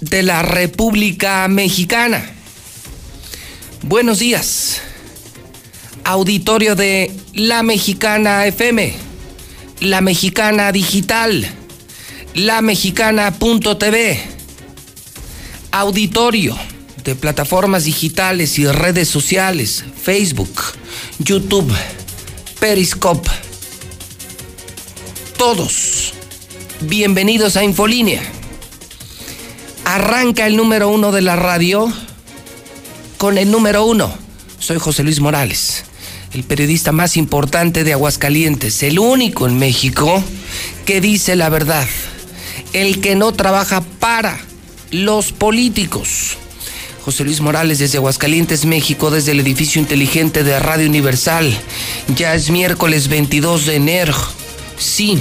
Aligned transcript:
de 0.00 0.22
la 0.22 0.42
República 0.42 1.46
Mexicana. 1.48 2.30
Buenos 3.82 4.18
días, 4.18 4.80
auditorio 6.04 6.74
de 6.74 7.12
La 7.34 7.62
Mexicana 7.62 8.46
FM, 8.46 8.94
La 9.80 10.00
Mexicana 10.00 10.72
Digital, 10.72 11.48
La 12.34 12.60
Mexicana.tv, 12.60 14.20
auditorio 15.72 16.56
de 17.04 17.14
plataformas 17.14 17.84
digitales 17.84 18.58
y 18.58 18.66
redes 18.66 19.08
sociales, 19.08 19.84
Facebook, 20.00 20.60
YouTube, 21.18 21.72
Periscope. 22.60 23.30
Todos, 25.36 26.14
bienvenidos 26.80 27.56
a 27.56 27.62
Infolínea 27.62 28.37
Arranca 29.88 30.46
el 30.46 30.54
número 30.54 30.90
uno 30.90 31.12
de 31.12 31.22
la 31.22 31.34
radio 31.34 31.90
con 33.16 33.38
el 33.38 33.50
número 33.50 33.86
uno. 33.86 34.12
Soy 34.58 34.76
José 34.78 35.02
Luis 35.02 35.18
Morales, 35.18 35.84
el 36.34 36.44
periodista 36.44 36.92
más 36.92 37.16
importante 37.16 37.84
de 37.84 37.94
Aguascalientes, 37.94 38.82
el 38.82 38.98
único 38.98 39.46
en 39.46 39.58
México 39.58 40.22
que 40.84 41.00
dice 41.00 41.36
la 41.36 41.48
verdad, 41.48 41.86
el 42.74 43.00
que 43.00 43.16
no 43.16 43.32
trabaja 43.32 43.80
para 43.80 44.38
los 44.90 45.32
políticos. 45.32 46.36
José 47.02 47.24
Luis 47.24 47.40
Morales 47.40 47.78
desde 47.78 47.96
Aguascalientes, 47.96 48.66
México, 48.66 49.10
desde 49.10 49.32
el 49.32 49.40
edificio 49.40 49.80
inteligente 49.80 50.44
de 50.44 50.58
Radio 50.58 50.86
Universal. 50.86 51.50
Ya 52.14 52.34
es 52.34 52.50
miércoles 52.50 53.08
22 53.08 53.64
de 53.64 53.76
enero. 53.76 54.14
Sí, 54.76 55.18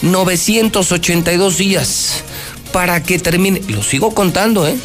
982 0.00 1.58
días 1.58 2.24
para 2.72 3.02
que 3.02 3.18
termine, 3.18 3.60
lo 3.68 3.82
sigo 3.82 4.14
contando, 4.14 4.66
¿eh? 4.66 4.76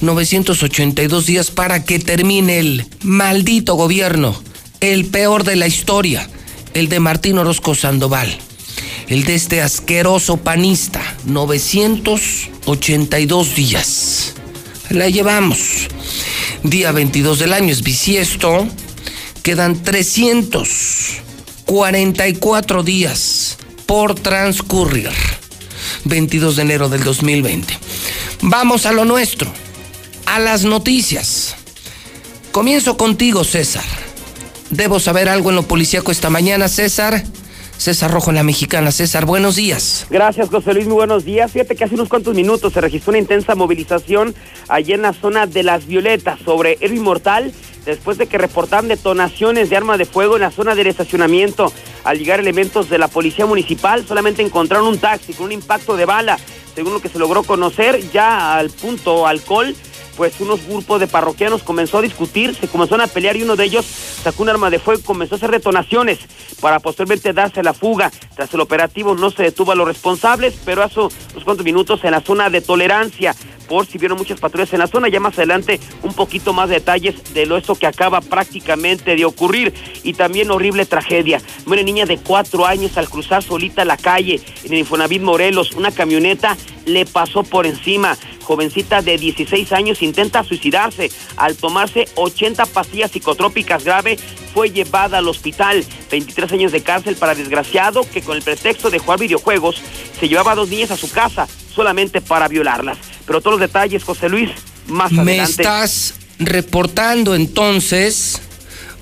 982 0.00 1.26
días 1.26 1.50
para 1.50 1.84
que 1.84 1.98
termine 1.98 2.58
el 2.58 2.86
maldito 3.02 3.74
gobierno, 3.74 4.40
el 4.80 5.04
peor 5.06 5.44
de 5.44 5.56
la 5.56 5.66
historia, 5.66 6.30
el 6.74 6.88
de 6.88 7.00
Martín 7.00 7.38
Orozco 7.38 7.74
Sandoval, 7.74 8.38
el 9.08 9.24
de 9.24 9.34
este 9.34 9.60
asqueroso 9.60 10.36
panista, 10.36 11.02
982 11.24 13.54
días. 13.54 14.34
La 14.90 15.08
llevamos. 15.08 15.88
Día 16.62 16.92
22 16.92 17.40
del 17.40 17.52
año 17.52 17.72
es 17.72 17.82
bisiesto, 17.82 18.66
quedan 19.42 19.82
344 19.82 22.82
días 22.82 23.58
por 23.86 24.14
transcurrir. 24.14 25.10
22 26.08 26.56
de 26.56 26.62
enero 26.62 26.88
del 26.88 27.04
2020. 27.04 27.74
Vamos 28.42 28.86
a 28.86 28.92
lo 28.92 29.04
nuestro, 29.04 29.50
a 30.26 30.38
las 30.38 30.64
noticias. 30.64 31.54
Comienzo 32.50 32.96
contigo, 32.96 33.44
César. 33.44 33.84
Debo 34.70 35.00
saber 35.00 35.28
algo 35.28 35.50
en 35.50 35.56
lo 35.56 35.62
policíaco 35.62 36.10
esta 36.10 36.30
mañana, 36.30 36.68
César. 36.68 37.22
César 37.78 38.10
Rojo 38.10 38.30
en 38.30 38.36
la 38.36 38.42
Mexicana. 38.42 38.90
César, 38.90 39.24
buenos 39.24 39.54
días. 39.54 40.06
Gracias, 40.10 40.48
José 40.48 40.74
Luis, 40.74 40.86
muy 40.86 40.96
buenos 40.96 41.24
días. 41.24 41.52
Fíjate 41.52 41.76
que 41.76 41.84
hace 41.84 41.94
unos 41.94 42.08
cuantos 42.08 42.34
minutos 42.34 42.72
se 42.72 42.80
registró 42.80 43.12
una 43.12 43.18
intensa 43.18 43.54
movilización 43.54 44.34
allí 44.68 44.92
en 44.92 45.02
la 45.02 45.12
zona 45.12 45.46
de 45.46 45.62
Las 45.62 45.86
Violetas 45.86 46.40
sobre 46.44 46.76
el 46.80 46.94
Inmortal 46.94 47.52
después 47.84 48.18
de 48.18 48.26
que 48.26 48.38
reportaran 48.38 48.88
detonaciones 48.88 49.70
de 49.70 49.76
arma 49.76 49.96
de 49.96 50.04
fuego 50.04 50.36
en 50.36 50.42
la 50.42 50.50
zona 50.50 50.74
del 50.74 50.86
estacionamiento. 50.86 51.72
Al 52.04 52.18
llegar 52.18 52.40
elementos 52.40 52.88
de 52.88 52.98
la 52.98 53.08
policía 53.08 53.46
municipal, 53.46 54.06
solamente 54.06 54.42
encontraron 54.42 54.88
un 54.88 54.98
taxi 54.98 55.32
con 55.32 55.46
un 55.46 55.52
impacto 55.52 55.96
de 55.96 56.04
bala. 56.04 56.38
Según 56.74 56.92
lo 56.92 57.00
que 57.00 57.08
se 57.08 57.18
logró 57.18 57.42
conocer, 57.42 58.00
ya 58.12 58.56
al 58.56 58.70
punto 58.70 59.26
alcohol 59.26 59.74
pues 60.18 60.40
unos 60.40 60.66
grupos 60.66 60.98
de 60.98 61.06
parroquianos 61.06 61.62
comenzó 61.62 61.98
a 61.98 62.02
discutir, 62.02 62.52
se 62.52 62.66
comenzaron 62.66 63.02
a 63.02 63.06
pelear 63.06 63.36
y 63.36 63.44
uno 63.44 63.54
de 63.54 63.64
ellos 63.64 63.86
sacó 63.86 64.42
un 64.42 64.48
arma 64.48 64.68
de 64.68 64.80
fuego 64.80 64.98
y 65.00 65.04
comenzó 65.04 65.36
a 65.36 65.38
hacer 65.38 65.52
detonaciones 65.52 66.18
para 66.60 66.80
posteriormente 66.80 67.32
darse 67.32 67.62
la 67.62 67.72
fuga. 67.72 68.10
Tras 68.34 68.52
el 68.52 68.60
operativo 68.60 69.14
no 69.14 69.30
se 69.30 69.44
detuvo 69.44 69.70
a 69.70 69.76
los 69.76 69.86
responsables, 69.86 70.58
pero 70.64 70.82
hace 70.82 70.98
unos 70.98 71.44
cuantos 71.44 71.64
minutos 71.64 72.02
en 72.02 72.10
la 72.10 72.20
zona 72.20 72.50
de 72.50 72.60
tolerancia 72.60 73.32
por 73.68 73.86
si 73.86 73.98
vieron 73.98 74.18
muchas 74.18 74.40
patrullas 74.40 74.72
en 74.72 74.80
la 74.80 74.88
zona. 74.88 75.08
Ya 75.08 75.20
más 75.20 75.38
adelante 75.38 75.78
un 76.02 76.14
poquito 76.14 76.52
más 76.52 76.68
detalles 76.68 77.32
de 77.32 77.46
lo 77.46 77.56
esto 77.56 77.76
que 77.76 77.86
acaba 77.86 78.20
prácticamente 78.20 79.14
de 79.14 79.24
ocurrir 79.24 79.72
y 80.02 80.14
también 80.14 80.50
horrible 80.50 80.84
tragedia. 80.84 81.40
Una 81.66 81.82
niña 81.82 82.06
de 82.06 82.18
cuatro 82.18 82.66
años 82.66 82.96
al 82.96 83.08
cruzar 83.08 83.44
solita 83.44 83.84
la 83.84 83.96
calle 83.96 84.40
en 84.64 84.72
el 84.72 84.80
Infonavit 84.80 85.22
Morelos, 85.22 85.72
una 85.72 85.92
camioneta 85.92 86.56
le 86.86 87.06
pasó 87.06 87.44
por 87.44 87.66
encima. 87.66 88.16
Jovencita 88.48 89.02
de 89.02 89.18
16 89.18 89.72
años 89.72 90.00
intenta 90.00 90.42
suicidarse 90.42 91.10
al 91.36 91.54
tomarse 91.54 92.08
80 92.14 92.64
pastillas 92.64 93.10
psicotrópicas 93.10 93.84
grave 93.84 94.18
fue 94.54 94.70
llevada 94.70 95.18
al 95.18 95.28
hospital. 95.28 95.84
23 96.10 96.52
años 96.52 96.72
de 96.72 96.80
cárcel 96.80 97.16
para 97.16 97.34
desgraciado 97.34 98.08
que 98.10 98.22
con 98.22 98.38
el 98.38 98.42
pretexto 98.42 98.88
de 98.88 99.00
jugar 99.00 99.18
videojuegos 99.20 99.82
se 100.18 100.30
llevaba 100.30 100.52
a 100.52 100.54
dos 100.54 100.70
niñas 100.70 100.90
a 100.90 100.96
su 100.96 101.10
casa 101.10 101.46
solamente 101.74 102.22
para 102.22 102.48
violarlas. 102.48 102.96
Pero 103.26 103.42
todos 103.42 103.60
los 103.60 103.68
detalles, 103.68 104.02
José 104.02 104.30
Luis, 104.30 104.48
más 104.86 105.12
adelante. 105.12 105.36
Me 105.36 105.42
estás 105.42 106.14
reportando 106.38 107.34
entonces 107.34 108.40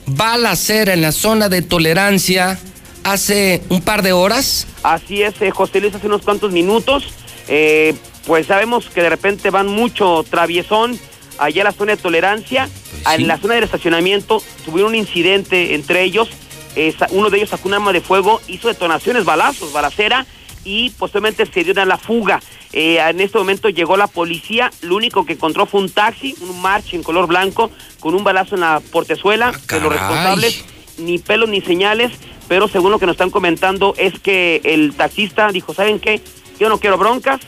balacera 0.06 0.92
en 0.92 1.02
la 1.02 1.12
zona 1.12 1.48
de 1.48 1.62
tolerancia 1.62 2.58
hace 3.04 3.62
un 3.68 3.80
par 3.80 4.02
de 4.02 4.12
horas. 4.12 4.66
Así 4.82 5.22
es, 5.22 5.40
eh, 5.40 5.52
José 5.52 5.80
Luis, 5.80 5.94
hace 5.94 6.08
unos 6.08 6.22
cuantos 6.22 6.50
minutos. 6.50 7.04
Eh, 7.46 7.94
pues 8.26 8.46
sabemos 8.46 8.86
que 8.90 9.02
de 9.02 9.10
repente 9.10 9.50
van 9.50 9.68
mucho 9.68 10.24
traviesón 10.28 10.98
allá 11.38 11.62
en 11.62 11.64
la 11.64 11.72
zona 11.72 11.96
de 11.96 12.02
tolerancia. 12.02 12.68
Pues 13.04 13.18
en 13.18 13.28
la 13.28 13.38
zona 13.38 13.54
del 13.54 13.64
estacionamiento 13.64 14.42
tuvieron 14.64 14.90
un 14.90 14.96
incidente 14.96 15.74
entre 15.74 16.02
ellos. 16.02 16.28
uno 17.10 17.30
de 17.30 17.38
ellos 17.38 17.50
sacó 17.50 17.68
un 17.68 17.74
arma 17.74 17.92
de 17.92 18.00
fuego, 18.00 18.40
hizo 18.48 18.68
detonaciones, 18.68 19.24
balazos, 19.24 19.72
balacera 19.72 20.26
y 20.64 20.90
posteriormente 20.90 21.46
se 21.46 21.64
dio 21.64 21.80
a 21.80 21.86
la 21.86 21.96
fuga. 21.96 22.40
Eh, 22.72 22.98
en 22.98 23.20
este 23.20 23.38
momento 23.38 23.68
llegó 23.68 23.96
la 23.96 24.08
policía, 24.08 24.70
lo 24.82 24.96
único 24.96 25.24
que 25.24 25.34
encontró 25.34 25.64
fue 25.64 25.80
un 25.80 25.88
taxi, 25.88 26.34
un 26.40 26.60
march 26.60 26.92
en 26.92 27.04
color 27.04 27.28
blanco, 27.28 27.70
con 28.00 28.14
un 28.14 28.24
balazo 28.24 28.56
en 28.56 28.62
la 28.62 28.80
portezuela, 28.80 29.52
ah, 29.54 29.74
de 29.74 29.80
los 29.80 29.92
responsables, 29.92 30.64
ni 30.98 31.18
pelos 31.18 31.48
ni 31.48 31.60
señales, 31.60 32.12
pero 32.48 32.66
según 32.68 32.90
lo 32.90 32.98
que 32.98 33.06
nos 33.06 33.14
están 33.14 33.30
comentando 33.30 33.94
es 33.96 34.18
que 34.18 34.60
el 34.64 34.94
taxista 34.94 35.50
dijo, 35.52 35.72
¿saben 35.72 36.00
qué? 36.00 36.20
Yo 36.58 36.68
no 36.68 36.78
quiero 36.78 36.98
broncas, 36.98 37.40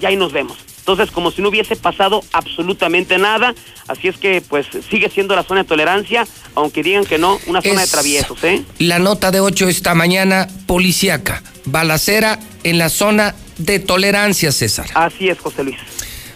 y 0.00 0.06
ahí 0.06 0.16
nos 0.16 0.32
vemos. 0.32 0.56
Entonces, 0.78 1.10
como 1.10 1.30
si 1.30 1.42
no 1.42 1.50
hubiese 1.50 1.76
pasado 1.76 2.22
absolutamente 2.32 3.18
nada, 3.18 3.54
así 3.88 4.08
es 4.08 4.16
que 4.16 4.40
pues 4.40 4.66
sigue 4.88 5.10
siendo 5.10 5.36
la 5.36 5.42
zona 5.42 5.62
de 5.62 5.68
tolerancia, 5.68 6.26
aunque 6.54 6.82
digan 6.82 7.04
que 7.04 7.18
no, 7.18 7.38
una 7.46 7.60
zona 7.60 7.82
de 7.82 7.86
traviesos, 7.86 8.42
¿eh? 8.42 8.62
La 8.78 8.98
nota 8.98 9.30
de 9.30 9.40
8 9.40 9.68
esta 9.68 9.94
mañana, 9.94 10.48
policiaca, 10.66 11.42
balacera 11.66 12.38
en 12.64 12.78
la 12.78 12.88
zona 12.88 13.34
de 13.58 13.80
tolerancia, 13.80 14.50
César. 14.50 14.86
Así 14.94 15.28
es, 15.28 15.38
José 15.38 15.64
Luis. 15.64 15.76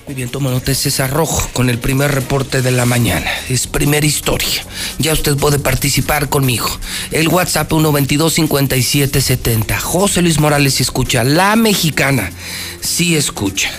Muy 0.07 0.15
bien, 0.17 0.29
toma 0.29 0.51
nota 0.51 0.75
César 0.75 1.13
Rojo 1.13 1.49
con 1.53 1.71
el 1.71 1.79
primer 1.79 2.13
reporte 2.13 2.61
de 2.61 2.73
la 2.73 2.85
mañana. 2.85 3.31
Es 3.49 3.69
primera 3.69 4.05
historia. 4.05 4.67
Ya 4.99 5.13
usted 5.13 5.37
puede 5.37 5.61
participar 5.61 6.29
conmigo. 6.29 6.69
El 7.13 7.29
WhatsApp 7.29 7.71
122-5770. 7.71 9.79
José 9.79 10.23
Luis 10.23 10.41
Morales 10.41 10.81
escucha. 10.81 11.23
La 11.23 11.55
mexicana 11.55 12.33
sí 12.81 13.15
escucha. 13.15 13.71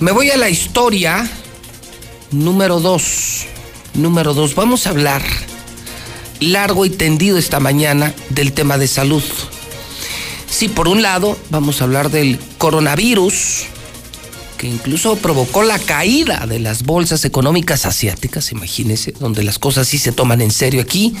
Me 0.00 0.10
voy 0.10 0.30
a 0.30 0.36
la 0.36 0.50
historia 0.50 1.30
número 2.32 2.80
2. 2.80 3.44
Número 3.94 4.34
2. 4.34 4.56
Vamos 4.56 4.88
a 4.88 4.90
hablar 4.90 5.22
largo 6.40 6.84
y 6.84 6.90
tendido 6.90 7.38
esta 7.38 7.60
mañana 7.60 8.12
del 8.30 8.52
tema 8.52 8.76
de 8.76 8.88
salud. 8.88 9.22
Sí, 10.50 10.68
por 10.68 10.88
un 10.88 11.00
lado, 11.00 11.38
vamos 11.50 11.80
a 11.80 11.84
hablar 11.84 12.10
del 12.10 12.40
coronavirus 12.58 13.66
que 14.56 14.68
incluso 14.68 15.16
provocó 15.16 15.62
la 15.62 15.78
caída 15.78 16.46
de 16.46 16.58
las 16.58 16.84
bolsas 16.84 17.24
económicas 17.24 17.86
asiáticas, 17.86 18.52
imagínense, 18.52 19.12
donde 19.12 19.42
las 19.42 19.58
cosas 19.58 19.88
sí 19.88 19.98
se 19.98 20.12
toman 20.12 20.40
en 20.40 20.50
serio 20.50 20.80
aquí. 20.80 21.14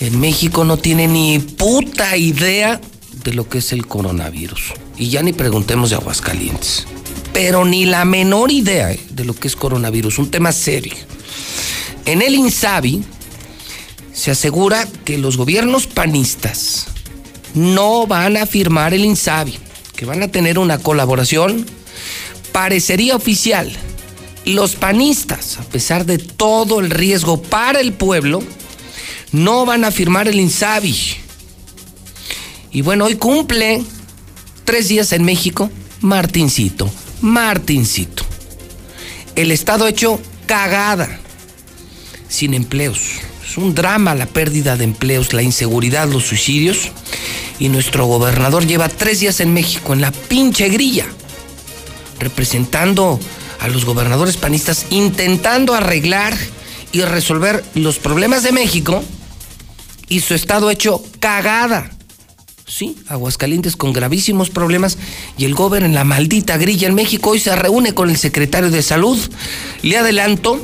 En 0.00 0.18
México 0.18 0.64
no 0.64 0.76
tiene 0.76 1.06
ni 1.06 1.38
puta 1.38 2.16
idea 2.16 2.80
de 3.24 3.34
lo 3.34 3.48
que 3.48 3.58
es 3.58 3.72
el 3.72 3.86
coronavirus. 3.86 4.72
Y 4.96 5.10
ya 5.10 5.22
ni 5.22 5.32
preguntemos 5.32 5.90
de 5.90 5.96
Aguascalientes. 5.96 6.86
Pero 7.32 7.64
ni 7.64 7.86
la 7.86 8.04
menor 8.04 8.50
idea 8.50 8.92
eh, 8.92 9.00
de 9.10 9.24
lo 9.24 9.34
que 9.34 9.48
es 9.48 9.56
coronavirus, 9.56 10.18
un 10.18 10.30
tema 10.30 10.52
serio. 10.52 10.94
En 12.04 12.20
el 12.20 12.34
INSABI 12.34 13.04
se 14.12 14.30
asegura 14.30 14.86
que 15.04 15.18
los 15.18 15.36
gobiernos 15.36 15.86
panistas 15.86 16.86
no 17.54 18.06
van 18.06 18.36
a 18.36 18.46
firmar 18.46 18.92
el 18.94 19.04
INSABI, 19.04 19.58
que 19.96 20.04
van 20.04 20.22
a 20.22 20.28
tener 20.28 20.58
una 20.58 20.78
colaboración 20.78 21.66
parecería 22.52 23.16
oficial. 23.16 23.72
Los 24.44 24.76
panistas, 24.76 25.58
a 25.58 25.62
pesar 25.62 26.04
de 26.04 26.18
todo 26.18 26.80
el 26.80 26.90
riesgo 26.90 27.42
para 27.42 27.80
el 27.80 27.92
pueblo, 27.92 28.42
no 29.32 29.64
van 29.64 29.84
a 29.84 29.90
firmar 29.90 30.28
el 30.28 30.38
INSABI. 30.38 30.96
Y 32.72 32.82
bueno, 32.82 33.06
hoy 33.06 33.16
cumple 33.16 33.82
tres 34.64 34.88
días 34.88 35.12
en 35.12 35.24
México 35.24 35.70
Martincito, 36.00 36.90
Martincito. 37.20 38.24
El 39.36 39.50
Estado 39.50 39.86
hecho 39.86 40.20
cagada, 40.46 41.20
sin 42.28 42.54
empleos. 42.54 43.00
Es 43.48 43.56
un 43.56 43.74
drama 43.74 44.14
la 44.14 44.26
pérdida 44.26 44.76
de 44.76 44.84
empleos, 44.84 45.32
la 45.32 45.42
inseguridad, 45.42 46.08
los 46.08 46.24
suicidios. 46.24 46.90
Y 47.58 47.68
nuestro 47.68 48.06
gobernador 48.06 48.66
lleva 48.66 48.88
tres 48.88 49.20
días 49.20 49.40
en 49.40 49.54
México 49.54 49.92
en 49.92 50.00
la 50.00 50.10
pinche 50.10 50.68
grilla 50.68 51.06
representando 52.22 53.18
a 53.60 53.68
los 53.68 53.84
gobernadores 53.84 54.36
panistas, 54.36 54.86
intentando 54.90 55.74
arreglar 55.74 56.36
y 56.92 57.00
resolver 57.02 57.64
los 57.74 57.98
problemas 57.98 58.42
de 58.42 58.52
México 58.52 59.02
y 60.08 60.20
su 60.20 60.34
estado 60.34 60.70
hecho 60.70 61.02
cagada. 61.20 61.90
Sí, 62.66 62.96
Aguascalientes 63.08 63.76
con 63.76 63.92
gravísimos 63.92 64.50
problemas 64.50 64.96
y 65.36 65.44
el 65.44 65.54
gobernador 65.54 65.90
en 65.90 65.94
la 65.94 66.04
maldita 66.04 66.56
grilla 66.56 66.88
en 66.88 66.94
México 66.94 67.30
hoy 67.30 67.40
se 67.40 67.54
reúne 67.54 67.92
con 67.92 68.08
el 68.08 68.16
secretario 68.16 68.70
de 68.70 68.82
salud. 68.82 69.18
Le 69.82 69.98
adelanto, 69.98 70.62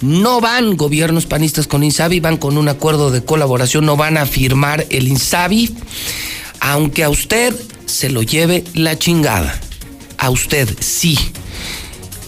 no 0.00 0.40
van 0.40 0.76
gobiernos 0.76 1.26
panistas 1.26 1.66
con 1.66 1.84
Insabi, 1.84 2.20
van 2.20 2.36
con 2.36 2.58
un 2.58 2.68
acuerdo 2.68 3.10
de 3.10 3.24
colaboración, 3.24 3.86
no 3.86 3.96
van 3.96 4.16
a 4.16 4.26
firmar 4.26 4.86
el 4.90 5.08
Insabi, 5.08 5.74
aunque 6.58 7.04
a 7.04 7.10
usted 7.10 7.54
se 7.86 8.10
lo 8.10 8.22
lleve 8.22 8.64
la 8.74 8.98
chingada 8.98 9.60
a 10.22 10.30
usted, 10.30 10.68
sí. 10.78 11.18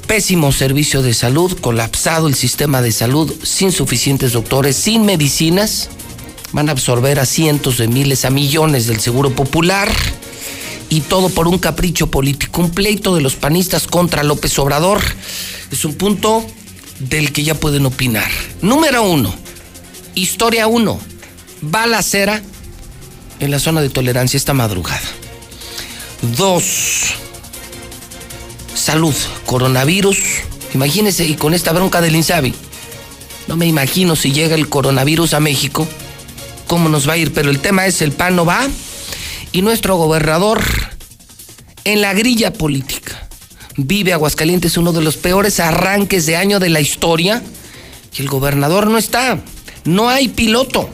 Pésimo 0.08 0.50
servicio 0.50 1.00
de 1.00 1.14
salud, 1.14 1.56
colapsado 1.61 2.26
el 2.26 2.35
sistema 2.35 2.82
de 2.82 2.91
salud, 2.91 3.32
sin 3.44 3.70
suficientes 3.70 4.32
doctores, 4.32 4.75
sin 4.75 5.06
medicinas. 5.06 5.91
Van 6.52 6.69
a 6.69 6.73
absorber 6.73 7.20
a 7.20 7.25
cientos 7.25 7.79
de 7.79 7.87
miles, 7.87 8.25
a 8.25 8.31
millones 8.31 8.88
del 8.88 8.99
Seguro 8.99 9.31
Popular. 9.31 9.88
Y 10.88 11.02
todo 11.02 11.29
por 11.29 11.46
un 11.46 11.58
capricho 11.58 12.08
político, 12.08 12.62
un 12.62 12.73
pleito 12.73 13.14
de 13.14 13.20
los 13.20 13.37
panistas 13.37 13.87
contra 13.87 14.25
López 14.25 14.58
Obrador. 14.58 15.00
Es 15.70 15.85
un 15.85 15.94
punto 15.94 16.44
del 16.99 17.32
que 17.32 17.44
ya 17.44 17.55
pueden 17.55 17.87
opinar. 17.87 18.31
Número 18.61 19.05
uno, 19.05 19.32
historia 20.17 20.67
uno, 20.67 20.99
balacera 21.61 22.43
en 23.38 23.52
la 23.52 23.61
zona 23.61 23.82
de 23.82 23.88
tolerancia 23.88 24.37
esta 24.37 24.52
madrugada. 24.52 25.00
Dos, 26.37 27.14
salud, 28.85 29.15
coronavirus. 29.47 30.19
Imagínese, 30.75 31.25
y 31.25 31.37
con 31.37 31.55
esta 31.55 31.73
bronca 31.73 32.03
del 32.03 32.17
INSABI, 32.17 32.55
no 33.49 33.57
me 33.57 33.67
imagino 33.67 34.15
si 34.15 34.33
llega 34.33 34.55
el 34.55 34.69
coronavirus 34.69 35.33
a 35.33 35.41
México, 35.41 35.89
cómo 36.67 36.91
nos 36.91 37.09
va 37.09 37.15
a 37.15 37.17
ir, 37.17 37.33
pero 37.33 37.51
el 37.51 37.61
tema 37.61 37.87
es 37.87 38.03
el 38.03 38.13
PAN 38.13 38.37
no 38.37 38.45
va 38.45 38.67
y 39.53 39.63
nuestro 39.63 39.97
gobernador 39.97 40.63
en 41.85 42.03
la 42.03 42.13
grilla 42.13 42.53
política. 42.53 43.27
Vive 43.77 44.13
Aguascalientes 44.13 44.77
uno 44.77 44.93
de 44.93 45.01
los 45.01 45.17
peores 45.17 45.61
arranques 45.61 46.27
de 46.27 46.37
año 46.37 46.61
de 46.61 46.69
la 46.69 46.81
historia 46.81 47.43
y 48.17 48.21
el 48.21 48.29
gobernador 48.29 48.89
no 48.89 48.99
está, 48.99 49.39
no 49.85 50.11
hay 50.11 50.29
piloto. 50.29 50.91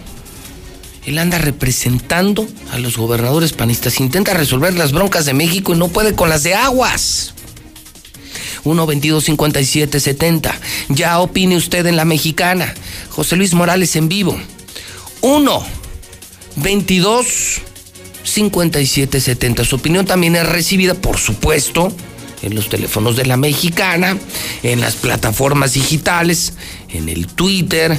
Él 1.07 1.19
anda 1.19 1.39
representando 1.39 2.47
a 2.71 2.79
los 2.79 2.97
gobernadores 2.97 3.53
panistas, 3.53 3.99
intenta 3.99 4.33
resolver 4.33 4.75
las 4.75 4.93
broncas 4.93 5.25
de 5.25 5.35
México 5.35 5.75
y 5.75 5.79
no 5.79 5.89
puede 5.89 6.15
con 6.15 6.29
las 6.29 6.45
de 6.45 6.55
aguas. 6.55 7.35
1 8.65 8.87
22 8.87 9.25
57 9.25 10.01
70. 10.01 10.61
Ya 10.89 11.19
opine 11.21 11.57
usted 11.57 11.87
en 11.87 11.97
la 11.97 12.05
mexicana. 12.05 12.75
José 13.11 13.37
Luis 13.37 13.55
Morales 13.55 13.97
en 13.97 14.09
vivo. 14.09 14.39
1 15.23 15.67
22 16.57 17.61
57 18.23 19.21
70. 19.21 19.65
Su 19.65 19.77
opinión 19.77 20.07
también 20.07 20.37
es 20.37 20.49
recibida, 20.49 20.95
por 20.95 21.19
supuesto, 21.19 21.93
en 22.43 22.55
los 22.55 22.69
teléfonos 22.69 23.17
de 23.17 23.27
la 23.27 23.37
mexicana, 23.37 24.17
en 24.63 24.81
las 24.81 24.97
plataformas 24.97 25.75
digitales, 25.75 26.55
en 26.89 27.09
el 27.09 27.27
Twitter, 27.27 27.99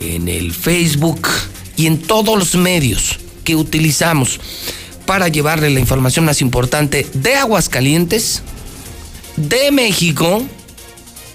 en 0.00 0.28
el 0.28 0.52
Facebook 0.52 1.28
y 1.76 1.86
en 1.86 1.98
todos 1.98 2.38
los 2.38 2.54
medios 2.54 3.18
que 3.44 3.56
utilizamos 3.56 4.40
para 5.06 5.28
llevarle 5.28 5.70
la 5.70 5.80
información 5.80 6.26
más 6.26 6.42
importante 6.42 7.06
de 7.14 7.36
Aguascalientes 7.36 8.42
de 9.38 9.70
México 9.70 10.46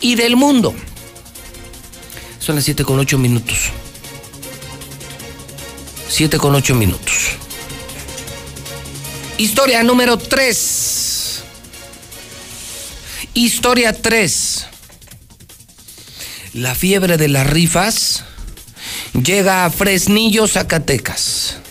y 0.01 0.15
del 0.15 0.35
mundo. 0.35 0.75
Son 2.39 2.55
las 2.55 2.65
7 2.65 2.83
con 2.83 2.99
8 2.99 3.17
minutos. 3.17 3.71
7 6.09 6.37
con 6.37 6.53
8 6.53 6.75
minutos. 6.75 7.13
Historia 9.37 9.81
número 9.83 10.17
3. 10.17 11.43
Historia 13.33 13.93
3. 13.93 14.67
La 16.53 16.75
fiebre 16.75 17.17
de 17.17 17.29
las 17.29 17.47
rifas 17.47 18.25
llega 19.13 19.65
a 19.65 19.71
Fresnillo, 19.71 20.47
Zacatecas. 20.47 21.62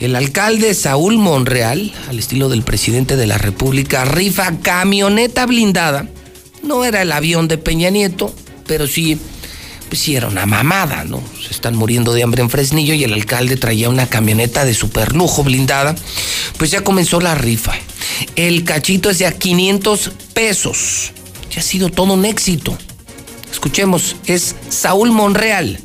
El 0.00 0.16
alcalde 0.16 0.74
Saúl 0.74 1.18
Monreal, 1.18 1.92
al 2.08 2.18
estilo 2.18 2.48
del 2.48 2.62
presidente 2.62 3.16
de 3.16 3.26
la 3.26 3.38
República, 3.38 4.04
rifa 4.04 4.58
camioneta 4.60 5.46
blindada. 5.46 6.08
No 6.62 6.84
era 6.84 7.02
el 7.02 7.12
avión 7.12 7.46
de 7.46 7.58
Peña 7.58 7.90
Nieto, 7.90 8.34
pero 8.66 8.86
sí, 8.86 9.18
pues 9.88 10.00
sí 10.00 10.16
era 10.16 10.26
una 10.26 10.46
mamada, 10.46 11.04
¿no? 11.04 11.22
Se 11.46 11.52
están 11.52 11.76
muriendo 11.76 12.12
de 12.12 12.24
hambre 12.24 12.42
en 12.42 12.50
Fresnillo 12.50 12.94
y 12.94 13.04
el 13.04 13.12
alcalde 13.12 13.56
traía 13.56 13.88
una 13.88 14.08
camioneta 14.08 14.64
de 14.64 14.74
super 14.74 15.14
lujo 15.14 15.44
blindada. 15.44 15.94
Pues 16.58 16.70
ya 16.70 16.82
comenzó 16.82 17.20
la 17.20 17.34
rifa. 17.34 17.74
El 18.34 18.64
cachito 18.64 19.10
es 19.10 19.18
de 19.18 19.26
a 19.26 19.32
500 19.32 20.10
pesos. 20.32 21.12
Ya 21.52 21.60
ha 21.60 21.62
sido 21.62 21.88
todo 21.88 22.14
un 22.14 22.24
éxito. 22.24 22.76
Escuchemos, 23.52 24.16
es 24.26 24.56
Saúl 24.68 25.12
Monreal, 25.12 25.78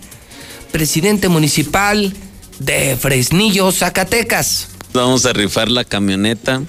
presidente 0.72 1.30
municipal 1.30 2.14
de 2.60 2.98
Fresnillo, 2.98 3.72
Zacatecas. 3.72 4.68
Vamos 4.94 5.26
a 5.26 5.34
rifar 5.34 5.70
la 5.70 5.86
camioneta. 5.86 6.62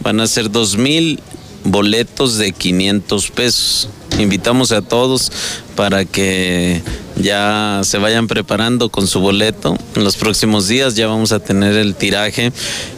Van 0.00 0.20
a 0.20 0.26
ser 0.26 0.50
dos 0.50 0.76
mil 0.76 1.20
boletos 1.64 2.38
de 2.38 2.52
500 2.52 3.30
pesos. 3.30 3.88
Invitamos 4.18 4.72
a 4.72 4.82
todos 4.82 5.32
para 5.74 6.04
que 6.04 6.82
ya 7.16 7.80
se 7.84 7.98
vayan 7.98 8.26
preparando 8.26 8.90
con 8.90 9.06
su 9.06 9.20
boleto. 9.20 9.76
En 9.94 10.04
los 10.04 10.16
próximos 10.16 10.68
días 10.68 10.96
ya 10.96 11.06
vamos 11.06 11.32
a 11.32 11.40
tener 11.40 11.76
el 11.76 11.94
tiraje 11.94 12.52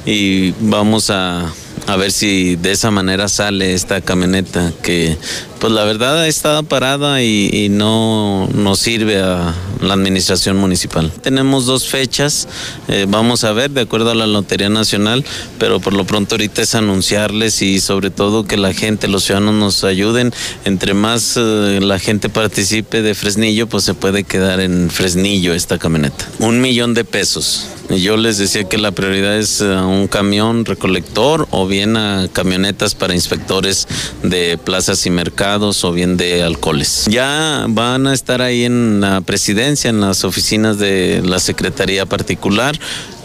y 0.07 0.53
vamos 0.61 1.11
a, 1.11 1.53
a 1.87 1.97
ver 1.97 2.11
si 2.11 2.57
de 2.57 2.73
esa 2.73 2.91
manera 2.91 3.29
sale 3.29 3.75
esta 3.75 4.01
camioneta 4.01 4.73
que 4.83 5.17
pues 5.65 5.73
la 5.73 5.85
verdad 5.85 6.29
está 6.29 6.63
parada 6.63 7.23
y, 7.23 7.71
no 7.71 8.51
nos 8.53 8.81
sirve 8.81 9.23
a 9.23 9.55
la 9.81 9.95
administración 9.95 10.59
municipal. 10.59 11.11
Tenemos 11.23 11.65
dos 11.65 11.89
fechas, 11.89 12.47
eh, 12.89 13.07
vamos 13.09 13.45
a 13.45 13.53
ver 13.53 13.71
de 13.71 13.81
acuerdo 13.81 14.11
a 14.11 14.15
la 14.15 14.27
Lotería 14.27 14.69
Nacional, 14.69 15.25
pero 15.59 15.81
por 15.81 15.95
lo 15.95 16.05
pronto 16.05 16.35
ahorita 16.35 16.61
es 16.61 16.75
anunciarles 16.75 17.63
y 17.63 17.81
sobre 17.81 18.11
todo 18.11 18.45
que 18.45 18.59
la 18.59 18.75
gente, 18.75 19.09
los 19.09 19.25
ciudadanos 19.25 19.55
nos 19.55 19.85
ayuden. 19.85 20.35
Entre 20.67 20.93
más 20.93 21.39
eh, 21.39 21.81
la 21.81 21.99
gente 21.99 22.29
participe 22.29 23.01
de 23.01 23.15
Fresnillo, 23.15 23.67
pues 23.67 23.85
se 23.85 23.95
puede 23.95 24.25
quedar 24.25 24.61
en 24.61 24.91
Fresnillo 24.91 25.55
esta 25.55 25.79
camioneta. 25.79 26.29
Un 26.41 26.61
millón 26.61 26.93
de 26.93 27.07
pesos. 27.07 27.69
Yo 27.89 28.17
les 28.17 28.39
decía 28.39 28.65
que 28.65 28.79
la 28.79 28.93
prioridad 28.93 29.37
es 29.39 29.63
eh, 29.63 29.65
un 29.65 30.09
camión 30.09 30.67
recolector 30.67 31.49
o 31.51 31.67
bien 31.67 31.97
a 31.97 32.29
camionetas 32.33 32.95
para 32.95 33.15
inspectores 33.15 33.89
de 34.23 34.59
plazas 34.59 35.07
y 35.07 35.11
mercados 35.11 35.54
o 35.63 35.93
bien 35.93 36.17
de 36.17 36.43
alcoholes. 36.43 37.07
Ya 37.09 37.67
van 37.69 38.07
a 38.07 38.15
estar 38.15 38.43
ahí 38.43 38.65
en 38.65 39.01
la 39.01 39.21
presidencia, 39.21 39.89
en 39.91 40.01
las 40.01 40.25
oficinas 40.25 40.79
de 40.79 41.23
la 41.25 41.39
Secretaría 41.39 42.07
Particular. 42.07 42.79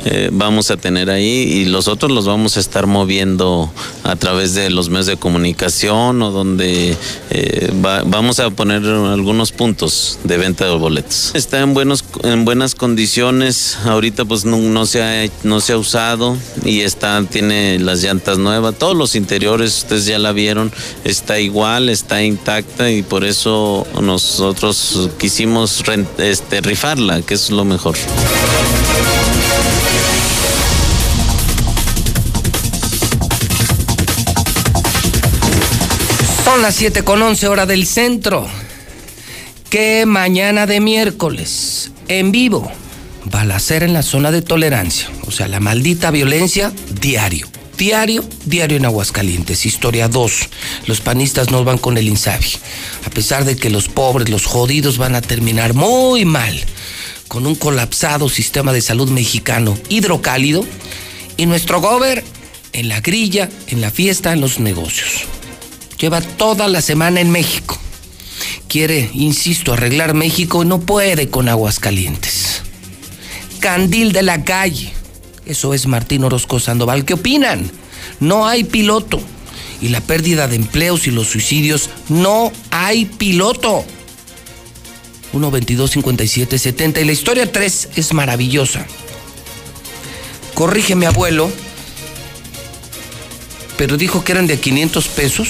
Eh, 0.05 0.29
vamos 0.31 0.71
a 0.71 0.77
tener 0.77 1.09
ahí 1.09 1.25
y 1.25 1.65
los 1.65 1.89
otros 1.89 2.11
los 2.11 2.25
vamos 2.25 2.55
a 2.55 2.61
estar 2.61 2.87
moviendo 2.87 3.69
a 4.03 4.15
través 4.15 4.53
de 4.53 4.69
los 4.69 4.89
medios 4.89 5.07
de 5.07 5.17
comunicación 5.17 6.21
o 6.21 6.31
donde 6.31 6.95
eh, 7.31 7.71
vamos 8.05 8.39
a 8.39 8.49
poner 8.49 8.85
algunos 8.85 9.51
puntos 9.51 10.19
de 10.23 10.37
venta 10.37 10.65
de 10.65 10.71
boletos. 10.71 11.31
Está 11.33 11.59
en, 11.59 11.73
buenos, 11.73 12.05
en 12.23 12.45
buenas 12.45 12.75
condiciones. 12.75 13.77
Ahorita 13.83 14.23
pues 14.23 14.45
no, 14.45 14.85
se 14.85 15.03
ha, 15.03 15.29
no 15.43 15.59
se 15.59 15.73
ha 15.73 15.77
usado 15.77 16.37
y 16.63 16.81
está, 16.81 17.21
tiene 17.23 17.79
las 17.79 18.01
llantas 18.01 18.37
nuevas, 18.37 18.75
todos 18.75 18.95
los 18.95 19.15
interiores, 19.15 19.79
ustedes 19.79 20.05
ya 20.05 20.19
la 20.19 20.31
vieron, 20.31 20.71
está 21.03 21.39
igual, 21.39 21.89
está 21.89 22.18
intacta 22.23 22.89
y 22.89 23.03
por 23.03 23.23
eso 23.23 23.85
nosotros 24.01 25.09
quisimos 25.17 25.83
este, 26.17 26.61
rifarla, 26.61 27.21
que 27.21 27.33
es 27.33 27.49
lo 27.49 27.65
mejor. 27.65 27.95
Son 36.43 36.61
las 36.63 36.75
7 36.75 37.03
con 37.03 37.21
11 37.21 37.47
hora 37.47 37.65
del 37.65 37.85
centro. 37.85 38.47
Que 39.69 40.07
mañana 40.07 40.65
de 40.65 40.79
miércoles, 40.79 41.91
en 42.07 42.31
vivo, 42.31 42.71
balacera 43.25 43.85
en 43.85 43.93
la 43.93 44.01
zona 44.01 44.31
de 44.31 44.41
tolerancia. 44.41 45.09
O 45.27 45.31
sea, 45.31 45.47
la 45.47 45.59
maldita 45.59 46.09
violencia 46.09 46.73
diario. 46.99 47.47
Diario, 47.79 48.25
diario 48.43 48.75
en 48.75 48.83
Aguascalientes. 48.83 49.65
Historia 49.65 50.09
2. 50.09 50.33
Los 50.85 50.99
panistas 50.99 51.49
no 51.49 51.63
van 51.63 51.77
con 51.77 51.97
el 51.97 52.09
Insabi. 52.09 52.57
A 53.05 53.09
pesar 53.09 53.45
de 53.45 53.55
que 53.55 53.69
los 53.69 53.87
pobres, 53.87 54.27
los 54.27 54.45
jodidos 54.45 54.97
van 54.97 55.15
a 55.15 55.21
terminar 55.21 55.73
muy 55.73 56.25
mal 56.25 56.59
con 57.29 57.47
un 57.47 57.55
colapsado 57.55 58.27
sistema 58.27 58.73
de 58.73 58.81
salud 58.81 59.09
mexicano 59.09 59.77
hidrocálido 59.87 60.65
y 61.37 61.45
nuestro 61.45 61.79
gober 61.79 62.25
en 62.73 62.89
la 62.89 62.99
grilla, 62.99 63.49
en 63.67 63.79
la 63.79 63.91
fiesta, 63.91 64.33
en 64.33 64.41
los 64.41 64.59
negocios. 64.59 65.23
Lleva 65.97 66.19
toda 66.19 66.67
la 66.67 66.81
semana 66.81 67.21
en 67.21 67.31
México. 67.31 67.79
Quiere, 68.67 69.09
insisto, 69.13 69.71
arreglar 69.71 70.13
México 70.15 70.63
y 70.63 70.65
no 70.65 70.81
puede 70.81 71.29
con 71.29 71.47
Aguascalientes. 71.47 72.61
Candil 73.61 74.11
de 74.11 74.23
la 74.23 74.43
calle. 74.43 74.98
Eso 75.49 75.73
es 75.73 75.87
Martín 75.87 76.23
Orozco 76.23 76.59
Sandoval. 76.59 77.05
¿Qué 77.05 77.15
opinan? 77.15 77.71
No 78.19 78.47
hay 78.47 78.63
piloto. 78.63 79.19
Y 79.81 79.87
la 79.87 79.99
pérdida 79.99 80.47
de 80.47 80.55
empleos 80.55 81.07
y 81.07 81.11
los 81.11 81.27
suicidios, 81.27 81.89
no 82.07 82.51
hay 82.69 83.05
piloto. 83.05 83.83
1 85.33 85.51
22 85.51 85.91
57 85.91 86.59
70 86.59 87.01
y 87.01 87.05
la 87.05 87.11
historia 87.11 87.51
3 87.51 87.89
es 87.95 88.13
maravillosa. 88.13 88.85
Corrige 90.53 90.93
mi 90.95 91.07
abuelo, 91.07 91.49
pero 93.75 93.97
dijo 93.97 94.23
que 94.23 94.33
eran 94.33 94.45
de 94.45 94.59
500 94.59 95.07
pesos. 95.07 95.47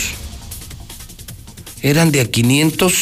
Eran 1.81 2.13
de 2.13 2.21
a 2.21 2.25
500 2.25 2.93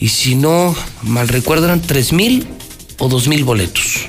y 0.00 0.08
si 0.08 0.34
no 0.34 0.74
mal 1.02 1.28
recuerdo 1.28 1.66
eran 1.66 1.80
3 1.80 2.12
mil 2.12 2.46
o 2.98 3.08
dos 3.08 3.28
mil 3.28 3.44
boletos. 3.44 4.08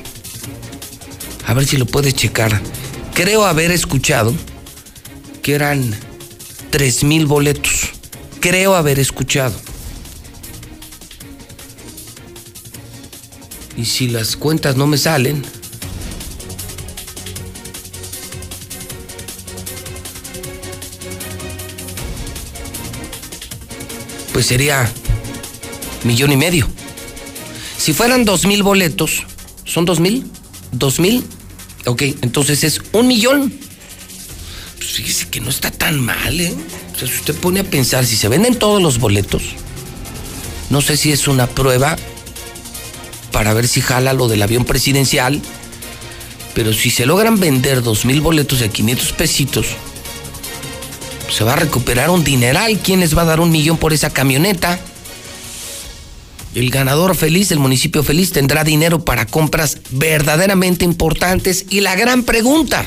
A 1.48 1.54
ver 1.54 1.66
si 1.66 1.78
lo 1.78 1.86
puedes 1.86 2.16
checar. 2.16 2.62
Creo 3.14 3.46
haber 3.46 3.72
escuchado 3.72 4.34
que 5.42 5.54
eran 5.54 5.96
tres 6.72 7.04
mil 7.04 7.28
boletos. 7.28 7.92
Creo 8.40 8.76
haber 8.76 9.00
escuchado. 9.00 9.56
Y 13.78 13.86
si 13.86 14.08
las 14.08 14.38
cuentas 14.38 14.76
no 14.76 14.88
me 14.88 14.98
salen, 14.98 15.44
pues 24.34 24.46
sería 24.46 24.92
millón 26.04 26.32
y 26.32 26.38
medio. 26.38 26.68
Si 27.78 27.94
fueran 27.94 28.26
dos 28.26 28.46
mil 28.46 28.64
boletos, 28.64 29.26
¿son 29.64 29.86
dos 29.86 30.00
mil? 30.00 30.26
¿Dos 30.72 31.00
mil? 31.00 31.24
Ok, 31.86 32.02
entonces 32.22 32.64
es 32.64 32.82
un 32.94 33.08
millón. 33.08 33.54
Pues 34.78 34.90
fíjese 34.90 35.28
que 35.30 35.40
no 35.40 35.50
está 35.50 35.72
tan 35.72 36.00
mal, 36.00 36.40
¿eh? 36.40 36.54
O 36.94 37.00
sea, 37.00 37.08
si 37.08 37.16
usted 37.16 37.36
pone 37.36 37.60
a 37.60 37.64
pensar, 37.64 38.06
si 38.06 38.16
se 38.16 38.28
venden 38.28 38.56
todos 38.56 38.82
los 38.82 39.00
boletos, 39.00 39.44
no 40.70 40.82
sé 40.82 40.98
si 40.98 41.12
es 41.12 41.28
una 41.28 41.48
prueba 41.48 41.96
para 43.32 43.54
ver 43.54 43.68
si 43.68 43.82
jala 43.82 44.14
lo 44.14 44.28
del 44.28 44.42
avión 44.42 44.66
presidencial, 44.66 45.42
pero 46.54 46.74
si 46.74 46.90
se 46.90 47.06
logran 47.06 47.40
vender 47.40 47.84
dos 47.84 48.06
mil 48.06 48.22
boletos 48.22 48.62
de 48.62 48.70
500 48.70 49.12
pesitos, 49.12 49.68
se 51.30 51.44
va 51.44 51.54
a 51.54 51.58
recuperar 51.58 52.10
un 52.10 52.24
dineral. 52.24 52.80
¿Quién 52.80 53.02
les 53.02 53.16
va 53.16 53.24
a 53.24 53.26
dar 53.26 53.40
un 53.42 53.52
millón 53.52 53.78
por 53.78 53.94
esa 53.94 54.10
camioneta? 54.10 54.80
El 56.56 56.70
ganador 56.70 57.18
feliz, 57.18 57.52
el 57.52 57.60
municipio 57.60 58.02
feliz, 58.02 58.32
tendrá 58.32 58.64
dinero 58.64 59.04
para 59.04 59.26
compras 59.26 59.80
verdaderamente 59.92 60.86
importantes. 60.86 61.66
Y 61.70 61.82
la 61.82 61.96
gran 61.98 62.24
pregunta, 62.24 62.86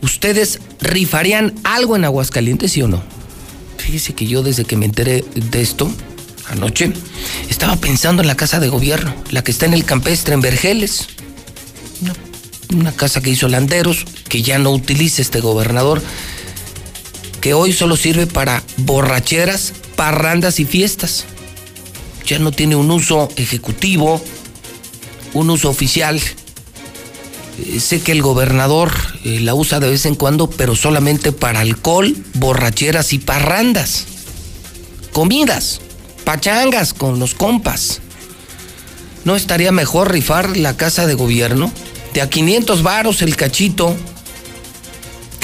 ¿ustedes 0.00 0.60
rifarían 0.80 1.52
algo 1.64 1.96
en 1.96 2.04
Aguascalientes, 2.04 2.70
sí 2.70 2.82
o 2.82 2.88
no? 2.88 3.02
Fíjese 3.78 4.14
que 4.14 4.26
yo 4.26 4.44
desde 4.44 4.64
que 4.64 4.76
me 4.76 4.86
enteré 4.86 5.24
de 5.34 5.60
esto, 5.60 5.90
anoche, 6.48 6.92
estaba 7.50 7.74
pensando 7.76 8.22
en 8.22 8.28
la 8.28 8.36
casa 8.36 8.60
de 8.60 8.68
gobierno, 8.68 9.12
la 9.32 9.42
que 9.42 9.50
está 9.50 9.66
en 9.66 9.74
el 9.74 9.84
campestre, 9.84 10.34
en 10.34 10.40
Vergeles. 10.40 11.08
Una, 12.00 12.14
una 12.78 12.92
casa 12.92 13.20
que 13.20 13.30
hizo 13.30 13.48
Landeros, 13.48 14.04
que 14.28 14.42
ya 14.42 14.60
no 14.60 14.70
utiliza 14.70 15.20
este 15.20 15.40
gobernador, 15.40 16.00
que 17.40 17.54
hoy 17.54 17.72
solo 17.72 17.96
sirve 17.96 18.28
para 18.28 18.62
borracheras 18.76 19.72
parrandas 19.96 20.60
y 20.60 20.64
fiestas. 20.64 21.24
Ya 22.26 22.38
no 22.38 22.52
tiene 22.52 22.76
un 22.76 22.90
uso 22.90 23.28
ejecutivo, 23.36 24.22
un 25.34 25.50
uso 25.50 25.68
oficial. 25.68 26.20
Eh, 27.58 27.80
sé 27.80 28.00
que 28.00 28.12
el 28.12 28.22
gobernador 28.22 28.92
eh, 29.24 29.40
la 29.40 29.54
usa 29.54 29.80
de 29.80 29.90
vez 29.90 30.06
en 30.06 30.14
cuando, 30.14 30.48
pero 30.48 30.74
solamente 30.74 31.32
para 31.32 31.60
alcohol, 31.60 32.16
borracheras 32.34 33.12
y 33.12 33.18
parrandas. 33.18 34.06
Comidas, 35.12 35.80
pachangas 36.24 36.94
con 36.94 37.18
los 37.18 37.34
compas. 37.34 38.00
¿No 39.24 39.36
estaría 39.36 39.72
mejor 39.72 40.12
rifar 40.12 40.56
la 40.56 40.76
casa 40.76 41.06
de 41.06 41.14
gobierno? 41.14 41.72
De 42.12 42.20
a 42.20 42.28
500 42.28 42.82
varos 42.82 43.22
el 43.22 43.36
cachito. 43.36 43.96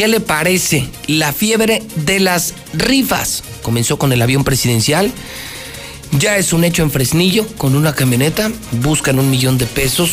¿Qué 0.00 0.08
le 0.08 0.20
parece? 0.20 0.88
La 1.08 1.34
fiebre 1.34 1.82
de 1.94 2.20
las 2.20 2.54
rifas 2.72 3.44
comenzó 3.60 3.98
con 3.98 4.14
el 4.14 4.22
avión 4.22 4.44
presidencial. 4.44 5.12
Ya 6.12 6.38
es 6.38 6.54
un 6.54 6.64
hecho 6.64 6.82
en 6.82 6.90
Fresnillo, 6.90 7.46
con 7.58 7.76
una 7.76 7.94
camioneta, 7.94 8.50
buscan 8.80 9.18
un 9.18 9.28
millón 9.28 9.58
de 9.58 9.66
pesos 9.66 10.10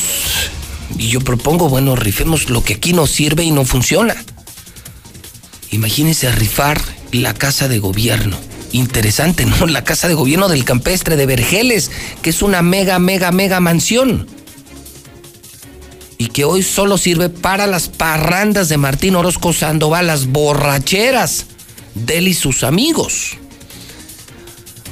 y 0.98 1.08
yo 1.08 1.22
propongo, 1.22 1.70
bueno, 1.70 1.96
rifemos 1.96 2.50
lo 2.50 2.65
que 2.65 2.74
aquí 2.74 2.91
no 2.91 3.08
sirve 3.08 3.46
y 3.46 3.51
no 3.51 3.63
funciona. 3.63 4.13
Imagínense 5.72 6.29
rifar 6.34 6.82
la 7.13 7.34
casa 7.34 7.70
de 7.70 7.79
gobierno. 7.79 8.38
Interesante, 8.74 9.46
¿no? 9.46 9.67
La 9.67 9.86
casa 9.86 10.10
de 10.10 10.15
gobierno 10.15 10.50
del 10.50 10.65
campestre 10.65 11.15
de 11.15 11.25
Vergeles, 11.25 11.91
que 12.22 12.32
es 12.32 12.41
una 12.41 12.62
mega, 12.62 13.00
mega, 13.00 13.32
mega 13.32 13.62
mansión. 13.62 14.27
Y 16.17 16.27
que 16.29 16.45
hoy 16.45 16.63
solo 16.63 16.97
sirve 16.97 17.29
para 17.29 17.67
las 17.67 17.89
parrandas 17.89 18.69
de 18.69 18.77
Martín 18.77 19.15
Orozco 19.15 19.53
Sandoval, 19.53 20.07
las 20.07 20.27
borracheras 20.27 21.45
de 21.93 22.17
él 22.17 22.27
y 22.27 22.33
sus 22.33 22.63
amigos. 22.63 23.38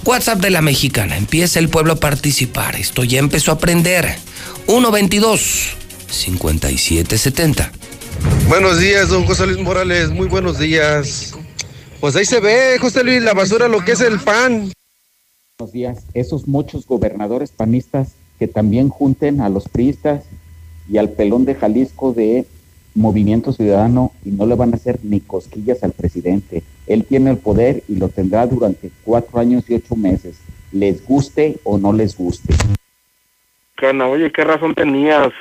WhatsApp 0.05 0.39
de 0.39 0.51
la 0.51 0.61
mexicana. 0.61 1.17
Empieza 1.17 1.59
el 1.59 1.69
pueblo 1.69 1.93
a 1.93 1.99
participar. 1.99 2.75
Esto 2.75 3.03
ya 3.03 3.19
empezó 3.19 3.51
a 3.51 3.55
aprender. 3.55 4.17
122 4.67 5.75
5770. 6.07 7.71
Buenos 8.47 8.79
días, 8.79 9.09
don 9.09 9.25
José 9.25 9.47
Luis 9.47 9.59
Morales. 9.59 10.11
Muy 10.11 10.27
buenos 10.27 10.59
días. 10.59 11.33
Pues 11.99 12.15
ahí 12.15 12.25
se 12.25 12.39
ve, 12.39 12.77
José 12.79 13.03
Luis, 13.03 13.23
la 13.23 13.33
basura, 13.33 13.67
lo 13.67 13.83
que 13.83 13.93
es 13.93 14.01
el 14.01 14.19
pan. 14.19 14.71
Buenos 15.57 15.73
días, 15.73 15.99
esos 16.13 16.47
muchos 16.47 16.85
gobernadores 16.85 17.51
panistas 17.51 18.09
que 18.37 18.47
también 18.47 18.89
junten 18.89 19.41
a 19.41 19.49
los 19.49 19.67
priistas 19.69 20.23
y 20.89 20.97
al 20.97 21.11
pelón 21.11 21.45
de 21.45 21.55
Jalisco 21.55 22.13
de 22.13 22.45
Movimiento 22.95 23.51
Ciudadano 23.51 24.13
y 24.23 24.31
no 24.31 24.45
le 24.45 24.55
van 24.55 24.71
a 24.71 24.77
hacer 24.77 24.99
ni 25.03 25.19
cosquillas 25.19 25.83
al 25.83 25.91
presidente. 25.91 26.63
Él 26.87 27.05
tiene 27.05 27.31
el 27.31 27.37
poder 27.37 27.83
y 27.89 27.97
lo 27.97 28.07
tendrá 28.07 28.47
durante 28.47 28.89
cuatro 29.03 29.39
años 29.39 29.69
y 29.69 29.75
ocho 29.75 29.95
meses, 29.95 30.39
les 30.71 31.05
guste 31.05 31.57
o 31.63 31.77
no 31.77 31.91
les 31.91 32.17
guste. 32.17 32.53
Cana, 33.75 34.07
oye, 34.07 34.31
¿qué 34.31 34.43
razón 34.45 34.73
tenías 34.73 35.33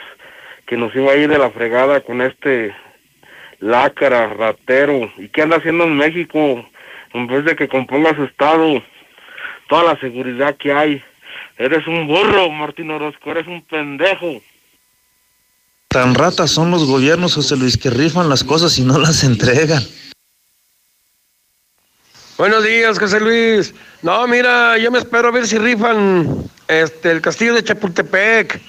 que 0.66 0.76
nos 0.76 0.94
iba 0.96 1.12
a 1.12 1.16
ir 1.16 1.28
de 1.28 1.38
la 1.38 1.50
fregada 1.50 2.00
con 2.00 2.20
este 2.22 2.74
lácara, 3.60 4.26
ratero? 4.34 5.08
¿Y 5.16 5.28
qué 5.28 5.42
anda 5.42 5.58
haciendo 5.58 5.84
en 5.84 5.96
México? 5.96 6.66
En 7.12 7.28
vez 7.28 7.44
de 7.44 7.54
que 7.54 7.68
componga 7.68 8.16
su 8.16 8.24
estado, 8.24 8.82
toda 9.68 9.94
la 9.94 10.00
seguridad 10.00 10.56
que 10.56 10.72
hay. 10.72 11.02
Eres 11.56 11.86
un 11.86 12.08
burro, 12.08 12.50
Martín 12.50 12.90
Orozco, 12.90 13.30
eres 13.30 13.46
un 13.46 13.62
pendejo. 13.62 14.40
Tan 15.94 16.16
ratas 16.16 16.50
son 16.50 16.72
los 16.72 16.86
gobiernos, 16.86 17.34
José 17.34 17.54
Luis, 17.54 17.76
que 17.76 17.88
rifan 17.88 18.28
las 18.28 18.42
cosas 18.42 18.76
y 18.78 18.82
no 18.82 18.98
las 18.98 19.22
entregan. 19.22 19.80
Buenos 22.36 22.64
días, 22.64 22.98
José 22.98 23.20
Luis. 23.20 23.72
No, 24.02 24.26
mira, 24.26 24.76
yo 24.76 24.90
me 24.90 24.98
espero 24.98 25.28
a 25.28 25.30
ver 25.30 25.46
si 25.46 25.56
rifan 25.56 26.50
este 26.66 27.12
el 27.12 27.20
castillo 27.20 27.54
de 27.54 27.62
Chapultepec. 27.62 28.60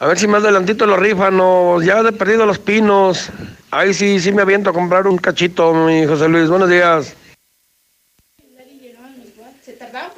A 0.00 0.06
ver 0.06 0.18
si 0.18 0.26
más 0.26 0.42
adelantito 0.42 0.84
lo 0.84 0.98
rifan 0.98 1.38
o 1.40 1.80
ya 1.80 2.02
de 2.02 2.12
perdido 2.12 2.44
los 2.44 2.58
pinos. 2.58 3.30
Ahí 3.70 3.94
sí, 3.94 4.20
sí 4.20 4.30
me 4.30 4.42
aviento 4.42 4.68
a 4.68 4.74
comprar 4.74 5.06
un 5.06 5.16
cachito, 5.16 5.72
mi 5.72 6.04
José 6.04 6.28
Luis. 6.28 6.50
Buenos 6.50 6.68
días. 6.68 7.14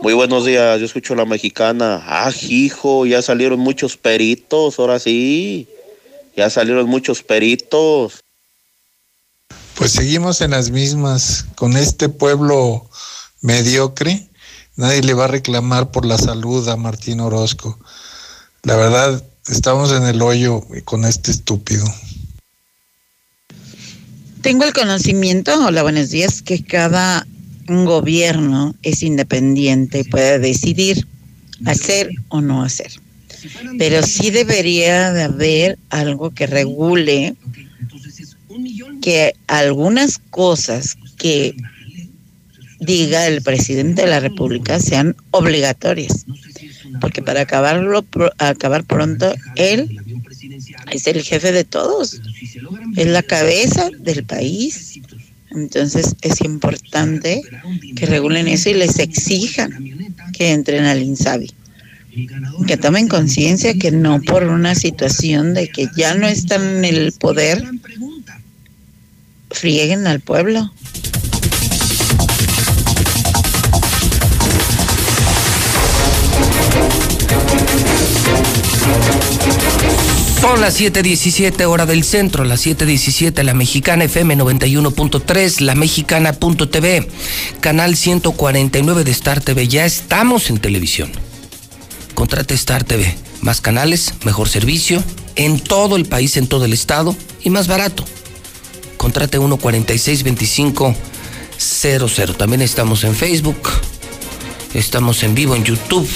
Muy 0.00 0.14
buenos 0.14 0.44
días, 0.44 0.80
yo 0.80 0.87
escucho 0.87 1.14
la 1.14 1.25
mexicana. 1.25 2.02
Ah, 2.04 2.32
hijo, 2.49 3.06
ya 3.06 3.22
salieron 3.22 3.61
muchos 3.61 3.96
peritos, 3.96 4.80
ahora 4.80 4.99
sí. 4.99 5.68
Ya 6.36 6.50
salieron 6.50 6.88
muchos 6.88 7.22
peritos. 7.22 8.20
Pues 9.74 9.92
seguimos 9.92 10.40
en 10.40 10.52
las 10.52 10.70
mismas, 10.70 11.46
con 11.54 11.76
este 11.76 12.08
pueblo 12.08 12.88
mediocre. 13.40 14.28
Nadie 14.76 15.02
le 15.02 15.14
va 15.14 15.24
a 15.24 15.28
reclamar 15.28 15.90
por 15.90 16.06
la 16.06 16.18
salud 16.18 16.66
a 16.68 16.76
Martín 16.76 17.20
Orozco. 17.20 17.78
La 18.62 18.76
verdad, 18.76 19.22
estamos 19.48 19.92
en 19.92 20.04
el 20.04 20.22
hoyo 20.22 20.62
con 20.84 21.04
este 21.04 21.30
estúpido. 21.30 21.84
Tengo 24.40 24.64
el 24.64 24.72
conocimiento, 24.72 25.66
hola, 25.66 25.82
buenos 25.82 26.10
días, 26.10 26.42
que 26.42 26.64
cada 26.64 27.26
gobierno 27.66 28.74
es 28.82 29.02
independiente 29.02 30.00
y 30.00 30.04
puede 30.04 30.38
decidir 30.38 31.06
hacer 31.64 32.10
o 32.28 32.40
no 32.40 32.62
hacer. 32.62 32.92
Pero 33.78 34.02
sí 34.02 34.30
debería 34.30 35.12
de 35.12 35.22
haber 35.22 35.78
algo 35.90 36.30
que 36.30 36.46
regule 36.46 37.34
que 39.00 39.34
algunas 39.46 40.18
cosas 40.18 40.96
que 41.16 41.56
diga 42.80 43.26
el 43.26 43.42
presidente 43.42 44.02
de 44.02 44.08
la 44.08 44.20
República 44.20 44.80
sean 44.80 45.16
obligatorias. 45.30 46.26
Porque 47.00 47.22
para 47.22 47.42
acabarlo 47.42 48.04
acabar 48.38 48.84
pronto 48.84 49.34
él 49.56 49.99
es 50.92 51.06
el 51.06 51.22
jefe 51.22 51.52
de 51.52 51.64
todos. 51.64 52.20
Es 52.96 53.06
la 53.06 53.22
cabeza 53.22 53.90
del 53.99 54.25
país. 54.25 55.00
Entonces 55.50 56.16
es 56.22 56.40
importante 56.40 57.42
que 57.94 58.06
regulen 58.06 58.49
eso 58.49 58.70
y 58.70 58.75
les 58.75 58.99
exijan 58.99 59.70
que 60.32 60.52
entren 60.52 60.84
al 60.84 61.02
INSABI. 61.02 61.52
Que 62.66 62.76
tomen 62.76 63.09
conciencia 63.09 63.73
que 63.75 63.90
no 63.90 64.21
por 64.21 64.45
una 64.45 64.75
situación 64.75 65.54
de 65.54 65.69
que 65.69 65.89
ya 65.97 66.15
no 66.15 66.26
están 66.26 66.63
en 66.63 66.84
el 66.84 67.13
poder, 67.13 67.65
frieguen 69.50 70.06
al 70.06 70.21
pueblo. 70.21 70.71
Son 80.43 80.60
las 80.60 80.78
7:17 80.78 81.65
hora 81.65 81.86
del 81.86 82.04
centro, 82.04 82.45
las 82.45 82.67
7:17 82.67 83.43
la 83.43 83.54
mexicana 83.54 84.04
FM 84.04 84.36
91.3, 84.36 85.60
la 85.60 85.75
mexicana.tv, 85.75 87.08
canal 87.60 87.97
149 87.97 89.04
de 89.04 89.10
Star 89.13 89.41
TV. 89.41 89.69
Ya 89.69 89.86
estamos 89.86 90.50
en 90.50 90.58
televisión. 90.58 91.10
Contrate 92.23 92.54
Star 92.54 92.85
TV. 92.85 93.17
Más 93.41 93.61
canales, 93.61 94.15
mejor 94.25 94.49
servicio, 94.49 95.02
en 95.35 95.58
todo 95.58 95.97
el 95.97 96.04
país, 96.04 96.37
en 96.37 96.47
todo 96.47 96.65
el 96.65 96.73
estado 96.73 97.17
y 97.43 97.50
más 97.50 97.67
barato. 97.67 98.04
Contrate 98.97 99.39
1462500. 99.39 102.37
También 102.37 102.63
estamos 102.63 103.02
en 103.02 103.17
Facebook. 103.17 103.69
Estamos 104.73 105.25
en 105.25 105.35
vivo 105.35 105.56
en 105.56 105.65
YouTube. 105.65 106.08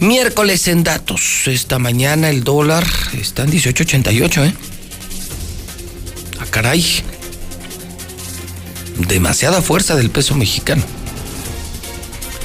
Miércoles 0.00 0.68
en 0.68 0.84
datos. 0.84 1.44
Esta 1.46 1.78
mañana 1.78 2.28
el 2.28 2.44
dólar 2.44 2.86
está 3.18 3.44
en 3.44 3.52
18.88, 3.52 4.48
¿eh? 4.48 4.54
Ah, 6.40 6.46
caray. 6.50 6.84
Demasiada 9.08 9.62
fuerza 9.62 9.96
del 9.96 10.10
peso 10.10 10.34
mexicano. 10.34 10.82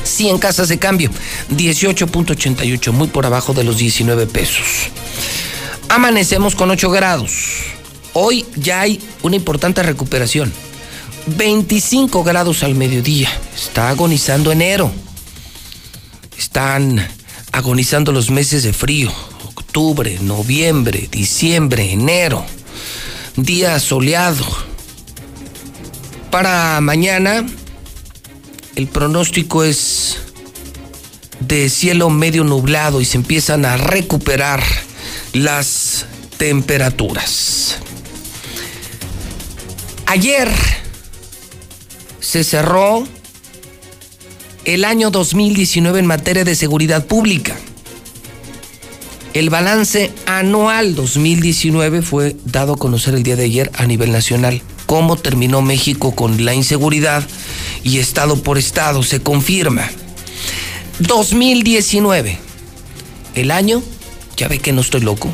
100 0.09 0.39
casas 0.39 0.67
de 0.67 0.79
cambio, 0.79 1.11
18.88, 1.51 2.91
muy 2.91 3.07
por 3.07 3.25
abajo 3.25 3.53
de 3.53 3.63
los 3.63 3.77
19 3.77 4.27
pesos. 4.27 4.89
Amanecemos 5.89 6.55
con 6.55 6.69
8 6.71 6.89
grados. 6.91 7.31
Hoy 8.13 8.45
ya 8.55 8.81
hay 8.81 9.01
una 9.23 9.35
importante 9.35 9.83
recuperación. 9.83 10.51
25 11.25 12.23
grados 12.23 12.63
al 12.63 12.75
mediodía. 12.75 13.29
Está 13.55 13.89
agonizando 13.89 14.51
enero. 14.51 14.91
Están 16.37 17.07
agonizando 17.51 18.11
los 18.11 18.29
meses 18.29 18.63
de 18.63 18.73
frío. 18.73 19.11
Octubre, 19.45 20.17
noviembre, 20.21 21.07
diciembre, 21.11 21.91
enero. 21.91 22.45
Día 23.35 23.79
soleado. 23.79 24.45
Para 26.31 26.79
mañana, 26.81 27.45
el 28.75 28.87
pronóstico 28.87 29.63
es 29.63 30.17
de 31.39 31.69
cielo 31.69 32.09
medio 32.09 32.43
nublado 32.43 33.01
y 33.01 33.05
se 33.05 33.17
empiezan 33.17 33.65
a 33.65 33.77
recuperar 33.77 34.63
las 35.33 36.05
temperaturas. 36.37 37.77
Ayer 40.05 40.49
se 42.19 42.43
cerró 42.43 43.07
el 44.65 44.85
año 44.85 45.11
2019 45.11 45.99
en 45.99 46.05
materia 46.05 46.43
de 46.43 46.55
seguridad 46.55 47.05
pública. 47.05 47.55
El 49.33 49.49
balance 49.49 50.11
anual 50.25 50.95
2019 50.95 52.01
fue 52.01 52.35
dado 52.45 52.73
a 52.73 52.77
conocer 52.77 53.13
el 53.13 53.23
día 53.23 53.35
de 53.35 53.45
ayer 53.45 53.71
a 53.75 53.85
nivel 53.85 54.11
nacional. 54.11 54.61
Cómo 54.89 55.17
terminó 55.17 55.61
México 55.61 56.15
con 56.15 56.43
la 56.45 56.55
inseguridad 56.55 57.23
y 57.83 57.99
estado 57.99 58.41
por 58.41 58.57
estado 58.57 59.03
se 59.03 59.21
confirma. 59.21 59.87
2019, 60.97 62.39
el 63.35 63.51
año, 63.51 63.83
ya 64.35 64.47
ve 64.47 64.57
que 64.57 64.73
no 64.73 64.81
estoy 64.81 65.01
loco, 65.01 65.29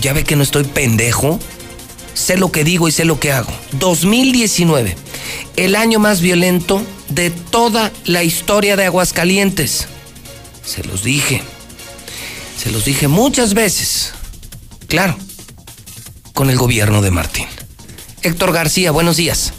ya 0.00 0.12
ve 0.12 0.24
que 0.24 0.34
no 0.34 0.42
estoy 0.42 0.64
pendejo, 0.64 1.38
sé 2.14 2.36
lo 2.36 2.50
que 2.50 2.64
digo 2.64 2.88
y 2.88 2.90
sé 2.90 3.04
lo 3.04 3.20
que 3.20 3.30
hago. 3.30 3.52
2019, 3.78 4.96
el 5.54 5.76
año 5.76 6.00
más 6.00 6.20
violento 6.20 6.82
de 7.08 7.30
toda 7.30 7.92
la 8.04 8.24
historia 8.24 8.74
de 8.74 8.86
Aguascalientes. 8.86 9.86
Se 10.66 10.82
los 10.82 11.04
dije. 11.04 11.40
Se 12.60 12.72
los 12.72 12.84
dije 12.84 13.06
muchas 13.06 13.54
veces. 13.54 14.12
Claro, 14.88 15.16
con 16.32 16.50
el 16.50 16.56
gobierno 16.56 17.00
de 17.00 17.12
Martín. 17.12 17.46
Héctor 18.22 18.52
García, 18.52 18.92
buenos 18.92 19.16
días. 19.16 19.52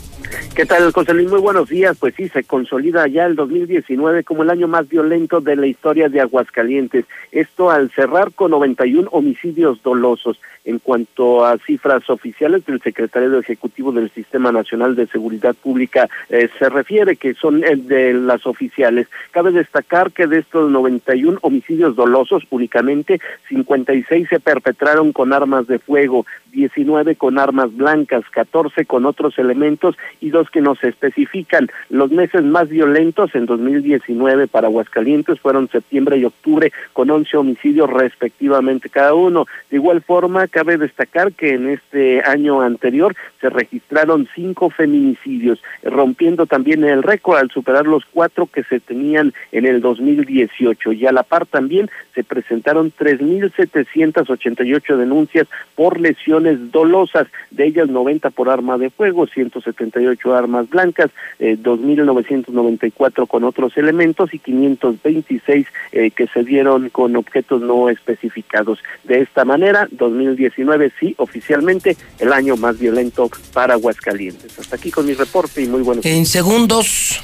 ¿Qué 0.56 0.66
tal, 0.66 0.92
José 0.92 1.14
Luis? 1.14 1.30
Muy 1.30 1.40
buenos 1.40 1.70
días. 1.70 1.98
Pues 2.00 2.14
sí, 2.16 2.30
se 2.30 2.44
consolida 2.44 3.08
ya 3.08 3.26
el 3.26 3.36
2019 3.36 4.24
como 4.24 4.44
el 4.44 4.50
año 4.50 4.68
más 4.68 4.88
violento 4.88 5.42
de 5.42 5.56
la 5.56 5.68
historia 5.68 6.10
de 6.10 6.22
Aguascalientes. 6.22 7.06
Esto 7.32 7.72
al 7.72 7.90
cerrar 7.92 8.32
con 8.34 8.52
91 8.52 9.10
homicidios 9.12 9.82
dolosos. 9.82 10.40
En 10.66 10.80
cuanto 10.80 11.46
a 11.46 11.58
cifras 11.58 12.10
oficiales 12.10 12.66
del 12.66 12.82
secretario 12.82 13.38
ejecutivo 13.38 13.92
del 13.92 14.10
Sistema 14.12 14.52
Nacional 14.52 14.96
de 14.96 15.08
Seguridad 15.08 15.56
Pública, 15.56 16.08
eh, 16.30 16.48
se 16.58 16.70
refiere 16.70 17.18
que 17.18 17.34
son 17.34 17.66
eh, 17.66 17.76
de 17.76 18.14
las 18.14 18.46
oficiales. 18.46 19.08
Cabe 19.32 19.52
destacar 19.52 20.14
que 20.14 20.26
de 20.26 20.40
estos 20.40 20.72
91 20.72 21.40
homicidios 21.42 21.98
dolosos, 21.98 22.44
únicamente 22.50 23.20
56 23.50 24.30
se 24.30 24.40
perpetraron 24.40 25.12
con 25.12 25.34
armas 25.34 25.68
de 25.68 25.80
fuego, 25.80 26.26
19 26.54 27.16
con 27.16 27.40
armas 27.40 27.76
blancas, 27.76 28.24
14 28.32 28.86
con 28.86 29.06
otros 29.06 29.38
elementos 29.38 29.98
y 30.24 30.30
dos 30.30 30.50
que 30.50 30.62
no 30.62 30.76
se 30.76 30.88
especifican. 30.88 31.68
Los 31.90 32.10
meses 32.10 32.44
más 32.44 32.70
violentos 32.70 33.36
en 33.36 33.46
2019 33.46 34.48
para 34.48 34.68
Aguascalientes 34.68 35.38
fueron 35.42 35.68
septiembre 35.68 36.18
y 36.18 36.24
octubre 36.24 36.72
con 36.94 37.12
11 37.12 37.36
homicidios 37.36 37.90
respectivamente 37.90 38.88
cada 38.88 39.14
uno. 39.16 39.48
De 39.70 39.76
igual 39.76 40.02
forma, 40.02 40.48
cabe 40.48 40.78
destacar 40.78 41.34
que 41.34 41.56
en 41.56 41.68
este 41.70 42.22
año 42.24 42.62
anterior 42.62 43.18
se 43.42 43.50
registraron 43.50 44.30
cinco 44.34 44.70
feminicidios, 44.70 45.62
rompiendo 45.84 46.46
también 46.46 46.86
el 46.86 47.04
récord 47.04 47.40
al 47.40 47.52
superar 47.52 47.86
los 47.86 48.06
cuatro 48.06 48.48
que 48.48 48.64
se 48.64 48.80
tenían 48.80 49.34
en 49.52 49.66
el 49.66 49.82
2018. 49.82 50.94
Y 50.94 51.06
a 51.06 51.12
la 51.12 51.24
par 51.24 51.46
también 51.48 51.92
se 52.16 52.24
presentaron 52.24 52.94
3.788 52.98 54.96
denuncias 54.96 55.48
por 55.76 56.00
lesiones 56.00 56.72
dolosas, 56.72 57.28
de 57.52 57.66
ellas 57.66 57.90
90 57.90 58.30
por 58.30 58.50
arma 58.50 58.78
de 58.78 58.90
fuego, 58.90 59.28
178 59.28 60.13
armas 60.34 60.70
blancas, 60.70 61.12
eh, 61.40 61.58
2.994 61.62 63.28
con 63.28 63.44
otros 63.44 63.78
elementos 63.78 64.34
y 64.34 64.40
526 64.40 65.68
eh, 65.92 66.12
que 66.12 66.28
se 66.28 66.44
dieron 66.44 66.90
con 66.90 67.16
objetos 67.16 67.62
no 67.62 67.90
especificados. 67.90 68.80
De 69.04 69.22
esta 69.22 69.46
manera, 69.46 69.88
2019 69.92 70.92
sí, 71.00 71.16
oficialmente, 71.18 71.98
el 72.20 72.34
año 72.34 72.56
más 72.58 72.80
violento 72.80 73.30
para 73.54 73.74
Aguascalientes. 73.74 74.58
Hasta 74.60 74.76
aquí 74.76 74.92
con 74.92 75.06
mi 75.06 75.14
reporte 75.14 75.62
y 75.62 75.68
muy 75.68 75.82
buenos 75.82 76.06
En 76.06 76.26
segundos, 76.26 77.22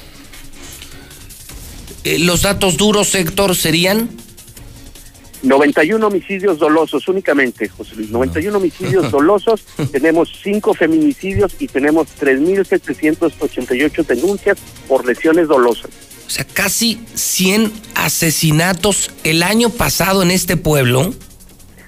eh, 2.04 2.18
los 2.18 2.42
datos 2.42 2.76
duros, 2.76 3.14
Héctor, 3.14 3.54
serían 3.54 4.08
91 5.42 6.06
homicidios 6.06 6.58
dolosos 6.58 7.08
únicamente, 7.08 7.68
José 7.68 7.96
Luis. 7.96 8.10
91 8.10 8.56
homicidios 8.56 9.10
dolosos, 9.12 9.64
tenemos 9.90 10.30
5 10.42 10.74
feminicidios 10.74 11.54
y 11.58 11.68
tenemos 11.68 12.08
3.788 12.20 14.06
denuncias 14.06 14.58
por 14.88 15.06
lesiones 15.06 15.48
dolosas. 15.48 15.90
O 16.26 16.30
sea, 16.30 16.44
casi 16.44 17.00
100 17.14 17.72
asesinatos 17.96 19.10
el 19.24 19.42
año 19.42 19.70
pasado 19.70 20.22
en 20.22 20.30
este 20.30 20.56
pueblo. 20.56 21.12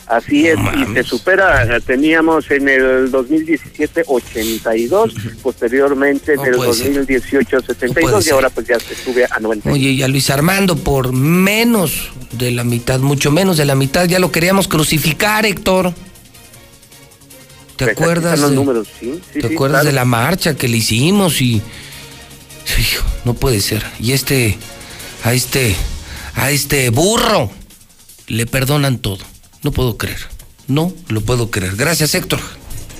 Así 0.06 0.46
es, 0.46 0.58
y 0.76 0.92
se 0.94 1.02
supera, 1.04 1.80
teníamos 1.80 2.50
en 2.50 2.68
el 2.68 3.10
2017 3.10 4.02
82, 4.06 5.14
posteriormente 5.42 6.32
en 6.32 6.36
No 6.38 6.44
el 6.44 6.54
puede 6.56 6.74
ser. 6.74 6.86
2018 6.94 7.56
No 7.56 7.62
72 7.62 8.10
puede 8.10 8.18
y 8.20 8.22
ser. 8.24 8.32
ahora 8.34 8.50
pues 8.50 8.66
ya 8.66 8.78
se 8.80 8.94
sube 8.94 9.24
a 9.30 9.38
90. 9.40 9.70
Oye, 9.70 9.90
y 9.90 10.02
a 10.02 10.08
Luis 10.08 10.28
Armando, 10.28 10.76
por 10.76 11.12
menos 11.12 12.10
de 12.32 12.50
la 12.50 12.64
mitad, 12.64 12.98
mucho 13.00 13.30
menos 13.30 13.56
de 13.56 13.64
la 13.64 13.74
mitad, 13.74 14.06
ya 14.06 14.18
lo 14.18 14.30
queríamos 14.32 14.68
crucificar, 14.68 15.46
Héctor. 15.46 15.94
¿Te 17.76 17.86
Pues 17.86 17.96
acuerdas? 17.96 18.38
los 18.40 18.50
de- 18.50 18.56
números, 18.56 18.88
sí, 19.00 19.20
sí, 19.32 19.40
¿Te 19.40 19.48
sí, 19.48 19.54
acuerdas 19.54 19.80
claro. 19.82 19.86
de 19.86 19.92
la 19.92 20.04
marcha 20.04 20.56
que 20.56 20.68
le 20.68 20.76
hicimos 20.78 21.40
y 21.40 21.62
Hijo, 22.78 23.04
no 23.24 23.34
puede 23.34 23.60
ser. 23.60 23.84
Y 23.98 24.12
este 24.12 24.56
a 25.24 25.34
este 25.34 25.74
a 26.34 26.50
este 26.52 26.90
burro 26.90 27.50
le 28.28 28.46
perdonan 28.46 28.98
todo. 28.98 29.18
No 29.62 29.70
puedo 29.72 29.96
creer. 29.96 30.18
No 30.68 30.92
lo 31.08 31.20
puedo 31.20 31.50
creer. 31.50 31.76
Gracias, 31.76 32.14
Héctor. 32.14 32.40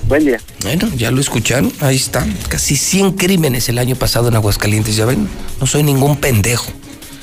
Buen 0.07 0.25
día. 0.25 0.39
Bueno, 0.63 0.89
ya 0.95 1.11
lo 1.11 1.21
escucharon. 1.21 1.71
Ahí 1.79 1.95
está. 1.95 2.25
Casi 2.49 2.75
100 2.75 3.13
crímenes 3.13 3.69
el 3.69 3.77
año 3.77 3.95
pasado 3.95 4.27
en 4.27 4.35
Aguascalientes. 4.35 4.95
Ya 4.95 5.05
ven, 5.05 5.27
no 5.59 5.67
soy 5.67 5.83
ningún 5.83 6.17
pendejo. 6.17 6.71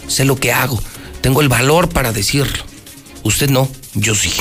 Sé 0.07 0.25
lo 0.25 0.37
que 0.37 0.53
hago. 0.53 0.81
Tengo 1.21 1.41
el 1.41 1.49
valor 1.49 1.89
para 1.89 2.13
decirlo. 2.13 2.65
Usted 3.23 3.51
no, 3.51 3.69
yo 3.95 4.15
sí. 4.15 4.33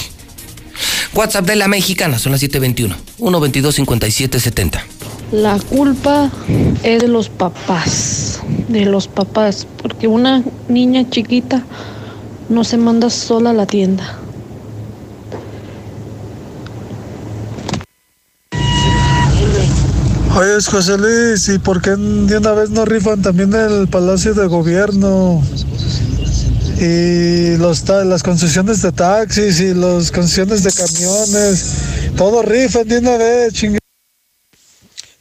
WhatsApp 1.13 1.45
de 1.45 1.55
la 1.55 1.67
mexicana, 1.67 2.19
son 2.19 2.31
las 2.31 2.41
7:21. 2.41 2.95
122 3.17 3.75
5770. 3.75 4.85
La 5.31 5.59
culpa 5.59 6.31
es 6.83 7.01
de 7.01 7.07
los 7.07 7.29
papás, 7.29 8.39
de 8.67 8.85
los 8.85 9.07
papás, 9.07 9.67
porque 9.81 10.07
una 10.07 10.43
niña 10.67 11.09
chiquita 11.09 11.63
no 12.47 12.63
se 12.63 12.77
manda 12.77 13.09
sola 13.09 13.51
a 13.51 13.53
la 13.53 13.65
tienda. 13.65 14.17
Oye, 20.39 20.53
José 20.63 20.97
Luis, 20.97 21.49
¿y 21.49 21.59
por 21.59 21.81
qué 21.81 21.89
de 21.89 22.37
una 22.37 22.53
vez 22.53 22.69
no 22.69 22.85
rifan 22.85 23.21
también 23.21 23.53
el 23.53 23.89
Palacio 23.89 24.33
de 24.33 24.47
Gobierno? 24.47 25.43
Y 26.79 27.57
los 27.57 27.85
las 27.89 28.23
concesiones 28.23 28.81
de 28.81 28.93
taxis 28.93 29.59
y 29.59 29.73
las 29.73 30.11
concesiones 30.11 30.63
de 30.63 30.71
camiones. 30.71 31.73
Todo 32.15 32.41
rifan 32.41 32.87
de 32.87 32.99
una 32.99 33.17
vez, 33.17 33.51
chingue. 33.51 33.79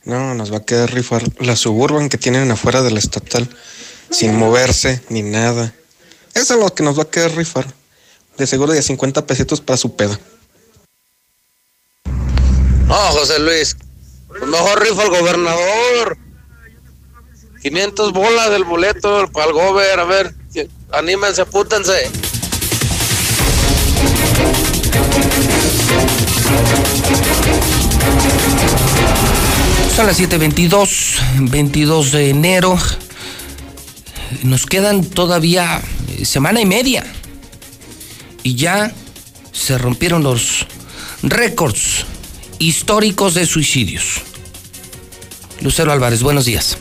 No, 0.04 0.36
nos 0.36 0.52
va 0.52 0.58
a 0.58 0.64
quedar 0.64 0.94
rifar 0.94 1.24
la 1.40 1.56
suburban 1.56 2.08
que 2.08 2.16
tienen 2.16 2.48
afuera 2.52 2.82
de 2.82 2.92
la 2.92 3.00
estatal, 3.00 3.50
sin 4.10 4.36
moverse 4.36 5.02
ni 5.08 5.22
nada. 5.22 5.74
Eso 6.32 6.54
es 6.54 6.60
lo 6.60 6.72
que 6.72 6.84
nos 6.84 6.96
va 6.96 7.02
a 7.02 7.10
quedar 7.10 7.34
rifar. 7.34 7.66
De 8.36 8.46
seguro 8.46 8.72
de 8.72 8.78
a 8.78 8.82
50 8.82 9.26
pesitos 9.26 9.60
para 9.60 9.78
su 9.78 9.96
peda. 9.96 10.16
No, 12.86 12.94
José 12.94 13.40
Luis, 13.40 13.76
mejor 14.46 14.82
rifa 14.82 15.02
el 15.02 15.10
gobernador. 15.10 16.18
500 17.62 18.12
bolas 18.12 18.50
del 18.50 18.64
boleto 18.64 19.28
para 19.32 19.46
el 19.46 19.52
gober, 19.52 19.98
a 19.98 20.04
ver, 20.04 20.34
anímense, 20.92 21.42
apútense. 21.42 22.10
Son 29.96 30.06
las 30.06 30.20
7:22, 30.20 31.18
22 31.50 32.12
de 32.12 32.30
enero. 32.30 32.78
Nos 34.44 34.66
quedan 34.66 35.04
todavía 35.04 35.82
eh, 36.08 36.24
semana 36.24 36.60
y 36.60 36.66
media. 36.66 37.04
Y 38.44 38.54
ya 38.54 38.92
se 39.50 39.76
rompieron 39.76 40.22
los 40.22 40.66
récords 41.22 42.04
históricos 42.60 43.34
de 43.34 43.46
suicidios. 43.46 44.22
Lucero 45.62 45.92
Álvarez, 45.92 46.22
buenos 46.22 46.44
días. 46.44 46.78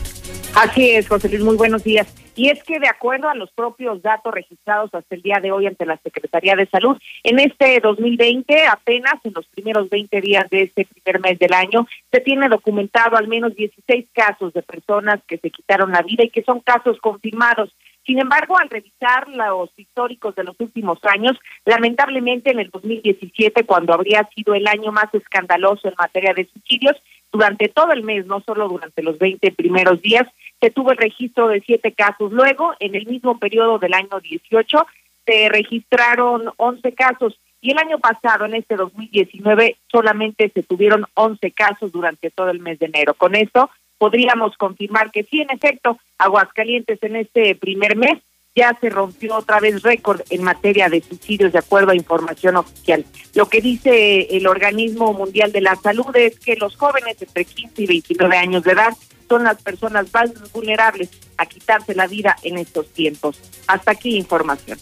Así 0.54 0.90
es, 0.90 1.08
José 1.08 1.28
Luis, 1.28 1.42
muy 1.42 1.56
buenos 1.56 1.84
días. 1.84 2.06
Y 2.34 2.50
es 2.50 2.62
que 2.62 2.78
de 2.78 2.86
acuerdo 2.86 3.28
a 3.28 3.34
los 3.34 3.50
propios 3.50 4.00
datos 4.00 4.32
registrados 4.32 4.94
hasta 4.94 5.14
el 5.14 5.22
día 5.22 5.40
de 5.40 5.50
hoy 5.50 5.66
ante 5.66 5.84
la 5.84 5.96
Secretaría 5.98 6.54
de 6.54 6.66
Salud, 6.66 6.96
en 7.24 7.40
este 7.40 7.80
2020, 7.80 8.66
apenas 8.66 9.14
en 9.24 9.32
los 9.34 9.46
primeros 9.46 9.90
20 9.90 10.20
días 10.20 10.48
de 10.48 10.62
este 10.62 10.84
primer 10.84 11.20
mes 11.20 11.38
del 11.40 11.52
año, 11.52 11.86
se 12.12 12.20
tiene 12.20 12.48
documentado 12.48 13.16
al 13.16 13.26
menos 13.26 13.56
16 13.56 14.06
casos 14.12 14.52
de 14.52 14.62
personas 14.62 15.20
que 15.26 15.38
se 15.38 15.50
quitaron 15.50 15.90
la 15.90 16.02
vida 16.02 16.24
y 16.24 16.30
que 16.30 16.44
son 16.44 16.60
casos 16.60 16.98
confirmados. 17.00 17.74
Sin 18.08 18.20
embargo, 18.20 18.56
al 18.56 18.70
revisar 18.70 19.28
los 19.28 19.70
históricos 19.76 20.34
de 20.34 20.44
los 20.44 20.56
últimos 20.60 20.98
años, 21.02 21.36
lamentablemente 21.66 22.52
en 22.52 22.60
el 22.60 22.70
2017, 22.70 23.64
cuando 23.64 23.92
habría 23.92 24.26
sido 24.34 24.54
el 24.54 24.66
año 24.66 24.92
más 24.92 25.12
escandaloso 25.12 25.88
en 25.88 25.94
materia 25.98 26.32
de 26.32 26.46
suicidios, 26.46 26.96
durante 27.32 27.68
todo 27.68 27.92
el 27.92 28.02
mes, 28.02 28.26
no 28.26 28.40
solo 28.40 28.68
durante 28.68 29.02
los 29.02 29.18
20 29.18 29.50
primeros 29.52 30.00
días, 30.00 30.26
se 30.60 30.70
tuvo 30.70 30.92
el 30.92 30.98
registro 30.98 31.48
de 31.48 31.60
siete 31.60 31.92
casos. 31.92 32.32
Luego, 32.32 32.74
en 32.80 32.94
el 32.94 33.06
mismo 33.06 33.38
periodo 33.38 33.78
del 33.78 33.94
año 33.94 34.20
18, 34.20 34.86
se 35.26 35.48
registraron 35.48 36.50
11 36.56 36.92
casos. 36.94 37.38
Y 37.60 37.72
el 37.72 37.78
año 37.78 37.98
pasado, 37.98 38.44
en 38.44 38.54
este 38.54 38.76
2019, 38.76 39.76
solamente 39.90 40.50
se 40.54 40.62
tuvieron 40.62 41.06
11 41.14 41.50
casos 41.52 41.92
durante 41.92 42.30
todo 42.30 42.50
el 42.50 42.60
mes 42.60 42.78
de 42.78 42.86
enero. 42.86 43.14
Con 43.14 43.34
esto, 43.34 43.68
podríamos 43.98 44.56
confirmar 44.56 45.10
que 45.10 45.24
sí, 45.24 45.40
en 45.40 45.50
efecto, 45.50 45.98
Aguascalientes 46.18 47.02
en 47.02 47.16
este 47.16 47.54
primer 47.54 47.96
mes 47.96 48.18
ya 48.54 48.76
se 48.80 48.90
rompió 48.90 49.36
otra 49.36 49.60
vez 49.60 49.82
récord 49.82 50.20
en 50.30 50.42
materia 50.42 50.88
de 50.88 51.00
suicidios 51.00 51.52
de 51.52 51.60
acuerdo 51.60 51.92
a 51.92 51.96
información 51.96 52.56
oficial. 52.56 53.04
Lo 53.34 53.48
que 53.48 53.60
dice 53.60 54.36
el 54.36 54.46
Organismo 54.46 55.12
Mundial 55.12 55.52
de 55.52 55.60
la 55.60 55.76
Salud 55.76 56.14
es 56.16 56.38
que 56.40 56.56
los 56.56 56.76
jóvenes 56.76 57.16
entre 57.20 57.44
15 57.44 57.82
y 57.82 57.86
29 57.86 58.36
años 58.36 58.64
de 58.64 58.72
edad 58.72 58.94
son 59.28 59.44
las 59.44 59.62
personas 59.62 60.06
más 60.12 60.30
vulnerables 60.52 61.10
a 61.36 61.46
quitarse 61.46 61.94
la 61.94 62.06
vida 62.06 62.36
en 62.42 62.58
estos 62.58 62.88
tiempos. 62.88 63.38
Hasta 63.66 63.92
aquí 63.92 64.16
información. 64.16 64.78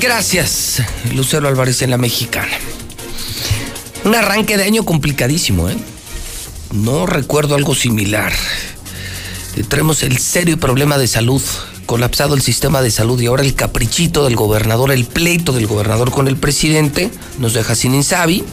Gracias, 0.00 0.82
Lucero 1.14 1.48
Álvarez 1.48 1.82
en 1.82 1.90
la 1.90 1.98
mexicana. 1.98 2.52
Un 4.04 4.14
arranque 4.14 4.56
de 4.56 4.64
año 4.64 4.84
complicadísimo, 4.84 5.68
¿eh? 5.68 5.76
No 6.72 7.06
recuerdo 7.06 7.54
algo 7.54 7.74
similar. 7.74 8.32
Tenemos 9.68 10.02
el 10.02 10.18
serio 10.18 10.58
problema 10.58 10.98
de 10.98 11.06
salud, 11.06 11.42
colapsado 11.84 12.34
el 12.34 12.42
sistema 12.42 12.82
de 12.82 12.90
salud 12.90 13.20
y 13.20 13.26
ahora 13.26 13.42
el 13.42 13.54
caprichito 13.54 14.24
del 14.24 14.36
gobernador, 14.36 14.92
el 14.92 15.04
pleito 15.04 15.52
del 15.52 15.66
gobernador 15.66 16.10
con 16.10 16.28
el 16.28 16.36
presidente, 16.36 17.10
nos 17.38 17.54
deja 17.54 17.74
sin 17.74 17.94
insabi. 17.94 18.44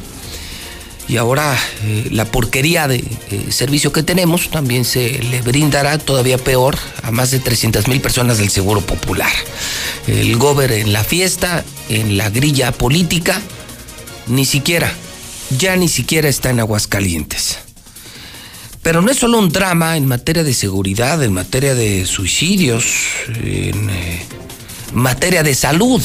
Y 1.08 1.18
ahora 1.18 1.58
eh, 1.84 2.08
la 2.12 2.26
porquería 2.26 2.88
de 2.88 2.98
eh, 2.98 3.48
servicio 3.50 3.92
que 3.92 4.04
tenemos 4.04 4.50
también 4.50 4.86
se 4.86 5.20
le 5.24 5.42
brindará 5.42 5.98
todavía 5.98 6.38
peor 6.38 6.78
a 7.04 7.12
más 7.12 7.32
de 7.32 7.40
300 7.40 7.88
mil 7.88 8.00
personas 8.00 8.38
del 8.38 8.50
Seguro 8.50 8.82
Popular. 8.82 9.32
El 10.08 10.38
gober 10.38 10.72
en 10.72 10.94
la 10.94 11.04
fiesta, 11.04 11.66
en 11.90 12.18
la 12.18 12.30
grilla 12.30 12.72
política, 12.72 13.42
ni 14.28 14.46
siquiera, 14.46 14.94
ya 15.58 15.76
ni 15.76 15.90
siquiera 15.90 16.30
está 16.30 16.50
en 16.50 16.62
Aguascalientes. 16.62 17.60
Pero 18.84 19.02
no 19.02 19.12
es 19.12 19.18
solo 19.18 19.38
un 19.38 19.50
drama 19.50 19.96
en 19.96 20.08
materia 20.08 20.44
de 20.44 20.54
seguridad, 20.54 21.22
en 21.24 21.34
materia 21.34 21.76
de 21.76 22.06
suicidios, 22.06 22.86
en 23.28 23.90
eh, 23.90 24.26
materia 24.94 25.44
de 25.44 25.54
salud. 25.54 26.02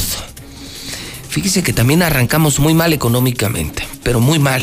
Fíjese 1.31 1.63
que 1.63 1.73
también 1.73 2.03
arrancamos 2.03 2.59
muy 2.59 2.75
mal 2.75 2.93
económicamente, 2.93 3.87
pero 4.03 4.21
muy 4.21 4.39
mal. 4.39 4.63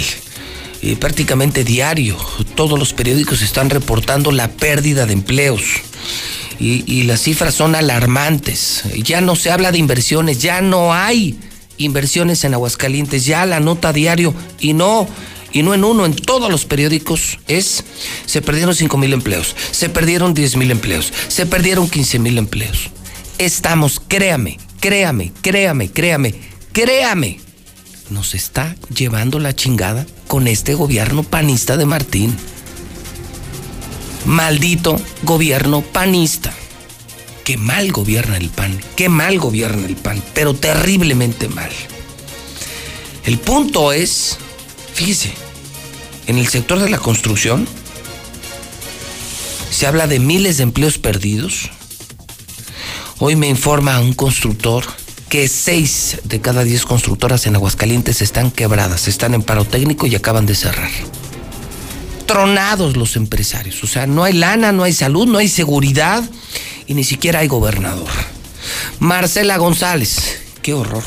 Eh, 0.81 0.95
prácticamente 0.97 1.63
diario, 1.63 2.17
todos 2.55 2.77
los 2.77 2.93
periódicos 2.93 3.41
están 3.41 3.69
reportando 3.69 4.31
la 4.31 4.49
pérdida 4.49 5.05
de 5.05 5.13
empleos. 5.13 5.63
Y, 6.59 6.83
y 6.85 7.03
las 7.03 7.21
cifras 7.21 7.55
son 7.55 7.73
alarmantes. 7.73 8.83
Ya 9.03 9.21
no 9.21 9.35
se 9.35 9.49
habla 9.49 9.71
de 9.71 9.79
inversiones, 9.79 10.39
ya 10.39 10.61
no 10.61 10.93
hay 10.93 11.39
inversiones 11.77 12.43
en 12.43 12.53
Aguascalientes, 12.53 13.25
ya 13.25 13.45
la 13.45 13.59
nota 13.59 13.91
diario, 13.91 14.33
y 14.59 14.73
no, 14.73 15.07
y 15.53 15.63
no 15.63 15.73
en 15.73 15.83
uno, 15.83 16.05
en 16.05 16.15
todos 16.15 16.51
los 16.51 16.65
periódicos 16.65 17.39
es, 17.47 17.83
se 18.25 18.41
perdieron 18.41 18.75
5 18.75 18.97
mil 18.97 19.13
empleos, 19.13 19.55
se 19.71 19.87
perdieron 19.87 20.33
10 20.33 20.57
mil 20.57 20.71
empleos, 20.71 21.13
se 21.27 21.45
perdieron 21.45 21.89
15 21.89 22.19
mil 22.19 22.37
empleos. 22.37 22.89
Estamos, 23.37 24.01
créame, 24.05 24.59
créame, 24.79 25.31
créame, 25.41 25.91
créame, 25.91 26.35
créame, 26.71 27.39
nos 28.09 28.35
está 28.35 28.75
llevando 28.93 29.39
la 29.39 29.55
chingada 29.55 30.05
con 30.27 30.47
este 30.47 30.73
gobierno 30.73 31.23
panista 31.23 31.77
de 31.77 31.85
Martín. 31.85 32.35
Maldito 34.25 34.99
gobierno 35.23 35.81
panista. 35.81 36.53
Qué 37.43 37.57
mal 37.57 37.91
gobierna 37.91 38.37
el 38.37 38.49
PAN, 38.49 38.79
qué 38.95 39.09
mal 39.09 39.37
gobierna 39.37 39.85
el 39.85 39.97
PAN, 39.97 40.23
pero 40.33 40.53
terriblemente 40.53 41.49
mal. 41.49 41.71
El 43.25 43.37
punto 43.37 43.91
es, 43.91 44.37
fíjese, 44.93 45.33
en 46.27 46.37
el 46.37 46.47
sector 46.47 46.79
de 46.79 46.89
la 46.89 46.97
construcción 46.97 47.67
se 49.69 49.87
habla 49.87 50.07
de 50.07 50.19
miles 50.19 50.57
de 50.57 50.63
empleos 50.63 50.97
perdidos. 50.97 51.69
Hoy 53.19 53.35
me 53.35 53.47
informa 53.47 53.99
un 53.99 54.13
constructor 54.13 54.85
que 55.29 55.47
seis 55.47 56.19
de 56.23 56.41
cada 56.41 56.63
diez 56.63 56.85
constructoras 56.85 57.47
en 57.47 57.55
Aguascalientes 57.55 58.21
están 58.21 58.51
quebradas, 58.51 59.07
están 59.07 59.33
en 59.33 59.41
paro 59.41 59.65
técnico 59.65 60.05
y 60.05 60.15
acaban 60.15 60.45
de 60.45 60.55
cerrar. 60.55 60.91
Tronados 62.27 62.95
los 62.95 63.15
empresarios, 63.15 63.83
o 63.83 63.87
sea, 63.87 64.05
no 64.05 64.23
hay 64.23 64.33
lana, 64.33 64.71
no 64.71 64.83
hay 64.83 64.93
salud, 64.93 65.27
no 65.27 65.39
hay 65.39 65.47
seguridad 65.47 66.23
y 66.87 66.93
ni 66.93 67.03
siquiera 67.03 67.39
hay 67.39 67.47
gobernador. 67.47 68.09
Marcela 68.99 69.57
González, 69.57 70.39
qué 70.61 70.73
horror. 70.73 71.03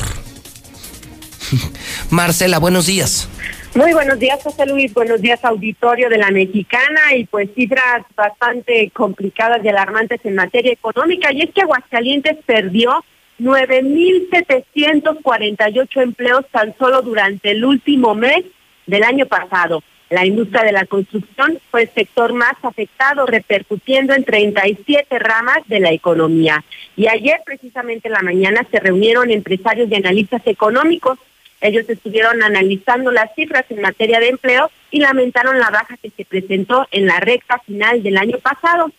Marcela, 2.10 2.58
buenos 2.58 2.86
días. 2.86 3.28
Muy 3.76 3.92
buenos 3.92 4.18
días, 4.18 4.42
José 4.42 4.64
Luis. 4.64 4.94
Buenos 4.94 5.20
días, 5.20 5.44
auditorio 5.44 6.08
de 6.08 6.16
la 6.16 6.30
Mexicana. 6.30 7.14
Y 7.14 7.26
pues 7.26 7.50
cifras 7.54 8.06
bastante 8.16 8.90
complicadas 8.90 9.62
y 9.62 9.68
alarmantes 9.68 10.24
en 10.24 10.34
materia 10.34 10.72
económica. 10.72 11.30
Y 11.30 11.42
es 11.42 11.50
que 11.50 11.60
Aguascalientes 11.60 12.38
perdió 12.46 13.04
9.748 13.38 16.02
empleos 16.02 16.46
tan 16.50 16.74
solo 16.78 17.02
durante 17.02 17.50
el 17.50 17.66
último 17.66 18.14
mes 18.14 18.46
del 18.86 19.02
año 19.02 19.26
pasado. 19.26 19.82
La 20.08 20.24
industria 20.24 20.62
de 20.62 20.72
la 20.72 20.86
construcción 20.86 21.58
fue 21.70 21.82
el 21.82 21.90
sector 21.90 22.32
más 22.32 22.54
afectado, 22.62 23.26
repercutiendo 23.26 24.14
en 24.14 24.24
37 24.24 25.18
ramas 25.18 25.58
de 25.66 25.80
la 25.80 25.92
economía. 25.92 26.64
Y 26.96 27.08
ayer, 27.08 27.42
precisamente 27.44 28.08
en 28.08 28.14
la 28.14 28.22
mañana, 28.22 28.66
se 28.70 28.80
reunieron 28.80 29.30
empresarios 29.30 29.90
y 29.90 29.96
analistas 29.96 30.40
económicos. 30.46 31.18
Ellos 31.60 31.88
estuvieron 31.88 32.42
analizando 32.42 33.10
las 33.10 33.34
cifras 33.34 33.64
en 33.70 33.80
materia 33.80 34.20
de 34.20 34.28
empleo 34.28 34.70
y 34.90 35.00
lamentaron 35.00 35.58
la 35.58 35.70
baja 35.70 35.96
que 35.96 36.10
se 36.10 36.24
presentó 36.24 36.86
en 36.90 37.06
la 37.06 37.20
recta 37.20 37.58
final 37.60 38.02
del 38.02 38.18
año 38.18 38.38
pasado. 38.38 38.90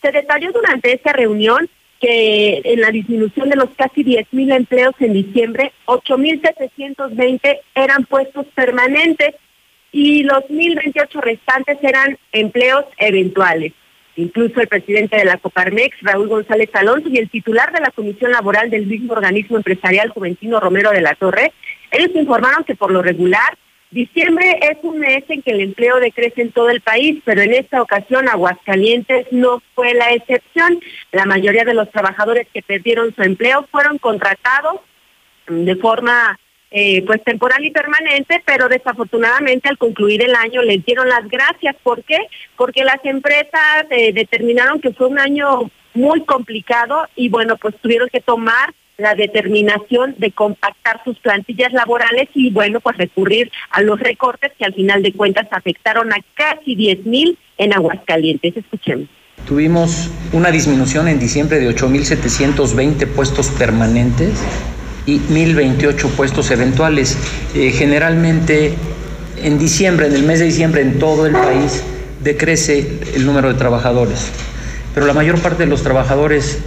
Se 0.00 0.12
detalló 0.12 0.52
durante 0.52 0.92
esa 0.92 1.12
reunión 1.12 1.68
que 2.00 2.60
en 2.64 2.80
la 2.80 2.90
disminución 2.90 3.48
de 3.48 3.56
los 3.56 3.70
casi 3.76 4.04
10.000 4.04 4.56
empleos 4.56 4.94
en 5.00 5.14
diciembre, 5.14 5.72
8.720 5.86 7.60
eran 7.74 8.04
puestos 8.04 8.46
permanentes 8.54 9.34
y 9.90 10.24
los 10.24 10.40
1.028 10.50 11.20
restantes 11.20 11.78
eran 11.82 12.18
empleos 12.32 12.84
eventuales. 12.98 13.72
Incluso 14.16 14.60
el 14.60 14.68
presidente 14.68 15.16
de 15.16 15.24
la 15.24 15.38
Coparmex, 15.38 15.96
Raúl 16.02 16.28
González 16.28 16.68
Alonso, 16.74 17.08
y 17.08 17.18
el 17.18 17.30
titular 17.30 17.72
de 17.72 17.80
la 17.80 17.90
Comisión 17.90 18.30
Laboral 18.32 18.70
del 18.70 18.86
mismo 18.86 19.12
organismo 19.12 19.56
empresarial, 19.56 20.10
Juventino 20.10 20.60
Romero 20.60 20.90
de 20.90 21.00
la 21.00 21.14
Torre, 21.14 21.52
ellos 21.94 22.10
informaron 22.14 22.64
que 22.64 22.74
por 22.74 22.90
lo 22.90 23.02
regular, 23.02 23.56
diciembre 23.90 24.58
es 24.60 24.78
un 24.82 24.98
mes 24.98 25.24
en 25.28 25.42
que 25.42 25.52
el 25.52 25.60
empleo 25.60 26.00
decrece 26.00 26.42
en 26.42 26.52
todo 26.52 26.68
el 26.68 26.80
país, 26.80 27.22
pero 27.24 27.42
en 27.42 27.54
esta 27.54 27.80
ocasión 27.80 28.28
Aguascalientes 28.28 29.28
no 29.30 29.62
fue 29.74 29.94
la 29.94 30.12
excepción. 30.12 30.80
La 31.12 31.24
mayoría 31.24 31.64
de 31.64 31.74
los 31.74 31.90
trabajadores 31.90 32.48
que 32.52 32.62
perdieron 32.62 33.14
su 33.14 33.22
empleo 33.22 33.66
fueron 33.70 33.98
contratados 33.98 34.80
de 35.46 35.76
forma 35.76 36.38
eh, 36.76 37.04
pues 37.06 37.22
temporal 37.22 37.64
y 37.64 37.70
permanente, 37.70 38.42
pero 38.44 38.68
desafortunadamente 38.68 39.68
al 39.68 39.78
concluir 39.78 40.22
el 40.22 40.34
año 40.34 40.60
les 40.62 40.84
dieron 40.84 41.08
las 41.08 41.28
gracias. 41.28 41.76
¿Por 41.84 42.02
qué? 42.02 42.18
Porque 42.56 42.82
las 42.82 42.98
empresas 43.04 43.86
eh, 43.90 44.12
determinaron 44.12 44.80
que 44.80 44.92
fue 44.92 45.06
un 45.06 45.20
año 45.20 45.70
muy 45.94 46.24
complicado 46.24 47.06
y 47.14 47.28
bueno, 47.28 47.56
pues 47.58 47.76
tuvieron 47.80 48.08
que 48.08 48.20
tomar 48.20 48.74
la 48.96 49.14
determinación 49.14 50.14
de 50.18 50.30
compactar 50.32 51.02
sus 51.04 51.18
plantillas 51.18 51.72
laborales 51.72 52.28
y 52.34 52.50
bueno, 52.50 52.80
pues 52.80 52.96
recurrir 52.96 53.50
a 53.70 53.82
los 53.82 53.98
recortes 53.98 54.52
que 54.58 54.64
al 54.64 54.74
final 54.74 55.02
de 55.02 55.12
cuentas 55.12 55.46
afectaron 55.50 56.12
a 56.12 56.16
casi 56.34 56.74
10 56.74 57.06
mil 57.06 57.38
en 57.58 57.72
Aguascalientes. 57.72 58.56
Escuchemos. 58.56 59.08
Tuvimos 59.46 60.10
una 60.32 60.50
disminución 60.50 61.08
en 61.08 61.18
diciembre 61.18 61.58
de 61.58 61.68
8.720 61.74 63.06
puestos 63.08 63.48
permanentes 63.50 64.42
y 65.06 65.18
1.028 65.18 66.10
puestos 66.10 66.50
eventuales. 66.50 67.18
Eh, 67.54 67.70
generalmente 67.72 68.74
en 69.42 69.58
diciembre, 69.58 70.06
en 70.06 70.14
el 70.14 70.22
mes 70.22 70.38
de 70.38 70.46
diciembre, 70.46 70.80
en 70.80 70.98
todo 70.98 71.26
el 71.26 71.32
país 71.32 71.82
decrece 72.22 73.00
el 73.14 73.26
número 73.26 73.52
de 73.52 73.58
trabajadores, 73.58 74.30
pero 74.94 75.06
la 75.06 75.12
mayor 75.12 75.38
parte 75.40 75.64
de 75.64 75.68
los 75.68 75.82
trabajadores 75.82 76.62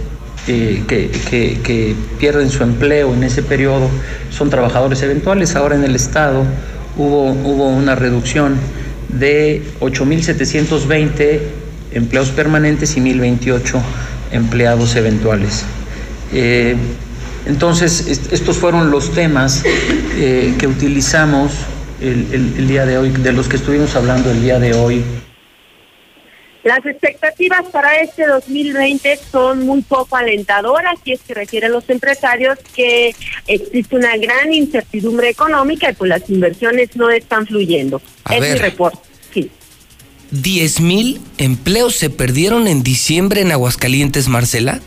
que, 0.48 1.94
pierden 2.18 2.50
su 2.50 2.62
empleo 2.62 3.14
en 3.14 3.22
ese 3.22 3.42
periodo 3.42 3.88
son 4.30 4.50
trabajadores 4.50 5.02
eventuales. 5.02 5.54
Ahora 5.56 5.74
en 5.74 5.84
el 5.84 5.94
Estado 5.94 6.44
hubo, 6.96 7.30
hubo 7.30 7.68
una 7.68 7.94
reducción 7.94 8.56
de 9.08 9.62
8.720 9.80 11.40
empleos 11.92 12.30
permanentes 12.30 12.96
y 12.96 13.00
1.028 13.00 13.80
empleados 14.32 14.96
eventuales. 14.96 15.64
Eh, 16.32 16.76
entonces, 17.46 18.06
estos 18.30 18.58
fueron 18.58 18.90
los 18.90 19.12
temas 19.12 19.62
eh, 20.16 20.54
que 20.58 20.66
utilizamos 20.66 21.52
el, 22.00 22.68
día 22.68 22.84
de 22.84 22.98
hoy, 22.98 23.10
de 23.10 23.32
los 23.32 23.48
que 23.48 23.56
estuvimos 23.56 23.96
hablando 23.96 24.30
el 24.30 24.42
día 24.42 24.58
de 24.58 24.74
hoy. 24.74 25.02
Las 26.64 26.84
expectativas 26.84 27.64
para 27.72 28.00
este 28.00 28.26
2020 28.26 29.18
son 29.30 29.64
muy 29.64 29.80
poco 29.82 30.16
alentadoras 30.16 30.98
y 31.04 31.12
es 31.12 31.20
que 31.20 31.32
refieren 31.34 31.70
los 31.72 31.88
empresarios 31.88 32.58
que 32.74 33.14
existe 33.46 33.94
una 33.96 34.16
gran 34.16 34.52
incertidumbre 34.52 35.28
económica 35.30 35.90
y 35.90 35.94
pues 35.94 36.08
las 36.08 36.28
inversiones 36.28 36.94
no 36.96 37.10
están 37.10 37.46
fluyendo. 37.46 38.02
A 38.24 38.34
es 38.34 38.40
ver. 38.40 38.52
mi 38.54 38.58
reporte. 38.58 38.98
Sí. 39.32 39.50
10 40.32 40.80
mil 40.80 41.20
empleos 41.38 41.94
se 41.94 42.10
perdieron 42.10 42.66
en 42.66 42.82
diciembre 42.82 43.40
en 43.40 43.52
Aguascalientes, 43.52 44.28
Marcela. 44.28 44.80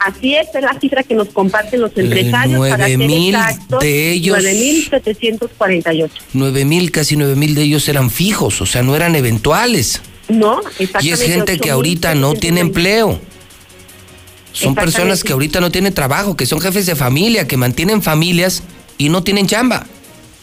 Así 0.00 0.34
es, 0.36 0.48
es 0.54 0.60
la 0.62 0.78
cifra 0.78 1.02
que 1.02 1.14
nos 1.14 1.28
comparten 1.30 1.80
los 1.80 1.96
empresarios. 1.96 2.58
para 2.68 2.86
nueve 2.86 2.88
ser 2.88 2.98
mil 2.98 3.34
exactos, 3.34 3.80
de 3.80 4.10
ellos- 4.12 4.38
9.748. 4.38 6.10
9 6.34 6.64
mil, 6.66 6.90
casi 6.90 7.16
9 7.16 7.34
mil 7.36 7.54
de 7.54 7.62
ellos 7.62 7.88
eran 7.88 8.10
fijos, 8.10 8.60
o 8.60 8.66
sea, 8.66 8.82
no 8.82 8.94
eran 8.94 9.14
eventuales. 9.16 10.02
No, 10.28 10.60
Y 10.78 10.84
exactamente. 10.84 11.12
es 11.24 11.30
gente 11.30 11.58
que 11.58 11.70
ahorita 11.70 12.14
no 12.14 12.34
tiene 12.34 12.60
empleo. 12.60 13.20
Son 14.52 14.74
personas 14.74 15.24
que 15.24 15.32
ahorita 15.32 15.60
no 15.60 15.70
tienen 15.72 15.92
trabajo, 15.92 16.36
que 16.36 16.46
son 16.46 16.60
jefes 16.60 16.86
de 16.86 16.94
familia, 16.94 17.46
que 17.48 17.56
mantienen 17.56 18.02
familias 18.02 18.62
y 18.98 19.08
no 19.08 19.22
tienen 19.24 19.46
chamba. 19.48 19.86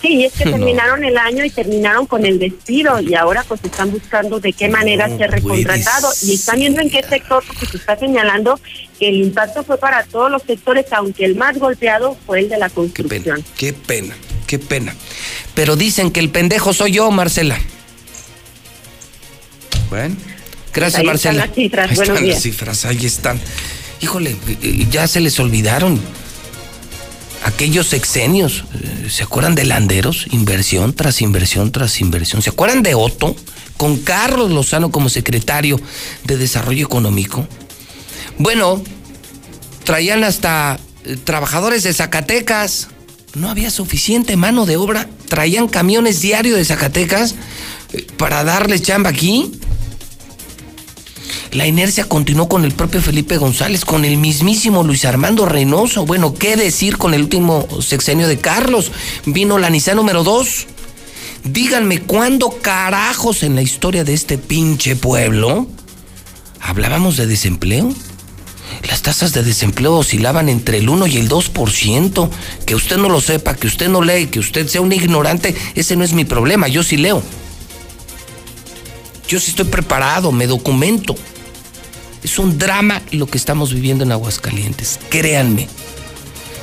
Sí, 0.02 0.26
es 0.26 0.34
que 0.34 0.46
No. 0.46 0.52
terminaron 0.58 1.04
el 1.06 1.18
año 1.18 1.46
y 1.46 1.50
terminaron 1.50 2.06
con 2.08 2.26
el 2.26 2.38
despido 2.40 3.00
y 3.00 3.14
ahora 3.16 3.46
pues 3.48 3.62
están 3.64 3.92
buscando 3.92 4.40
de 4.40 4.52
qué 4.52 4.68
manera 4.68 5.08
No 5.08 5.18
ser 5.18 5.32
recontratado 5.32 6.10
y 6.24 6.34
están 6.34 6.60
viendo 6.60 6.82
en 6.82 6.90
qué 6.90 7.04
sector 7.04 7.44
porque 7.48 7.66
se 7.68 7.78
está 7.78 7.98
señalando 7.98 8.60
que 9.00 9.08
el 9.10 9.16
impacto 9.16 9.64
fue 9.64 9.78
para 9.78 10.04
todos 10.04 10.30
los 10.30 10.42
sectores, 10.44 10.86
aunque 10.92 11.24
el 11.24 11.36
más 11.36 11.58
golpeado 11.58 12.18
fue 12.26 12.40
el 12.42 12.50
de 12.50 12.58
la 12.58 12.70
construcción. 12.70 13.44
Qué 13.58 13.72
pena, 13.74 14.14
qué 14.46 14.60
pena. 14.60 14.94
Pero 15.54 15.76
dicen 15.78 16.12
que 16.12 16.20
el 16.20 16.30
pendejo 16.30 16.74
soy 16.74 16.92
yo, 16.94 17.10
Marcela. 17.12 17.58
Bueno, 19.92 20.16
gracias, 20.74 21.00
Ahí 21.02 21.06
Marcela. 21.06 21.44
están 21.44 21.48
las 21.50 21.56
cifras, 21.56 21.92
Ahí 21.92 21.98
están 22.00 22.16
días. 22.24 22.36
las 22.36 22.44
cifras, 22.44 22.86
ahí 22.86 23.06
están. 23.06 23.40
Híjole, 24.02 24.36
eh, 24.64 24.88
ya 24.90 25.06
se 25.08 25.20
les 25.20 25.38
olvidaron 25.40 26.00
aquellos 27.44 27.88
sexenios. 27.88 28.64
Eh, 28.74 29.10
¿Se 29.10 29.24
acuerdan 29.24 29.54
de 29.54 29.66
Landeros? 29.66 30.28
Inversión 30.32 30.94
tras 30.94 31.22
inversión 31.22 31.72
tras 31.74 32.00
inversión. 32.00 32.42
¿Se 32.42 32.50
acuerdan 32.50 32.82
de 32.82 32.96
Otto? 32.96 33.36
con 33.78 33.98
Carlos 33.98 34.52
Lozano 34.52 34.92
como 34.92 35.10
secretario 35.10 35.82
de 36.26 36.38
Desarrollo 36.38 36.86
Económico. 36.86 37.48
Bueno, 38.38 38.84
traían 39.84 40.24
hasta 40.24 40.80
eh, 41.04 41.18
trabajadores 41.22 41.82
de 41.82 41.92
Zacatecas. 41.92 42.90
No 43.34 43.50
había 43.50 43.72
suficiente 43.72 44.38
mano 44.38 44.68
de 44.68 44.78
obra. 44.78 45.10
Traían 45.28 45.68
camiones 45.68 46.22
diarios 46.22 46.58
de 46.58 46.64
Zacatecas 46.66 47.34
para 48.18 48.44
darles 48.44 48.84
chamba 48.84 49.10
aquí. 49.10 49.52
La 51.52 51.68
inercia 51.68 52.06
continuó 52.06 52.48
con 52.48 52.64
el 52.64 52.72
propio 52.72 53.02
Felipe 53.02 53.36
González, 53.36 53.84
con 53.84 54.06
el 54.06 54.16
mismísimo 54.16 54.84
Luis 54.84 55.04
Armando 55.04 55.46
Reynoso. 55.46 56.06
Bueno, 56.06 56.34
¿qué 56.34 56.56
decir 56.56 56.98
con 56.98 57.14
el 57.14 57.24
último 57.24 57.68
sexenio 57.82 58.30
de 58.30 58.38
Carlos? 58.38 58.94
Vino 59.26 59.58
la 59.58 59.70
Nisa 59.70 59.94
número 59.94 60.24
2. 60.24 60.68
Díganme, 61.44 62.00
¿cuándo 62.04 62.58
carajos 62.62 63.44
en 63.44 63.56
la 63.56 63.62
historia 63.62 64.06
de 64.06 64.14
este 64.14 64.38
pinche 64.38 64.96
pueblo 64.96 65.68
hablábamos 66.62 67.18
de 67.18 67.28
desempleo? 67.28 67.94
Las 68.88 69.02
tasas 69.02 69.34
de 69.34 69.44
desempleo 69.44 69.96
oscilaban 69.96 70.48
entre 70.48 70.78
el 70.78 70.88
1 70.88 71.08
y 71.08 71.18
el 71.18 71.28
2%. 71.28 72.30
Que 72.66 72.76
usted 72.76 72.96
no 72.96 73.10
lo 73.10 73.20
sepa, 73.20 73.56
que 73.56 73.68
usted 73.68 73.90
no 73.90 74.02
lee, 74.02 74.28
que 74.28 74.40
usted 74.40 74.68
sea 74.68 74.80
un 74.80 74.94
ignorante, 74.94 75.54
ese 75.76 75.98
no 75.98 76.06
es 76.06 76.14
mi 76.14 76.24
problema, 76.24 76.70
yo 76.70 76.82
sí 76.82 76.96
leo. 76.96 77.22
Yo 79.28 79.38
sí 79.38 79.50
estoy 79.50 79.66
preparado, 79.66 80.32
me 80.32 80.48
documento. 80.48 81.18
Es 82.24 82.40
un 82.40 82.58
drama 82.58 83.02
lo 83.12 83.28
que 83.28 83.38
estamos 83.38 83.74
viviendo 83.74 84.04
en 84.04 84.12
Aguascalientes. 84.12 85.00
Créanme. 85.10 85.68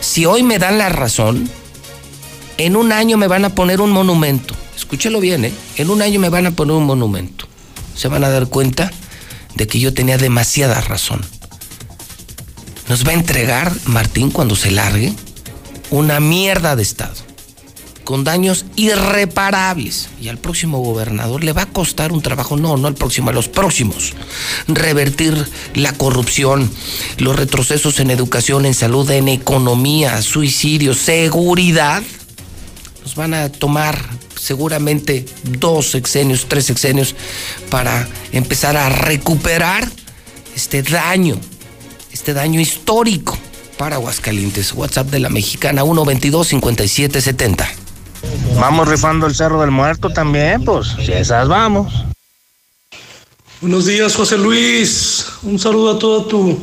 Si 0.00 0.24
hoy 0.24 0.42
me 0.42 0.58
dan 0.58 0.78
la 0.78 0.88
razón, 0.88 1.48
en 2.58 2.76
un 2.76 2.92
año 2.92 3.16
me 3.16 3.26
van 3.26 3.44
a 3.44 3.54
poner 3.54 3.80
un 3.80 3.90
monumento. 3.90 4.54
Escúchelo 4.76 5.20
bien, 5.20 5.44
¿eh? 5.44 5.52
En 5.76 5.90
un 5.90 6.02
año 6.02 6.20
me 6.20 6.28
van 6.28 6.46
a 6.46 6.52
poner 6.52 6.76
un 6.76 6.84
monumento. 6.84 7.46
Se 7.96 8.08
van 8.08 8.24
a 8.24 8.30
dar 8.30 8.46
cuenta 8.46 8.92
de 9.56 9.66
que 9.66 9.80
yo 9.80 9.92
tenía 9.92 10.18
demasiada 10.18 10.80
razón. 10.80 11.20
Nos 12.88 13.06
va 13.06 13.10
a 13.10 13.14
entregar 13.14 13.72
Martín 13.84 14.30
cuando 14.30 14.56
se 14.56 14.70
largue 14.70 15.12
una 15.90 16.20
mierda 16.20 16.76
de 16.76 16.82
Estado 16.82 17.27
con 18.08 18.24
daños 18.24 18.64
irreparables. 18.74 20.08
Y 20.18 20.28
al 20.28 20.38
próximo 20.38 20.78
gobernador 20.78 21.44
le 21.44 21.52
va 21.52 21.64
a 21.64 21.66
costar 21.66 22.10
un 22.10 22.22
trabajo, 22.22 22.56
no, 22.56 22.78
no 22.78 22.88
al 22.88 22.94
próximo, 22.94 23.28
a 23.28 23.34
los 23.34 23.48
próximos. 23.48 24.14
Revertir 24.66 25.46
la 25.74 25.92
corrupción, 25.92 26.70
los 27.18 27.36
retrocesos 27.36 28.00
en 28.00 28.10
educación, 28.10 28.64
en 28.64 28.72
salud, 28.72 29.10
en 29.10 29.28
economía, 29.28 30.22
suicidio, 30.22 30.94
seguridad. 30.94 32.02
Nos 33.02 33.14
van 33.14 33.34
a 33.34 33.52
tomar 33.52 34.02
seguramente 34.40 35.26
dos 35.42 35.90
sexenios, 35.90 36.46
tres 36.48 36.64
sexenios 36.64 37.14
para 37.68 38.08
empezar 38.32 38.78
a 38.78 38.88
recuperar 38.88 39.86
este 40.56 40.82
daño, 40.82 41.38
este 42.10 42.32
daño 42.32 42.58
histórico 42.58 43.36
para 43.76 43.96
Aguascalientes. 43.96 44.72
WhatsApp 44.72 45.08
de 45.08 45.20
la 45.20 45.28
mexicana 45.28 45.82
122 45.82 46.48
5770. 46.48 47.87
Vamos 48.60 48.88
rifando 48.88 49.26
el 49.26 49.34
Cerro 49.34 49.60
del 49.60 49.70
Muerto 49.70 50.10
también, 50.10 50.64
pues, 50.64 50.88
si 51.04 51.12
esas 51.12 51.48
vamos. 51.48 52.04
Buenos 53.60 53.86
días, 53.86 54.14
José 54.14 54.38
Luis. 54.38 55.26
Un 55.42 55.58
saludo 55.58 55.92
a 55.92 55.98
toda 55.98 56.28
tu 56.28 56.58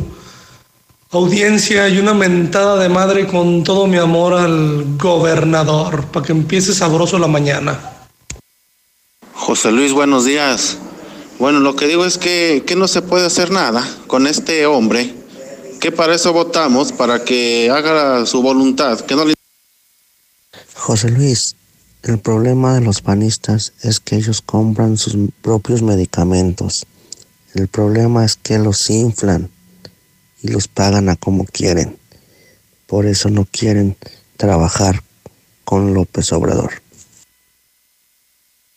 audiencia 1.11 1.87
y 1.87 1.97
una 1.99 2.13
mentada 2.13 2.77
de 2.77 2.89
madre 2.89 3.27
con 3.27 3.63
todo 3.63 3.87
mi 3.87 3.97
amor 3.97 4.33
al 4.33 4.97
gobernador, 4.97 6.05
para 6.07 6.25
que 6.25 6.31
empiece 6.33 6.73
sabroso 6.73 7.19
la 7.19 7.27
mañana. 7.27 7.79
José 9.33 9.71
Luis, 9.71 9.93
buenos 9.93 10.25
días. 10.25 10.77
Bueno, 11.37 11.59
lo 11.59 11.75
que 11.75 11.87
digo 11.87 12.05
es 12.05 12.17
que, 12.17 12.63
que 12.65 12.75
no 12.75 12.87
se 12.87 13.01
puede 13.01 13.25
hacer 13.25 13.51
nada 13.51 13.85
con 14.07 14.25
este 14.25 14.65
hombre, 14.65 15.13
que 15.79 15.91
para 15.91 16.15
eso 16.15 16.33
votamos, 16.33 16.91
para 16.91 17.23
que 17.23 17.69
haga 17.69 18.25
su 18.25 18.41
voluntad, 18.41 18.99
que 19.01 19.15
no 19.15 19.25
le... 19.25 19.34
José 20.85 21.09
Luis, 21.09 21.55
el 22.03 22.19
problema 22.19 22.75
de 22.75 22.81
los 22.81 23.01
panistas 23.01 23.73
es 23.81 23.99
que 23.99 24.17
ellos 24.17 24.43
compran 24.43 24.97
sus 24.99 25.17
propios 25.41 25.81
medicamentos. 25.81 26.85
El 27.55 27.67
problema 27.67 28.23
es 28.23 28.35
que 28.35 28.59
los 28.59 28.87
inflan 28.91 29.49
y 30.43 30.49
los 30.49 30.67
pagan 30.67 31.09
a 31.09 31.15
como 31.15 31.45
quieren. 31.45 31.97
Por 32.85 33.07
eso 33.07 33.31
no 33.31 33.47
quieren 33.49 33.97
trabajar 34.37 35.01
con 35.63 35.95
López 35.95 36.31
Obrador. 36.33 36.83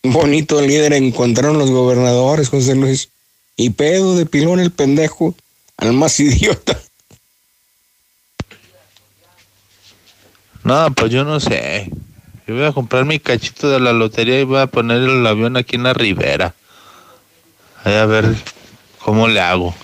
Bonito 0.02 0.62
líder 0.62 0.94
encontraron 0.94 1.58
los 1.58 1.70
gobernadores, 1.70 2.48
José 2.48 2.74
Luis. 2.74 3.10
Y 3.54 3.68
pedo 3.68 4.16
de 4.16 4.24
pilón 4.24 4.60
el 4.60 4.70
pendejo 4.70 5.34
al 5.76 5.92
más 5.92 6.18
idiota. 6.20 6.80
No, 10.68 10.90
pues 10.90 11.10
yo 11.10 11.24
no 11.24 11.40
sé. 11.40 11.90
Yo 12.46 12.54
voy 12.54 12.64
a 12.64 12.72
comprar 12.72 13.06
mi 13.06 13.18
cachito 13.18 13.70
de 13.70 13.80
la 13.80 13.94
lotería 13.94 14.38
y 14.38 14.44
voy 14.44 14.58
a 14.58 14.66
poner 14.66 14.98
el 14.98 15.26
avión 15.26 15.56
aquí 15.56 15.76
en 15.76 15.84
la 15.84 15.94
ribera. 15.94 16.54
Ahí 17.84 17.94
a 17.94 18.04
ver 18.04 18.36
cómo 18.98 19.28
le 19.28 19.40
hago. 19.40 19.74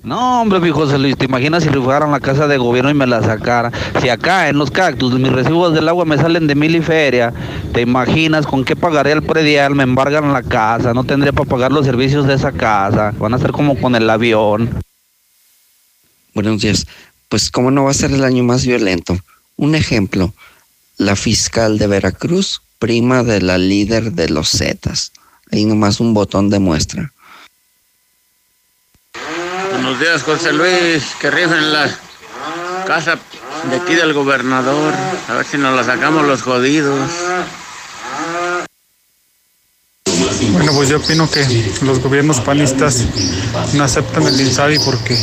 No, 0.00 0.42
hombre, 0.42 0.60
mi 0.60 0.70
José 0.70 0.96
Luis, 0.96 1.18
¿te 1.18 1.24
imaginas 1.24 1.64
si 1.64 1.70
rifaran 1.70 2.12
la 2.12 2.20
casa 2.20 2.46
de 2.46 2.56
gobierno 2.56 2.88
y 2.88 2.94
me 2.94 3.04
la 3.08 3.20
sacara? 3.20 3.72
Si 4.00 4.08
acá 4.08 4.48
en 4.48 4.58
los 4.58 4.70
cactus 4.70 5.18
mis 5.18 5.32
recibos 5.32 5.74
del 5.74 5.88
agua 5.88 6.04
me 6.04 6.18
salen 6.18 6.46
de 6.46 6.54
mil 6.54 6.76
y 6.76 6.80
feria, 6.80 7.34
¿te 7.72 7.80
imaginas 7.80 8.46
con 8.46 8.64
qué 8.64 8.76
pagaría 8.76 9.14
el 9.14 9.24
predial? 9.24 9.74
Me 9.74 9.82
embargan 9.82 10.32
la 10.32 10.44
casa, 10.44 10.94
no 10.94 11.02
tendría 11.02 11.32
para 11.32 11.50
pagar 11.50 11.72
los 11.72 11.84
servicios 11.84 12.28
de 12.28 12.34
esa 12.34 12.52
casa. 12.52 13.12
Van 13.18 13.34
a 13.34 13.38
ser 13.38 13.50
como 13.50 13.76
con 13.76 13.96
el 13.96 14.08
avión. 14.08 14.70
Buenos 16.32 16.60
días. 16.60 16.86
Pues, 17.28 17.50
¿cómo 17.50 17.72
no 17.72 17.82
va 17.82 17.90
a 17.90 17.94
ser 17.94 18.12
el 18.12 18.22
año 18.22 18.44
más 18.44 18.64
violento? 18.64 19.18
Un 19.58 19.74
ejemplo, 19.74 20.32
la 20.98 21.16
fiscal 21.16 21.78
de 21.78 21.88
Veracruz, 21.88 22.62
prima 22.78 23.24
de 23.24 23.42
la 23.42 23.58
líder 23.58 24.12
de 24.12 24.28
los 24.28 24.50
Zetas. 24.50 25.10
Ahí 25.50 25.64
nomás 25.64 25.98
un 25.98 26.14
botón 26.14 26.48
de 26.48 26.60
muestra. 26.60 27.12
Buenos 29.72 29.98
días, 29.98 30.22
José 30.22 30.52
Luis. 30.52 31.04
Que 31.20 31.32
rifen 31.32 31.72
la 31.72 31.90
casa 32.86 33.18
de 33.68 33.76
aquí 33.76 33.94
del 33.94 34.12
gobernador. 34.12 34.94
A 35.26 35.34
ver 35.34 35.44
si 35.44 35.58
nos 35.58 35.74
la 35.74 35.82
sacamos 35.82 36.24
los 36.24 36.42
jodidos. 36.42 37.10
Bueno, 40.52 40.72
pues 40.74 40.88
yo 40.88 40.98
opino 40.98 41.30
que 41.30 41.44
los 41.82 42.00
gobiernos 42.00 42.40
panistas 42.40 43.04
no 43.74 43.84
aceptan 43.84 44.26
el 44.26 44.40
INSABI 44.40 44.78
porque 44.84 45.16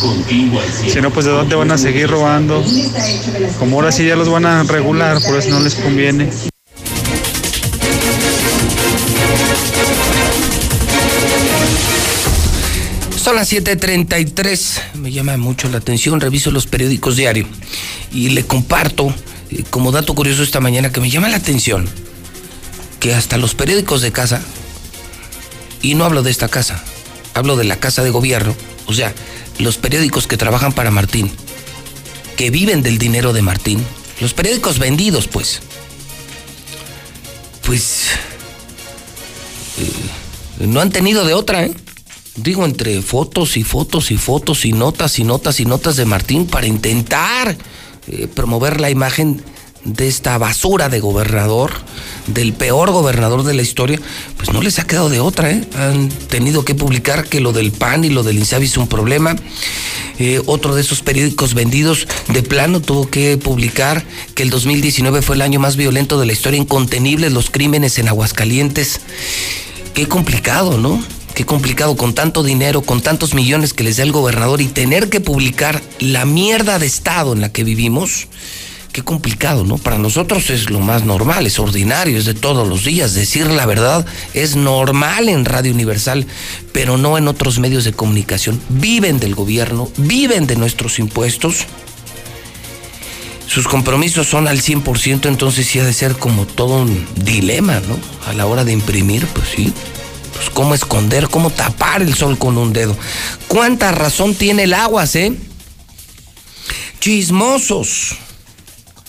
si 0.87 1.01
no, 1.01 1.11
pues 1.11 1.25
de 1.25 1.31
dónde 1.31 1.55
van 1.55 1.71
a 1.71 1.77
seguir 1.77 2.09
robando. 2.09 2.63
Como 3.59 3.77
ahora 3.77 3.91
sí 3.91 4.05
ya 4.05 4.15
los 4.15 4.29
van 4.29 4.45
a 4.45 4.63
regular, 4.63 5.21
por 5.21 5.37
eso 5.37 5.49
no 5.49 5.59
les 5.59 5.75
conviene. 5.75 6.29
Son 13.17 13.35
las 13.35 13.51
7:33. 13.51 14.81
Me 14.95 15.11
llama 15.11 15.35
mucho 15.37 15.67
la 15.69 15.77
atención. 15.77 16.21
Reviso 16.21 16.51
los 16.51 16.67
periódicos 16.67 17.15
diarios 17.15 17.47
y 18.11 18.29
le 18.29 18.45
comparto 18.45 19.13
eh, 19.49 19.63
como 19.69 19.91
dato 19.91 20.13
curioso 20.13 20.43
esta 20.43 20.59
mañana 20.59 20.91
que 20.91 21.01
me 21.01 21.09
llama 21.09 21.27
la 21.29 21.37
atención 21.37 21.89
que 22.99 23.13
hasta 23.13 23.37
los 23.37 23.53
periódicos 23.53 24.01
de 24.01 24.11
casa, 24.11 24.41
y 25.85 25.93
no 25.93 26.03
hablo 26.03 26.23
de 26.23 26.31
esta 26.31 26.47
casa, 26.47 26.83
hablo 27.35 27.55
de 27.55 27.63
la 27.63 27.79
casa 27.79 28.03
de 28.03 28.09
gobierno, 28.09 28.55
o 28.87 28.93
sea, 28.93 29.13
los 29.59 29.77
periódicos 29.77 30.25
que 30.25 30.35
trabajan 30.35 30.73
para 30.73 30.89
Martín, 30.89 31.29
que 32.35 32.49
viven 32.49 32.81
del 32.81 32.97
dinero 32.97 33.33
de 33.33 33.43
Martín, 33.43 33.85
los 34.19 34.33
periódicos 34.33 34.79
vendidos, 34.79 35.27
pues, 35.27 35.61
pues, 37.63 38.07
eh, 39.77 40.65
no 40.65 40.81
han 40.81 40.89
tenido 40.89 41.23
de 41.23 41.35
otra, 41.35 41.65
¿eh? 41.65 41.73
Digo, 42.35 42.65
entre 42.65 43.01
fotos 43.03 43.55
y 43.55 43.63
fotos 43.63 44.09
y 44.09 44.17
fotos 44.17 44.65
y 44.65 44.73
notas 44.73 45.19
y 45.19 45.23
notas 45.23 45.59
y 45.59 45.65
notas 45.65 45.97
de 45.97 46.05
Martín 46.05 46.47
para 46.47 46.65
intentar 46.65 47.55
eh, 48.07 48.27
promover 48.27 48.81
la 48.81 48.89
imagen 48.89 49.41
de 49.83 50.07
esta 50.07 50.37
basura 50.39 50.89
de 50.89 50.99
gobernador, 50.99 51.71
del 52.27 52.53
peor 52.53 52.91
gobernador 52.91 53.43
de 53.43 53.53
la 53.53 53.61
historia, 53.61 53.99
pues 54.37 54.51
no 54.51 54.61
les 54.61 54.79
ha 54.79 54.87
quedado 54.87 55.09
de 55.09 55.19
otra, 55.19 55.51
¿eh? 55.51 55.63
Han 55.75 56.09
tenido 56.09 56.65
que 56.65 56.75
publicar 56.75 57.27
que 57.27 57.39
lo 57.39 57.53
del 57.53 57.71
PAN 57.71 58.03
y 58.03 58.09
lo 58.09 58.23
del 58.23 58.37
INSABI 58.37 58.65
es 58.65 58.77
un 58.77 58.87
problema. 58.87 59.35
Eh, 60.17 60.41
otro 60.45 60.75
de 60.75 60.81
esos 60.81 61.01
periódicos 61.01 61.53
vendidos 61.53 62.07
de 62.29 62.41
plano 62.41 62.79
tuvo 62.79 63.09
que 63.09 63.37
publicar 63.37 64.05
que 64.33 64.43
el 64.43 64.49
2019 64.49 65.21
fue 65.21 65.35
el 65.35 65.41
año 65.41 65.59
más 65.59 65.75
violento 65.75 66.19
de 66.19 66.25
la 66.25 66.33
historia, 66.33 66.59
incontenibles 66.59 67.31
los 67.31 67.49
crímenes 67.49 67.99
en 67.99 68.07
Aguascalientes. 68.07 69.01
Qué 69.93 70.07
complicado, 70.07 70.77
¿no? 70.77 71.03
Qué 71.35 71.45
complicado 71.45 71.97
con 71.97 72.13
tanto 72.15 72.43
dinero, 72.43 72.81
con 72.81 73.01
tantos 73.01 73.33
millones 73.33 73.73
que 73.73 73.83
les 73.83 73.97
da 73.97 74.03
el 74.03 74.13
gobernador 74.13 74.61
y 74.61 74.67
tener 74.67 75.09
que 75.09 75.19
publicar 75.19 75.81
la 75.99 76.25
mierda 76.25 76.79
de 76.79 76.85
estado 76.85 77.33
en 77.33 77.41
la 77.41 77.51
que 77.51 77.65
vivimos 77.65 78.27
Qué 78.95 79.03
complicado, 79.03 79.65
¿no? 79.65 79.77
Para 79.77 79.97
nosotros 79.97 80.49
es 80.49 80.69
lo 80.69 80.79
más 80.79 81.03
normal, 81.03 81.45
es 81.45 81.59
ordinario, 81.59 82.17
es 82.17 82.23
de 82.23 82.33
todos 82.33 82.65
los 82.65 82.85
días. 82.85 83.13
Decir 83.13 83.47
la 83.47 83.65
verdad 83.65 84.05
es 84.33 84.55
normal 84.55 85.27
en 85.27 85.43
Radio 85.43 85.73
Universal, 85.73 86.25
pero 86.71 86.95
no 86.95 87.17
en 87.17 87.27
otros 87.27 87.59
medios 87.59 87.83
de 87.83 87.91
comunicación. 87.91 88.61
Viven 88.69 89.19
del 89.19 89.35
gobierno, 89.35 89.91
viven 89.97 90.47
de 90.47 90.55
nuestros 90.55 90.97
impuestos. 90.97 91.65
Sus 93.47 93.67
compromisos 93.67 94.27
son 94.27 94.47
al 94.47 94.61
100%, 94.61 95.25
entonces 95.25 95.67
sí 95.67 95.77
ha 95.79 95.83
de 95.83 95.91
ser 95.91 96.15
como 96.15 96.45
todo 96.45 96.83
un 96.83 97.05
dilema, 97.17 97.81
¿no? 97.81 97.99
A 98.29 98.33
la 98.33 98.45
hora 98.45 98.63
de 98.63 98.71
imprimir, 98.71 99.27
pues 99.27 99.49
sí. 99.57 99.73
Pues 100.35 100.49
cómo 100.49 100.73
esconder, 100.73 101.27
cómo 101.27 101.49
tapar 101.49 102.01
el 102.01 102.15
sol 102.15 102.37
con 102.37 102.57
un 102.57 102.71
dedo. 102.71 102.95
¿Cuánta 103.49 103.91
razón 103.91 104.35
tiene 104.35 104.63
el 104.63 104.73
aguas, 104.73 105.17
eh? 105.17 105.33
Chismosos 107.01 108.19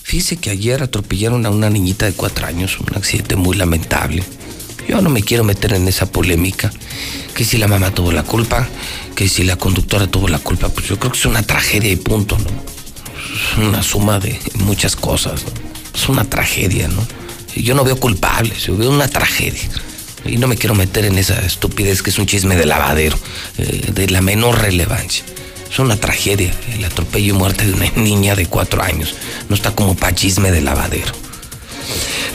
Fíjese 0.07 0.37
que 0.37 0.51
ayer 0.51 0.81
atropellaron 0.81 1.45
a 1.45 1.49
una 1.49 1.69
niñita 1.69 2.05
de 2.05 2.13
cuatro 2.13 2.47
años, 2.47 2.79
un 2.79 2.95
accidente 2.95 3.35
muy 3.35 3.57
lamentable. 3.57 4.23
Yo 4.87 5.01
no 5.01 5.09
me 5.09 5.21
quiero 5.21 5.43
meter 5.43 5.73
en 5.73 5.85
esa 5.85 6.09
polémica, 6.09 6.71
que 7.35 7.43
si 7.43 7.57
la 7.57 7.67
mamá 7.67 7.91
tuvo 7.91 8.13
la 8.13 8.23
culpa, 8.23 8.69
que 9.15 9.27
si 9.27 9.43
la 9.43 9.57
conductora 9.57 10.07
tuvo 10.07 10.29
la 10.29 10.39
culpa, 10.39 10.69
pues 10.69 10.87
yo 10.87 10.97
creo 10.97 11.11
que 11.11 11.17
es 11.17 11.25
una 11.25 11.43
tragedia 11.43 11.91
y 11.91 11.97
punto, 11.97 12.37
¿no? 12.37 12.45
Es 12.45 13.67
una 13.67 13.83
suma 13.83 14.17
de 14.21 14.39
muchas 14.53 14.95
cosas, 14.95 15.43
¿no? 15.43 15.51
Es 15.93 16.07
una 16.07 16.23
tragedia, 16.23 16.87
¿no? 16.87 17.05
Yo 17.53 17.75
no 17.75 17.83
veo 17.83 17.99
culpables, 17.99 18.63
yo 18.63 18.77
veo 18.77 18.89
una 18.89 19.09
tragedia. 19.09 19.69
Y 20.23 20.37
no 20.37 20.47
me 20.47 20.55
quiero 20.55 20.73
meter 20.73 21.03
en 21.03 21.17
esa 21.17 21.45
estupidez 21.45 22.01
que 22.01 22.11
es 22.11 22.17
un 22.17 22.27
chisme 22.27 22.55
de 22.55 22.65
lavadero, 22.65 23.19
eh, 23.57 23.91
de 23.93 24.07
la 24.09 24.21
menor 24.21 24.57
relevancia. 24.61 25.25
Es 25.71 25.79
una 25.79 25.95
tragedia 25.97 26.53
el 26.73 26.83
atropello 26.85 27.35
y 27.35 27.37
muerte 27.37 27.65
de 27.65 27.73
una 27.73 27.89
niña 27.95 28.35
de 28.35 28.45
cuatro 28.45 28.81
años. 28.81 29.15
No 29.49 29.55
está 29.55 29.71
como 29.71 29.95
pachisme 29.95 30.51
de 30.51 30.61
lavadero. 30.61 31.13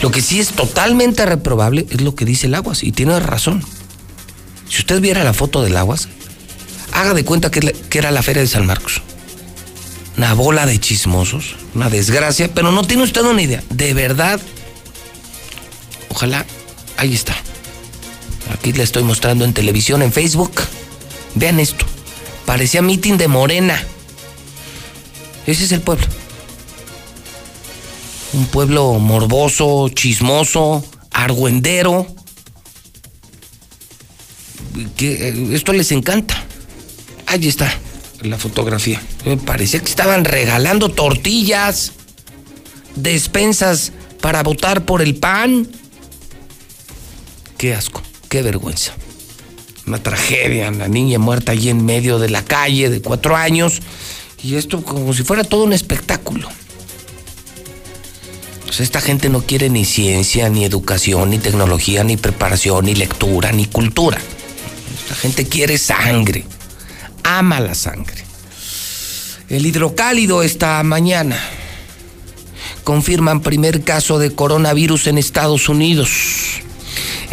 Lo 0.01 0.11
que 0.11 0.21
sí 0.21 0.39
es 0.39 0.49
totalmente 0.49 1.25
reprobable 1.25 1.85
es 1.89 2.01
lo 2.01 2.15
que 2.15 2.25
dice 2.25 2.47
el 2.47 2.55
Aguas, 2.55 2.83
y 2.83 2.91
tiene 2.91 3.19
razón. 3.19 3.63
Si 4.69 4.79
usted 4.79 4.99
viera 4.99 5.23
la 5.23 5.33
foto 5.33 5.61
del 5.61 5.77
Aguas, 5.77 6.09
haga 6.91 7.13
de 7.13 7.23
cuenta 7.23 7.51
que, 7.51 7.73
era 7.91 8.11
la 8.11 8.23
feria 8.23 8.41
de 8.41 8.47
San 8.47 8.65
Marcos. 8.65 9.01
Una 10.17 10.33
bola 10.33 10.65
de 10.65 10.79
chismosos, 10.79 11.55
una 11.73 11.89
desgracia, 11.89 12.49
pero 12.53 12.71
no 12.71 12.83
tiene 12.83 13.03
usted 13.03 13.21
una 13.21 13.41
idea. 13.41 13.63
De 13.69 13.93
verdad, 13.93 14.39
ojalá, 16.09 16.45
ahí 16.97 17.13
está. 17.13 17.35
Aquí 18.53 18.73
le 18.73 18.83
estoy 18.83 19.03
mostrando 19.03 19.45
en 19.45 19.53
televisión, 19.53 20.01
en 20.01 20.11
Facebook. 20.11 20.51
Vean 21.35 21.59
esto. 21.59 21.85
Parecía 22.45 22.81
mitin 22.81 23.17
de 23.17 23.27
Morena. 23.27 23.81
Ese 25.47 25.63
es 25.65 25.71
el 25.71 25.81
pueblo. 25.81 26.05
Un 28.33 28.45
pueblo 28.47 28.93
morboso, 28.99 29.89
chismoso, 29.89 30.83
argüendero. 31.11 32.07
Que 34.97 35.29
eh, 35.29 35.49
esto 35.51 35.73
les 35.73 35.91
encanta. 35.91 36.43
Ahí 37.27 37.47
está 37.47 37.73
la 38.21 38.37
fotografía. 38.37 39.01
Me 39.25 39.37
parecía 39.37 39.79
que 39.79 39.89
estaban 39.89 40.25
regalando 40.25 40.89
tortillas, 40.89 41.91
despensas 42.95 43.91
para 44.21 44.43
votar 44.43 44.85
por 44.85 45.01
el 45.01 45.15
pan. 45.15 45.67
Qué 47.57 47.73
asco, 47.75 48.01
qué 48.29 48.41
vergüenza 48.41 48.93
una 49.87 50.01
tragedia, 50.01 50.71
la 50.71 50.87
niña 50.87 51.19
muerta 51.19 51.51
allí 51.51 51.69
en 51.69 51.85
medio 51.85 52.19
de 52.19 52.29
la 52.29 52.43
calle 52.43 52.89
de 52.89 53.01
cuatro 53.01 53.35
años, 53.35 53.81
y 54.41 54.55
esto 54.55 54.83
como 54.83 55.13
si 55.13 55.23
fuera 55.23 55.43
todo 55.43 55.63
un 55.63 55.73
espectáculo. 55.73 56.49
Pues 58.65 58.79
esta 58.79 59.01
gente 59.01 59.29
no 59.29 59.41
quiere 59.41 59.69
ni 59.69 59.85
ciencia, 59.85 60.49
ni 60.49 60.65
educación, 60.65 61.29
ni 61.29 61.37
tecnología, 61.37 62.03
ni 62.03 62.17
preparación, 62.17 62.85
ni 62.85 62.95
lectura, 62.95 63.51
ni 63.51 63.65
cultura. 63.65 64.17
Esta 65.01 65.15
gente 65.15 65.47
quiere 65.47 65.77
sangre, 65.77 66.45
ama 67.23 67.59
la 67.59 67.75
sangre. 67.75 68.23
El 69.49 69.65
hidrocálido 69.65 70.41
esta 70.41 70.81
mañana 70.83 71.37
confirman 72.83 73.41
primer 73.41 73.83
caso 73.83 74.17
de 74.17 74.33
coronavirus 74.33 75.07
en 75.07 75.17
Estados 75.17 75.69
Unidos 75.69 76.63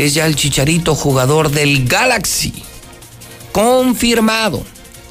es 0.01 0.14
ya 0.14 0.24
el 0.24 0.34
Chicharito 0.34 0.94
jugador 0.94 1.51
del 1.51 1.86
Galaxy. 1.86 2.55
Confirmado. 3.53 4.64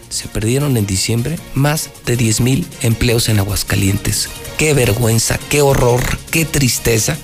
Se 0.09 0.27
perdieron 0.27 0.77
en 0.77 0.87
diciembre 0.87 1.37
más 1.53 1.91
de 2.07 2.17
10 2.17 2.41
mil 2.41 2.67
empleos 2.81 3.29
en 3.29 3.37
Aguascalientes. 3.37 4.29
Qué 4.57 4.73
vergüenza, 4.73 5.37
qué 5.49 5.61
horror, 5.61 6.01
qué 6.31 6.43
tristeza. 6.43 7.15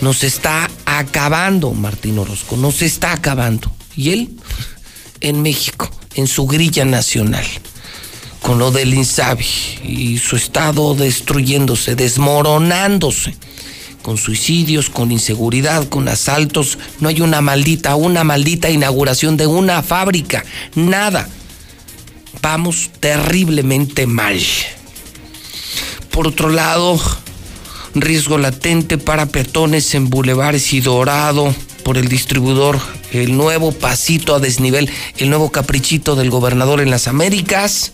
Nos 0.00 0.24
está 0.24 0.68
acabando 0.84 1.70
Martín 1.74 2.18
Orozco, 2.18 2.56
nos 2.56 2.82
está 2.82 3.12
acabando. 3.12 3.70
Y 3.94 4.10
él 4.10 4.36
en 5.20 5.42
México, 5.42 5.88
en 6.16 6.26
su 6.26 6.46
grilla 6.46 6.84
nacional, 6.84 7.46
con 8.42 8.58
lo 8.58 8.72
del 8.72 8.94
Insabi 8.94 9.46
y 9.84 10.18
su 10.18 10.34
estado 10.34 10.96
destruyéndose, 10.96 11.94
desmoronándose 11.94 13.36
con 14.02 14.16
suicidios, 14.16 14.90
con 14.90 15.12
inseguridad, 15.12 15.88
con 15.88 16.08
asaltos. 16.08 16.78
No 17.00 17.08
hay 17.08 17.20
una 17.20 17.40
maldita, 17.40 17.96
una 17.96 18.24
maldita 18.24 18.70
inauguración 18.70 19.36
de 19.36 19.46
una 19.46 19.82
fábrica. 19.82 20.44
Nada. 20.74 21.28
Vamos 22.42 22.90
terriblemente 23.00 24.06
mal. 24.06 24.40
Por 26.10 26.26
otro 26.26 26.48
lado, 26.48 26.98
riesgo 27.94 28.38
latente 28.38 28.98
para 28.98 29.26
peatones 29.26 29.94
en 29.94 30.08
Bulevares 30.08 30.72
y 30.72 30.80
Dorado 30.80 31.54
por 31.80 31.98
el 31.98 32.08
distribuidor, 32.08 32.78
el 33.12 33.36
nuevo 33.36 33.72
pasito 33.72 34.34
a 34.34 34.40
desnivel, 34.40 34.90
el 35.18 35.30
nuevo 35.30 35.50
caprichito 35.50 36.14
del 36.16 36.30
gobernador 36.30 36.80
en 36.80 36.90
las 36.90 37.08
Américas. 37.08 37.92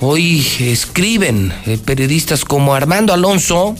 Hoy 0.00 0.46
escriben 0.60 1.52
eh, 1.66 1.78
periodistas 1.78 2.44
como 2.44 2.74
Armando 2.74 3.12
Alonso, 3.12 3.76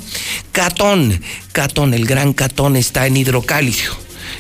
Catón, 0.53 1.23
Catón, 1.53 1.95
el 1.95 2.07
gran 2.07 2.33
Catón 2.33 2.77
está 2.77 3.07
en 3.07 3.17
Hidrocálido 3.17 3.95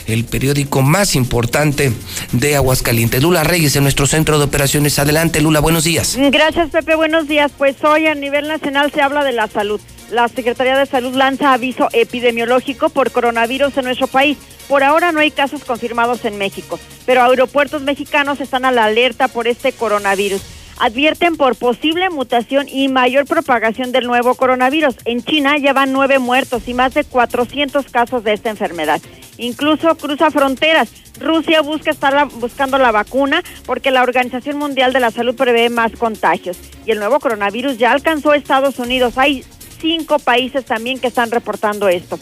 el 0.06 0.24
periódico 0.24 0.82
más 0.82 1.14
importante 1.14 1.92
de 2.32 2.56
Aguascalientes. 2.56 3.22
Lula 3.22 3.44
Reyes 3.44 3.76
en 3.76 3.84
nuestro 3.84 4.06
centro 4.06 4.38
de 4.38 4.44
operaciones. 4.44 4.98
Adelante, 4.98 5.40
Lula, 5.40 5.60
buenos 5.60 5.84
días. 5.84 6.16
Gracias, 6.16 6.70
Pepe, 6.70 6.94
buenos 6.94 7.28
días. 7.28 7.52
Pues 7.56 7.82
hoy 7.84 8.06
a 8.06 8.14
nivel 8.14 8.48
nacional 8.48 8.90
se 8.92 9.02
habla 9.02 9.24
de 9.24 9.32
la 9.32 9.46
salud. 9.48 9.80
La 10.10 10.28
Secretaría 10.28 10.76
de 10.76 10.86
Salud 10.86 11.14
lanza 11.14 11.52
aviso 11.52 11.88
epidemiológico 11.92 12.88
por 12.88 13.12
coronavirus 13.12 13.76
en 13.76 13.84
nuestro 13.84 14.08
país. 14.08 14.38
Por 14.70 14.84
ahora 14.84 15.10
no 15.10 15.18
hay 15.18 15.32
casos 15.32 15.64
confirmados 15.64 16.24
en 16.24 16.38
México, 16.38 16.78
pero 17.04 17.22
aeropuertos 17.22 17.82
mexicanos 17.82 18.40
están 18.40 18.64
a 18.64 18.70
la 18.70 18.84
alerta 18.84 19.26
por 19.26 19.48
este 19.48 19.72
coronavirus 19.72 20.40
advierten 20.80 21.36
por 21.36 21.56
posible 21.56 22.08
mutación 22.08 22.66
y 22.66 22.88
mayor 22.88 23.26
propagación 23.26 23.92
del 23.92 24.06
nuevo 24.06 24.34
coronavirus. 24.34 24.96
En 25.04 25.22
China 25.22 25.58
ya 25.58 25.74
van 25.74 25.92
nueve 25.92 26.18
muertos 26.18 26.66
y 26.68 26.74
más 26.74 26.94
de 26.94 27.04
400 27.04 27.84
casos 27.90 28.24
de 28.24 28.32
esta 28.32 28.48
enfermedad. 28.48 29.00
Incluso 29.36 29.94
cruza 29.96 30.30
fronteras. 30.30 30.90
Rusia 31.18 31.60
busca 31.60 31.90
estar 31.90 32.28
buscando 32.28 32.78
la 32.78 32.92
vacuna 32.92 33.42
porque 33.66 33.90
la 33.90 34.02
Organización 34.02 34.56
Mundial 34.56 34.94
de 34.94 35.00
la 35.00 35.10
Salud 35.10 35.34
prevé 35.34 35.68
más 35.68 35.92
contagios. 35.92 36.56
Y 36.86 36.92
el 36.92 36.98
nuevo 36.98 37.20
coronavirus 37.20 37.76
ya 37.76 37.92
alcanzó 37.92 38.32
Estados 38.32 38.78
Unidos. 38.78 39.18
Hay 39.18 39.44
cinco 39.80 40.18
países 40.18 40.64
también 40.64 40.98
que 40.98 41.08
están 41.08 41.30
reportando 41.30 41.88
esto. 41.88 42.18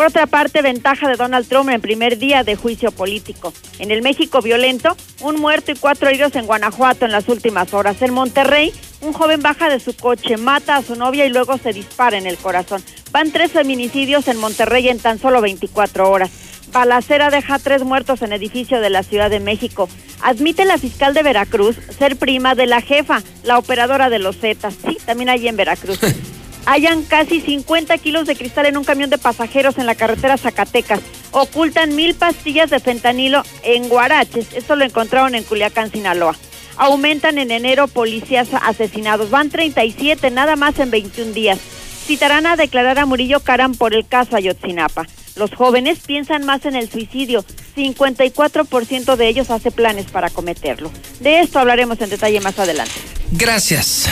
Por 0.00 0.06
otra 0.06 0.26
parte, 0.26 0.62
ventaja 0.62 1.10
de 1.10 1.16
Donald 1.16 1.46
Trump 1.46 1.68
en 1.68 1.82
primer 1.82 2.16
día 2.16 2.42
de 2.42 2.56
juicio 2.56 2.90
político. 2.90 3.52
En 3.78 3.90
el 3.90 4.00
México 4.00 4.40
violento, 4.40 4.96
un 5.20 5.38
muerto 5.38 5.72
y 5.72 5.74
cuatro 5.74 6.08
heridos 6.08 6.34
en 6.36 6.46
Guanajuato 6.46 7.04
en 7.04 7.12
las 7.12 7.28
últimas 7.28 7.74
horas. 7.74 8.00
En 8.00 8.14
Monterrey, 8.14 8.72
un 9.02 9.12
joven 9.12 9.42
baja 9.42 9.68
de 9.68 9.78
su 9.78 9.94
coche, 9.94 10.38
mata 10.38 10.76
a 10.76 10.82
su 10.82 10.96
novia 10.96 11.26
y 11.26 11.28
luego 11.28 11.58
se 11.58 11.74
dispara 11.74 12.16
en 12.16 12.26
el 12.26 12.38
corazón. 12.38 12.82
Van 13.12 13.30
tres 13.30 13.52
feminicidios 13.52 14.26
en 14.28 14.38
Monterrey 14.38 14.88
en 14.88 15.00
tan 15.00 15.18
solo 15.18 15.42
24 15.42 16.10
horas. 16.10 16.30
Balacera 16.72 17.28
deja 17.28 17.58
tres 17.58 17.84
muertos 17.84 18.22
en 18.22 18.32
edificio 18.32 18.80
de 18.80 18.88
la 18.88 19.02
Ciudad 19.02 19.28
de 19.28 19.40
México. 19.40 19.86
Admite 20.22 20.64
la 20.64 20.78
fiscal 20.78 21.12
de 21.12 21.22
Veracruz 21.22 21.76
ser 21.98 22.16
prima 22.16 22.54
de 22.54 22.66
la 22.66 22.80
jefa, 22.80 23.22
la 23.42 23.58
operadora 23.58 24.08
de 24.08 24.18
los 24.18 24.38
Zetas. 24.38 24.76
Sí, 24.82 24.96
también 25.04 25.28
allí 25.28 25.46
en 25.46 25.56
Veracruz. 25.56 26.00
Hayan 26.66 27.02
casi 27.02 27.40
50 27.40 27.98
kilos 27.98 28.26
de 28.26 28.36
cristal 28.36 28.66
en 28.66 28.76
un 28.76 28.84
camión 28.84 29.10
de 29.10 29.18
pasajeros 29.18 29.78
en 29.78 29.86
la 29.86 29.94
carretera 29.94 30.36
Zacatecas. 30.36 31.00
Ocultan 31.32 31.94
mil 31.94 32.14
pastillas 32.14 32.70
de 32.70 32.80
fentanilo 32.80 33.42
en 33.62 33.88
Guaraches. 33.88 34.52
Esto 34.52 34.76
lo 34.76 34.84
encontraron 34.84 35.34
en 35.34 35.44
Culiacán, 35.44 35.90
Sinaloa. 35.90 36.36
Aumentan 36.76 37.38
en 37.38 37.50
enero 37.50 37.88
policías 37.88 38.48
asesinados. 38.62 39.30
Van 39.30 39.50
37 39.50 40.30
nada 40.30 40.56
más 40.56 40.78
en 40.78 40.90
21 40.90 41.32
días. 41.32 41.58
Citarán 42.06 42.46
a 42.46 42.56
declarar 42.56 42.98
a 42.98 43.06
Murillo 43.06 43.40
Caram 43.40 43.74
por 43.74 43.94
el 43.94 44.06
caso 44.06 44.36
Ayotzinapa. 44.36 45.06
Los 45.40 45.54
jóvenes 45.54 46.00
piensan 46.06 46.44
más 46.44 46.66
en 46.66 46.76
el 46.76 46.90
suicidio. 46.90 47.42
54% 47.74 49.16
de 49.16 49.26
ellos 49.26 49.48
hace 49.48 49.70
planes 49.70 50.04
para 50.10 50.28
cometerlo. 50.28 50.92
De 51.20 51.40
esto 51.40 51.58
hablaremos 51.58 51.98
en 52.02 52.10
detalle 52.10 52.40
más 52.40 52.58
adelante. 52.58 52.92
Gracias. 53.32 54.04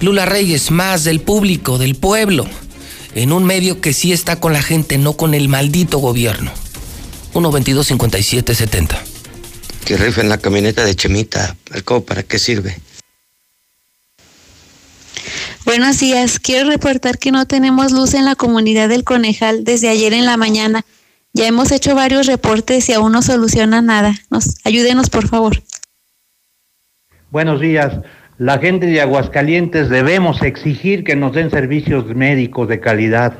Lula 0.00 0.24
Reyes, 0.24 0.70
más 0.70 1.04
del 1.04 1.20
público, 1.20 1.76
del 1.76 1.94
pueblo. 1.94 2.46
en 3.14 3.32
un 3.32 3.44
medio 3.44 3.82
que 3.82 3.92
sí 3.92 4.14
está 4.14 4.40
con 4.40 4.54
la 4.54 4.62
gente, 4.62 4.96
no 4.96 5.12
con 5.12 5.34
el 5.34 5.50
maldito 5.50 5.98
gobierno. 5.98 6.50
122 7.32 7.88
57 7.88 8.54
70. 8.54 9.04
Que 9.84 9.98
rifen 9.98 10.30
la 10.30 10.38
camioneta 10.38 10.86
de 10.86 10.96
Chemita. 10.96 11.54
¿El 11.74 11.84
cómo 11.84 12.02
para 12.02 12.22
qué 12.22 12.38
sirve? 12.38 12.78
Buenos 15.64 16.00
días. 16.00 16.40
Quiero 16.40 16.68
reportar 16.68 17.18
que 17.18 17.30
no 17.30 17.46
tenemos 17.46 17.92
luz 17.92 18.14
en 18.14 18.24
la 18.24 18.34
comunidad 18.34 18.88
del 18.88 19.04
Conejal 19.04 19.62
desde 19.62 19.88
ayer 19.88 20.12
en 20.12 20.26
la 20.26 20.36
mañana. 20.36 20.82
Ya 21.34 21.46
hemos 21.46 21.70
hecho 21.70 21.94
varios 21.94 22.26
reportes 22.26 22.88
y 22.88 22.92
aún 22.92 23.12
no 23.12 23.22
soluciona 23.22 23.80
nada. 23.80 24.12
Nos, 24.28 24.56
ayúdenos, 24.64 25.08
por 25.08 25.28
favor. 25.28 25.62
Buenos 27.30 27.60
días. 27.60 27.94
La 28.38 28.58
gente 28.58 28.86
de 28.86 29.00
Aguascalientes 29.00 29.88
debemos 29.88 30.42
exigir 30.42 31.04
que 31.04 31.14
nos 31.14 31.32
den 31.32 31.50
servicios 31.50 32.06
médicos 32.06 32.66
de 32.68 32.80
calidad. 32.80 33.38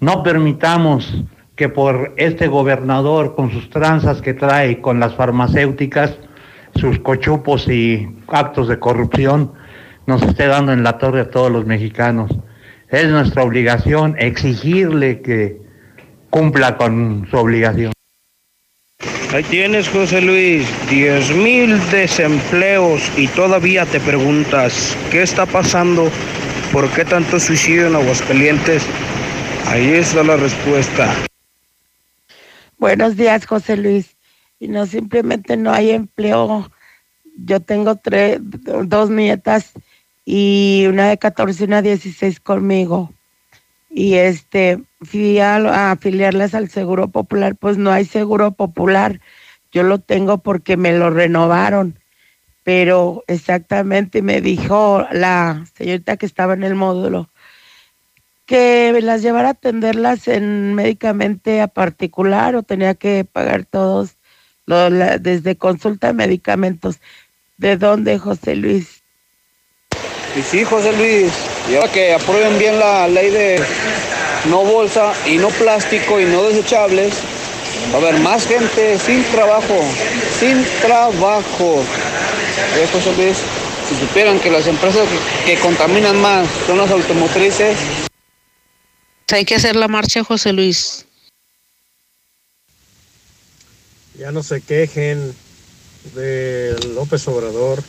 No 0.00 0.24
permitamos 0.24 1.22
que 1.54 1.68
por 1.68 2.14
este 2.16 2.48
gobernador, 2.48 3.36
con 3.36 3.52
sus 3.52 3.70
tranzas 3.70 4.20
que 4.20 4.34
trae 4.34 4.80
con 4.80 4.98
las 4.98 5.14
farmacéuticas, 5.14 6.16
sus 6.74 6.98
cochupos 6.98 7.68
y 7.68 8.08
actos 8.26 8.66
de 8.66 8.80
corrupción, 8.80 9.52
nos 10.06 10.22
esté 10.22 10.46
dando 10.46 10.72
en 10.72 10.82
la 10.82 10.98
torre 10.98 11.20
a 11.20 11.30
todos 11.30 11.50
los 11.50 11.66
mexicanos. 11.66 12.30
Es 12.88 13.08
nuestra 13.08 13.42
obligación 13.42 14.16
exigirle 14.18 15.20
que 15.20 15.60
cumpla 16.30 16.76
con 16.76 17.26
su 17.30 17.36
obligación. 17.36 17.92
Ahí 19.32 19.42
tienes, 19.44 19.88
José 19.88 20.20
Luis, 20.20 20.68
10 20.90 21.36
mil 21.36 21.90
desempleos 21.90 23.02
y 23.16 23.26
todavía 23.28 23.84
te 23.84 23.98
preguntas, 23.98 24.96
¿qué 25.10 25.22
está 25.22 25.44
pasando? 25.44 26.08
¿Por 26.72 26.88
qué 26.90 27.04
tanto 27.04 27.40
suicidio 27.40 27.88
en 27.88 27.96
Aguascalientes? 27.96 28.84
Ahí 29.66 29.94
está 29.94 30.22
la 30.22 30.36
respuesta. 30.36 31.12
Buenos 32.78 33.16
días, 33.16 33.46
José 33.46 33.76
Luis. 33.76 34.16
Y 34.60 34.68
no 34.68 34.86
simplemente 34.86 35.56
no 35.56 35.72
hay 35.72 35.90
empleo. 35.90 36.70
Yo 37.36 37.60
tengo 37.60 37.96
tres, 37.96 38.38
dos 38.40 39.10
nietas 39.10 39.72
y 40.24 40.86
una 40.88 41.08
de 41.08 41.18
14 41.18 41.64
y 41.64 41.66
una 41.66 41.82
de 41.82 41.90
16 41.90 42.40
conmigo. 42.40 43.12
Y 43.90 44.14
este, 44.14 44.82
fui 45.00 45.38
a, 45.38 45.92
afiliarlas 45.92 46.54
al 46.54 46.68
Seguro 46.68 47.08
Popular, 47.08 47.56
pues 47.56 47.78
no 47.78 47.92
hay 47.92 48.04
Seguro 48.04 48.52
Popular. 48.52 49.20
Yo 49.72 49.82
lo 49.82 49.98
tengo 49.98 50.38
porque 50.38 50.76
me 50.76 50.96
lo 50.96 51.10
renovaron. 51.10 51.98
Pero 52.64 53.24
exactamente 53.26 54.22
me 54.22 54.40
dijo 54.40 55.06
la 55.12 55.64
señorita 55.76 56.16
que 56.16 56.26
estaba 56.26 56.54
en 56.54 56.64
el 56.64 56.74
módulo 56.74 57.28
que 58.46 59.00
las 59.02 59.22
llevara 59.22 59.48
a 59.48 59.52
atenderlas 59.52 60.28
en 60.28 60.74
médicamente 60.74 61.60
a 61.60 61.68
particular 61.68 62.56
o 62.56 62.62
tenía 62.62 62.94
que 62.94 63.24
pagar 63.24 63.64
todos, 63.64 64.16
desde 64.66 65.56
consulta 65.56 66.08
de 66.08 66.12
medicamentos. 66.14 67.00
¿De 67.56 67.76
dónde, 67.76 68.18
José 68.18 68.56
Luis? 68.56 68.93
Y 70.36 70.42
sí, 70.42 70.64
José 70.64 70.92
Luis, 70.94 71.32
y 71.68 71.88
que 71.90 72.12
aprueben 72.12 72.58
bien 72.58 72.78
la 72.78 73.06
ley 73.06 73.30
de 73.30 73.62
no 74.48 74.64
bolsa 74.64 75.12
y 75.26 75.36
no 75.36 75.48
plástico 75.48 76.20
y 76.20 76.24
no 76.24 76.42
desechables, 76.42 77.14
va 77.92 77.98
a 77.98 78.00
haber 78.02 78.20
más 78.20 78.46
gente 78.46 78.98
sin 78.98 79.22
trabajo, 79.24 79.80
sin 80.40 80.64
trabajo. 80.80 81.84
¿Eh, 82.76 82.88
José 82.92 83.14
Luis? 83.16 83.38
Si 83.88 83.94
supieran 83.96 84.40
que 84.40 84.50
las 84.50 84.66
empresas 84.66 85.06
que, 85.46 85.54
que 85.54 85.60
contaminan 85.60 86.20
más 86.20 86.48
son 86.66 86.78
las 86.78 86.90
automotrices. 86.90 87.76
Hay 89.30 89.44
que 89.44 89.54
hacer 89.54 89.76
la 89.76 89.88
marcha, 89.88 90.24
José 90.24 90.52
Luis. 90.52 91.06
Ya 94.18 94.32
no 94.32 94.42
se 94.42 94.60
quejen 94.60 95.34
de 96.14 96.76
López 96.94 97.26
Obrador 97.28 97.82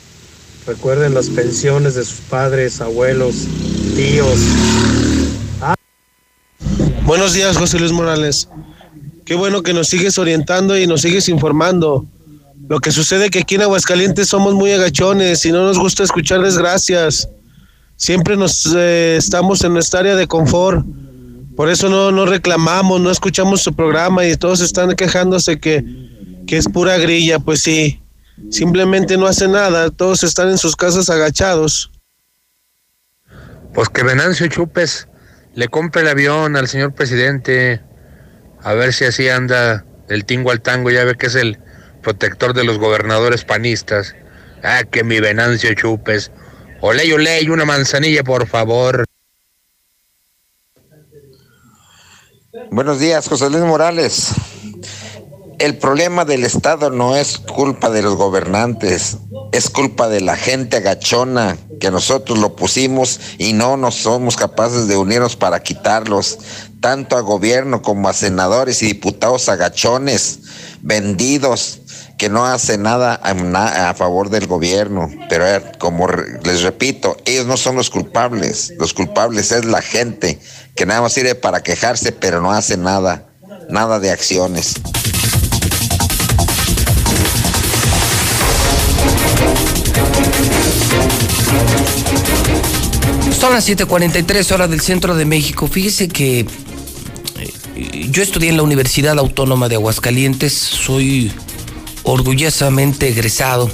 Recuerden 0.68 1.14
las 1.14 1.30
pensiones 1.30 1.94
de 1.94 2.04
sus 2.04 2.22
padres, 2.22 2.82
abuelos, 2.82 3.46
tíos. 3.96 4.40
Ah. 5.62 5.76
Buenos 7.04 7.34
días, 7.34 7.56
José 7.56 7.78
Luis 7.78 7.92
Morales. 7.92 8.50
Qué 9.26 9.36
bueno 9.36 9.62
que 9.62 9.76
nos 9.76 9.90
sigues 9.90 10.18
orientando 10.18 10.76
y 10.76 10.88
nos 10.88 11.02
sigues 11.02 11.30
informando. 11.30 12.08
Lo 12.68 12.80
que 12.80 12.92
sucede 12.92 13.30
que 13.30 13.40
aquí 13.40 13.56
en 13.56 13.62
Aguascalientes 13.62 14.28
somos 14.28 14.56
muy 14.56 14.72
agachones 14.72 15.46
y 15.46 15.52
no 15.52 15.68
nos 15.68 15.78
gusta 15.78 16.04
escuchar 16.04 16.42
desgracias. 16.42 17.30
Siempre 17.96 18.36
nos 18.36 18.66
eh, 18.76 19.18
estamos 19.18 19.64
en 19.64 19.74
nuestra 19.74 20.00
área 20.00 20.16
de 20.16 20.26
confort. 20.26 20.84
Por 21.56 21.70
eso 21.70 21.90
no, 21.90 22.12
no 22.12 22.26
reclamamos, 22.26 23.00
no 23.02 23.12
escuchamos 23.12 23.62
su 23.62 23.72
programa 23.74 24.26
y 24.26 24.36
todos 24.36 24.62
están 24.62 24.96
quejándose 24.96 25.60
que, 25.60 25.86
que 26.48 26.58
es 26.58 26.68
pura 26.68 26.98
grilla. 26.98 27.38
Pues 27.38 27.62
sí, 27.62 28.00
simplemente 28.50 29.18
no 29.18 29.28
hace 29.28 29.48
nada, 29.48 29.90
todos 29.90 30.24
están 30.24 30.50
en 30.50 30.58
sus 30.58 30.76
casas 30.76 31.10
agachados. 31.10 31.92
Pues 33.74 33.90
que 33.90 34.04
Venancio 34.04 34.48
Chupes 34.48 35.08
le 35.54 35.68
compre 35.68 36.02
el 36.02 36.08
avión 36.08 36.56
al 36.56 36.68
señor 36.68 36.94
presidente, 36.94 37.82
a 38.62 38.74
ver 38.74 38.94
si 38.94 39.06
así 39.06 39.30
anda 39.30 39.86
el 40.10 40.26
tingo 40.26 40.52
al 40.52 40.62
tango, 40.62 40.92
ya 40.92 41.04
ve 41.04 41.16
que 41.16 41.28
es 41.28 41.36
el 41.36 41.60
protector 42.02 42.54
de 42.54 42.64
los 42.64 42.78
gobernadores 42.78 43.44
panistas. 43.44 44.16
Ah, 44.64 44.84
que 44.84 45.04
mi 45.04 45.20
Venancio 45.20 45.74
Chupes. 45.74 46.32
Oley, 46.82 47.12
oley, 47.12 47.50
una 47.50 47.66
manzanilla, 47.66 48.24
por 48.24 48.48
favor. 48.48 49.06
Buenos 52.72 53.00
días, 53.00 53.28
José 53.28 53.50
Luis 53.50 53.64
Morales 53.64 54.34
el 55.60 55.78
problema 55.78 56.26
del 56.26 56.44
Estado 56.44 56.90
no 56.90 57.16
es 57.16 57.38
culpa 57.38 57.90
de 57.90 58.02
los 58.02 58.16
gobernantes, 58.16 59.18
es 59.52 59.70
culpa 59.70 60.10
de 60.10 60.22
la 60.22 60.36
gente 60.36 60.78
agachona 60.78 61.58
que 61.80 61.92
nosotros 61.92 62.40
lo 62.40 62.56
pusimos 62.56 63.20
y 63.38 63.54
no 63.54 63.78
nos 63.78 63.96
somos 63.96 64.36
capaces 64.36 64.88
de 64.88 64.98
unirnos 64.98 65.36
para 65.36 65.62
quitarlos, 65.62 66.40
tanto 66.82 67.18
a 67.18 67.22
gobierno 67.22 67.82
como 67.82 68.10
a 68.10 68.14
senadores 68.14 68.82
y 68.82 68.88
diputados 68.88 69.50
agachones, 69.50 70.40
vendidos, 70.82 71.82
que 72.18 72.30
no 72.30 72.46
hacen 72.46 72.84
nada 72.84 73.20
a, 73.22 73.94
favor 73.94 74.30
del 74.30 74.48
gobierno. 74.48 75.10
Pero 75.30 75.46
como 75.80 76.08
les 76.08 76.62
repito, 76.62 77.18
ellos 77.26 77.46
no 77.46 77.58
son 77.58 77.76
los 77.76 77.90
culpables, 77.90 78.74
los 78.78 78.94
culpables 78.94 79.52
es 79.52 79.66
la 79.66 79.82
gente 79.82 80.40
que 80.76 80.86
nada 80.86 81.02
más 81.02 81.14
sirve 81.14 81.36
para 81.36 81.64
quejarse, 81.64 82.12
pero 82.12 82.42
no 82.42 82.52
hace 82.52 82.78
nada, 82.78 83.28
nada 83.70 84.00
de 84.00 84.12
acciones. 84.12 84.76
Son 93.46 93.54
las 93.54 93.70
7:43 93.70 94.52
horas 94.54 94.72
del 94.72 94.82
centro 94.82 95.16
de 95.16 95.24
México. 95.24 95.68
Fíjese 95.68 96.08
que 96.08 96.40
eh, 96.40 98.08
yo 98.10 98.24
estudié 98.24 98.50
en 98.50 98.58
la 98.58 98.64
Universidad 98.64 99.20
Autónoma 99.20 99.70
de 99.70 99.76
Aguascalientes. 99.76 100.52
Soy 100.52 101.32
orgullosamente 102.02 103.08
egresado 103.08 103.70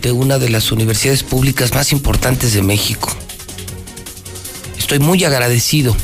de 0.00 0.12
una 0.12 0.38
de 0.38 0.48
las 0.48 0.72
universidades 0.72 1.22
públicas 1.22 1.74
más 1.74 1.92
importantes 1.92 2.54
de 2.54 2.62
México. 2.62 3.14
Estoy 4.78 5.00
muy 5.00 5.22
agradecido 5.22 5.94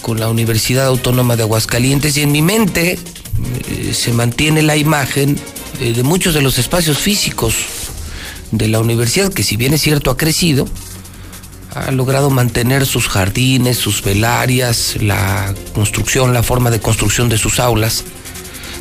con 0.00 0.20
la 0.20 0.28
Universidad 0.28 0.86
Autónoma 0.86 1.34
de 1.34 1.42
Aguascalientes 1.42 2.16
y 2.16 2.22
en 2.22 2.30
mi 2.30 2.42
mente 2.42 2.92
eh, 2.92 3.92
se 3.92 4.12
mantiene 4.12 4.62
la 4.62 4.76
imagen 4.76 5.36
eh, 5.80 5.92
de 5.92 6.04
muchos 6.04 6.32
de 6.32 6.42
los 6.42 6.58
espacios 6.58 6.96
físicos 6.96 7.56
de 8.52 8.68
la 8.68 8.78
universidad, 8.78 9.32
que 9.32 9.42
si 9.42 9.56
bien 9.56 9.74
es 9.74 9.80
cierto 9.80 10.12
ha 10.12 10.16
crecido, 10.16 10.68
ha 11.74 11.90
logrado 11.90 12.30
mantener 12.30 12.86
sus 12.86 13.08
jardines, 13.08 13.76
sus 13.76 14.02
velarias, 14.02 14.96
la 15.00 15.54
construcción, 15.74 16.32
la 16.32 16.42
forma 16.42 16.70
de 16.70 16.80
construcción 16.80 17.28
de 17.28 17.36
sus 17.36 17.58
aulas. 17.58 18.04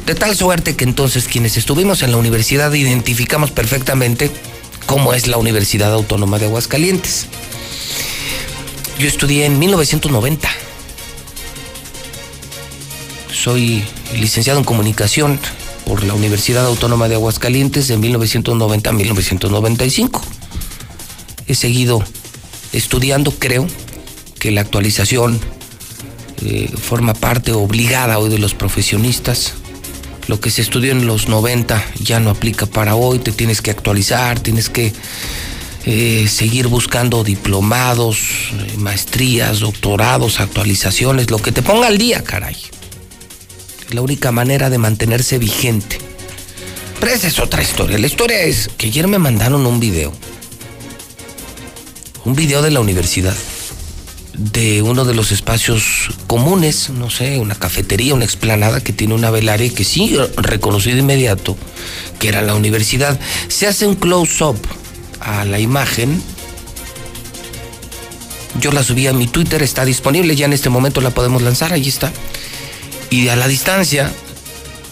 De 0.06 0.16
tal 0.16 0.36
suerte 0.36 0.76
que 0.76 0.84
entonces 0.84 1.28
quienes 1.28 1.58
estuvimos 1.58 2.04
en 2.04 2.12
la 2.12 2.18
universidad 2.18 2.72
identificamos 2.74 3.52
perfectamente 3.52 4.30
cómo 4.86 5.14
es 5.14 5.28
la 5.28 5.38
Universidad 5.38 5.94
Autónoma 5.94 6.38
de 6.38 6.46
Aguascalientes. 6.46 7.28
Yo 9.00 9.08
estudié 9.08 9.46
en 9.46 9.58
1990. 9.58 10.50
Soy 13.32 13.84
licenciado 14.16 14.60
en 14.60 14.66
comunicación 14.66 15.40
por 15.86 16.04
la 16.04 16.14
Universidad 16.14 16.66
Autónoma 16.66 17.08
de 17.08 17.16
Aguascalientes 17.16 17.88
de 17.88 17.98
1990 17.98 18.90
a 18.90 18.94
1995. 18.94 20.22
He 21.48 21.56
seguido 21.56 22.04
estudiando, 22.74 23.32
creo 23.32 23.68
que 24.40 24.52
la 24.52 24.62
actualización 24.62 25.40
eh, 26.46 26.70
forma 26.76 27.14
parte 27.14 27.54
obligada 27.54 28.20
hoy 28.20 28.30
de 28.30 28.40
los 28.40 28.54
profesionistas. 28.54 29.54
Lo 30.28 30.40
que 30.40 30.52
se 30.52 30.62
estudió 30.62 30.92
en 30.92 31.06
los 31.06 31.28
90 31.28 31.84
ya 32.02 32.20
no 32.20 32.30
aplica 32.30 32.66
para 32.66 32.96
hoy, 32.96 33.20
te 33.20 33.32
tienes 33.32 33.62
que 33.62 33.72
actualizar, 33.72 34.40
tienes 34.40 34.70
que 34.70 34.94
eh, 35.86 36.28
seguir 36.30 36.68
buscando 36.68 37.24
diplomados, 37.24 38.20
eh, 38.54 38.78
maestrías, 38.78 39.60
doctorados, 39.60 40.40
actualizaciones, 40.40 41.30
lo 41.30 41.40
que 41.40 41.52
te 41.52 41.62
ponga 41.62 41.88
al 41.88 41.98
día, 41.98 42.24
caray. 42.24 42.56
La 43.92 44.02
única 44.02 44.32
manera 44.32 44.70
de 44.70 44.78
mantenerse 44.78 45.38
vigente. 45.38 45.98
Pero 47.00 47.12
esa 47.12 47.28
es 47.28 47.38
otra 47.40 47.62
historia. 47.62 47.98
La 47.98 48.08
historia 48.08 48.42
es 48.42 48.70
que 48.78 48.88
ayer 48.88 49.08
me 49.08 49.20
mandaron 49.20 49.66
un 49.66 49.80
video. 49.80 50.14
Un 52.26 52.36
video 52.36 52.62
de 52.62 52.72
la 52.72 52.80
universidad. 52.80 53.36
De 54.34 54.82
uno 54.82 55.04
de 55.04 55.14
los 55.14 55.32
espacios 55.32 56.10
comunes, 56.26 56.90
no 56.90 57.10
sé, 57.10 57.38
una 57.38 57.54
cafetería, 57.54 58.14
una 58.14 58.24
explanada 58.24 58.82
que 58.82 58.94
tiene 58.94 59.14
una 59.14 59.30
velaria 59.30 59.70
que 59.70 59.84
sí 59.84 60.18
reconocí 60.38 60.92
de 60.92 61.00
inmediato 61.00 61.58
que 62.20 62.30
era 62.30 62.42
la 62.42 62.56
universidad. 62.56 63.20
Se 63.50 63.68
hace 63.68 63.86
un 63.86 63.96
close-up 63.96 64.58
a 65.20 65.44
la 65.44 65.60
imagen. 65.60 66.24
Yo 68.60 68.72
la 68.72 68.84
subí 68.84 69.08
a 69.08 69.14
mi 69.14 69.28
Twitter, 69.28 69.62
está 69.62 69.84
disponible, 69.84 70.36
ya 70.36 70.46
en 70.46 70.54
este 70.54 70.70
momento 70.70 71.02
la 71.02 71.10
podemos 71.10 71.42
lanzar, 71.42 71.74
ahí 71.74 71.90
está. 71.90 72.12
Y 73.10 73.28
a 73.28 73.36
la 73.36 73.50
distancia 73.50 74.12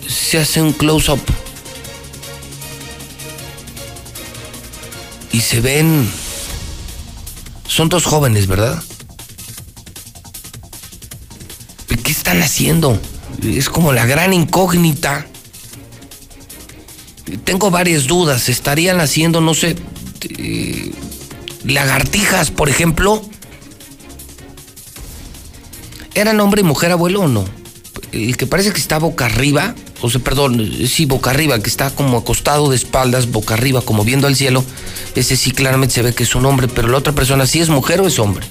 se 0.08 0.38
hace 0.38 0.62
un 0.62 0.74
close-up. 0.74 1.22
Y 5.32 5.40
se 5.40 5.62
ven... 5.62 6.10
Son 7.72 7.88
dos 7.88 8.04
jóvenes, 8.04 8.48
¿verdad? 8.48 8.84
¿Qué 12.04 12.12
están 12.12 12.42
haciendo? 12.42 13.00
Es 13.42 13.70
como 13.70 13.94
la 13.94 14.06
gran 14.06 14.34
incógnita. 14.34 15.26
Tengo 17.46 17.72
varias 17.72 18.08
dudas. 18.08 18.50
¿Estarían 18.50 19.00
haciendo, 19.00 19.40
no 19.40 19.54
sé, 19.54 19.78
eh, 20.38 20.92
lagartijas, 21.64 22.52
por 22.52 22.68
ejemplo? 22.68 23.22
¿Eran 26.14 26.42
hombre 26.42 26.60
y 26.60 26.66
mujer 26.66 26.92
abuelo 26.92 27.22
o 27.22 27.28
no? 27.30 27.46
El 28.12 28.36
que 28.36 28.48
parece 28.48 28.74
que 28.74 28.82
está 28.82 29.00
boca 29.00 29.28
arriba, 29.28 29.76
o 30.02 30.10
sea, 30.10 30.22
perdón, 30.22 30.72
sí, 30.88 31.06
boca 31.06 31.30
arriba, 31.30 31.60
que 31.60 31.70
está 31.70 31.92
como 31.92 32.18
acostado 32.18 32.70
de 32.70 32.76
espaldas, 32.76 33.30
boca 33.30 33.54
arriba, 33.54 33.82
como 33.82 34.04
viendo 34.04 34.28
al 34.28 34.36
cielo, 34.36 34.64
ese 35.16 35.38
sí 35.38 35.52
claramente 35.52 35.96
se 35.96 36.02
ve 36.02 36.14
que 36.14 36.24
es 36.24 36.34
un 36.34 36.46
hombre, 36.46 36.68
pero 36.68 36.88
la 36.88 36.98
otra 36.98 37.14
persona 37.14 37.46
sí 37.46 37.60
es 37.60 37.70
mujer 37.70 38.02
o 38.02 38.08
es 38.08 38.18
hombre. 38.18 38.46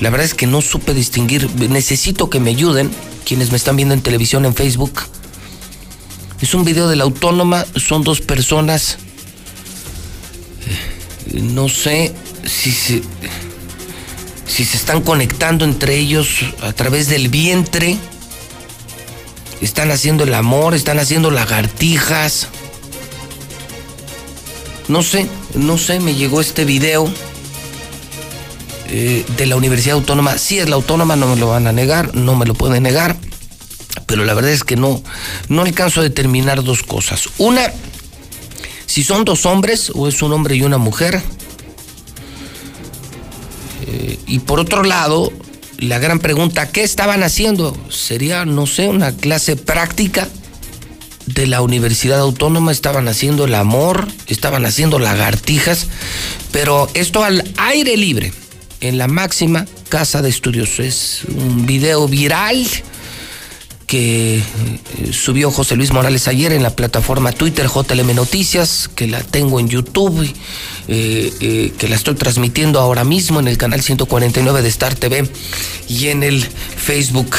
La 0.00 0.10
verdad 0.10 0.26
es 0.26 0.34
que 0.34 0.46
no 0.46 0.60
supe 0.60 0.94
distinguir, 0.94 1.50
necesito 1.68 2.30
que 2.30 2.40
me 2.40 2.50
ayuden 2.50 2.90
quienes 3.24 3.50
me 3.50 3.56
están 3.56 3.76
viendo 3.76 3.94
en 3.94 4.02
televisión, 4.02 4.44
en 4.44 4.54
Facebook. 4.54 5.02
Es 6.40 6.54
un 6.54 6.64
video 6.64 6.88
de 6.88 6.96
la 6.96 7.04
autónoma, 7.04 7.66
son 7.74 8.04
dos 8.04 8.20
personas. 8.20 8.98
No 11.32 11.68
sé 11.68 12.14
si 12.46 12.70
se, 12.70 13.02
si 14.46 14.64
se 14.64 14.76
están 14.76 15.02
conectando 15.02 15.64
entre 15.64 15.96
ellos 15.96 16.40
a 16.62 16.72
través 16.72 17.08
del 17.08 17.28
vientre. 17.28 17.98
Están 19.60 19.90
haciendo 19.90 20.24
el 20.24 20.34
amor, 20.34 20.74
están 20.74 20.98
haciendo 20.98 21.30
lagartijas. 21.30 22.48
No 24.86 25.02
sé, 25.02 25.26
no 25.54 25.76
sé, 25.76 26.00
me 26.00 26.14
llegó 26.14 26.40
este 26.40 26.64
video 26.64 27.12
eh, 28.88 29.24
de 29.36 29.46
la 29.46 29.56
Universidad 29.56 29.96
Autónoma. 29.96 30.38
Si 30.38 30.58
es 30.58 30.68
la 30.68 30.76
autónoma, 30.76 31.16
no 31.16 31.26
me 31.26 31.36
lo 31.36 31.48
van 31.48 31.66
a 31.66 31.72
negar, 31.72 32.14
no 32.14 32.36
me 32.36 32.46
lo 32.46 32.54
pueden 32.54 32.84
negar. 32.84 33.16
Pero 34.06 34.24
la 34.24 34.32
verdad 34.32 34.52
es 34.52 34.64
que 34.64 34.76
no, 34.76 35.02
no 35.48 35.62
alcanzo 35.62 36.00
a 36.00 36.04
determinar 36.04 36.64
dos 36.64 36.82
cosas. 36.82 37.28
Una, 37.36 37.70
si 38.86 39.04
son 39.04 39.24
dos 39.24 39.44
hombres 39.44 39.92
o 39.94 40.08
es 40.08 40.22
un 40.22 40.32
hombre 40.32 40.56
y 40.56 40.62
una 40.62 40.78
mujer. 40.78 41.20
Eh, 43.86 44.18
y 44.26 44.38
por 44.38 44.60
otro 44.60 44.82
lado, 44.82 45.30
la 45.78 45.98
gran 45.98 46.18
pregunta, 46.18 46.68
¿qué 46.70 46.82
estaban 46.82 47.22
haciendo? 47.22 47.76
Sería, 47.88 48.44
no 48.44 48.66
sé, 48.66 48.88
una 48.88 49.12
clase 49.12 49.56
práctica 49.56 50.28
de 51.26 51.46
la 51.46 51.62
Universidad 51.62 52.18
Autónoma, 52.18 52.72
estaban 52.72 53.06
haciendo 53.06 53.44
el 53.44 53.54
amor, 53.54 54.08
estaban 54.26 54.66
haciendo 54.66 54.98
lagartijas, 54.98 55.86
pero 56.52 56.88
esto 56.94 57.22
al 57.22 57.44
aire 57.58 57.96
libre, 57.96 58.32
en 58.80 58.98
la 58.98 59.08
máxima 59.08 59.66
casa 59.88 60.20
de 60.22 60.30
estudios. 60.30 60.78
Es 60.80 61.22
un 61.28 61.66
video 61.66 62.08
viral 62.08 62.66
que 63.88 64.36
eh, 64.36 64.42
subió 65.12 65.50
José 65.50 65.74
Luis 65.74 65.92
Morales 65.92 66.28
ayer 66.28 66.52
en 66.52 66.62
la 66.62 66.76
plataforma 66.76 67.32
Twitter 67.32 67.66
JLM 67.66 68.14
Noticias, 68.14 68.88
que 68.94 69.06
la 69.06 69.22
tengo 69.22 69.58
en 69.58 69.68
YouTube, 69.68 70.22
eh, 70.88 71.32
eh, 71.40 71.72
que 71.76 71.88
la 71.88 71.96
estoy 71.96 72.14
transmitiendo 72.14 72.80
ahora 72.80 73.02
mismo 73.02 73.40
en 73.40 73.48
el 73.48 73.56
canal 73.56 73.80
149 73.80 74.60
de 74.60 74.68
Star 74.68 74.94
TV 74.94 75.28
y 75.88 76.08
en 76.08 76.22
el 76.22 76.42
Facebook 76.44 77.34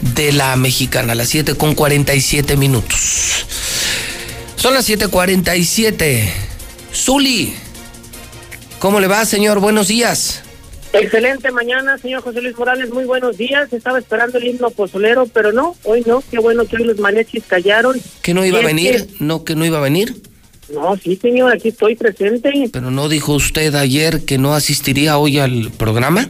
de 0.00 0.32
la 0.32 0.56
Mexicana, 0.56 1.14
las 1.14 1.28
7 1.28 1.54
con 1.54 1.74
47 1.74 2.56
minutos. 2.56 3.44
Son 4.56 4.72
las 4.72 4.88
7:47. 4.88 6.32
Zuli, 6.94 7.54
¿cómo 8.78 9.00
le 9.00 9.06
va, 9.06 9.26
señor? 9.26 9.60
Buenos 9.60 9.88
días. 9.88 10.40
Excelente 10.92 11.52
mañana, 11.52 11.96
señor 11.98 12.22
José 12.22 12.42
Luis 12.42 12.58
Morales. 12.58 12.90
Muy 12.90 13.04
buenos 13.04 13.36
días. 13.36 13.72
Estaba 13.72 13.98
esperando 14.00 14.38
el 14.38 14.46
himno 14.48 14.70
pozolero, 14.70 15.26
pero 15.32 15.52
no, 15.52 15.76
hoy 15.84 16.02
no. 16.06 16.22
Qué 16.30 16.38
bueno 16.40 16.64
que 16.66 16.76
hoy 16.76 16.84
los 16.84 16.98
mariachis 16.98 17.44
callaron. 17.46 17.96
¿Que 18.22 18.34
no 18.34 18.44
iba 18.44 18.58
a 18.58 18.62
venir? 18.62 19.06
¿No, 19.20 19.44
que 19.44 19.54
no 19.54 19.64
iba 19.64 19.78
a 19.78 19.82
venir? 19.82 20.14
No, 20.74 20.96
sí, 20.96 21.16
señor, 21.16 21.52
aquí 21.52 21.68
estoy 21.68 21.94
presente. 21.94 22.52
¿Pero 22.72 22.90
no 22.90 23.08
dijo 23.08 23.34
usted 23.34 23.74
ayer 23.76 24.24
que 24.24 24.38
no 24.38 24.54
asistiría 24.54 25.16
hoy 25.18 25.38
al 25.38 25.70
programa? 25.76 26.28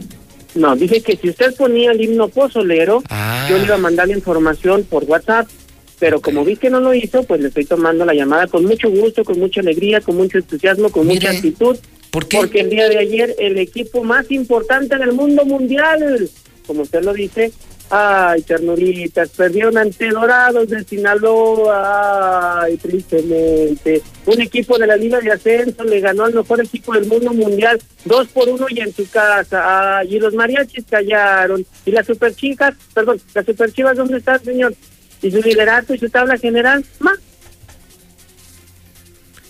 No, 0.53 0.75
dije 0.75 1.01
que 1.01 1.17
si 1.17 1.29
usted 1.29 1.55
ponía 1.55 1.91
el 1.91 2.01
himno 2.01 2.27
pozolero, 2.27 3.01
Ah. 3.09 3.47
yo 3.49 3.57
le 3.57 3.65
iba 3.65 3.75
a 3.75 3.79
mandar 3.79 4.07
la 4.09 4.15
información 4.15 4.83
por 4.83 5.05
WhatsApp. 5.05 5.47
Pero 5.99 6.19
como 6.19 6.43
vi 6.43 6.55
que 6.55 6.69
no 6.71 6.79
lo 6.79 6.93
hizo, 6.95 7.23
pues 7.23 7.41
le 7.41 7.47
estoy 7.49 7.65
tomando 7.65 8.05
la 8.05 8.13
llamada 8.15 8.47
con 8.47 8.65
mucho 8.65 8.89
gusto, 8.89 9.23
con 9.23 9.39
mucha 9.39 9.61
alegría, 9.61 10.01
con 10.01 10.17
mucho 10.17 10.39
entusiasmo, 10.39 10.89
con 10.89 11.05
mucha 11.07 11.29
actitud. 11.29 11.77
¿Por 12.11 12.27
qué? 12.27 12.37
Porque 12.37 12.59
el 12.59 12.69
día 12.69 12.89
de 12.89 12.99
ayer 12.99 13.35
el 13.39 13.57
equipo 13.57 14.03
más 14.03 14.29
importante 14.31 14.97
del 14.97 15.13
mundo 15.13 15.45
mundial, 15.45 16.29
como 16.67 16.81
usted 16.81 17.03
lo 17.03 17.13
dice, 17.13 17.53
ay, 17.89 18.41
ternuritas, 18.41 19.29
perdieron 19.29 19.77
ante 19.77 20.09
Dorados 20.09 20.67
de 20.69 20.83
Sinaloa, 20.83 22.63
ay, 22.63 22.77
tristemente. 22.77 24.01
Un 24.25 24.41
equipo 24.41 24.77
de 24.77 24.87
la 24.87 24.97
Liga 24.97 25.19
de 25.19 25.31
Ascenso 25.31 25.85
le 25.85 26.01
ganó 26.01 26.25
al 26.25 26.33
mejor 26.33 26.59
equipo 26.61 26.93
del 26.93 27.05
mundo 27.05 27.33
mundial, 27.33 27.81
dos 28.03 28.27
por 28.27 28.49
uno 28.49 28.65
y 28.69 28.81
en 28.81 28.93
su 28.93 29.09
casa. 29.09 29.99
Ay, 29.99 30.15
y 30.15 30.19
los 30.19 30.33
mariachis 30.33 30.85
callaron. 30.89 31.65
Y 31.85 31.91
las 31.91 32.07
superchicas, 32.07 32.75
perdón, 32.93 33.21
las 33.33 33.45
superchivas, 33.45 33.95
¿dónde 33.95 34.17
están, 34.17 34.43
señor? 34.43 34.73
Y 35.21 35.31
su 35.31 35.41
liderato 35.41 35.93
y 35.93 35.97
su 35.99 36.09
tabla 36.09 36.37
general, 36.37 36.83
más. 36.99 37.19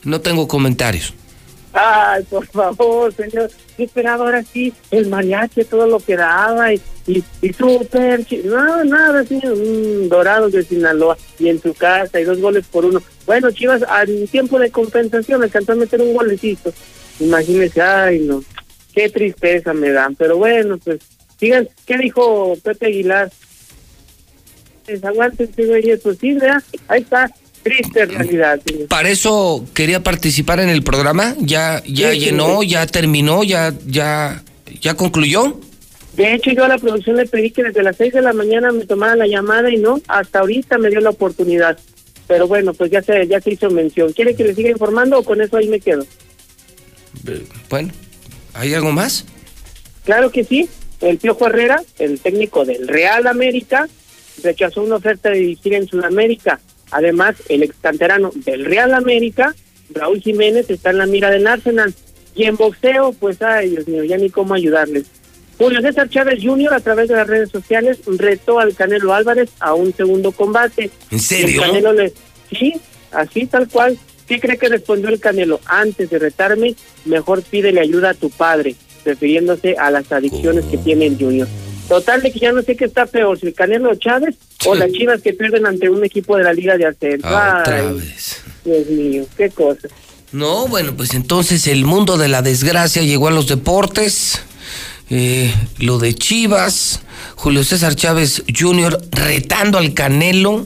No 0.04 0.20
tengo 0.22 0.48
comentarios. 0.48 1.14
Ay, 1.74 2.24
por 2.24 2.46
favor, 2.48 3.14
señor. 3.14 3.50
Yo 3.78 3.86
esperaba 3.86 4.26
ahora 4.26 4.44
sí 4.44 4.74
el 4.92 5.08
mariachi, 5.08 5.64
todo 5.64 5.88
lo 5.88 6.00
que 6.00 6.18
daba 6.18 6.74
y, 6.74 6.82
y, 7.08 7.24
y 7.42 7.56
No, 8.44 8.84
nada, 8.84 9.24
señor. 9.24 9.56
Mm, 9.56 10.10
Dorados 10.10 10.52
de 10.52 10.64
Sinaloa 10.64 11.18
y 11.40 11.50
en 11.50 11.62
su 11.62 11.74
casa 11.74 12.20
y 12.20 12.26
dos 12.26 12.40
goles 12.40 12.66
por 12.68 12.86
uno. 12.86 13.02
Bueno, 13.26 13.52
Chivas, 13.52 13.84
en 14.08 14.28
tiempo 14.28 14.60
de 14.60 14.72
compensación 14.72 15.44
alcanzó 15.44 15.72
a 15.72 15.76
meter 15.76 16.02
un 16.02 16.14
golecito. 16.14 16.74
Imagínese, 17.20 17.82
ay, 17.82 18.20
no. 18.20 18.44
Qué 18.94 19.10
tristeza 19.10 19.74
me 19.74 19.92
dan. 19.92 20.16
Pero 20.16 20.38
bueno, 20.38 20.78
pues, 20.78 21.00
sigan. 21.40 21.70
¿Qué 21.86 21.98
dijo 21.98 22.56
Pepe 22.64 22.88
Aguilar? 22.88 23.32
Pues, 24.86 25.04
aguántense, 25.06 25.66
güey, 25.66 25.98
pues 25.98 26.18
sí, 26.18 26.34
¿verdad? 26.34 26.62
Ahí 26.90 27.02
está. 27.02 27.32
Triste 27.64 28.06
realidad, 28.06 28.60
señor. 28.66 28.88
Para 28.88 29.10
eso 29.10 29.66
quería 29.74 30.02
participar 30.04 30.60
en 30.60 30.70
el 30.70 30.84
programa. 30.84 31.36
Ya, 31.40 31.82
ya 31.86 32.12
Sí, 32.12 32.20
llenó, 32.20 32.62
sí. 32.62 32.70
ya 32.70 32.86
terminó, 32.88 33.44
ya, 33.44 33.74
ya, 33.86 34.44
ya 34.82 34.96
concluyó. 34.96 35.60
De 36.16 36.34
hecho, 36.34 36.52
yo 36.52 36.66
a 36.66 36.68
la 36.68 36.78
producción 36.78 37.16
le 37.18 37.26
pedí 37.26 37.52
que 37.52 37.64
desde 37.64 37.84
las 37.84 37.96
6 37.98 38.14
de 38.14 38.22
la 38.22 38.34
mañana 38.34 38.72
me 38.72 38.86
tomaran 38.86 39.20
la 39.20 39.28
llamada 39.28 39.70
y 39.70 39.78
no, 39.78 40.02
hasta 40.08 40.40
ahorita 40.40 40.78
me 40.78 40.90
dio 40.90 41.00
la 41.00 41.12
oportunidad. 41.12 41.78
Pero 42.28 42.48
bueno, 42.48 42.74
pues 42.74 42.92
ya 42.92 43.02
se, 43.02 43.28
ya 43.28 43.40
se 43.40 43.52
hizo 43.52 43.70
mención. 43.70 44.12
¿Quiere 44.14 44.36
que 44.36 44.44
le 44.44 44.56
siga 44.56 44.70
informando 44.70 45.20
o 45.20 45.24
con 45.24 45.42
eso 45.42 45.58
ahí 45.58 45.68
me 45.68 45.80
quedo? 45.80 46.06
Eh, 47.28 47.44
Bueno, 47.70 47.92
¿hay 48.54 48.74
algo 48.74 48.92
más? 48.92 49.26
Claro 50.04 50.32
que 50.32 50.44
sí. 50.44 50.68
El 51.00 51.18
Piojo 51.18 51.48
Herrera, 51.48 51.82
el 52.00 52.20
técnico 52.20 52.64
del 52.66 52.88
Real 52.88 53.26
América, 53.28 53.88
rechazó 54.44 54.82
una 54.84 54.96
oferta 54.98 55.30
de 55.30 55.40
dirigir 55.40 55.74
en 55.74 55.88
Sudamérica. 55.88 56.60
Además, 56.92 57.36
el 57.50 57.64
ex 57.64 57.76
canterano 57.82 58.32
del 58.36 58.66
Real 58.66 58.94
América, 58.94 59.56
Raúl 59.94 60.22
Jiménez, 60.22 60.70
está 60.70 60.92
en 60.92 60.98
la 60.98 61.06
mira 61.06 61.30
del 61.30 61.48
Arsenal. 61.48 61.94
Y 62.36 62.44
en 62.44 62.56
boxeo, 62.56 63.14
pues, 63.14 63.42
ay, 63.42 63.72
Dios 63.72 63.88
mío, 63.88 64.04
ya 64.04 64.18
ni 64.18 64.30
cómo 64.30 64.54
ayudarles. 64.54 65.06
Julio 65.58 65.82
César 65.82 66.10
Chávez 66.10 66.40
Jr. 66.44 66.74
a 66.74 66.80
través 66.80 67.08
de 67.08 67.16
las 67.16 67.28
redes 67.28 67.52
sociales 67.52 68.00
retó 68.08 68.60
al 68.60 68.74
Canelo 68.74 69.14
Álvarez 69.14 69.50
a 69.60 69.74
un 69.74 69.94
segundo 69.94 70.32
combate. 70.32 70.90
¿En 71.12 71.20
serio? 71.20 71.62
El 71.62 71.68
Canelo 71.68 71.94
le, 71.94 72.14
sí, 72.52 72.74
así 73.12 73.46
tal 73.46 73.68
cual. 73.68 73.98
¿Qué 74.28 74.40
cree 74.40 74.58
que 74.58 74.70
respondió 74.70 75.10
el 75.10 75.20
Canelo? 75.20 75.60
Antes 75.66 76.10
de 76.10 76.18
retarme, 76.18 76.76
mejor 77.06 77.44
pídele 77.44 77.82
ayuda 77.82 78.12
a 78.12 78.14
tu 78.14 78.30
padre, 78.30 78.76
refiriéndose 79.06 79.76
a 79.78 79.92
las 79.92 80.12
adicciones 80.12 80.66
que 80.66 80.78
tiene 80.78 81.08
el 81.08 81.18
Junior. 81.18 81.48
Total 81.92 82.22
de 82.22 82.32
que 82.32 82.40
ya 82.40 82.54
no 82.54 82.62
sé 82.62 82.78
qué 82.78 82.86
está 82.86 83.06
peor, 83.06 83.38
si 83.38 83.48
el 83.48 83.54
Canelo 83.54 83.94
Chávez 83.96 84.36
o 84.66 84.76
las 84.76 84.90
chivas 84.94 85.22
que 85.22 85.34
pierden 85.34 85.66
ante 85.66 85.90
un 85.90 86.06
equipo 86.06 86.38
de 86.38 86.46
la 86.46 86.54
Liga 86.54 86.78
de 86.78 86.86
Ascenso. 86.86 87.28
Ah, 87.28 87.58
Otra 87.60 87.80
Ay, 87.80 87.96
vez. 88.00 88.42
Dios 88.64 88.88
mío, 88.88 89.26
qué 89.36 89.50
cosa. 89.50 89.90
No, 90.32 90.70
bueno, 90.70 90.96
pues 90.96 91.14
entonces 91.16 91.68
el 91.68 91.84
mundo 91.84 92.18
de 92.18 92.30
la 92.30 92.42
desgracia 92.42 93.02
llegó 93.02 93.28
a 93.28 93.32
los 93.32 93.50
deportes. 93.50 94.42
Eh, 95.10 95.54
lo 95.80 96.00
de 96.00 96.16
Chivas, 96.16 97.02
Julio 97.36 97.66
César 97.66 97.94
Chávez 97.96 98.42
Jr. 98.58 98.98
retando 99.12 99.78
al 99.78 99.94
Canelo. 99.94 100.64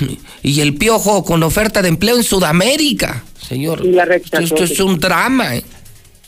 Y 0.42 0.60
el 0.62 0.74
piojo 0.74 1.24
con 1.24 1.42
oferta 1.44 1.80
de 1.80 1.88
empleo 1.88 2.16
en 2.16 2.24
Sudamérica, 2.24 3.24
señor. 3.40 3.84
Y 3.84 3.92
la 3.92 4.02
Esto, 4.04 4.38
esto 4.38 4.64
es 4.64 4.80
un 4.80 4.98
drama, 4.98 5.56
¿eh? 5.56 5.64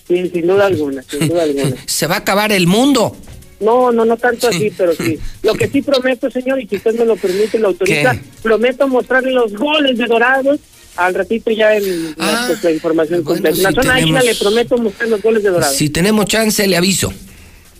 Sí, 0.06 0.28
sin 0.32 0.46
duda 0.46 0.66
alguna, 0.66 1.02
sin 1.02 1.28
duda 1.28 1.42
alguna. 1.44 1.76
Se 1.86 2.06
va 2.06 2.16
a 2.16 2.18
acabar 2.18 2.52
el 2.52 2.66
mundo. 2.66 3.16
No, 3.60 3.92
no, 3.92 4.04
no 4.04 4.16
tanto 4.16 4.48
así, 4.48 4.72
pero 4.76 4.94
sí. 4.94 5.18
Lo 5.42 5.54
que 5.54 5.68
sí 5.68 5.82
prometo, 5.82 6.30
señor, 6.30 6.60
y 6.60 6.66
si 6.66 6.76
usted 6.76 6.94
me 6.98 7.04
lo 7.04 7.16
permite, 7.16 7.58
lo 7.58 7.68
autoriza, 7.68 8.12
¿Qué? 8.12 8.20
prometo 8.42 8.88
mostrarle 8.88 9.32
los 9.32 9.52
goles 9.54 9.96
de 9.98 10.06
Dorados. 10.06 10.58
Al 10.96 11.14
ratito 11.14 11.50
ya 11.52 11.76
en 11.76 12.14
la, 12.16 12.44
pues, 12.48 12.64
la 12.64 12.70
información 12.72 13.22
completa. 13.22 13.56
En 13.56 13.62
la 13.62 13.68
Ah, 13.68 13.72
si 13.72 13.80
zona 13.80 13.94
águila 13.94 14.22
le 14.22 14.34
prometo 14.34 14.76
mostrar 14.76 15.08
los 15.08 15.22
goles 15.22 15.42
de 15.42 15.50
Dorados. 15.50 15.76
Si 15.76 15.88
tenemos 15.88 16.26
chance, 16.26 16.66
le 16.66 16.76
aviso. 16.76 17.12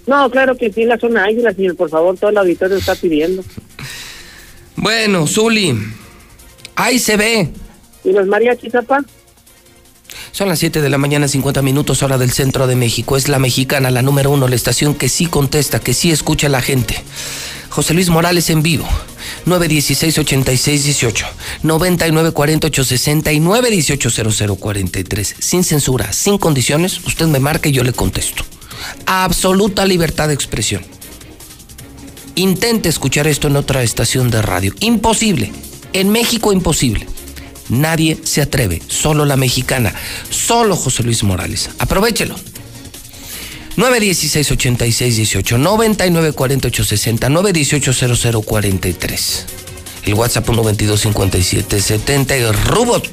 No, 0.07 0.31
claro 0.31 0.57
que 0.57 0.73
sí, 0.73 0.83
en 0.83 0.89
la 0.91 0.99
zona 0.99 1.25
águila, 1.25 1.53
señor, 1.53 1.77
por 1.77 1.91
favor, 1.91 2.17
todo 2.17 2.31
el 2.31 2.39
auditorio 2.39 2.77
está 2.77 2.95
pidiendo. 2.95 3.43
Bueno, 4.77 5.27
Zuli, 5.27 5.75
ahí 6.77 6.99
se 6.99 7.17
ve. 7.17 7.49
¿Y 8.05 8.13
los 8.13 8.27
mariachis, 8.27 8.73
papá? 8.73 9.05
Son 10.33 10.49
las 10.49 10.59
7 10.59 10.81
de 10.81 10.89
la 10.89 10.99
mañana, 10.99 11.29
50 11.29 11.63
minutos, 11.63 12.03
hora 12.03 12.19
del 12.19 12.31
centro 12.31 12.67
de 12.67 12.77
México. 12.77 13.17
Es 13.17 13.29
la 13.29 13.39
mexicana, 13.39 13.91
la 13.91 14.03
número 14.03 14.31
uno, 14.31 14.49
la 14.49 14.57
estación 14.57 14.95
que 14.95 15.09
sí 15.09 15.27
contesta, 15.27 15.81
que 15.81 15.95
sí 15.95 16.11
escucha 16.11 16.47
a 16.47 16.51
la 16.51 16.63
gente. 16.63 17.03
José 17.69 17.95
Luis 17.95 18.11
Morales 18.11 18.51
en 18.51 18.63
vivo. 18.63 18.87
916-8618, 19.47 21.25
994860 21.63 23.33
y 23.33 23.41
918-0043. 23.41 25.35
Sin 25.39 25.65
censura, 25.65 26.13
sin 26.13 26.39
condiciones, 26.39 27.01
usted 27.07 27.27
me 27.27 27.39
marca 27.39 27.69
y 27.69 27.73
yo 27.73 27.85
le 27.85 27.93
contesto. 27.93 28.45
Absoluta 29.07 29.85
libertad 29.87 30.29
de 30.29 30.35
expresión. 30.35 30.83
Intente 32.35 32.89
escuchar 32.89 33.27
esto 33.27 33.49
en 33.49 33.57
otra 33.57 33.83
estación 33.83 34.31
de 34.31 34.43
radio. 34.43 34.75
Imposible. 34.81 35.53
En 35.93 36.11
México 36.11 36.53
imposible. 36.53 37.07
Nadie 37.71 38.19
se 38.23 38.43
atreve. 38.43 38.83
Solo 38.87 39.25
la 39.25 39.37
mexicana. 39.37 39.95
Solo 40.29 40.77
José 40.77 41.03
Luis 41.03 41.23
Morales. 41.23 41.71
Aprovechelo. 41.79 42.37
916-8618, 43.77 45.59
994860, 45.59 47.29
918-0043. 47.29 49.45
El 50.05 50.15
WhatsApp 50.15 50.49
122-5770. 50.49 52.33
El 52.33 52.53
robot. 52.53 53.09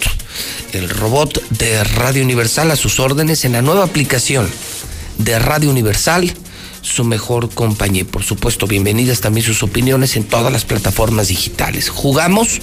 El 0.74 0.90
robot 0.90 1.48
de 1.52 1.84
Radio 1.84 2.24
Universal 2.24 2.72
a 2.72 2.76
sus 2.76 3.00
órdenes 3.00 3.46
en 3.46 3.52
la 3.54 3.62
nueva 3.62 3.84
aplicación 3.84 4.50
de 5.18 5.38
Radio 5.40 5.70
Universal 5.70 6.34
su 6.88 7.04
mejor 7.04 7.50
compañía. 7.50 8.06
Por 8.06 8.24
supuesto, 8.24 8.68
bienvenidas 8.68 9.22
también 9.22 9.46
sus 9.46 9.64
opiniones 9.64 10.16
en 10.16 10.24
todas 10.24 10.52
las 10.52 10.66
plataformas 10.66 11.28
digitales. 11.28 11.90
Jugamos 11.90 12.62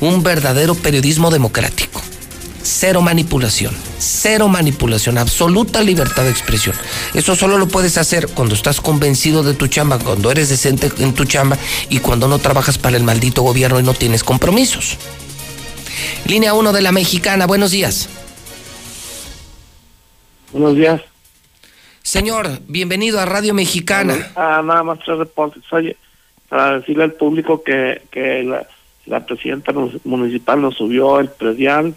un 0.00 0.22
verdadero 0.22 0.74
periodismo 0.74 1.30
democrático. 1.30 2.00
Cero 2.62 3.00
manipulación, 3.00 3.74
cero 3.98 4.48
manipulación, 4.48 5.16
absoluta 5.16 5.82
libertad 5.82 6.24
de 6.24 6.30
expresión. 6.30 6.76
Eso 7.14 7.34
solo 7.34 7.56
lo 7.56 7.68
puedes 7.68 7.96
hacer 7.96 8.28
cuando 8.28 8.54
estás 8.54 8.80
convencido 8.80 9.42
de 9.42 9.54
tu 9.54 9.66
chamba, 9.66 9.98
cuando 9.98 10.30
eres 10.30 10.50
decente 10.50 10.90
en 10.98 11.14
tu 11.14 11.24
chamba 11.24 11.56
y 11.88 12.00
cuando 12.00 12.28
no 12.28 12.38
trabajas 12.38 12.76
para 12.76 12.98
el 12.98 13.02
maldito 13.02 13.42
gobierno 13.42 13.80
y 13.80 13.82
no 13.82 13.94
tienes 13.94 14.24
compromisos. 14.24 14.98
Línea 16.26 16.52
1 16.52 16.72
de 16.72 16.82
la 16.82 16.92
mexicana, 16.92 17.46
buenos 17.46 17.70
días. 17.70 18.08
Buenos 20.52 20.76
días. 20.76 21.00
Señor, 22.14 22.58
bienvenido 22.66 23.20
a 23.20 23.24
Radio 23.24 23.54
Mexicana. 23.54 24.32
Ah, 24.34 24.62
nada 24.64 24.82
más 24.82 24.98
tres 24.98 25.16
reportes. 25.16 25.62
Oye, 25.70 25.96
para 26.48 26.80
decirle 26.80 27.04
al 27.04 27.12
público 27.12 27.62
que, 27.62 28.02
que 28.10 28.42
la, 28.42 28.66
la 29.06 29.24
presidenta 29.24 29.70
mu- 29.70 29.92
municipal 30.02 30.60
nos 30.60 30.74
subió 30.74 31.20
el 31.20 31.28
predial, 31.28 31.94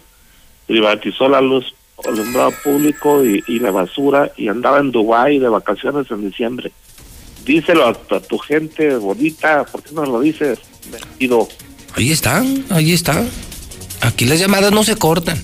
privatizó 0.68 1.28
la 1.28 1.40
luz, 1.40 1.74
alumbrado 2.06 2.52
público 2.62 3.24
y, 3.24 3.42
y 3.48 3.58
la 3.58 3.72
basura 3.72 4.30
y 4.36 4.46
andaba 4.46 4.78
en 4.78 4.92
Dubái 4.92 5.40
de 5.40 5.48
vacaciones 5.48 6.08
en 6.12 6.30
diciembre. 6.30 6.70
Díselo 7.44 7.84
a, 7.84 7.88
a 8.14 8.20
tu 8.20 8.38
gente 8.38 8.94
bonita, 8.94 9.64
¿por 9.64 9.82
qué 9.82 9.90
no 9.94 10.04
lo 10.04 10.20
dices? 10.20 10.60
Metido. 10.92 11.48
Ahí 11.96 12.12
está, 12.12 12.44
ahí 12.70 12.92
está. 12.92 13.20
Aquí 14.00 14.26
las 14.26 14.38
llamadas 14.38 14.70
no 14.70 14.84
se 14.84 14.94
cortan. 14.94 15.42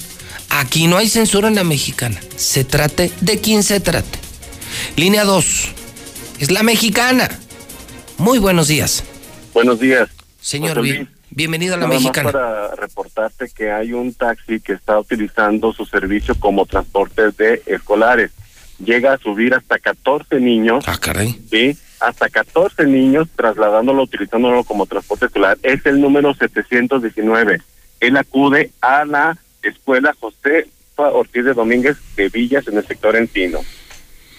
Aquí 0.48 0.86
no 0.86 0.96
hay 0.96 1.08
censura 1.08 1.48
en 1.48 1.56
la 1.56 1.64
mexicana. 1.64 2.20
Se 2.36 2.62
trate 2.62 3.10
de 3.20 3.40
quien 3.40 3.64
se 3.64 3.80
trate. 3.80 4.29
Línea 4.96 5.24
2. 5.24 5.72
Es 6.40 6.50
la 6.50 6.62
mexicana. 6.62 7.28
Muy 8.18 8.38
buenos 8.38 8.68
días. 8.68 9.04
Buenos 9.54 9.80
días. 9.80 10.08
Señor, 10.40 10.80
bien- 10.82 11.08
bienvenido 11.30 11.74
a 11.74 11.76
la 11.76 11.82
nada 11.86 11.94
más 11.94 12.02
mexicana. 12.02 12.32
para 12.32 12.74
reportarte 12.76 13.48
que 13.54 13.70
hay 13.70 13.92
un 13.92 14.14
taxi 14.14 14.60
que 14.60 14.72
está 14.72 14.98
utilizando 14.98 15.72
su 15.72 15.84
servicio 15.86 16.34
como 16.38 16.66
transporte 16.66 17.30
de 17.32 17.62
escolares. 17.66 18.30
Llega 18.82 19.12
a 19.14 19.18
subir 19.18 19.54
hasta 19.54 19.78
14 19.78 20.40
niños. 20.40 20.84
Ah, 20.86 20.96
caray. 20.98 21.38
Sí, 21.50 21.76
hasta 22.00 22.30
14 22.30 22.84
niños 22.86 23.28
trasladándolo, 23.36 24.02
utilizándolo 24.04 24.64
como 24.64 24.86
transporte 24.86 25.26
escolar. 25.26 25.58
Es 25.62 25.84
el 25.84 26.00
número 26.00 26.34
719. 26.34 27.60
Él 28.00 28.16
acude 28.16 28.70
a 28.80 29.04
la 29.04 29.36
escuela 29.62 30.14
José 30.18 30.68
Ortiz 30.96 31.44
de 31.44 31.52
Domínguez 31.54 31.96
de 32.16 32.28
Villas 32.30 32.66
en 32.68 32.78
el 32.78 32.86
sector 32.86 33.16
Encino. 33.16 33.58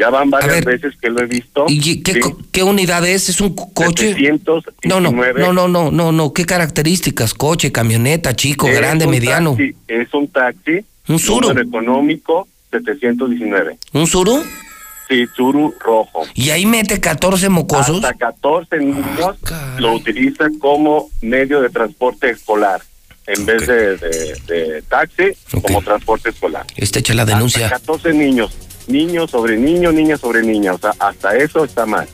Ya 0.02 0.10
van 0.10 0.32
varias 0.32 0.66
veces 0.66 0.95
que 0.99 1.12
lo 1.12 1.22
he 1.22 1.28
visto. 1.28 1.66
¿Y 1.68 2.02
qué, 2.02 2.14
Sí. 2.14 2.20
qué 2.52 2.64
unidad 2.64 3.06
es? 3.08 3.30
¿Es 3.30 3.39
un 3.39 3.54
co- 3.54 3.72
coche? 3.72 4.16
719. 4.16 4.82
No, 4.86 4.99
no, 4.99 5.12
no, 5.12 5.54
no, 5.54 5.68
no, 5.68 5.91
no, 5.91 6.12
no. 6.12 6.34
¿Qué 6.34 6.43
características? 6.45 7.36
Coche, 7.36 7.72
camioneta, 7.72 8.36
chico, 8.36 8.68
Es 8.68 8.76
grande, 8.78 9.06
un 9.06 9.12
mediano. 9.12 9.52
taxi, 9.52 9.76
es 9.88 10.14
un 10.16 10.28
taxi. 10.28 10.80
Un 11.08 11.20
Suru. 11.20 11.49
número 11.49 11.68
económico 11.68 12.47
719. 12.72 13.78
¿Un 13.93 14.08
suru? 14.08 14.43
Sí, 15.08 15.28
Suru 15.36 15.76
rojo. 15.80 16.24
Y 16.34 16.49
ahí 16.49 16.66
mete 16.66 16.99
14 16.99 17.49
mocosos. 17.49 18.04
Hasta 18.04 18.14
14 18.18 18.78
niños 18.78 19.36
Ah, 19.52 19.76
lo 19.78 19.93
utiliza 19.93 20.45
como 20.60 21.10
medio 21.22 21.62
de 21.62 21.70
transporte 21.70 22.32
escolar. 22.32 22.82
En 23.28 23.45
vez 23.45 23.68
de, 23.68 23.97
de- 23.97 24.36
de 24.47 24.82
taxi, 24.84 25.26
como 25.62 25.82
transporte 25.84 26.30
escolar. 26.30 26.66
Está 26.76 26.99
hecha 26.99 27.14
la 27.14 27.26
denuncia. 27.26 27.66
Hasta 27.66 27.78
14 27.80 28.14
niños. 28.14 28.52
Niño 28.91 29.27
sobre 29.27 29.57
niño, 29.57 29.91
niña 29.91 30.17
sobre 30.17 30.43
niña. 30.43 30.73
O 30.73 30.77
sea, 30.77 30.93
hasta 30.99 31.35
eso 31.35 31.63
está 31.63 31.85
mal. 31.85 32.07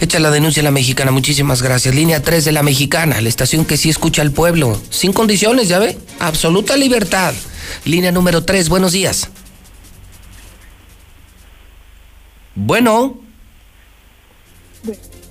Echa 0.00 0.18
la 0.18 0.30
denuncia 0.30 0.62
a 0.62 0.64
la 0.64 0.70
mexicana, 0.70 1.10
muchísimas 1.10 1.62
gracias. 1.62 1.94
Línea 1.94 2.22
3 2.22 2.44
de 2.46 2.52
la 2.52 2.62
mexicana, 2.62 3.20
la 3.20 3.28
estación 3.28 3.66
que 3.66 3.76
sí 3.76 3.90
escucha 3.90 4.22
al 4.22 4.32
pueblo. 4.32 4.80
Sin 4.88 5.12
condiciones, 5.12 5.68
¿ya 5.68 5.78
ve? 5.78 5.98
Absoluta 6.18 6.76
libertad. 6.76 7.34
Línea 7.84 8.10
número 8.10 8.42
3, 8.42 8.70
buenos 8.70 8.92
días. 8.92 9.30
Bueno. 12.54 13.18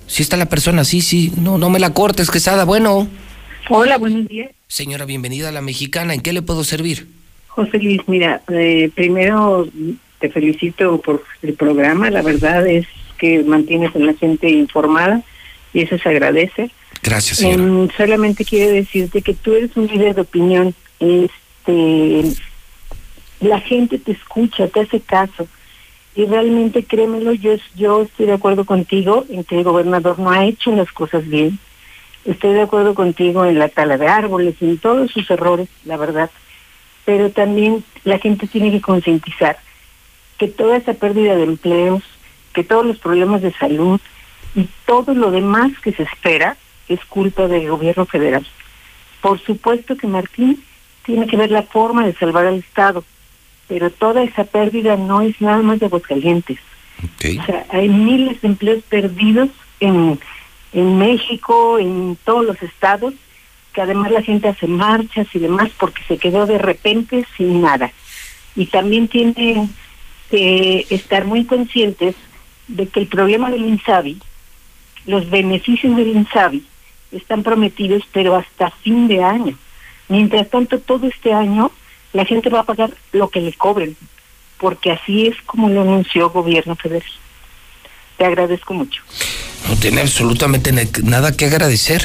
Sí 0.06 0.22
está 0.22 0.36
la 0.36 0.46
persona, 0.46 0.84
sí, 0.84 1.00
sí. 1.00 1.32
No, 1.36 1.58
no 1.58 1.68
me 1.68 1.80
la 1.80 1.92
cortes, 1.92 2.30
Quesada. 2.30 2.64
Bueno. 2.64 3.08
Hola, 3.68 3.98
buenos 3.98 4.28
días. 4.28 4.50
Señora, 4.68 5.04
bienvenida 5.04 5.48
a 5.48 5.52
la 5.52 5.60
mexicana. 5.60 6.14
¿En 6.14 6.20
qué 6.20 6.32
le 6.32 6.42
puedo 6.42 6.64
servir? 6.64 7.08
José 7.48 7.78
Luis, 7.78 8.00
mira, 8.06 8.40
eh, 8.48 8.90
primero 8.94 9.68
te 10.20 10.30
felicito 10.30 11.00
por 11.00 11.24
el 11.42 11.54
programa. 11.54 12.10
La 12.10 12.22
verdad 12.22 12.66
es 12.66 12.86
que 13.18 13.42
mantienes 13.42 13.94
a 13.96 13.98
la 13.98 14.14
gente 14.14 14.48
informada 14.48 15.22
y 15.72 15.80
eso 15.82 15.98
se 15.98 16.08
agradece. 16.08 16.70
Gracias, 17.02 17.38
señora. 17.38 17.62
Em, 17.62 17.88
solamente 17.96 18.44
quiero 18.44 18.72
decirte 18.72 19.22
que 19.22 19.34
tú 19.34 19.54
eres 19.54 19.76
un 19.76 19.86
líder 19.86 20.14
de 20.14 20.20
opinión. 20.20 20.74
Este, 21.00 22.22
la 23.40 23.60
gente 23.60 23.98
te 23.98 24.12
escucha, 24.12 24.68
te 24.68 24.80
hace 24.80 25.00
caso. 25.00 25.48
Y 26.14 26.26
realmente, 26.26 26.84
créemelo, 26.84 27.32
yo, 27.32 27.54
yo 27.74 28.02
estoy 28.02 28.26
de 28.26 28.32
acuerdo 28.34 28.64
contigo 28.66 29.24
en 29.30 29.44
que 29.44 29.58
el 29.58 29.64
gobernador 29.64 30.18
no 30.18 30.30
ha 30.30 30.44
hecho 30.44 30.70
las 30.72 30.92
cosas 30.92 31.26
bien. 31.26 31.58
Estoy 32.26 32.52
de 32.52 32.62
acuerdo 32.62 32.94
contigo 32.94 33.46
en 33.46 33.58
la 33.58 33.68
tala 33.68 33.96
de 33.96 34.06
árboles, 34.06 34.56
en 34.60 34.76
todos 34.76 35.10
sus 35.10 35.30
errores, 35.30 35.68
la 35.86 35.96
verdad. 35.96 36.30
Pero 37.06 37.30
también 37.30 37.82
la 38.04 38.18
gente 38.18 38.46
tiene 38.46 38.70
que 38.70 38.82
concientizar 38.82 39.56
que 40.40 40.48
toda 40.48 40.78
esa 40.78 40.94
pérdida 40.94 41.36
de 41.36 41.42
empleos, 41.42 42.02
que 42.54 42.64
todos 42.64 42.86
los 42.86 42.96
problemas 42.96 43.42
de 43.42 43.52
salud 43.52 44.00
y 44.54 44.66
todo 44.86 45.12
lo 45.12 45.30
demás 45.30 45.70
que 45.82 45.92
se 45.92 46.04
espera 46.04 46.56
es 46.88 47.04
culpa 47.04 47.46
del 47.46 47.68
gobierno 47.68 48.06
federal. 48.06 48.46
Por 49.20 49.38
supuesto 49.38 49.98
que 49.98 50.06
Martín 50.06 50.64
tiene 51.04 51.26
que 51.26 51.36
ver 51.36 51.50
la 51.50 51.64
forma 51.64 52.06
de 52.06 52.14
salvar 52.14 52.46
al 52.46 52.54
Estado, 52.54 53.04
pero 53.68 53.90
toda 53.90 54.22
esa 54.22 54.44
pérdida 54.44 54.96
no 54.96 55.20
es 55.20 55.38
nada 55.42 55.60
más 55.60 55.78
de 55.78 55.86
Aguascalientes. 55.86 56.58
O 57.18 57.44
sea, 57.44 57.66
hay 57.68 57.90
miles 57.90 58.40
de 58.40 58.48
empleos 58.48 58.82
perdidos 58.88 59.50
en, 59.78 60.18
en 60.72 60.98
México, 60.98 61.78
en 61.78 62.16
todos 62.24 62.46
los 62.46 62.62
estados, 62.62 63.12
que 63.74 63.82
además 63.82 64.10
la 64.10 64.22
gente 64.22 64.48
hace 64.48 64.66
marchas 64.66 65.26
y 65.34 65.38
demás 65.38 65.70
porque 65.78 66.02
se 66.08 66.16
quedó 66.16 66.46
de 66.46 66.56
repente 66.56 67.26
sin 67.36 67.60
nada. 67.60 67.92
Y 68.56 68.66
también 68.66 69.06
tienen 69.06 69.68
que 70.30 70.86
estar 70.90 71.24
muy 71.24 71.44
conscientes 71.44 72.14
de 72.68 72.86
que 72.86 73.00
el 73.00 73.06
problema 73.06 73.50
del 73.50 73.66
INSABI, 73.66 74.20
los 75.06 75.28
beneficios 75.28 75.96
del 75.96 76.08
INSABI, 76.08 76.64
están 77.12 77.42
prometidos, 77.42 78.02
pero 78.12 78.36
hasta 78.36 78.70
fin 78.70 79.08
de 79.08 79.22
año. 79.22 79.58
Mientras 80.08 80.48
tanto, 80.48 80.78
todo 80.78 81.06
este 81.06 81.32
año 81.32 81.70
la 82.12 82.24
gente 82.24 82.50
va 82.50 82.60
a 82.60 82.64
pagar 82.64 82.92
lo 83.12 83.28
que 83.28 83.40
le 83.40 83.52
cobren, 83.52 83.96
porque 84.58 84.92
así 84.92 85.26
es 85.26 85.36
como 85.46 85.68
lo 85.68 85.82
anunció 85.82 86.26
el 86.26 86.32
gobierno 86.32 86.76
federal. 86.76 87.08
Te 88.16 88.24
agradezco 88.24 88.74
mucho. 88.74 89.02
No 89.68 89.76
tiene 89.76 90.00
absolutamente 90.00 90.72
nada 91.02 91.36
que 91.36 91.46
agradecer. 91.46 92.04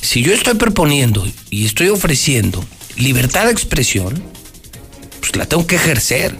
Si 0.00 0.22
yo 0.22 0.32
estoy 0.32 0.54
proponiendo 0.54 1.26
y 1.50 1.66
estoy 1.66 1.88
ofreciendo 1.88 2.64
libertad 2.96 3.46
de 3.46 3.52
expresión, 3.52 4.22
pues 5.20 5.36
la 5.36 5.46
tengo 5.46 5.66
que 5.66 5.76
ejercer. 5.76 6.36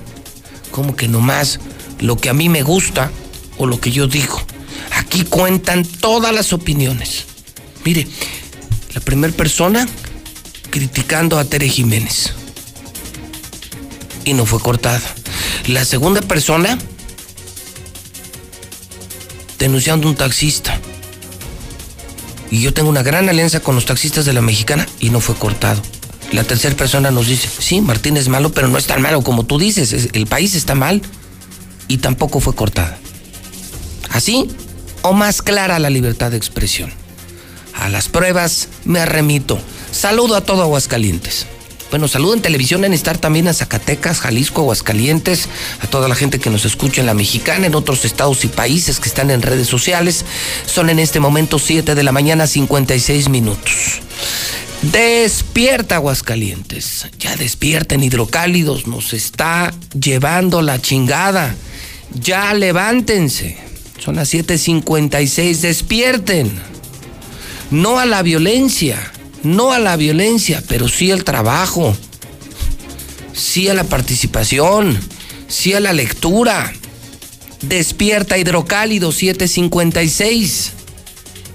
Como 0.76 0.94
que 0.94 1.08
nomás 1.08 1.58
lo 2.00 2.18
que 2.18 2.28
a 2.28 2.34
mí 2.34 2.50
me 2.50 2.62
gusta 2.62 3.10
o 3.56 3.64
lo 3.66 3.80
que 3.80 3.90
yo 3.90 4.08
digo. 4.08 4.38
Aquí 4.92 5.24
cuentan 5.24 5.86
todas 5.86 6.34
las 6.34 6.52
opiniones. 6.52 7.24
Mire, 7.82 8.06
la 8.92 9.00
primera 9.00 9.32
persona 9.32 9.88
criticando 10.68 11.38
a 11.38 11.46
Tere 11.46 11.70
Jiménez. 11.70 12.34
Y 14.26 14.34
no 14.34 14.44
fue 14.44 14.60
cortada. 14.60 15.00
La 15.66 15.86
segunda 15.86 16.20
persona 16.20 16.76
denunciando 19.58 20.08
a 20.08 20.10
un 20.10 20.16
taxista. 20.16 20.78
Y 22.50 22.60
yo 22.60 22.74
tengo 22.74 22.90
una 22.90 23.02
gran 23.02 23.30
alianza 23.30 23.60
con 23.60 23.76
los 23.76 23.86
taxistas 23.86 24.26
de 24.26 24.34
la 24.34 24.42
mexicana 24.42 24.86
y 25.00 25.08
no 25.08 25.22
fue 25.22 25.36
cortado. 25.36 25.80
La 26.32 26.44
tercera 26.44 26.76
persona 26.76 27.10
nos 27.10 27.28
dice, 27.28 27.48
sí, 27.58 27.80
Martín 27.80 28.16
es 28.16 28.28
malo, 28.28 28.52
pero 28.52 28.68
no 28.68 28.78
es 28.78 28.86
tan 28.86 29.00
malo 29.00 29.22
como 29.22 29.44
tú 29.44 29.58
dices. 29.58 30.10
El 30.12 30.26
país 30.26 30.54
está 30.54 30.74
mal 30.74 31.02
y 31.88 31.98
tampoco 31.98 32.40
fue 32.40 32.54
cortada. 32.54 32.98
¿Así 34.10 34.48
o 35.02 35.12
más 35.12 35.42
clara 35.42 35.78
la 35.78 35.90
libertad 35.90 36.30
de 36.30 36.36
expresión? 36.36 36.92
A 37.74 37.88
las 37.88 38.08
pruebas 38.08 38.68
me 38.84 39.04
remito. 39.06 39.58
Saludo 39.92 40.36
a 40.36 40.40
todo 40.40 40.62
Aguascalientes. 40.62 41.46
Bueno, 41.90 42.08
saludo 42.08 42.34
en 42.34 42.42
televisión 42.42 42.84
en 42.84 42.92
estar 42.92 43.16
también 43.16 43.46
a 43.46 43.54
Zacatecas, 43.54 44.20
Jalisco, 44.20 44.62
Aguascalientes, 44.62 45.48
a 45.80 45.86
toda 45.86 46.08
la 46.08 46.16
gente 46.16 46.40
que 46.40 46.50
nos 46.50 46.64
escucha 46.64 47.00
en 47.00 47.06
la 47.06 47.14
mexicana, 47.14 47.66
en 47.66 47.76
otros 47.76 48.04
estados 48.04 48.44
y 48.44 48.48
países 48.48 48.98
que 48.98 49.08
están 49.08 49.30
en 49.30 49.40
redes 49.40 49.68
sociales. 49.68 50.24
Son 50.66 50.90
en 50.90 50.98
este 50.98 51.20
momento 51.20 51.60
7 51.60 51.94
de 51.94 52.02
la 52.02 52.10
mañana, 52.10 52.48
56 52.48 53.28
minutos. 53.28 54.00
Despierta 54.82 55.96
Aguascalientes, 55.96 57.08
ya 57.18 57.34
despierten 57.36 58.02
hidrocálidos, 58.02 58.86
nos 58.86 59.12
está 59.12 59.74
llevando 59.98 60.62
la 60.62 60.80
chingada. 60.80 61.54
Ya 62.12 62.54
levántense. 62.54 63.58
Son 63.98 64.16
las 64.16 64.32
7:56, 64.32 65.60
despierten. 65.60 66.50
No 67.70 67.98
a 67.98 68.06
la 68.06 68.22
violencia 68.22 69.12
no 69.46 69.72
a 69.72 69.78
la 69.78 69.96
violencia, 69.96 70.62
pero 70.68 70.88
sí 70.88 71.10
al 71.10 71.24
trabajo, 71.24 71.96
sí 73.32 73.68
a 73.68 73.74
la 73.74 73.84
participación, 73.84 74.98
sí 75.48 75.72
a 75.72 75.80
la 75.80 75.92
lectura. 75.92 76.72
Despierta 77.62 78.36
Hidrocálido 78.38 79.12
756 79.12 80.72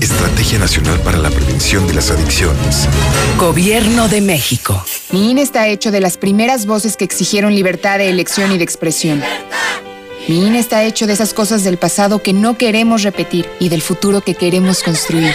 Estrategia 0.00 0.58
Nacional 0.58 1.00
para 1.00 1.18
la 1.18 1.28
Prevención 1.28 1.86
de 1.86 1.94
las 1.94 2.10
Adicciones. 2.10 2.88
Gobierno 3.36 4.08
de 4.08 4.20
México. 4.20 4.84
Mi 5.10 5.30
INE 5.30 5.42
está 5.42 5.66
hecho 5.66 5.90
de 5.90 6.00
las 6.00 6.16
primeras 6.16 6.66
voces 6.66 6.96
que 6.96 7.04
exigieron 7.04 7.54
libertad 7.54 7.98
de 7.98 8.08
elección 8.08 8.52
y 8.52 8.58
de 8.58 8.64
expresión. 8.64 9.22
Mi 10.28 10.46
INE 10.46 10.60
está 10.60 10.84
hecho 10.84 11.06
de 11.06 11.14
esas 11.14 11.34
cosas 11.34 11.64
del 11.64 11.78
pasado 11.78 12.22
que 12.22 12.32
no 12.32 12.56
queremos 12.56 13.02
repetir 13.02 13.46
y 13.58 13.70
del 13.70 13.82
futuro 13.82 14.20
que 14.20 14.34
queremos 14.34 14.82
construir. 14.82 15.34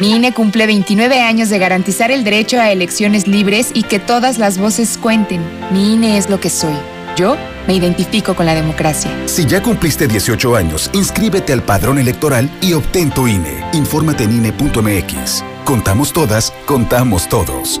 Mi 0.00 0.14
INE 0.14 0.32
cumple 0.32 0.66
29 0.66 1.20
años 1.20 1.48
de 1.48 1.58
garantizar 1.58 2.10
el 2.10 2.22
derecho 2.22 2.60
a 2.60 2.70
elecciones 2.70 3.26
libres 3.26 3.70
y 3.74 3.82
que 3.82 3.98
todas 3.98 4.38
las 4.38 4.58
voces 4.58 4.98
cuenten. 4.98 5.42
Mi 5.72 5.94
INE 5.94 6.16
es 6.16 6.30
lo 6.30 6.40
que 6.40 6.50
soy. 6.50 6.74
Yo 7.16 7.36
me 7.66 7.74
identifico 7.74 8.34
con 8.34 8.46
la 8.46 8.54
democracia. 8.54 9.10
Si 9.26 9.44
ya 9.46 9.62
cumpliste 9.62 10.06
18 10.06 10.56
años, 10.56 10.90
inscríbete 10.92 11.52
al 11.52 11.62
padrón 11.62 11.98
electoral 11.98 12.50
y 12.60 12.74
obtén 12.74 13.10
tu 13.10 13.26
INE. 13.26 13.64
Infórmate 13.72 14.24
en 14.24 14.32
INE.mx. 14.32 15.44
Contamos 15.64 16.12
todas, 16.12 16.52
contamos 16.66 17.28
todos. 17.28 17.80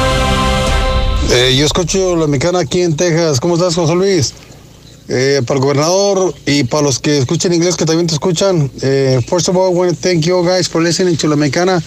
Eh, 1.29 1.55
yo 1.57 1.65
escucho 1.65 2.15
la 2.15 2.27
mexicana 2.27 2.59
aquí 2.59 2.81
en 2.81 2.95
Texas. 2.95 3.39
¿Cómo 3.39 3.55
estás, 3.55 3.75
José 3.75 3.95
Luis? 3.95 4.33
Eh, 5.07 5.41
para 5.45 5.59
el 5.59 5.63
gobernador 5.63 6.33
y 6.45 6.63
para 6.63 6.83
los 6.83 6.99
que 6.99 7.17
escuchan 7.17 7.53
inglés 7.53 7.75
que 7.75 7.85
también 7.85 8.07
te 8.07 8.13
escuchan. 8.13 8.71
Eh, 8.81 9.19
first 9.27 9.49
of 9.49 9.55
all, 9.55 9.71
I 9.71 9.75
want 9.75 9.91
to 9.91 9.95
thank 10.01 10.25
you 10.25 10.43
guys 10.43 10.67
for 10.67 10.81
listening 10.81 11.17
to 11.17 11.27
la 11.27 11.35
mexicana. 11.35 11.81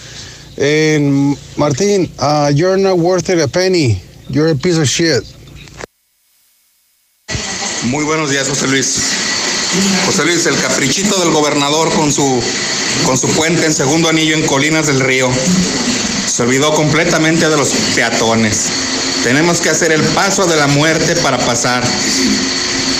Martín, 1.57 2.09
uh, 2.19 2.49
you're 2.53 2.77
not 2.77 2.97
worth 2.97 3.29
it 3.29 3.39
a 3.39 3.47
penny. 3.47 4.01
You're 4.29 4.51
a 4.51 4.55
piece 4.55 4.77
of 4.77 4.87
shit. 4.87 5.23
Muy 7.83 8.03
buenos 8.03 8.29
días, 8.31 8.47
José 8.47 8.67
Luis. 8.67 8.99
José 10.05 10.25
Luis, 10.25 10.45
el 10.45 10.57
caprichito 10.57 11.19
del 11.19 11.31
gobernador 11.31 11.91
con 11.93 12.11
su, 12.11 12.41
con 13.05 13.17
su 13.17 13.27
puente 13.29 13.65
en 13.65 13.73
segundo 13.73 14.09
anillo 14.09 14.35
en 14.35 14.45
Colinas 14.47 14.87
del 14.87 14.99
Río. 14.99 15.29
Se 16.27 16.43
olvidó 16.43 16.73
completamente 16.73 17.49
de 17.49 17.57
los 17.57 17.69
peatones. 17.93 18.67
Tenemos 19.25 19.59
que 19.59 19.71
hacer 19.71 19.91
el 19.91 20.03
paso 20.13 20.45
de 20.45 20.55
la 20.55 20.67
muerte 20.67 21.15
para 21.15 21.39
pasar 21.39 21.83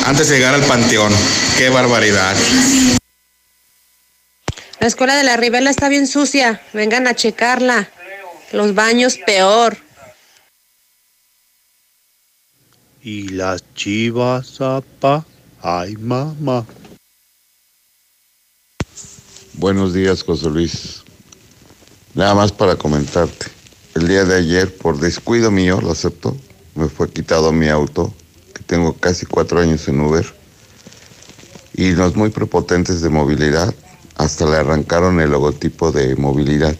antes 0.07 0.27
de 0.27 0.37
llegar 0.37 0.55
al 0.55 0.63
panteón. 0.63 1.13
¡Qué 1.55 1.69
barbaridad! 1.69 2.35
La 4.79 4.87
escuela 4.87 5.15
de 5.15 5.23
la 5.23 5.37
Ribela 5.37 5.69
está 5.69 5.87
bien 5.87 6.07
sucia. 6.07 6.63
Vengan 6.73 7.05
a 7.05 7.13
checarla. 7.13 7.91
Los 8.51 8.73
baños 8.73 9.19
peor. 9.23 9.77
Y 13.03 13.27
las 13.27 13.63
chivas, 13.75 14.59
apa. 14.61 15.23
Ay, 15.61 15.95
mamá. 15.97 16.65
Buenos 19.53 19.93
días, 19.93 20.23
José 20.23 20.49
Luis. 20.49 21.03
Nada 22.15 22.33
más 22.33 22.51
para 22.51 22.75
comentarte. 22.75 23.54
El 23.95 24.09
día 24.09 24.25
de 24.25 24.35
ayer, 24.35 24.75
por 24.75 24.99
descuido 24.99 25.51
mío, 25.51 25.79
lo 25.81 25.89
acepto, 25.89 26.35
me 26.75 26.89
fue 26.89 27.09
quitado 27.09 27.53
mi 27.53 27.69
auto, 27.69 28.13
que 28.53 28.61
tengo 28.61 28.91
casi 28.91 29.25
cuatro 29.25 29.61
años 29.61 29.87
en 29.87 30.01
Uber, 30.01 30.25
y 31.73 31.91
los 31.91 32.13
muy 32.17 32.29
prepotentes 32.29 32.99
de 32.99 33.07
movilidad, 33.07 33.73
hasta 34.17 34.47
le 34.47 34.57
arrancaron 34.57 35.21
el 35.21 35.31
logotipo 35.31 35.93
de 35.93 36.13
movilidad. 36.17 36.75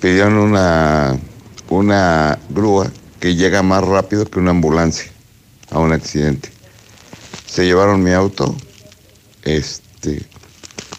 Pidieron 0.00 0.38
una, 0.38 1.18
una 1.68 2.38
grúa 2.48 2.90
que 3.20 3.36
llega 3.36 3.62
más 3.62 3.84
rápido 3.84 4.24
que 4.24 4.38
una 4.38 4.52
ambulancia 4.52 5.12
a 5.70 5.80
un 5.80 5.92
accidente. 5.92 6.48
Se 7.44 7.66
llevaron 7.66 8.02
mi 8.02 8.12
auto, 8.12 8.56
este, 9.42 10.24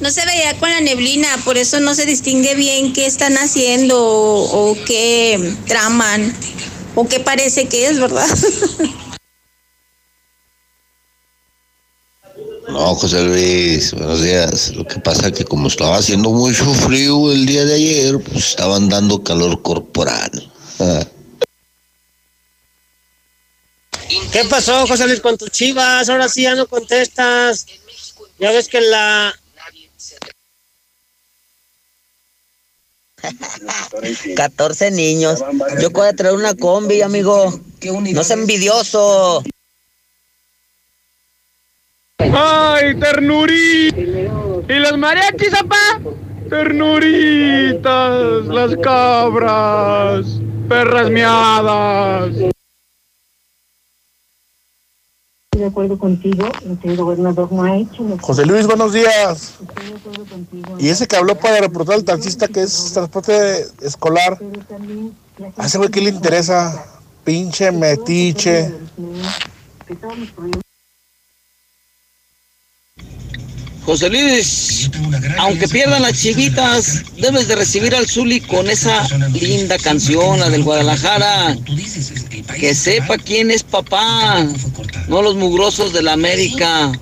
No 0.00 0.10
se 0.10 0.24
veía 0.24 0.58
con 0.58 0.70
la 0.70 0.80
neblina, 0.80 1.28
por 1.44 1.58
eso 1.58 1.78
no 1.80 1.94
se 1.94 2.06
distingue 2.06 2.54
bien 2.54 2.94
qué 2.94 3.04
están 3.06 3.34
haciendo 3.36 4.02
o, 4.02 4.70
o 4.70 4.76
qué 4.86 5.54
traman 5.66 6.34
o 6.94 7.06
qué 7.06 7.20
parece 7.20 7.68
que 7.68 7.86
es, 7.86 8.00
¿verdad? 8.00 8.26
No, 12.72 12.94
José 12.94 13.22
Luis, 13.22 13.92
buenos 13.92 14.22
días. 14.22 14.74
Lo 14.76 14.86
que 14.86 15.00
pasa 15.00 15.26
es 15.26 15.32
que 15.32 15.44
como 15.44 15.66
estaba 15.66 15.96
haciendo 15.96 16.30
mucho 16.30 16.72
frío 16.72 17.32
el 17.32 17.44
día 17.44 17.64
de 17.64 17.74
ayer, 17.74 18.18
pues 18.20 18.50
estaban 18.50 18.88
dando 18.88 19.24
calor 19.24 19.60
corporal. 19.60 20.30
Ah. 20.78 21.04
¿Qué 24.32 24.44
pasó, 24.48 24.86
José 24.86 25.06
Luis, 25.08 25.20
con 25.20 25.36
tus 25.36 25.50
chivas? 25.50 26.08
Ahora 26.08 26.28
sí 26.28 26.42
ya 26.42 26.54
no 26.54 26.66
contestas. 26.66 27.66
Ya 28.38 28.52
ves 28.52 28.68
que 28.68 28.80
la... 28.80 29.34
14 34.36 34.92
niños. 34.92 35.40
Yo 35.80 35.90
de 35.90 36.12
traer 36.14 36.34
una 36.34 36.54
combi, 36.54 37.02
amigo. 37.02 37.60
No 37.82 38.20
es 38.20 38.30
envidioso. 38.30 39.42
¡Ay, 42.20 42.94
ternurita! 42.96 43.96
¿Y 43.98 44.78
los 44.78 44.98
mariachis, 44.98 45.50
papá? 45.50 46.00
Ternuritas, 46.50 48.44
las 48.46 48.76
cabras, 48.76 50.26
perras 50.68 51.10
miadas. 51.10 52.30
Estoy 55.46 55.60
de 55.60 55.66
acuerdo 55.66 55.98
contigo, 55.98 56.46
el 56.82 56.96
gobernador 56.96 57.50
no 57.52 57.64
ha 57.64 57.76
hecho 57.76 58.04
José 58.20 58.44
Luis, 58.44 58.66
buenos 58.66 58.92
días. 58.92 59.54
Estoy 59.60 59.86
de 59.86 59.94
acuerdo 59.94 60.24
contigo. 60.26 60.76
Y 60.78 60.88
ese 60.88 61.06
que 61.06 61.16
habló 61.16 61.36
para 61.36 61.60
reportar 61.60 61.94
al 61.96 62.04
taxista 62.04 62.48
que 62.48 62.62
es 62.62 62.92
transporte 62.92 63.64
escolar, 63.80 64.38
a 65.56 65.66
ese 65.66 65.78
güey 65.78 65.90
que 65.90 66.02
le 66.02 66.10
interesa, 66.10 66.84
pinche 67.24 67.72
metiche. 67.72 68.72
que 69.86 69.96
todos 69.96 70.18
los 70.18 70.30
problemas 70.30 70.64
José 73.84 74.08
Luis, 74.10 74.90
aunque 75.38 75.66
pierdan 75.68 76.02
las 76.02 76.20
chivitas, 76.20 77.02
debes 77.16 77.48
de 77.48 77.56
recibir 77.56 77.94
al 77.94 78.06
Zuli 78.06 78.40
con 78.40 78.68
esa 78.68 79.06
linda 79.32 79.78
canción, 79.78 80.38
la 80.38 80.50
del 80.50 80.62
Guadalajara. 80.62 81.56
Que 82.58 82.74
sepa 82.74 83.16
quién 83.16 83.50
es 83.50 83.62
papá, 83.62 84.46
no 85.08 85.22
los 85.22 85.36
mugrosos 85.36 85.92
de 85.92 86.02
la 86.02 86.12
América. 86.12 86.92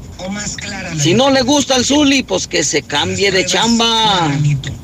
Si 0.98 1.14
no 1.14 1.30
le 1.30 1.42
gusta 1.42 1.76
al 1.76 1.84
Zuli, 1.84 2.22
pues 2.22 2.46
que 2.46 2.64
se 2.64 2.82
cambie 2.82 3.30
de 3.30 3.44
chamba. 3.44 4.30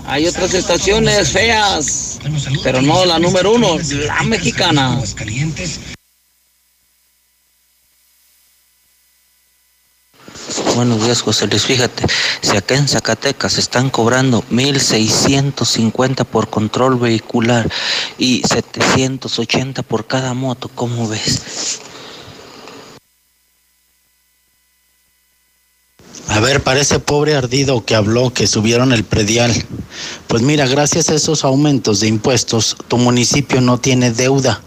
Hay 0.06 0.26
otras 0.26 0.54
estaciones 0.54 1.30
feas, 1.30 2.18
pero 2.62 2.82
no 2.82 3.04
la 3.04 3.18
número 3.18 3.54
uno, 3.54 3.78
la 4.06 4.22
mexicana. 4.22 5.00
Buenos 10.74 11.04
días, 11.04 11.22
José 11.22 11.46
Luis. 11.46 11.64
Fíjate, 11.66 12.04
si 12.42 12.56
acá 12.56 12.74
en 12.74 12.88
Zacatecas 12.88 13.58
están 13.58 13.90
cobrando 13.90 14.42
1.650 14.50 16.24
por 16.24 16.50
control 16.50 16.98
vehicular 16.98 17.70
y 18.18 18.42
780 18.42 19.84
por 19.84 20.08
cada 20.08 20.34
moto, 20.34 20.68
¿cómo 20.74 21.08
ves? 21.08 21.80
A 26.26 26.40
ver, 26.40 26.60
parece 26.64 26.98
pobre 26.98 27.36
ardido 27.36 27.84
que 27.84 27.94
habló 27.94 28.34
que 28.34 28.48
subieron 28.48 28.92
el 28.92 29.04
predial. 29.04 29.54
Pues 30.26 30.42
mira, 30.42 30.66
gracias 30.66 31.08
a 31.08 31.14
esos 31.14 31.44
aumentos 31.44 32.00
de 32.00 32.08
impuestos, 32.08 32.76
tu 32.88 32.98
municipio 32.98 33.60
no 33.60 33.78
tiene 33.78 34.10
deuda. 34.10 34.60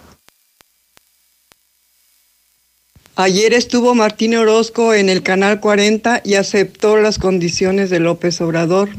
Ayer 3.19 3.55
estuvo 3.55 3.95
Martín 3.95 4.35
Orozco 4.35 4.93
en 4.93 5.09
el 5.09 5.23
Canal 5.23 5.59
40 5.59 6.21
y 6.23 6.35
aceptó 6.35 6.97
las 6.97 7.17
condiciones 7.17 7.89
de 7.89 7.99
López 7.99 8.39
Obrador. 8.41 8.89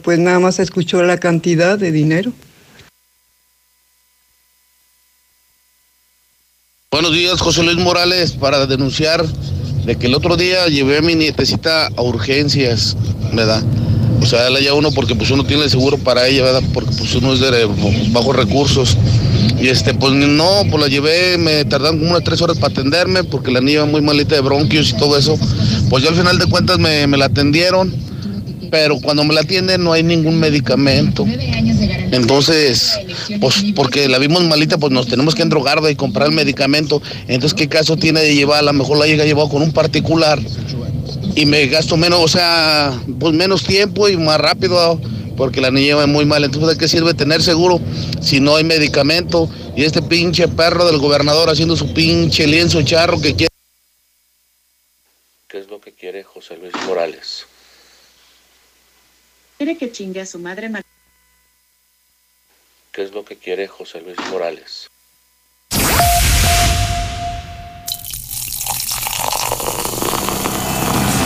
Pues 0.00 0.20
nada 0.20 0.38
más 0.38 0.60
escuchó 0.60 1.02
la 1.02 1.18
cantidad 1.18 1.76
de 1.76 1.90
dinero. 1.90 2.32
Buenos 6.92 7.12
días, 7.12 7.40
José 7.40 7.64
Luis 7.64 7.78
Morales, 7.78 8.30
para 8.30 8.64
denunciar 8.66 9.26
de 9.26 9.96
que 9.96 10.06
el 10.06 10.14
otro 10.14 10.36
día 10.36 10.68
llevé 10.68 10.98
a 10.98 11.02
mi 11.02 11.16
nietecita 11.16 11.88
a 11.88 12.02
urgencias, 12.02 12.96
¿verdad? 13.32 13.64
O 14.24 14.26
sea, 14.26 14.48
la 14.48 14.58
ya 14.58 14.72
uno 14.72 14.90
porque 14.90 15.14
pues 15.14 15.30
uno 15.30 15.44
tiene 15.44 15.64
el 15.64 15.70
seguro 15.70 15.98
para 15.98 16.26
ella, 16.26 16.44
¿verdad? 16.44 16.62
Porque 16.72 16.92
pues 16.96 17.14
uno 17.14 17.34
es 17.34 17.40
de 17.40 17.68
bajos 18.08 18.34
recursos. 18.34 18.96
Y 19.60 19.68
este, 19.68 19.92
pues 19.92 20.14
no, 20.14 20.62
pues 20.70 20.82
la 20.82 20.88
llevé, 20.88 21.36
me 21.36 21.62
tardaron 21.66 21.98
como 21.98 22.12
unas 22.12 22.24
tres 22.24 22.40
horas 22.40 22.56
para 22.56 22.72
atenderme 22.72 23.22
porque 23.22 23.50
la 23.50 23.60
niña 23.60 23.84
muy 23.84 24.00
malita 24.00 24.34
de 24.34 24.40
bronquios 24.40 24.88
y 24.88 24.92
todo 24.94 25.18
eso. 25.18 25.38
Pues 25.90 26.02
ya 26.02 26.08
al 26.08 26.16
final 26.16 26.38
de 26.38 26.46
cuentas 26.46 26.78
me, 26.78 27.06
me 27.06 27.18
la 27.18 27.26
atendieron, 27.26 27.94
pero 28.70 28.98
cuando 28.98 29.24
me 29.24 29.34
la 29.34 29.42
atienden 29.42 29.84
no 29.84 29.92
hay 29.92 30.02
ningún 30.02 30.40
medicamento. 30.40 31.26
Entonces, 32.10 32.98
pues 33.42 33.62
porque 33.76 34.08
la 34.08 34.18
vimos 34.18 34.42
malita, 34.44 34.78
pues 34.78 34.90
nos 34.90 35.06
tenemos 35.06 35.34
que 35.34 35.42
endrogar 35.42 35.80
y 35.90 35.96
comprar 35.96 36.28
el 36.28 36.34
medicamento. 36.34 37.02
Entonces, 37.28 37.52
¿qué 37.52 37.68
caso 37.68 37.98
tiene 37.98 38.20
de 38.20 38.34
llevar? 38.34 38.60
A 38.60 38.62
lo 38.62 38.72
mejor 38.72 38.96
la 38.96 39.06
llega 39.06 39.26
llevado 39.26 39.50
con 39.50 39.60
un 39.60 39.72
particular 39.72 40.40
y 41.36 41.46
me 41.46 41.66
gasto 41.66 41.96
menos, 41.96 42.20
o 42.20 42.28
sea, 42.28 42.98
pues 43.18 43.32
menos 43.34 43.64
tiempo 43.64 44.08
y 44.08 44.16
más 44.16 44.38
rápido 44.40 45.00
porque 45.36 45.60
la 45.60 45.70
niña 45.70 45.96
va 45.96 46.06
muy 46.06 46.24
mal. 46.24 46.44
Entonces, 46.44 46.70
¿de 46.70 46.78
qué 46.78 46.88
sirve 46.88 47.12
tener 47.14 47.42
seguro 47.42 47.80
si 48.22 48.40
no 48.40 48.56
hay 48.56 48.64
medicamento? 48.64 49.48
Y 49.76 49.84
este 49.84 50.00
pinche 50.02 50.46
perro 50.48 50.86
del 50.86 50.98
gobernador 50.98 51.50
haciendo 51.50 51.76
su 51.76 51.92
pinche 51.92 52.46
lienzo 52.46 52.82
charro 52.82 53.20
que 53.20 53.34
quiere. 53.34 53.48
¿Qué 55.48 55.58
es 55.58 55.68
lo 55.68 55.80
que 55.80 55.92
quiere 55.92 56.22
José 56.22 56.56
Luis 56.56 56.72
Morales? 56.86 57.46
Quiere 59.56 59.76
que 59.76 59.90
chingue 59.90 60.20
a 60.20 60.26
su 60.26 60.38
madre. 60.38 60.68
ma- 60.68 60.82
¿Qué 62.92 63.02
es 63.02 63.12
lo 63.12 63.24
que 63.24 63.36
quiere 63.36 63.66
José 63.66 64.00
Luis 64.00 64.16
Morales? 64.30 64.88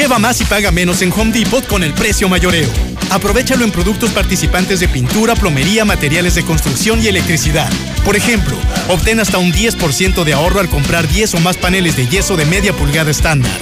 Lleva 0.00 0.18
más 0.18 0.40
y 0.40 0.46
paga 0.46 0.70
menos 0.70 1.02
en 1.02 1.12
Home 1.12 1.30
Depot 1.30 1.66
con 1.66 1.82
el 1.82 1.92
precio 1.92 2.26
mayoreo. 2.26 2.70
Aprovechalo 3.10 3.66
en 3.66 3.70
productos 3.70 4.08
participantes 4.12 4.80
de 4.80 4.88
pintura, 4.88 5.34
plomería, 5.34 5.84
materiales 5.84 6.34
de 6.34 6.42
construcción 6.42 7.02
y 7.02 7.08
electricidad. 7.08 7.70
Por 8.02 8.16
ejemplo, 8.16 8.56
obtén 8.88 9.20
hasta 9.20 9.36
un 9.36 9.52
10% 9.52 10.24
de 10.24 10.32
ahorro 10.32 10.60
al 10.60 10.70
comprar 10.70 11.06
10 11.06 11.34
o 11.34 11.40
más 11.40 11.58
paneles 11.58 11.98
de 11.98 12.06
yeso 12.06 12.38
de 12.38 12.46
media 12.46 12.72
pulgada 12.72 13.10
estándar. 13.10 13.52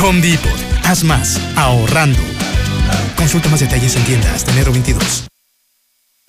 Home 0.00 0.20
Depot. 0.20 0.52
Haz 0.84 1.02
más, 1.02 1.40
ahorrando. 1.56 2.20
Consulta 3.16 3.48
más 3.48 3.58
detalles 3.58 3.96
en 3.96 4.04
tienda 4.04 4.32
hasta 4.32 4.52
enero 4.52 4.70
22. 4.70 5.31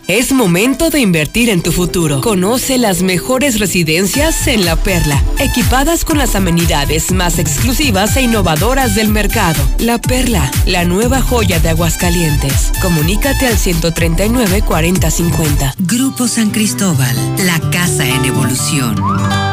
Es 0.07 0.33
momento 0.33 0.89
de 0.89 0.99
invertir 0.99 1.49
en 1.49 1.61
tu 1.61 1.71
futuro. 1.71 2.19
Conoce 2.19 2.77
las 2.77 3.01
mejores 3.01 3.59
residencias 3.59 4.47
en 4.47 4.65
La 4.65 4.75
Perla, 4.75 5.23
equipadas 5.39 6.03
con 6.03 6.17
las 6.17 6.35
amenidades 6.35 7.11
más 7.13 7.39
exclusivas 7.39 8.17
e 8.17 8.23
innovadoras 8.23 8.95
del 8.95 9.07
mercado. 9.07 9.63
La 9.79 9.99
Perla, 9.99 10.51
la 10.65 10.83
nueva 10.83 11.21
joya 11.21 11.59
de 11.59 11.69
Aguascalientes. 11.69 12.73
Comunícate 12.81 13.47
al 13.47 13.57
139 13.57 14.61
40 14.61 15.09
50. 15.09 15.75
Grupo 15.79 16.27
San 16.27 16.51
Cristóbal, 16.51 17.15
la 17.45 17.59
casa 17.71 18.05
en 18.05 18.25
evolución. 18.25 19.52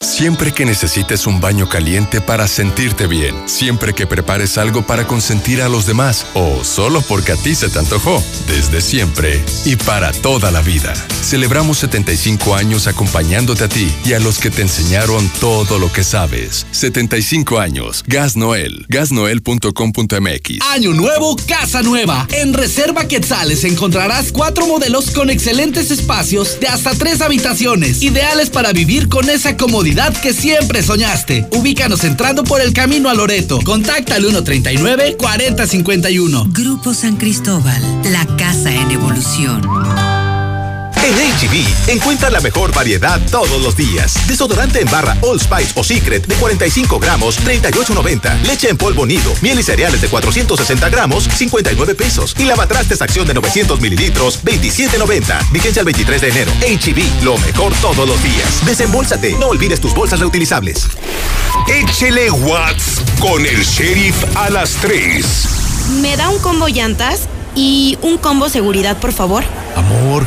Siempre 0.00 0.52
que 0.52 0.66
necesites 0.66 1.26
un 1.26 1.40
baño 1.40 1.68
caliente 1.68 2.20
para 2.20 2.46
sentirte 2.46 3.06
bien, 3.06 3.34
siempre 3.46 3.94
que 3.94 4.06
prepares 4.06 4.58
algo 4.58 4.82
para 4.86 5.06
consentir 5.06 5.62
a 5.62 5.68
los 5.68 5.86
demás 5.86 6.26
o 6.34 6.62
solo 6.62 7.00
porque 7.08 7.32
a 7.32 7.36
ti 7.36 7.54
se 7.54 7.68
te 7.68 7.78
antojó, 7.78 8.22
desde 8.46 8.80
siempre 8.80 9.42
y 9.64 9.76
para 9.76 10.12
toda 10.12 10.50
la 10.50 10.60
vida. 10.60 10.94
Celebramos 11.22 11.78
75 11.78 12.54
años 12.54 12.86
acompañándote 12.86 13.64
a 13.64 13.68
ti 13.68 13.90
y 14.04 14.12
a 14.12 14.20
los 14.20 14.38
que 14.38 14.50
te 14.50 14.62
enseñaron 14.62 15.28
todo 15.40 15.78
lo 15.78 15.90
que 15.90 16.04
sabes. 16.04 16.66
75 16.70 17.58
años. 17.58 18.04
Gas 18.06 18.36
Noel. 18.36 18.84
Gasnoel.com.mx. 18.88 20.60
Año 20.70 20.92
nuevo, 20.92 21.36
casa 21.48 21.82
nueva. 21.82 22.28
En 22.30 22.52
Reserva 22.52 23.08
Quetzales 23.08 23.64
encontrarás 23.64 24.32
cuatro 24.32 24.66
modelos 24.66 25.10
con 25.10 25.30
excelentes 25.30 25.90
espacios 25.90 26.60
de 26.60 26.68
hasta 26.68 26.94
tres 26.94 27.22
habitaciones, 27.22 28.02
ideales 28.02 28.50
para 28.50 28.72
vivir 28.72 29.08
con 29.08 29.30
esa 29.30 29.56
comodidad 29.56 29.83
que 30.22 30.32
siempre 30.32 30.82
soñaste. 30.82 31.46
Ubícanos 31.50 32.04
entrando 32.04 32.42
por 32.42 32.62
el 32.62 32.72
camino 32.72 33.10
a 33.10 33.14
Loreto. 33.14 33.60
Contacta 33.62 34.14
al 34.14 34.24
139-4051. 34.24 36.50
Grupo 36.52 36.94
San 36.94 37.16
Cristóbal, 37.16 37.82
la 38.10 38.24
casa 38.36 38.74
en 38.74 38.90
evolución. 38.90 40.23
En 41.04 41.12
HB, 41.12 41.90
encuentra 41.90 42.30
la 42.30 42.40
mejor 42.40 42.74
variedad 42.74 43.20
todos 43.30 43.60
los 43.62 43.76
días. 43.76 44.26
Desodorante 44.26 44.80
en 44.80 44.90
barra 44.90 45.14
All 45.20 45.38
Spice 45.38 45.72
o 45.74 45.84
Secret 45.84 46.26
de 46.26 46.34
45 46.36 46.98
gramos, 46.98 47.38
38.90. 47.40 48.40
Leche 48.46 48.70
en 48.70 48.78
polvo 48.78 49.04
nido, 49.04 49.30
miel 49.42 49.60
y 49.60 49.62
cereales 49.62 50.00
de 50.00 50.08
460 50.08 50.88
gramos, 50.88 51.24
59 51.24 51.94
pesos. 51.94 52.34
Y 52.38 52.44
lavatrastes 52.44 53.02
acción 53.02 53.26
de 53.26 53.34
900 53.34 53.82
mililitros, 53.82 54.42
27.90. 54.44 55.50
Vigencia 55.52 55.80
el 55.80 55.84
23 55.84 56.22
de 56.22 56.28
enero. 56.30 56.52
HB, 56.62 57.22
lo 57.22 57.36
mejor 57.36 57.74
todos 57.82 58.08
los 58.08 58.22
días. 58.22 58.64
Desembolsate, 58.64 59.36
no 59.38 59.48
olvides 59.48 59.82
tus 59.82 59.92
bolsas 59.94 60.20
reutilizables. 60.20 60.86
Échele 61.68 62.30
Watts 62.30 63.02
con 63.20 63.44
el 63.44 63.62
sheriff 63.62 64.24
a 64.36 64.48
las 64.48 64.70
3. 64.76 65.26
¿Me 66.00 66.16
da 66.16 66.30
un 66.30 66.38
combo 66.38 66.68
llantas 66.68 67.28
y 67.54 67.98
un 68.00 68.16
combo 68.16 68.48
seguridad, 68.48 68.96
por 68.96 69.12
favor? 69.12 69.44
Amor, 69.76 70.26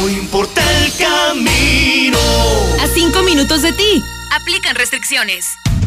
no 0.00 0.08
importa 0.08 0.62
el 0.78 0.92
camino. 0.94 2.18
A 2.80 2.86
5 2.86 3.22
minutos 3.22 3.62
de 3.62 3.72
ti. 3.72 4.02
Aplican 4.32 4.74
restricciones. 4.74 5.46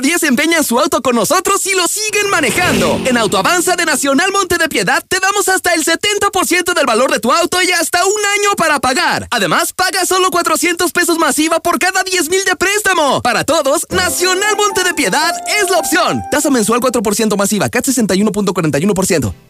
10 0.00 0.02
de 0.02 0.06
cada 0.06 0.16
10 0.16 0.22
empeñan 0.24 0.64
su 0.64 0.78
auto 0.78 1.00
con 1.00 1.14
nosotros 1.14 1.64
y 1.66 1.74
lo 1.74 1.86
siguen 1.88 2.30
manejando. 2.30 3.00
En 3.06 3.16
Autoavanza 3.16 3.76
de 3.76 3.84
Nacional 3.84 4.30
Monte 4.32 4.58
de 4.58 4.68
Piedad 4.68 5.02
te 5.08 5.20
damos 5.20 5.48
hasta 5.48 5.72
el 5.74 5.84
70% 5.84 6.74
del 6.74 6.86
valor 6.86 7.10
de 7.10 7.20
tu 7.20 7.32
auto 7.32 7.62
y 7.62 7.70
hasta 7.70 8.04
un 8.04 8.24
año 8.38 8.56
para 8.56 8.78
pagar. 8.80 9.26
Además, 9.30 9.72
paga 9.72 10.04
solo 10.04 10.30
400 10.30 10.92
pesos 10.92 11.18
masiva 11.18 11.60
por 11.60 11.78
cada 11.78 12.02
10 12.02 12.30
mil 12.30 12.44
de 12.44 12.56
préstamo. 12.56 13.22
Para 13.22 13.44
todos, 13.44 13.86
Nacional 13.90 14.56
Monte 14.56 14.84
de 14.84 14.94
Piedad 14.94 15.34
es 15.62 15.70
la 15.70 15.78
opción. 15.78 16.22
Tasa 16.30 16.50
mensual 16.50 16.80
4% 16.80 17.36
masiva, 17.36 17.68
CAT 17.68 17.86
61.41%. 17.86 19.45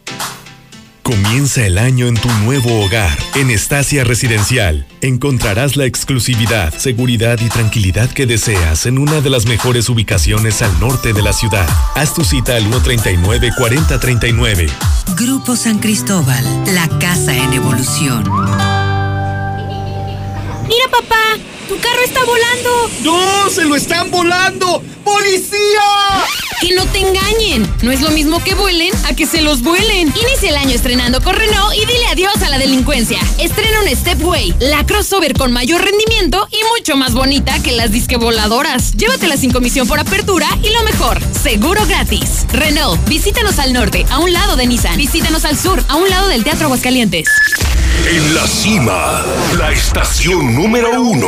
Comienza 1.07 1.65
el 1.65 1.77
año 1.77 2.07
en 2.07 2.15
tu 2.15 2.27
nuevo 2.43 2.83
hogar. 2.83 3.17
En 3.35 3.49
Estacia 3.49 4.03
Residencial 4.03 4.85
encontrarás 4.99 5.77
la 5.77 5.85
exclusividad, 5.85 6.73
seguridad 6.73 7.39
y 7.39 7.47
tranquilidad 7.47 8.09
que 8.09 8.25
deseas 8.25 8.85
en 8.85 8.97
una 8.97 9.21
de 9.21 9.29
las 9.29 9.45
mejores 9.45 9.87
ubicaciones 9.87 10.61
al 10.61 10.77
norte 10.81 11.13
de 11.13 11.21
la 11.21 11.31
ciudad. 11.31 11.65
Haz 11.95 12.13
tu 12.13 12.25
cita 12.25 12.57
al 12.57 12.69
139-4039. 12.69 14.69
Grupo 15.15 15.55
San 15.55 15.79
Cristóbal, 15.79 16.43
la 16.75 16.89
casa 16.99 17.33
en 17.33 17.53
evolución. 17.53 18.25
Mira, 20.67 20.89
papá, 20.91 21.37
tu 21.67 21.77
carro 21.79 22.01
está 22.03 22.23
volando. 22.23 22.89
¡No! 23.03 23.49
¡Se 23.49 23.65
lo 23.65 23.75
están 23.75 24.09
volando! 24.09 24.81
¡Policía! 25.03 25.57
Que 26.61 26.73
no 26.73 26.85
te 26.87 26.99
engañen. 26.99 27.69
No 27.81 27.91
es 27.91 28.01
lo 28.01 28.09
mismo 28.11 28.43
que 28.43 28.55
vuelen 28.55 28.91
a 29.05 29.13
que 29.13 29.25
se 29.25 29.41
los 29.41 29.61
vuelen. 29.61 30.07
Inicia 30.07 30.49
el 30.49 30.55
año 30.55 30.71
estrenando 30.71 31.21
con 31.21 31.35
Renault 31.35 31.75
y 31.75 31.79
dile 31.85 32.07
adiós 32.11 32.41
a 32.41 32.49
la 32.49 32.57
delincuencia. 32.57 33.19
Estrena 33.37 33.81
un 33.81 33.95
Stepway, 33.95 34.55
la 34.59 34.85
crossover 34.85 35.33
con 35.33 35.51
mayor 35.51 35.83
rendimiento 35.83 36.47
y 36.51 36.57
mucho 36.77 36.95
más 36.95 37.13
bonita 37.13 37.61
que 37.61 37.73
las 37.73 37.91
disque 37.91 38.17
voladoras. 38.17 38.93
Llévatela 38.93 39.37
sin 39.37 39.51
comisión 39.51 39.87
por 39.87 39.99
apertura 39.99 40.47
y 40.63 40.69
lo 40.69 40.83
mejor, 40.83 41.19
seguro 41.43 41.85
gratis. 41.85 42.45
Renault, 42.51 43.05
visítanos 43.07 43.59
al 43.59 43.73
norte, 43.73 44.05
a 44.09 44.19
un 44.19 44.33
lado 44.33 44.55
de 44.55 44.65
Nissan. 44.67 44.97
Visítanos 44.97 45.45
al 45.45 45.57
sur, 45.57 45.83
a 45.87 45.95
un 45.95 46.09
lado 46.09 46.27
del 46.29 46.43
Teatro 46.43 46.65
Aguascalientes. 46.65 47.27
En 48.09 48.35
la 48.35 48.47
cima, 48.47 49.25
la 49.57 49.71
estación 49.71 50.55
número 50.55 51.01
uno. 51.01 51.27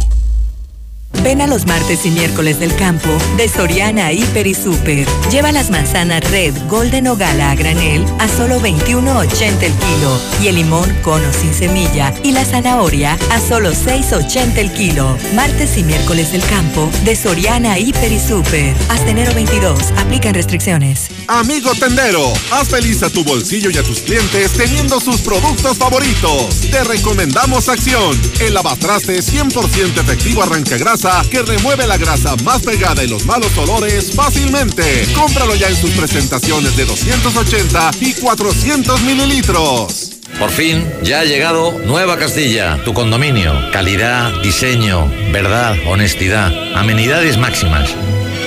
Ven 1.23 1.39
a 1.39 1.45
los 1.45 1.67
martes 1.67 2.03
y 2.07 2.09
miércoles 2.09 2.59
del 2.59 2.75
campo 2.75 3.09
de 3.37 3.47
Soriana 3.47 4.11
Hiper 4.11 4.47
y 4.47 4.55
Super. 4.55 5.07
Lleva 5.29 5.51
las 5.51 5.69
manzanas 5.69 6.21
Red, 6.31 6.55
Golden 6.67 7.07
o 7.07 7.15
Gala 7.15 7.51
a 7.51 7.55
granel 7.55 8.03
a 8.17 8.27
solo 8.27 8.59
21.80 8.59 9.61
el 9.61 9.73
kilo 9.73 10.19
y 10.41 10.47
el 10.47 10.55
limón 10.55 10.91
cono 11.03 11.31
sin 11.31 11.53
semilla 11.53 12.11
y 12.23 12.31
la 12.31 12.43
zanahoria 12.43 13.19
a 13.29 13.39
solo 13.39 13.71
6.80 13.71 14.57
el 14.57 14.73
kilo. 14.73 15.15
Martes 15.35 15.77
y 15.77 15.83
miércoles 15.83 16.31
del 16.31 16.43
campo 16.45 16.89
de 17.05 17.15
Soriana 17.15 17.77
Hiper 17.77 18.11
y 18.11 18.19
Super. 18.19 18.75
Hasta 18.89 19.11
enero 19.11 19.31
22. 19.35 19.91
Aplican 19.97 20.33
restricciones. 20.33 21.09
Amigo 21.27 21.71
tendero, 21.75 22.33
haz 22.51 22.69
feliz 22.69 23.03
a 23.03 23.09
tu 23.09 23.23
bolsillo 23.23 23.69
y 23.69 23.77
a 23.77 23.83
tus 23.83 23.99
clientes 23.99 24.53
teniendo 24.53 24.99
sus 24.99 25.21
productos 25.21 25.77
favoritos. 25.77 26.61
Te 26.71 26.83
recomendamos 26.83 27.69
Acción, 27.69 28.19
el 28.39 28.55
lavatraste 28.55 29.19
100% 29.19 30.01
efectivo 30.01 30.41
arranca 30.41 30.77
grasa 30.77 31.10
que 31.29 31.41
remueve 31.41 31.85
la 31.87 31.97
grasa 31.97 32.35
más 32.43 32.61
pegada 32.61 33.03
y 33.03 33.07
los 33.07 33.25
malos 33.25 33.55
olores 33.57 34.11
fácilmente. 34.15 35.07
Cómpralo 35.13 35.55
ya 35.55 35.67
en 35.67 35.75
sus 35.75 35.91
presentaciones 35.91 36.75
de 36.77 36.85
280 36.85 37.91
y 37.99 38.13
400 38.13 39.01
mililitros. 39.01 40.11
Por 40.39 40.49
fin, 40.49 40.89
ya 41.03 41.19
ha 41.19 41.25
llegado 41.25 41.77
Nueva 41.85 42.17
Castilla, 42.17 42.81
tu 42.83 42.93
condominio. 42.93 43.53
Calidad, 43.71 44.41
diseño, 44.41 45.11
verdad, 45.31 45.75
honestidad, 45.87 46.51
amenidades 46.75 47.37
máximas. 47.37 47.89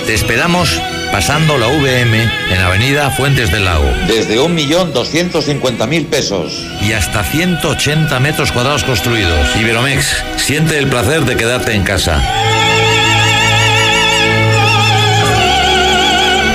Te 0.06 0.12
esperamos 0.12 0.78
pasando 1.10 1.56
la 1.56 1.68
VM 1.68 2.30
en 2.50 2.60
Avenida 2.60 3.10
Fuentes 3.10 3.50
del 3.50 3.64
Lago. 3.64 3.90
Desde 4.06 4.38
1.250.000 4.38 6.06
pesos. 6.06 6.52
Y 6.82 6.92
hasta 6.92 7.24
180 7.24 8.20
metros 8.20 8.52
cuadrados 8.52 8.84
construidos. 8.84 9.56
Iberomex, 9.56 10.22
siente 10.36 10.76
el 10.76 10.88
placer 10.88 11.24
de 11.24 11.36
quedarte 11.36 11.72
en 11.72 11.84
casa. 11.84 12.20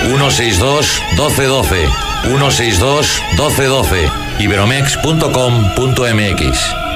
162 0.06 1.02
1212 1.18 1.90
162 2.26 3.24
1212 3.32 4.12
iberomex.com.mx 4.40 6.89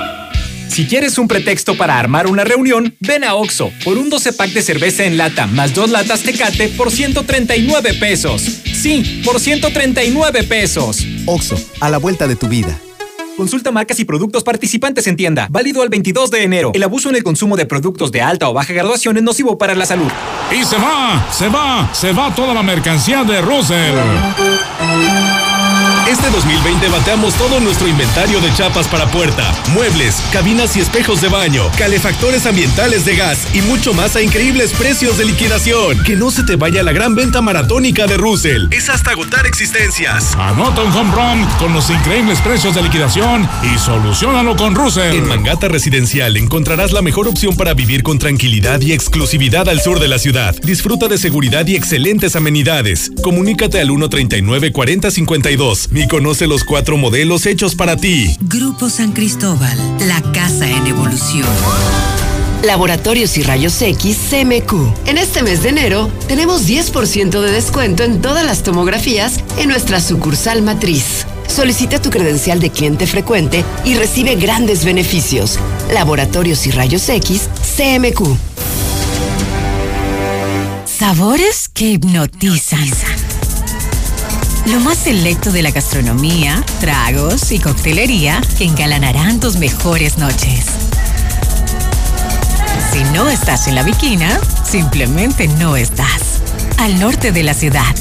Si 0.74 0.88
quieres 0.88 1.20
un 1.20 1.28
pretexto 1.28 1.78
para 1.78 2.00
armar 2.00 2.26
una 2.26 2.44
reunión, 2.44 2.95
ven 3.00 3.24
a 3.24 3.36
Oxo 3.36 3.72
por 3.84 3.95
un 4.00 4.10
12 4.10 4.34
pack 4.34 4.54
de 4.54 4.64
cerveza 4.64 5.04
en 5.04 5.18
lata 5.18 5.45
más 5.45 5.76
dos 5.76 5.91
latas 5.91 6.24
Tecate 6.24 6.68
por 6.70 6.90
139 6.90 7.94
pesos. 7.94 8.41
Sí, 8.41 9.22
por 9.24 9.40
139 9.40 10.41
pesos. 10.45 11.06
Oxo, 11.28 11.64
a 11.80 11.91
la 11.91 12.00
vuelta 12.00 12.28
de 12.28 12.36
tu 12.36 12.48
vida. 12.48 12.76
Consulta 13.38 13.72
marcas 13.72 14.00
y 14.00 14.06
productos 14.06 14.44
participantes 14.44 15.06
en 15.06 15.16
tienda. 15.16 15.48
Válido 15.52 15.84
al 15.84 15.90
22 15.90 16.32
de 16.32 16.41
enero. 16.41 16.72
El 16.74 16.82
abuso 16.82 17.10
en 17.10 17.18
el 17.18 17.24
consumo 17.24 17.56
de 17.56 17.68
productos 17.68 18.12
de 18.12 18.24
alta 18.24 18.50
o 18.50 18.54
baja 18.54 18.74
graduación 18.74 19.16
es 19.18 19.22
nocivo 19.22 19.60
para 19.60 19.76
la 19.76 19.86
salud. 19.86 20.10
Y 20.52 20.66
se 20.66 20.78
va, 20.78 21.24
se 21.32 21.50
va, 21.50 21.94
se 21.94 22.14
va 22.14 22.34
toda 22.34 22.52
la 22.56 22.64
mercancía 22.64 23.24
de 23.24 23.41
Russell. 23.41 23.94
Este 26.10 26.30
2020 26.30 26.90
bateamos 26.90 27.34
todo 27.36 27.60
nuestro 27.60 27.88
inventario 27.88 28.40
de 28.42 28.54
chapas 28.54 28.88
para 28.88 29.10
puerta, 29.10 29.52
muebles, 29.74 30.22
cabinas 30.32 30.78
y 30.78 30.80
espejos 30.80 31.22
de 31.22 31.28
baño, 31.28 31.72
calefactores 31.78 32.46
ambientales 32.46 33.06
de 33.06 33.16
gas 33.16 33.48
y 33.54 33.62
mucho 33.62 33.94
más 33.94 34.16
a 34.16 34.22
increíbles 34.22 34.74
precios 34.74 35.18
de 35.18 35.26
liquidación. 35.26 36.04
Que 36.04 36.16
no 36.16 36.30
se 36.30 36.44
te 36.44 36.56
vaya 36.56 36.84
la 36.84 36.92
gran 36.92 37.16
venta 37.16 37.42
maratónica 37.42 38.06
de 38.06 38.18
Russell. 38.18 38.68
Es 38.72 38.90
hasta 38.90 39.12
agotar 39.12 39.48
existencias. 39.48 40.36
Anota 40.36 40.84
un 40.84 40.92
home 40.92 41.16
run 41.16 41.48
con 41.58 41.74
los 41.74 41.90
increíbles 41.90 42.40
precios 42.42 42.76
de 42.76 42.84
liquidación 42.84 43.50
y 43.74 43.80
solucionalo 43.80 44.56
con 44.56 44.76
Russell. 44.76 45.16
En 45.16 45.28
Mangata 45.28 45.68
Residencial 45.68 46.38
encontrarás 46.38 46.92
la 46.92 47.02
mejor 47.02 47.28
opción 47.28 47.56
para 47.56 47.74
vivir 47.74 48.04
con 48.04 48.20
tranquilidad 48.20 48.82
y 48.82 48.92
exclusividad 48.92 49.68
al 49.68 49.82
sur 49.82 50.00
de 50.00 50.10
la 50.10 50.20
ciudad. 50.20 50.56
Disfruta 50.64 51.08
de 51.08 51.18
seguridad 51.18 51.66
y 51.66 51.76
excelentes 51.76 52.36
amenidades. 52.36 53.12
Comunícate 53.24 53.80
al 53.80 53.88
139 53.88 54.72
4052 54.72 55.73
pesos. 55.74 55.91
Ni 55.91 56.08
conoce 56.08 56.48
los 56.48 56.64
cuatro 56.64 56.98
modelos 56.98 57.45
hechos 57.45 57.76
para 57.76 57.98
ti. 57.98 58.36
Grupo 58.41 58.90
San 58.90 59.12
Cristóbal, 59.14 59.78
la 60.08 60.22
casa 60.32 60.70
en 60.70 60.88
evolución. 60.88 61.48
Laboratorios 62.64 63.38
y 63.38 63.44
Rayos 63.44 63.82
X 63.82 64.18
CMQ. 64.30 65.08
En 65.08 65.18
este 65.18 65.44
mes 65.44 65.64
de 65.64 65.70
enero 65.70 66.10
tenemos 66.28 66.68
10% 66.68 67.41
de 67.41 67.52
descuento 67.52 68.04
en 68.04 68.22
todas 68.22 68.45
las 68.45 68.64
tomografías 68.64 69.40
en 69.58 69.68
nuestra 69.70 70.00
sucursal 70.00 70.62
matriz. 70.62 71.26
Solicita 71.48 72.02
tu 72.02 72.10
credencial 72.10 72.62
de 72.62 72.70
cliente 72.70 73.06
frecuente 73.06 73.66
y 73.84 73.95
recibe 73.95 74.36
grandes 74.36 74.86
beneficios. 74.86 75.60
Laboratorios 75.91 76.66
y 76.66 76.72
Rayos 76.72 77.08
X 77.10 77.50
CMQ. 77.76 78.38
Sabores 80.86 81.68
que 81.68 81.91
hipnotizan. 81.91 82.88
Lo 84.65 84.80
más 84.80 84.98
selecto 84.98 85.52
de 85.52 85.61
la 85.61 85.72
gastronomía, 85.72 86.64
tragos 86.80 87.52
y 87.52 87.60
coctelería 87.60 88.41
que 88.57 88.64
engalanarán 88.64 89.41
tus 89.41 89.57
mejores 89.57 90.18
noches. 90.18 90.65
Si 92.94 93.03
no 93.14 93.30
estás 93.30 93.68
en 93.68 93.76
la 93.76 93.84
Viquina, 93.84 94.40
simplemente 94.64 95.49
no 95.49 95.76
estás. 95.76 96.41
Al 96.77 96.98
norte 96.98 97.34
de 97.34 97.44
la 97.44 97.53
ciudad. 97.53 97.94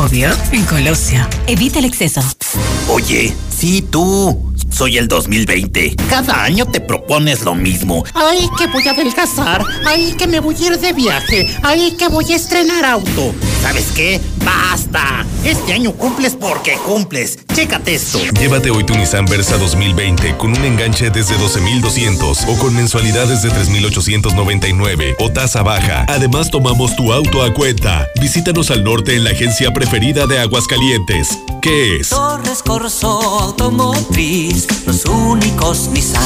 Obvio, 0.00 0.30
en 0.52 0.64
Colosio. 0.66 1.26
Evita 1.48 1.80
el 1.80 1.86
exceso. 1.86 2.22
Oye, 2.88 3.34
sí, 3.56 3.82
tú. 3.82 4.54
Soy 4.70 4.98
el 4.98 5.08
2020. 5.08 5.96
Cada 6.08 6.44
año 6.44 6.66
te 6.66 6.80
propones 6.80 7.42
lo 7.42 7.56
mismo. 7.56 8.04
Ay, 8.14 8.48
que 8.56 8.68
voy 8.68 8.86
a 8.86 8.92
adelgazar. 8.92 9.64
Ay, 9.84 10.14
que 10.16 10.28
me 10.28 10.38
voy 10.38 10.54
a 10.54 10.66
ir 10.68 10.78
de 10.78 10.92
viaje. 10.92 11.48
Ay, 11.64 11.96
que 11.98 12.06
voy 12.08 12.32
a 12.32 12.36
estrenar 12.36 12.84
auto. 12.84 13.34
¿Sabes 13.62 13.86
qué? 13.96 14.20
¡Basta! 14.44 15.24
Este 15.44 15.72
año 15.72 15.92
cumples 15.92 16.34
porque 16.34 16.74
cumples. 16.84 17.38
Chécate 17.54 17.94
esto. 17.94 18.18
Llévate 18.38 18.70
hoy 18.70 18.84
tu 18.84 18.94
Nissan 18.94 19.24
Versa 19.26 19.56
2020 19.56 20.36
con 20.36 20.50
un 20.50 20.64
enganche 20.64 21.10
desde 21.10 21.36
12,200 21.38 22.44
o 22.46 22.58
con 22.58 22.74
mensualidades 22.74 23.42
de 23.42 23.50
3,899 23.50 25.16
o 25.20 25.30
tasa 25.30 25.62
baja. 25.62 26.04
Además, 26.08 26.50
tomamos 26.50 26.96
tu 26.96 27.12
auto 27.12 27.42
a 27.42 27.52
cuenta. 27.54 28.08
Visítanos 28.20 28.70
al 28.70 28.84
norte 28.84 29.16
en 29.16 29.24
la 29.24 29.30
agencia 29.30 29.72
preferida 29.72 30.26
de 30.26 30.38
Aguascalientes. 30.38 31.38
¿Qué 31.62 31.96
es? 31.96 32.10
Torres 32.10 32.62
Corso 32.62 33.20
Automotriz, 33.40 34.66
los 34.86 35.04
únicos 35.04 35.88
Nissan 35.88 36.22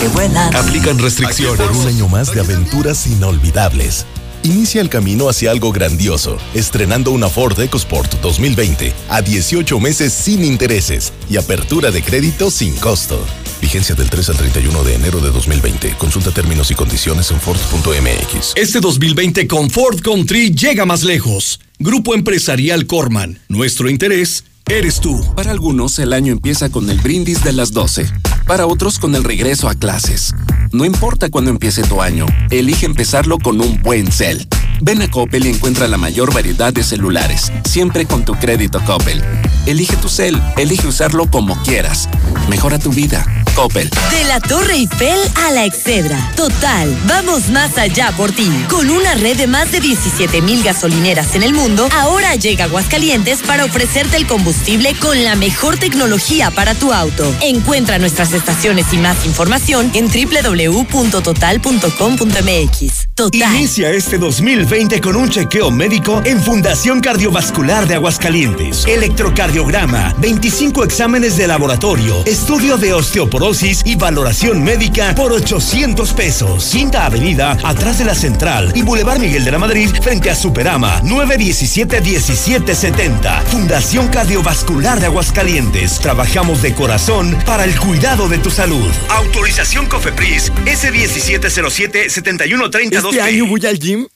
que 0.00 0.08
vuelan. 0.08 0.54
Aplican 0.54 0.98
restricciones. 0.98 1.60
Por 1.60 1.76
un 1.76 1.86
año 1.86 2.08
más 2.08 2.32
de 2.34 2.40
aventuras 2.40 3.06
inolvidables. 3.06 4.04
Inicia 4.46 4.80
el 4.80 4.88
camino 4.88 5.28
hacia 5.28 5.50
algo 5.50 5.72
grandioso, 5.72 6.38
estrenando 6.54 7.10
una 7.10 7.28
Ford 7.28 7.58
EcoSport 7.58 8.20
2020 8.20 8.92
a 9.08 9.20
18 9.20 9.80
meses 9.80 10.12
sin 10.12 10.44
intereses 10.44 11.12
y 11.28 11.36
apertura 11.36 11.90
de 11.90 12.00
crédito 12.00 12.48
sin 12.52 12.76
costo. 12.76 13.18
Vigencia 13.60 13.96
del 13.96 14.08
3 14.08 14.28
al 14.28 14.36
31 14.36 14.84
de 14.84 14.94
enero 14.94 15.18
de 15.18 15.32
2020. 15.32 15.96
Consulta 15.98 16.30
términos 16.30 16.70
y 16.70 16.76
condiciones 16.76 17.28
en 17.32 17.40
Ford.mx. 17.40 18.52
Este 18.54 18.78
2020 18.78 19.48
con 19.48 19.68
Ford 19.68 20.00
Country 20.00 20.54
llega 20.54 20.86
más 20.86 21.02
lejos. 21.02 21.58
Grupo 21.80 22.14
Empresarial 22.14 22.86
Corman. 22.86 23.40
Nuestro 23.48 23.90
interés 23.90 24.44
eres 24.68 25.00
tú. 25.00 25.20
Para 25.34 25.50
algunos 25.50 25.98
el 25.98 26.12
año 26.12 26.32
empieza 26.32 26.68
con 26.68 26.88
el 26.88 27.00
brindis 27.00 27.42
de 27.42 27.52
las 27.52 27.72
12. 27.72 28.06
Para 28.46 28.66
otros 28.66 29.00
con 29.00 29.16
el 29.16 29.24
regreso 29.24 29.68
a 29.68 29.74
clases. 29.74 30.32
No 30.70 30.84
importa 30.84 31.28
cuándo 31.30 31.50
empiece 31.50 31.82
tu 31.82 32.00
año, 32.00 32.26
elige 32.50 32.86
empezarlo 32.86 33.38
con 33.38 33.60
un 33.60 33.82
buen 33.82 34.12
cel. 34.12 34.46
Ven 34.80 35.02
a 35.02 35.10
Coppel 35.10 35.46
y 35.46 35.50
encuentra 35.50 35.88
la 35.88 35.96
mayor 35.96 36.32
variedad 36.32 36.72
de 36.72 36.82
celulares, 36.82 37.52
siempre 37.64 38.06
con 38.06 38.24
tu 38.24 38.34
crédito 38.34 38.82
Coppel. 38.84 39.22
Elige 39.66 39.96
tu 39.96 40.08
cel, 40.08 40.40
elige 40.56 40.86
usarlo 40.86 41.30
como 41.30 41.60
quieras. 41.62 42.08
Mejora 42.48 42.78
tu 42.78 42.90
vida. 42.90 43.26
Coppel. 43.56 43.90
De 44.10 44.24
la 44.24 44.38
Torre 44.38 44.74
Eiffel 44.74 45.18
a 45.46 45.50
la 45.50 45.64
Excedra. 45.64 46.30
Total, 46.36 46.94
vamos 47.06 47.48
más 47.48 47.78
allá 47.78 48.12
por 48.14 48.30
ti. 48.30 48.50
Con 48.68 48.90
una 48.90 49.14
red 49.14 49.38
de 49.38 49.46
más 49.46 49.72
de 49.72 49.80
17 49.80 50.42
mil 50.42 50.62
gasolineras 50.62 51.34
en 51.34 51.42
el 51.42 51.54
mundo, 51.54 51.88
ahora 51.92 52.36
llega 52.36 52.64
Aguascalientes 52.64 53.40
para 53.40 53.64
ofrecerte 53.64 54.18
el 54.18 54.26
combustible 54.26 54.94
con 55.00 55.24
la 55.24 55.36
mejor 55.36 55.78
tecnología 55.78 56.50
para 56.50 56.74
tu 56.74 56.92
auto. 56.92 57.34
Encuentra 57.40 57.98
nuestras 57.98 58.34
estaciones 58.34 58.92
y 58.92 58.98
más 58.98 59.24
información 59.24 59.90
en 59.94 60.08
www.total.com.mx. 60.08 63.08
Total. 63.14 63.56
Inicia 63.56 63.90
este 63.90 64.18
2020 64.66 65.00
con 65.00 65.14
un 65.14 65.28
chequeo 65.28 65.70
médico 65.70 66.20
en 66.24 66.42
Fundación 66.42 67.00
Cardiovascular 67.00 67.86
de 67.86 67.94
Aguascalientes. 67.94 68.84
Electrocardiograma, 68.86 70.12
25 70.18 70.82
exámenes 70.82 71.36
de 71.36 71.46
laboratorio, 71.46 72.24
estudio 72.26 72.76
de 72.76 72.92
osteoporosis 72.92 73.82
y 73.84 73.94
valoración 73.94 74.64
médica 74.64 75.14
por 75.14 75.32
800 75.32 76.12
pesos. 76.14 76.68
Quinta 76.72 77.06
Avenida, 77.06 77.56
atrás 77.62 77.98
de 77.98 78.06
la 78.06 78.16
Central 78.16 78.72
y 78.74 78.82
Boulevard 78.82 79.20
Miguel 79.20 79.44
de 79.44 79.52
la 79.52 79.58
Madrid, 79.58 79.88
frente 80.02 80.30
a 80.30 80.34
Superama, 80.34 81.00
917-1770. 81.02 83.44
Fundación 83.44 84.08
Cardiovascular 84.08 84.98
de 84.98 85.06
Aguascalientes. 85.06 86.00
Trabajamos 86.00 86.60
de 86.62 86.74
corazón 86.74 87.38
para 87.46 87.62
el 87.62 87.78
cuidado 87.78 88.28
de 88.28 88.38
tu 88.38 88.50
salud. 88.50 88.90
Autorización 89.10 89.86
COFEPRIS 89.86 90.50
S1707-7132. 90.64 93.10
Este 93.10 93.20
año 93.20 93.46
voy 93.46 93.64
al 93.64 93.78
gym 93.78 94.08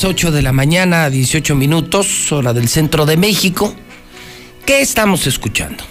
Las 0.00 0.08
8 0.08 0.30
de 0.30 0.40
la 0.40 0.52
mañana, 0.52 1.10
18 1.10 1.54
minutos, 1.54 2.32
hora 2.32 2.54
del 2.54 2.70
centro 2.70 3.04
de 3.04 3.18
México. 3.18 3.74
¿Qué 4.64 4.80
estamos 4.80 5.26
escuchando? 5.26 5.84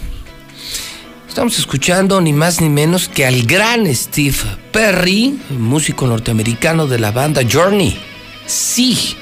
Estamos 1.28 1.56
escuchando 1.60 2.20
ni 2.20 2.32
más 2.32 2.60
ni 2.60 2.68
menos 2.68 3.08
que 3.08 3.24
al 3.24 3.44
gran 3.44 3.86
Steve 3.94 4.36
Perry, 4.72 5.38
músico 5.50 6.08
norteamericano 6.08 6.88
de 6.88 6.98
la 6.98 7.12
banda 7.12 7.42
Journey. 7.48 7.96
Sí, 8.46 9.14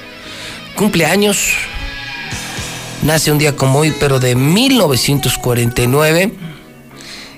cumpleaños. 0.73 1.51
Nace 3.03 3.31
un 3.31 3.37
día 3.37 3.55
como 3.55 3.77
hoy, 3.77 3.93
pero 3.99 4.19
de 4.19 4.33
1949. 4.33 6.33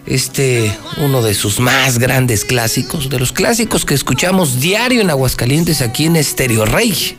Este, 0.05 0.73
uno 0.99 1.21
de 1.21 1.33
sus 1.33 1.59
más 1.59 1.99
grandes 1.99 2.45
clásicos, 2.45 3.09
de 3.09 3.19
los 3.19 3.33
clásicos 3.33 3.83
que 3.83 3.93
escuchamos 3.93 4.61
diario 4.61 5.01
en 5.01 5.09
Aguascalientes, 5.09 5.81
aquí 5.81 6.05
en 6.05 6.15
Estéreo 6.15 6.63
Rey. 6.63 7.17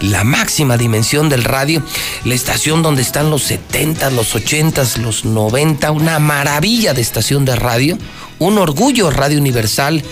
La 0.00 0.24
máxima 0.24 0.76
dimensión 0.76 1.28
del 1.28 1.44
radio, 1.44 1.82
la 2.24 2.34
estación 2.34 2.82
donde 2.82 3.02
están 3.02 3.30
los 3.30 3.42
70, 3.44 4.10
los 4.10 4.34
80, 4.34 4.82
los 5.00 5.24
90, 5.24 5.90
una 5.92 6.18
maravilla 6.18 6.92
de 6.92 7.00
estación 7.00 7.44
de 7.44 7.56
radio, 7.56 7.98
un 8.38 8.58
orgullo 8.58 9.10
Radio 9.10 9.38
Universal, 9.38 10.02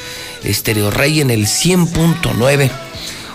Estereo 0.45 0.91
Rey 0.91 1.21
en 1.21 1.31
el 1.31 1.47
100.9. 1.47 2.71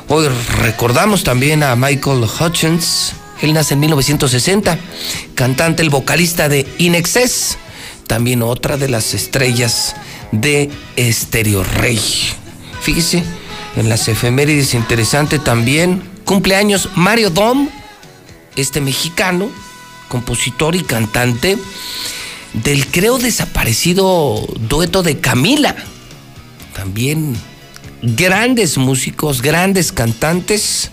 Hoy 0.07 0.27
recordamos 0.61 1.23
también 1.23 1.63
a 1.63 1.75
Michael 1.75 2.23
Hutchins, 2.39 3.13
él 3.41 3.53
nace 3.53 3.73
en 3.73 3.81
1960, 3.81 4.79
cantante, 5.35 5.81
el 5.83 5.89
vocalista 5.89 6.47
de 6.47 6.65
Inexcess, 6.77 7.57
también 8.07 8.43
otra 8.43 8.77
de 8.77 8.87
las 8.87 9.13
estrellas 9.13 9.95
de 10.31 10.69
Estereo 10.95 11.63
Rey. 11.63 11.99
Fíjese, 12.81 13.23
en 13.75 13.89
las 13.89 14.07
efemérides 14.07 14.73
interesante 14.73 15.39
también, 15.39 16.01
cumpleaños 16.23 16.89
Mario 16.95 17.29
Dom, 17.29 17.69
este 18.55 18.81
mexicano, 18.81 19.49
compositor 20.07 20.75
y 20.75 20.83
cantante 20.83 21.57
del 22.53 22.87
creo 22.87 23.17
desaparecido 23.17 24.45
dueto 24.59 25.03
de 25.03 25.19
Camila. 25.19 25.75
También 26.73 27.35
grandes 28.01 28.77
músicos, 28.77 29.41
grandes 29.41 29.91
cantantes. 29.91 30.91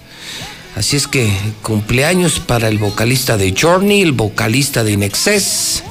Así 0.75 0.97
es 0.97 1.07
que 1.07 1.31
cumpleaños 1.63 2.41
para 2.41 2.69
el 2.69 2.79
vocalista 2.79 3.37
de 3.37 3.55
Journey, 3.59 4.03
el 4.03 4.13
vocalista 4.13 4.83
de 4.83 4.93
Inexcess 4.93 5.85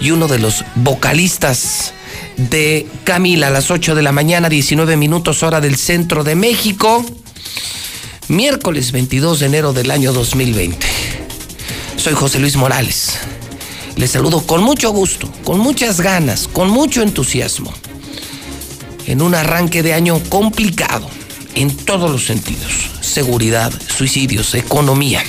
y 0.00 0.10
uno 0.10 0.28
de 0.28 0.38
los 0.38 0.64
vocalistas 0.74 1.93
de 2.36 2.86
Camila 3.04 3.48
a 3.48 3.50
las 3.50 3.70
8 3.70 3.94
de 3.94 4.02
la 4.02 4.12
mañana, 4.12 4.48
19 4.48 4.96
minutos 4.96 5.42
hora 5.42 5.60
del 5.60 5.76
centro 5.76 6.24
de 6.24 6.34
México, 6.34 7.04
miércoles 8.28 8.92
22 8.92 9.40
de 9.40 9.46
enero 9.46 9.72
del 9.72 9.90
año 9.90 10.12
2020. 10.12 10.86
Soy 11.96 12.14
José 12.14 12.38
Luis 12.38 12.56
Morales. 12.56 13.18
Les 13.96 14.10
saludo 14.10 14.46
con 14.46 14.62
mucho 14.62 14.90
gusto, 14.90 15.30
con 15.44 15.58
muchas 15.60 16.00
ganas, 16.00 16.48
con 16.48 16.68
mucho 16.68 17.02
entusiasmo, 17.02 17.72
en 19.06 19.22
un 19.22 19.34
arranque 19.34 19.82
de 19.82 19.94
año 19.94 20.20
complicado 20.28 21.08
en 21.54 21.76
todos 21.76 22.10
los 22.10 22.24
sentidos 22.24 22.94
seguridad, 23.14 23.72
suicidios, 23.96 24.54
economía. 24.54 25.22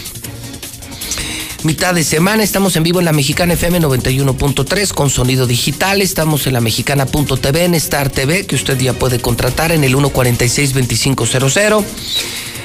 Mitad 1.65 1.95
de 1.95 2.03
semana 2.03 2.43
estamos 2.43 2.75
en 2.75 2.83
vivo 2.83 2.99
en 2.99 3.05
la 3.05 3.11
Mexicana 3.11 3.53
FM 3.55 3.81
91.3 3.81 4.93
con 4.93 5.09
sonido 5.09 5.47
digital. 5.47 5.99
Estamos 5.99 6.45
en 6.45 6.53
la 6.53 6.61
mexicana.tv, 6.61 7.63
en 7.63 7.73
Star 7.73 8.11
TV, 8.11 8.45
que 8.45 8.53
usted 8.53 8.77
ya 8.77 8.93
puede 8.93 9.19
contratar 9.19 9.71
en 9.71 9.83
el 9.83 9.95
146-2500. 9.95 11.83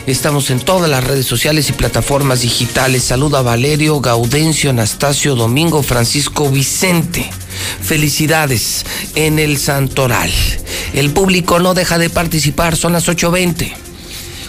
Estamos 0.07 0.51
en 0.51 0.61
todas 0.61 0.91
las 0.91 1.03
redes 1.03 1.25
sociales 1.25 1.71
y 1.71 1.73
plataformas 1.73 2.43
digitales. 2.43 3.03
Saluda 3.03 3.39
a 3.39 3.43
Valerio, 3.43 4.03
Gaudencio, 4.03 4.69
Anastasio, 4.69 5.35
Domingo, 5.35 5.83
Francisco, 5.83 6.51
Vicente. 6.51 7.31
Felicidades 7.81 8.85
en 9.15 9.39
el 9.39 9.57
Santoral. 9.57 10.31
El 10.93 11.11
público 11.11 11.59
no 11.59 11.73
deja 11.73 11.97
de 11.97 12.11
participar, 12.11 12.77
son 12.77 12.93
las 12.93 13.09
8.20. 13.09 13.73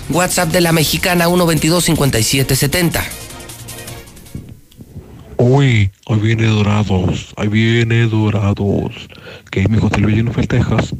WhatsApp 0.10 0.52
de 0.52 0.60
la 0.60 0.74
mexicana 0.74 1.30
122-5770. 1.30 3.21
Uy, 5.44 5.90
hoy 6.06 6.20
viene 6.20 6.46
Dorados, 6.46 7.34
ahí 7.36 7.48
viene 7.48 8.06
Dorados. 8.06 8.94
¿Qué, 9.50 9.68
mi 9.68 9.80
José 9.80 9.98
Luis 9.98 10.24
Texas? 10.48 10.94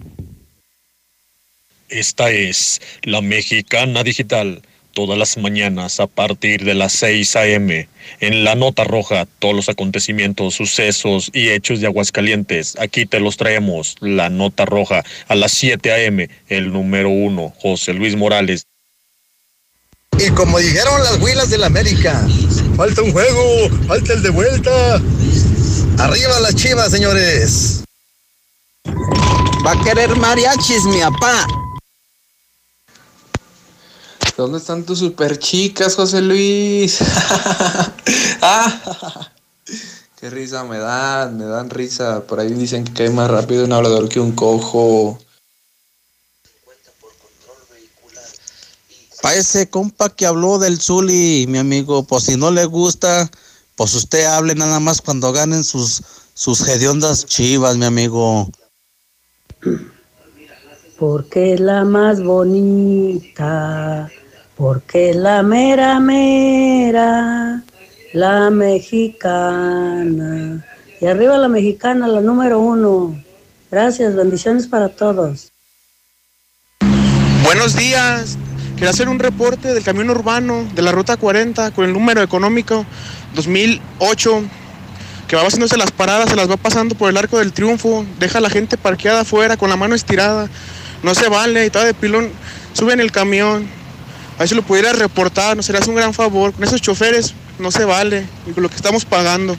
Esta 1.90 2.32
es 2.32 2.82
la 3.04 3.22
mexicana 3.22 4.02
digital. 4.04 4.64
Todas 4.94 5.20
las 5.20 5.38
mañanas 5.38 6.00
a 6.00 6.08
partir 6.08 6.64
de 6.66 6.74
las 6.74 6.94
6 6.94 7.36
a.m. 7.36 7.88
En 8.20 8.44
la 8.44 8.56
nota 8.56 8.84
roja, 8.84 9.28
todos 9.38 9.54
los 9.54 9.70
acontecimientos, 9.70 10.56
sucesos 10.56 11.30
y 11.36 11.50
hechos 11.50 11.80
de 11.80 11.86
Aguascalientes. 11.86 12.80
Aquí 12.80 13.06
te 13.06 13.20
los 13.20 13.38
traemos. 13.38 13.96
La 14.00 14.32
nota 14.32 14.66
roja 14.66 15.04
a 15.28 15.36
las 15.36 15.52
7 15.52 15.92
a.m. 15.92 16.28
El 16.48 16.74
número 16.74 17.12
uno, 17.12 17.54
José 17.60 17.94
Luis 17.94 18.16
Morales. 18.16 18.66
Y 20.24 20.30
como 20.32 20.60
dijeron 20.60 21.04
las 21.04 21.20
huilas 21.20 21.50
del 21.50 21.64
América, 21.64 22.28
falta 22.78 23.02
un 23.02 23.12
juego, 23.12 23.70
falta 23.88 24.14
el 24.14 24.22
de 24.22 24.30
vuelta. 24.30 25.02
Arriba 25.98 26.40
las 26.42 26.54
chivas, 26.56 26.92
señores. 26.92 27.84
Va 29.66 29.72
a 29.72 29.84
querer 29.84 30.16
mariachis, 30.18 30.84
mi 30.84 31.00
papá. 31.00 31.48
¿Dónde 34.38 34.60
están 34.60 34.84
tus 34.84 35.00
super 35.00 35.40
chicas, 35.40 35.96
José 35.96 36.22
Luis? 36.22 37.00
ah, 38.44 39.30
qué 40.20 40.30
risa 40.30 40.64
me 40.66 40.78
dan, 40.78 41.36
me 41.38 41.46
dan 41.46 41.72
risa. 41.72 42.22
Por 42.28 42.40
ahí 42.40 42.54
dicen 42.54 42.84
que 42.84 42.94
cae 42.94 43.10
más 43.10 43.30
rápido 43.30 43.66
un 43.66 43.74
hablador 43.74 44.08
que 44.08 44.20
un 44.20 44.34
cojo. 44.34 45.20
Pa' 49.22 49.36
ese 49.36 49.70
compa 49.70 50.10
que 50.10 50.26
habló 50.26 50.58
del 50.58 50.82
Zuli, 50.82 51.46
mi 51.48 51.60
amigo, 51.60 52.04
pues 52.04 52.24
si 52.24 52.38
no 52.38 52.50
le 52.50 52.66
gusta, 52.66 53.30
pues 53.76 53.94
usted 53.94 54.26
hable 54.26 54.56
nada 54.56 54.80
más 54.80 55.00
cuando 55.02 55.32
ganen 55.32 55.64
sus, 55.64 56.02
sus 56.34 56.68
hediondas 56.68 57.28
chivas, 57.28 57.78
mi 57.78 57.86
amigo. 57.86 58.50
Porque 60.98 61.54
es 61.54 61.60
la 61.60 61.84
más 61.84 62.24
bonita, 62.24 64.10
porque 64.56 65.12
es 65.12 65.16
la 65.16 65.44
mera 65.44 66.00
mera, 66.00 67.64
la 68.14 68.50
mexicana. 68.50 69.56
Y 71.00 71.06
arriba 71.06 71.38
la 71.38 71.48
mexicana, 71.48 72.08
la 72.08 72.22
número 72.22 72.60
uno. 72.60 73.22
Gracias, 73.70 74.16
bendiciones 74.16 74.68
para 74.68 74.90
todos. 74.90 75.52
Buenos 77.44 77.76
días, 77.76 78.38
Quiero 78.82 78.90
hacer 78.90 79.10
un 79.10 79.20
reporte 79.20 79.76
del 79.76 79.84
camión 79.84 80.10
urbano 80.10 80.68
de 80.74 80.82
la 80.82 80.92
ruta 80.92 81.16
40 81.16 81.70
con 81.70 81.86
el 81.86 81.94
número 81.94 82.24
económico 82.24 82.84
2008 83.36 84.44
que 85.28 85.36
va 85.36 85.44
haciéndose 85.44 85.78
las 85.78 85.92
paradas, 85.92 86.32
se 86.32 86.36
las 86.36 86.50
va 86.50 86.58
pasando 86.58 86.96
por 86.96 87.12
el 87.12 87.18
arco 87.18 87.38
del 87.38 87.54
triunfo, 87.54 88.04
deja 88.18 88.40
a 88.40 88.42
la 88.42 88.50
gente 88.50 88.78
parqueada 88.78 89.22
afuera 89.22 89.56
con 89.56 89.70
la 89.70 89.78
mano 89.78 89.94
estirada, 89.94 90.50
no 91.04 91.14
se 91.14 91.30
vale, 91.30 91.62
y 91.62 91.68
está 91.68 91.86
de 91.86 91.94
pilón, 91.94 92.32
suben 92.74 93.00
el 93.00 93.12
camión, 93.12 93.68
a 94.38 94.40
ver 94.40 94.50
si 94.50 94.56
lo 94.56 94.64
pudiera 94.64 94.94
reportar, 94.94 95.56
nos 95.56 95.68
serías 95.68 95.88
un 95.88 95.94
gran 95.94 96.16
favor, 96.16 96.52
con 96.52 96.64
esos 96.64 96.82
choferes 96.82 97.36
no 97.60 97.70
se 97.70 97.86
vale, 97.86 98.26
y 98.48 98.52
con 98.52 98.64
lo 98.64 98.70
que 98.70 98.78
estamos 98.78 99.06
pagando. 99.06 99.56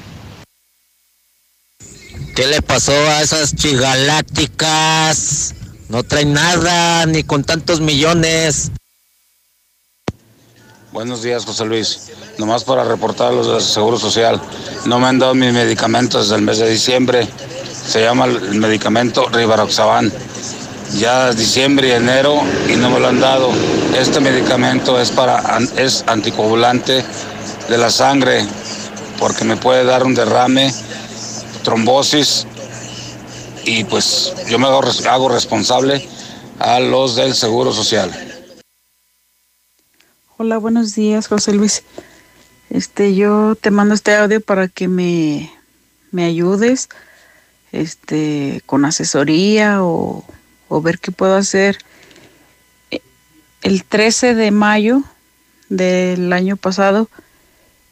¿Qué 2.34 2.48
le 2.48 2.60
pasó 2.60 2.90
a 2.90 3.22
esas 3.22 3.54
chigalácticas? 3.54 5.54
No 5.88 6.02
traen 6.02 6.32
nada, 6.32 7.06
ni 7.06 7.22
con 7.22 7.44
tantos 7.44 7.80
millones. 7.80 8.72
Buenos 10.92 11.22
días, 11.22 11.46
José 11.46 11.64
Luis. 11.64 12.10
Nomás 12.36 12.64
para 12.64 12.84
reportar 12.84 13.32
los 13.32 13.46
del 13.46 13.62
Seguro 13.62 13.98
Social. 13.98 14.38
No 14.84 15.00
me 15.00 15.06
han 15.06 15.18
dado 15.18 15.34
mis 15.34 15.50
medicamentos 15.50 16.24
desde 16.24 16.36
el 16.36 16.42
mes 16.42 16.58
de 16.58 16.68
diciembre. 16.68 17.26
Se 17.86 18.02
llama 18.02 18.26
el 18.26 18.56
medicamento 18.56 19.26
Rivaroxaban. 19.30 20.12
Ya 20.98 21.32
diciembre 21.32 21.88
y 21.88 21.92
enero 21.92 22.42
y 22.68 22.76
no 22.76 22.90
me 22.90 23.00
lo 23.00 23.08
han 23.08 23.20
dado. 23.20 23.48
Este 23.98 24.20
medicamento 24.20 25.00
es 25.00 25.10
para 25.10 25.58
es 25.78 26.04
anticoagulante 26.06 27.02
de 27.70 27.78
la 27.78 27.88
sangre 27.88 28.46
porque 29.18 29.44
me 29.44 29.56
puede 29.56 29.84
dar 29.84 30.04
un 30.04 30.14
derrame, 30.14 30.74
trombosis 31.64 32.46
y 33.64 33.84
pues 33.84 34.34
yo 34.50 34.58
me 34.58 34.66
hago 34.66 35.28
responsable 35.30 36.06
a 36.58 36.80
los 36.80 37.16
del 37.16 37.34
Seguro 37.34 37.72
Social. 37.72 38.31
Hola, 40.38 40.56
buenos 40.56 40.94
días, 40.94 41.28
José 41.28 41.52
Luis. 41.52 41.82
Este, 42.70 43.14
yo 43.14 43.54
te 43.54 43.70
mando 43.70 43.94
este 43.94 44.14
audio 44.14 44.40
para 44.40 44.66
que 44.66 44.88
me, 44.88 45.52
me 46.10 46.24
ayudes, 46.24 46.88
este, 47.70 48.62
con 48.64 48.86
asesoría 48.86 49.84
o, 49.84 50.24
o 50.68 50.80
ver 50.80 50.98
qué 51.00 51.12
puedo 51.12 51.36
hacer. 51.36 51.76
El 53.60 53.84
13 53.84 54.34
de 54.34 54.50
mayo 54.52 55.02
del 55.68 56.32
año 56.32 56.56
pasado, 56.56 57.10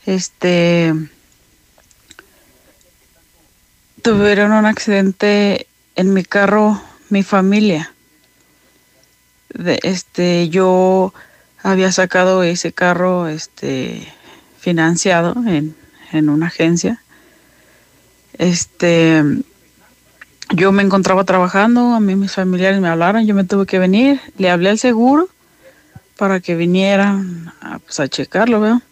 este, 0.07 0.95
tuvieron 4.01 4.53
un 4.53 4.65
accidente 4.65 5.67
en 5.95 6.15
mi 6.15 6.25
carro, 6.25 6.83
mi 7.11 7.23
familia. 7.23 7.93
De, 9.51 9.79
este, 9.83 10.49
yo 10.49 11.13
había 11.63 11.93
sacado 11.93 12.43
ese 12.43 12.73
carro 12.73 13.29
este, 13.29 14.07
financiado 14.59 15.35
en, 15.47 15.77
en 16.13 16.29
una 16.29 16.47
agencia. 16.47 17.03
Este, 18.39 19.23
yo 20.51 20.73
me 20.73 20.83
encontraba 20.83 21.25
trabajando, 21.25 21.95
a 21.95 22.01
mí 22.01 22.17
mis 22.17 22.33
familiares 22.33 22.81
me 22.81 22.89
hablaron, 22.89 23.27
yo 23.27 23.35
me 23.35 23.45
tuve 23.45 23.67
que 23.67 23.79
venir, 23.79 24.21
le 24.39 24.51
hablé 24.51 24.71
al 24.71 24.79
seguro 24.79 25.29
para 26.17 26.41
que 26.41 26.55
vinieran 26.55 27.53
a, 27.61 27.79
pues, 27.79 28.01
a 28.01 28.09
checarlo, 28.09 28.61
¿veo? 28.61 28.83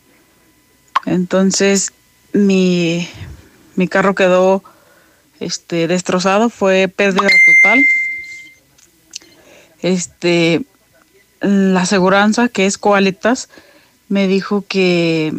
Entonces 1.06 1.92
mi, 2.32 3.08
mi 3.74 3.88
carro 3.88 4.14
quedó 4.14 4.62
este, 5.40 5.88
destrozado, 5.88 6.50
fue 6.50 6.88
pérdida 6.88 7.28
total. 7.62 7.84
Este, 9.80 10.62
la 11.40 11.82
aseguranza, 11.82 12.48
que 12.48 12.66
es 12.66 12.78
Coalitas, 12.78 13.48
me 14.08 14.26
dijo 14.26 14.64
que, 14.66 15.32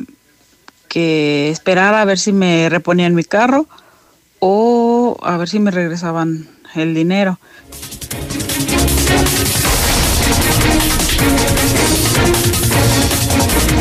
que 0.87 1.49
esperara 1.49 2.01
a 2.01 2.05
ver 2.05 2.19
si 2.19 2.31
me 2.31 2.69
reponían 2.69 3.15
mi 3.15 3.23
carro 3.23 3.67
o 4.39 5.17
a 5.23 5.37
ver 5.37 5.49
si 5.49 5.59
me 5.59 5.71
regresaban 5.71 6.47
el 6.75 6.93
dinero. 6.93 7.39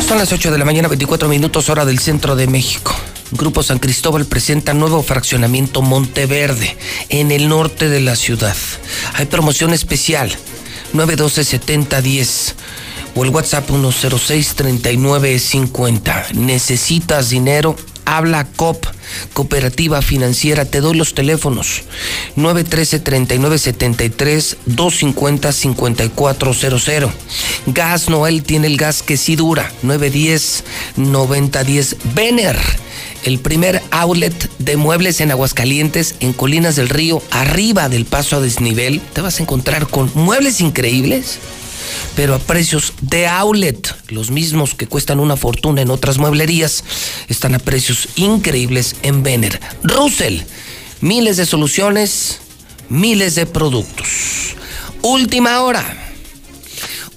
Son 0.07 0.17
las 0.17 0.33
8 0.33 0.51
de 0.51 0.57
la 0.57 0.65
mañana, 0.65 0.87
24 0.87 1.29
minutos 1.29 1.69
hora 1.69 1.85
del 1.85 1.99
centro 1.99 2.35
de 2.35 2.47
México. 2.47 2.95
Grupo 3.31 3.61
San 3.61 3.77
Cristóbal 3.77 4.25
presenta 4.25 4.73
nuevo 4.73 5.03
fraccionamiento 5.03 5.83
Monteverde 5.83 6.75
en 7.09 7.31
el 7.31 7.47
norte 7.47 7.89
de 7.89 7.99
la 7.99 8.15
ciudad. 8.15 8.55
Hay 9.13 9.27
promoción 9.27 9.71
especial 9.71 10.35
912-7010 10.93 12.53
o 13.15 13.23
el 13.23 13.31
WhatsApp 13.31 13.67
106-3950. 13.69 16.33
¿Necesitas 16.33 17.29
dinero? 17.29 17.77
Habla 18.09 18.45
COP, 18.55 18.87
Cooperativa 19.33 20.01
Financiera. 20.01 20.65
Te 20.65 20.81
doy 20.81 20.97
los 20.97 21.13
teléfonos 21.13 21.83
913-3973, 22.37 24.57
250-5400. 24.67 27.11
Gas 27.67 28.09
Noel 28.09 28.41
tiene 28.41 28.65
el 28.65 28.77
gas 28.77 29.03
que 29.03 29.15
sí 29.15 29.35
dura, 29.35 29.71
910-9010. 29.83 31.97
Vener, 32.15 32.57
el 33.25 33.37
primer 33.37 33.83
outlet 33.91 34.49
de 34.57 34.75
muebles 34.75 35.21
en 35.21 35.29
Aguascalientes, 35.29 36.15
en 36.19 36.33
Colinas 36.33 36.75
del 36.75 36.89
Río, 36.89 37.21
arriba 37.29 37.89
del 37.89 38.05
paso 38.05 38.37
a 38.37 38.39
desnivel. 38.39 39.01
Te 39.13 39.21
vas 39.21 39.39
a 39.39 39.43
encontrar 39.43 39.87
con 39.87 40.09
muebles 40.15 40.61
increíbles 40.61 41.37
pero 42.15 42.35
a 42.35 42.39
precios 42.39 42.93
de 43.01 43.27
outlet, 43.27 43.95
los 44.09 44.31
mismos 44.31 44.75
que 44.75 44.87
cuestan 44.87 45.19
una 45.19 45.37
fortuna 45.37 45.81
en 45.81 45.89
otras 45.89 46.17
mueblerías, 46.17 46.83
están 47.27 47.55
a 47.55 47.59
precios 47.59 48.09
increíbles 48.15 48.95
en 49.03 49.23
Vener. 49.23 49.59
Russell, 49.83 50.41
miles 51.01 51.37
de 51.37 51.45
soluciones, 51.45 52.39
miles 52.89 53.35
de 53.35 53.45
productos. 53.45 54.55
Última 55.01 55.61
hora, 55.61 56.13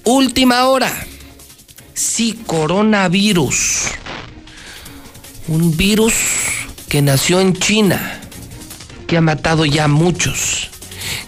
última 0.03 0.67
hora. 0.67 0.91
Sí, 1.93 2.39
coronavirus. 2.47 3.83
Un 5.47 5.75
virus 5.75 6.13
que 6.87 7.01
nació 7.01 7.39
en 7.39 7.53
China, 7.53 8.21
que 9.05 9.17
ha 9.17 9.21
matado 9.21 9.65
ya 9.65 9.87
muchos, 9.87 10.69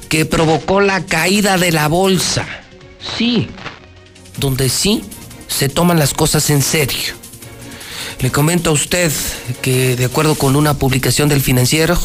que 0.10 0.26
provocó 0.26 0.80
la 0.80 1.06
caída 1.06 1.58
de 1.58 1.72
la 1.72 1.88
bolsa 1.88 2.65
sí, 3.18 3.48
donde 4.38 4.69
sí 4.69 5.03
se 5.48 5.69
toman 5.69 5.99
las 5.99 6.14
cosas 6.14 6.49
en 6.49 6.61
serio. 6.61 7.14
Le 8.19 8.32
comento 8.32 8.69
a 8.69 8.73
usted 8.73 9.11
que 9.61 9.95
de 9.95 10.06
acuerdo 10.06 10.36
con 10.36 10.56
una 10.56 10.76
publicación 10.76 11.30
del 11.30 11.41
financiero, 11.41 11.98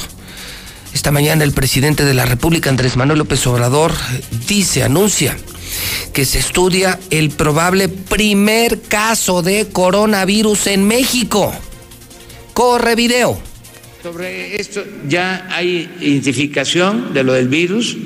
esta 0.93 1.13
mañana 1.13 1.45
el 1.45 1.53
presidente 1.53 2.05
de 2.05 2.15
la 2.15 2.27
República, 2.27 2.69
Andrés 2.69 2.97
Manuel 2.97 3.21
López 3.21 3.47
Obrador, 3.47 3.93
dice, 4.49 4.83
anuncia 4.83 5.37
que 6.13 6.25
se 6.25 6.41
estudia 6.41 6.99
el 7.11 7.31
probable 7.31 7.89
primer 7.89 8.81
caso 8.83 9.43
de 9.43 9.69
coronavirus 9.69 10.67
en 10.67 10.87
México. 10.87 11.53
Corre 12.55 12.97
video. 12.97 13.41
Sobre 14.03 14.61
esto 14.61 14.83
ya 15.09 15.47
hay 15.51 15.89
identificación 16.01 17.13
de 17.15 17.23
lo 17.23 17.35
del 17.35 17.49
virus 17.49 17.97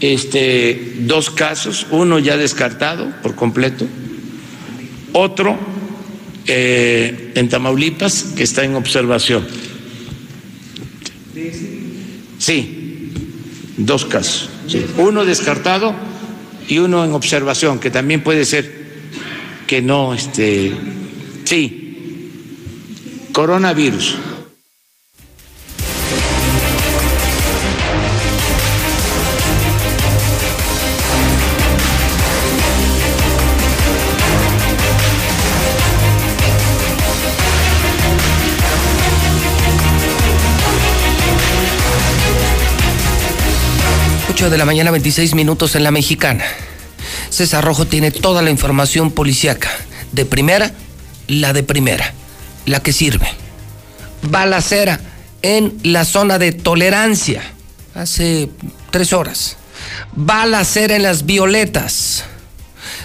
este, 0.00 0.96
dos 1.00 1.30
casos, 1.30 1.86
uno 1.90 2.18
ya 2.18 2.36
descartado 2.36 3.12
por 3.22 3.34
completo, 3.34 3.86
otro 5.12 5.58
eh, 6.46 7.32
en 7.34 7.48
Tamaulipas 7.48 8.24
que 8.36 8.42
está 8.42 8.64
en 8.64 8.74
observación. 8.74 9.46
Sí, 12.38 13.12
dos 13.76 14.04
casos. 14.06 14.48
Uno 14.96 15.24
descartado 15.24 15.94
y 16.68 16.78
uno 16.78 17.04
en 17.04 17.12
observación, 17.12 17.78
que 17.78 17.90
también 17.90 18.22
puede 18.22 18.44
ser 18.44 18.80
que 19.66 19.82
no, 19.82 20.14
este, 20.14 20.72
sí, 21.44 22.30
coronavirus. 23.32 24.16
8 44.40 44.48
de 44.48 44.56
la 44.56 44.64
mañana, 44.64 44.90
26 44.90 45.34
minutos 45.34 45.74
en 45.76 45.84
la 45.84 45.90
mexicana. 45.90 46.42
César 47.28 47.62
Rojo 47.62 47.86
tiene 47.86 48.10
toda 48.10 48.40
la 48.40 48.48
información 48.48 49.10
policíaca. 49.10 49.68
De 50.12 50.24
primera, 50.24 50.72
la 51.28 51.52
de 51.52 51.62
primera, 51.62 52.14
la 52.64 52.80
que 52.80 52.94
sirve. 52.94 53.28
Balacera 54.22 54.98
en 55.42 55.78
la 55.82 56.06
zona 56.06 56.38
de 56.38 56.52
tolerancia, 56.52 57.42
hace 57.94 58.48
tres 58.90 59.12
horas. 59.12 59.58
Balacera 60.12 60.96
en 60.96 61.02
las 61.02 61.26
violetas. 61.26 62.24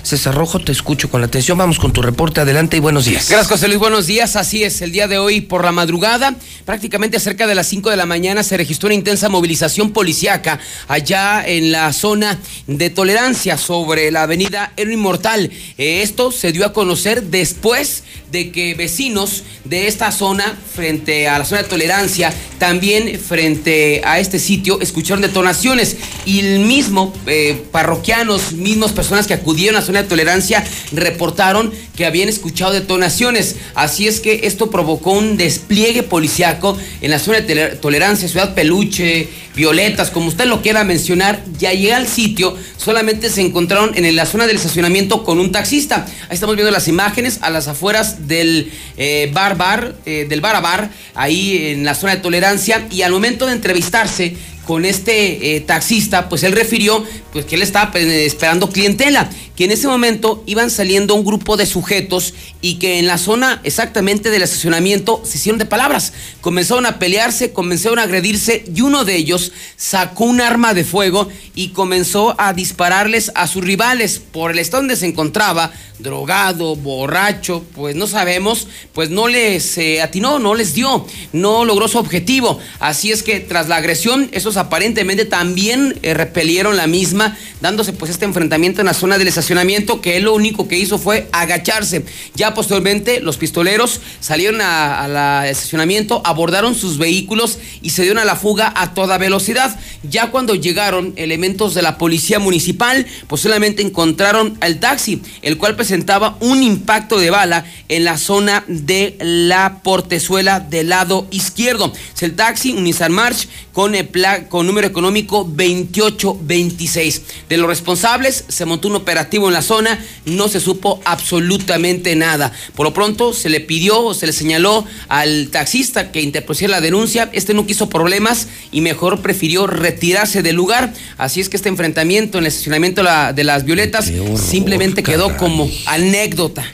César 0.06 0.36
Rojo, 0.36 0.60
te 0.60 0.72
escucho 0.72 1.10
con 1.10 1.20
la 1.20 1.28
atención. 1.28 1.58
Vamos 1.58 1.80
con 1.80 1.92
tu 1.92 2.04
reporte. 2.04 2.40
Adelante 2.40 2.78
y 2.78 2.80
buenos 2.80 3.06
días. 3.06 3.28
Gracias, 3.28 3.48
José 3.48 3.68
Luis. 3.68 3.80
Buenos 3.80 4.06
días. 4.06 4.36
Así 4.36 4.64
es, 4.64 4.82
el 4.84 4.92
día 4.92 5.08
de 5.08 5.18
hoy 5.18 5.42
por 5.42 5.66
la 5.66 5.72
madrugada, 5.72 6.36
prácticamente 6.64 7.20
cerca 7.20 7.48
de 7.48 7.56
las 7.56 7.66
5 7.68 7.90
de 7.90 7.98
la 7.98 8.06
mañana, 8.06 8.44
se 8.44 8.56
registró 8.56 8.88
una 8.88 8.94
intensa 8.94 9.30
movilización 9.30 9.94
policiaca 9.94 10.60
allá 10.88 11.44
en 11.44 11.72
la 11.72 11.92
zona 11.92 12.38
de 12.68 12.92
tolerancia 12.92 13.58
sobre 13.58 14.12
la 14.12 14.24
avenida 14.24 14.74
Héroe 14.78 14.94
Inmortal. 14.94 15.52
Eh, 15.80 16.04
esto 16.04 16.32
se 16.32 16.52
dio 16.52 16.68
a 16.68 16.74
conocer 16.74 17.24
después 17.24 18.04
de 18.36 18.52
que 18.52 18.74
vecinos 18.74 19.44
de 19.64 19.88
esta 19.88 20.12
zona, 20.12 20.58
frente 20.76 21.30
a 21.30 21.40
la 21.40 21.46
zona 21.46 21.64
de 21.64 21.70
tolerancia, 21.70 22.34
también 22.58 23.18
frente 23.18 24.02
a 24.04 24.20
este 24.20 24.40
sitio, 24.40 24.82
escucharon 24.82 25.22
detonaciones 25.22 25.96
y 26.26 26.40
el 26.40 26.60
mismo 26.60 27.14
eh, 27.28 27.64
parroquianos, 27.72 28.52
mismos 28.52 28.92
personas 28.92 29.26
que 29.26 29.34
acudieron 29.34 29.78
a 29.78 29.80
la 29.80 29.86
zona 29.86 30.02
de 30.04 30.10
tolerancia 30.10 30.66
reportaron 30.92 31.72
que 31.96 32.06
habían 32.06 32.28
escuchado 32.28 32.74
detonaciones. 32.74 33.56
Así 33.74 34.06
es 34.06 34.20
que 34.20 34.42
esto 34.44 34.70
provocó 34.70 35.12
un 35.12 35.38
despliegue 35.38 36.04
policiaco 36.04 36.78
en 37.00 37.12
la 37.12 37.20
zona 37.20 37.40
de 37.40 37.78
tolerancia, 37.78 38.28
Ciudad 38.28 38.54
Peluche, 38.54 39.30
Violetas, 39.56 40.12
como 40.12 40.28
usted 40.28 40.46
lo 40.46 40.62
quiera 40.62 40.84
mencionar. 40.84 41.42
Ya 41.58 41.72
llega 41.72 41.96
al 41.96 42.08
sitio, 42.08 42.58
solamente 42.78 43.30
se 43.30 43.42
encontraron 43.42 43.92
en 43.96 44.16
la 44.16 44.26
zona 44.26 44.48
del 44.48 44.58
estacionamiento 44.58 45.24
con 45.24 45.40
un 45.40 45.54
taxista. 45.54 46.06
Ahí 46.28 46.34
estamos 46.34 46.56
viendo 46.56 46.72
las 46.72 46.90
imágenes 46.90 47.40
a 47.42 47.50
las 47.50 47.70
afueras 47.70 48.25
del 48.28 48.72
eh, 48.98 49.30
bar 49.34 49.58
bar, 49.58 49.96
eh, 50.06 50.26
del 50.28 50.42
bar 50.42 50.56
a 50.56 50.62
bar, 50.62 50.90
ahí 51.14 51.70
en 51.72 51.84
la 51.84 51.96
zona 51.96 52.16
de 52.16 52.22
tolerancia. 52.22 52.88
Y 52.92 53.02
al 53.02 53.12
momento 53.12 53.46
de 53.46 53.54
entrevistarse, 53.54 54.36
con 54.66 54.86
este 54.86 55.56
eh, 55.56 55.62
taxista, 55.62 56.28
pues 56.30 56.44
él 56.44 56.52
refirió 56.52 57.04
pues 57.32 57.46
que 57.46 57.56
él 57.56 57.62
estaba 57.62 57.92
pues, 57.92 58.06
esperando 58.06 58.70
clientela, 58.70 59.30
que 59.56 59.66
en 59.66 59.72
ese 59.72 59.88
momento 59.88 60.44
iban 60.46 60.70
saliendo 60.70 61.16
un 61.16 61.26
grupo 61.26 61.58
de 61.58 61.66
sujetos 61.66 62.34
y 62.62 62.76
que 62.76 63.00
en 63.00 63.08
la 63.08 63.18
zona 63.18 63.62
exactamente 63.64 64.30
del 64.30 64.42
estacionamiento 64.42 65.22
se 65.24 65.38
hicieron 65.38 65.60
de 65.60 65.66
palabras. 65.66 66.14
Comenzaron 66.42 66.86
a 66.86 67.00
pelearse, 67.00 67.54
comenzaron 67.54 68.00
a 68.00 68.04
agredirse 68.04 68.66
y 68.74 68.82
uno 68.82 69.06
de 69.06 69.16
ellos 69.16 69.52
sacó 69.78 70.26
un 70.26 70.42
arma 70.42 70.74
de 70.74 70.84
fuego 70.84 71.30
y 71.54 71.70
comenzó 71.70 72.36
a 72.40 72.54
dispararles 72.54 73.32
a 73.36 73.48
sus 73.48 73.64
rivales 73.64 74.20
por 74.20 74.52
el 74.52 74.60
estado 74.60 74.84
donde 74.84 74.96
se 74.96 75.06
encontraba, 75.06 75.72
drogado, 76.00 76.76
borracho, 76.76 77.64
pues 77.76 77.96
no 77.96 78.08
sabemos, 78.08 78.68
pues 78.94 79.10
no 79.10 79.28
les 79.28 79.78
eh, 79.78 80.02
atinó, 80.02 80.40
no 80.40 80.56
les 80.56 80.74
dio, 80.74 81.06
no 81.32 81.66
logró 81.66 81.88
su 81.88 81.98
objetivo. 81.98 82.60
Así 82.80 83.12
es 83.12 83.24
que 83.24 83.40
tras 83.40 83.68
la 83.68 83.78
agresión, 83.78 84.30
esos 84.32 84.55
aparentemente 84.58 85.26
también 85.26 85.98
eh, 86.04 86.14
repelieron 86.14 86.78
la 86.78 86.88
misma, 86.88 87.38
dándose 87.62 87.94
pues 87.94 88.12
este 88.12 88.26
enfrentamiento 88.26 88.82
en 88.82 88.88
la 88.88 88.94
zona 88.94 89.18
del 89.18 89.28
estacionamiento, 89.28 90.02
que 90.02 90.18
él 90.18 90.24
lo 90.24 90.34
único 90.34 90.68
que 90.68 90.78
hizo 90.78 90.98
fue 90.98 91.28
agacharse. 91.32 92.06
Ya 92.36 92.54
posteriormente 92.54 93.20
los 93.20 93.38
pistoleros 93.38 94.02
salieron 94.20 94.62
al 94.62 95.48
estacionamiento, 95.48 96.22
abordaron 96.26 96.76
sus 96.76 96.98
vehículos 96.98 97.60
y 97.82 97.92
se 97.92 98.04
dieron 98.04 98.20
a 98.20 98.26
la 98.26 98.36
fuga 98.36 98.72
a 98.76 98.94
toda 98.94 99.18
velocidad. 99.18 99.80
Ya 100.04 100.32
cuando 100.32 100.56
llegaron 100.56 101.14
elementos 101.16 101.74
de 101.74 101.82
la 101.82 101.98
policía 101.98 102.40
municipal, 102.40 103.06
pues 103.28 103.46
encontraron 103.78 104.58
al 104.62 104.80
taxi, 104.80 105.22
el 105.42 105.58
cual 105.58 105.76
presentaba 105.76 106.38
un 106.40 106.64
impacto 106.64 107.18
de 107.18 107.30
bala 107.30 107.66
en 107.90 108.04
la 108.04 108.18
zona 108.18 108.64
de 108.68 109.16
la 109.20 109.80
portezuela 109.84 110.60
del 110.60 110.90
lado 110.90 111.28
izquierdo. 111.32 111.94
Es 112.16 112.24
el 112.24 112.36
taxi, 112.36 112.72
un 112.72 112.84
Nissan 112.84 113.12
March 113.12 113.48
con, 113.74 113.94
el 113.94 114.08
con 114.50 114.68
número 114.68 114.88
económico 114.88 115.44
2826. 115.44 117.22
De 117.50 117.58
los 117.58 117.68
responsables 117.68 118.46
se 118.48 118.66
montó 118.66 118.88
un 118.88 118.96
operativo 118.96 119.48
en 119.48 119.54
la 119.54 119.62
zona, 119.62 120.04
no 120.26 120.48
se 120.48 120.60
supo 120.60 121.02
absolutamente 121.06 122.16
nada. 122.16 122.52
Por 122.76 122.86
lo 122.86 122.94
pronto 122.94 123.34
se 123.34 123.50
le 123.50 123.62
pidió 123.62 124.02
o 124.02 124.14
se 124.14 124.26
le 124.26 124.34
señaló 124.34 124.86
al 125.08 125.50
taxista 125.50 126.12
que 126.12 126.22
interpusiera 126.22 126.72
la 126.72 126.82
denuncia. 126.82 127.30
Este 127.34 127.54
no 127.54 127.66
quiso 127.66 127.90
problemas 127.90 128.48
y 128.72 128.82
mejor 128.82 129.22
prefirió 129.22 129.68
retirarse 129.68 130.42
del 130.44 130.56
lugar. 130.56 130.94
Así 131.18 131.42
es 131.42 131.50
que 131.50 131.58
este 131.58 131.70
enfrentamiento 131.70 132.38
en 132.38 132.46
el 132.46 132.48
estacionamiento 132.48 133.04
de 133.34 133.44
las 133.44 133.66
Violetas 133.66 134.12
simplemente 134.36 135.04
quedó 135.04 135.36
como 135.38 135.70
anécdota. 135.86 136.66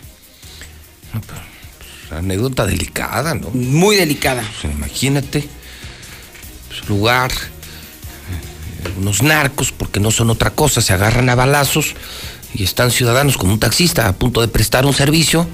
Pues, 1.11 2.19
anécdota 2.19 2.65
delicada, 2.65 3.35
¿no? 3.35 3.49
Muy 3.51 3.95
delicada. 3.95 4.43
Pues, 4.61 4.73
imagínate 4.73 5.61
lugar, 6.87 7.31
eh, 7.31 7.60
unos 8.97 9.21
narcos, 9.21 9.71
porque 9.71 9.99
no 9.99 10.11
son 10.11 10.29
otra 10.29 10.51
cosa, 10.51 10.81
se 10.81 10.93
agarran 10.93 11.29
a 11.29 11.35
balazos 11.35 11.95
y 12.53 12.63
están 12.63 12.91
ciudadanos 12.91 13.37
como 13.37 13.53
un 13.53 13.59
taxista 13.59 14.07
a 14.07 14.13
punto 14.13 14.41
de 14.41 14.47
prestar 14.47 14.85
un 14.85 14.93
servicio 14.93 15.47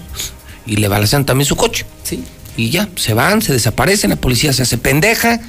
y 0.65 0.77
le 0.77 0.87
balacean 0.87 1.25
también 1.25 1.45
su 1.45 1.55
coche. 1.55 1.85
Sí. 2.03 2.23
Y 2.57 2.71
ya, 2.71 2.89
se 2.95 3.13
van, 3.13 3.41
se 3.41 3.53
desaparecen, 3.53 4.09
la 4.09 4.15
policía 4.15 4.51
se 4.51 4.63
hace 4.63 4.79
pendeja, 4.79 5.39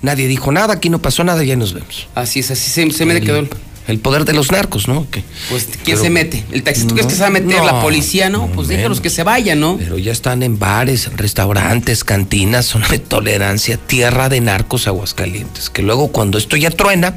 nadie 0.00 0.26
dijo 0.26 0.50
nada, 0.50 0.74
aquí 0.74 0.88
no 0.88 1.00
pasó 1.00 1.22
nada, 1.22 1.44
ya 1.44 1.56
nos 1.56 1.74
vemos. 1.74 2.08
Así 2.14 2.40
es, 2.40 2.50
así 2.50 2.70
se, 2.70 3.04
me 3.04 3.20
quedó 3.20 3.38
el 3.38 3.50
el 3.86 3.98
poder 3.98 4.24
de 4.24 4.32
los 4.32 4.50
narcos, 4.50 4.88
¿no? 4.88 5.06
pues, 5.50 5.68
¿quién 5.84 5.98
se 5.98 6.08
mete? 6.08 6.44
¿El 6.52 6.62
taxista 6.62 6.94
crees 6.94 7.06
que 7.06 7.14
se 7.14 7.20
va 7.20 7.26
a 7.26 7.30
meter? 7.30 7.62
¿La 7.62 7.82
policía? 7.82 8.30
No, 8.30 8.48
pues 8.48 8.68
déjalos 8.68 9.00
que 9.00 9.10
se 9.10 9.22
vayan, 9.22 9.60
¿no? 9.60 9.76
Pero 9.76 9.98
ya 9.98 10.12
están 10.12 10.42
en 10.42 10.58
bares, 10.58 11.10
restaurantes, 11.16 12.02
cantinas, 12.02 12.66
zona 12.66 12.88
de 12.88 12.98
tolerancia, 12.98 13.76
tierra 13.76 14.28
de 14.28 14.40
narcos 14.40 14.86
Aguascalientes. 14.86 15.68
Que 15.68 15.82
luego 15.82 16.08
cuando 16.08 16.38
esto 16.38 16.56
ya 16.56 16.70
truena, 16.70 17.16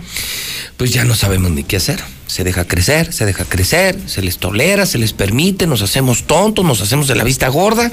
pues 0.75 0.91
ya 0.91 1.05
no 1.05 1.15
sabemos 1.15 1.51
ni 1.51 1.63
qué 1.63 1.77
hacer. 1.77 2.03
Se 2.27 2.43
deja 2.43 2.65
crecer, 2.65 3.13
se 3.13 3.25
deja 3.25 3.45
crecer, 3.45 3.97
se 4.05 4.21
les 4.21 4.37
tolera, 4.37 4.85
se 4.85 4.97
les 4.97 5.13
permite, 5.13 5.67
nos 5.67 5.81
hacemos 5.81 6.23
tontos, 6.27 6.65
nos 6.65 6.81
hacemos 6.81 7.07
de 7.07 7.15
la 7.15 7.23
vista 7.23 7.47
gorda 7.47 7.89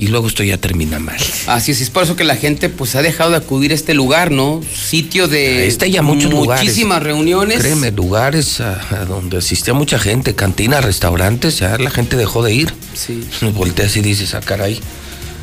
y 0.00 0.06
luego 0.06 0.28
esto 0.28 0.42
ya 0.42 0.56
termina 0.56 0.98
mal. 0.98 1.18
Así 1.46 1.72
es, 1.72 1.82
es 1.82 1.90
por 1.90 2.04
eso 2.04 2.16
que 2.16 2.24
la 2.24 2.34
gente 2.34 2.70
pues 2.70 2.96
ha 2.96 3.02
dejado 3.02 3.32
de 3.32 3.36
acudir 3.36 3.70
a 3.72 3.74
este 3.74 3.92
lugar, 3.92 4.30
¿no? 4.30 4.62
Sitio 4.74 5.28
de 5.28 5.66
este 5.66 5.90
ya 5.90 6.00
muchos 6.00 6.32
muchísimas 6.32 7.02
reuniones. 7.02 7.58
Créeme, 7.58 7.90
lugares 7.90 8.62
a, 8.62 9.04
donde 9.06 9.36
asistía 9.36 9.74
mucha 9.74 9.98
gente, 9.98 10.34
cantinas, 10.34 10.86
restaurantes, 10.86 11.58
ya 11.58 11.76
la 11.76 11.90
gente 11.90 12.16
dejó 12.16 12.42
de 12.42 12.54
ir. 12.54 12.72
Sí. 12.94 13.22
Volteas 13.54 13.94
y 13.98 14.00
dices, 14.00 14.34
ah, 14.34 14.40
caray. 14.40 14.80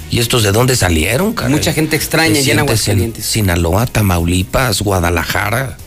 ¿Y 0.10 0.20
estos 0.20 0.42
de 0.42 0.52
dónde 0.52 0.76
salieron, 0.76 1.34
caray? 1.34 1.52
Mucha 1.52 1.72
gente 1.72 1.96
extraña 1.96 2.42
ya 2.42 2.54
en 2.54 2.60
Aguascalientes. 2.60 3.26
Sinaloa, 3.26 3.86
Tamaulipas, 3.86 4.82
Guadalajara. 4.82 5.78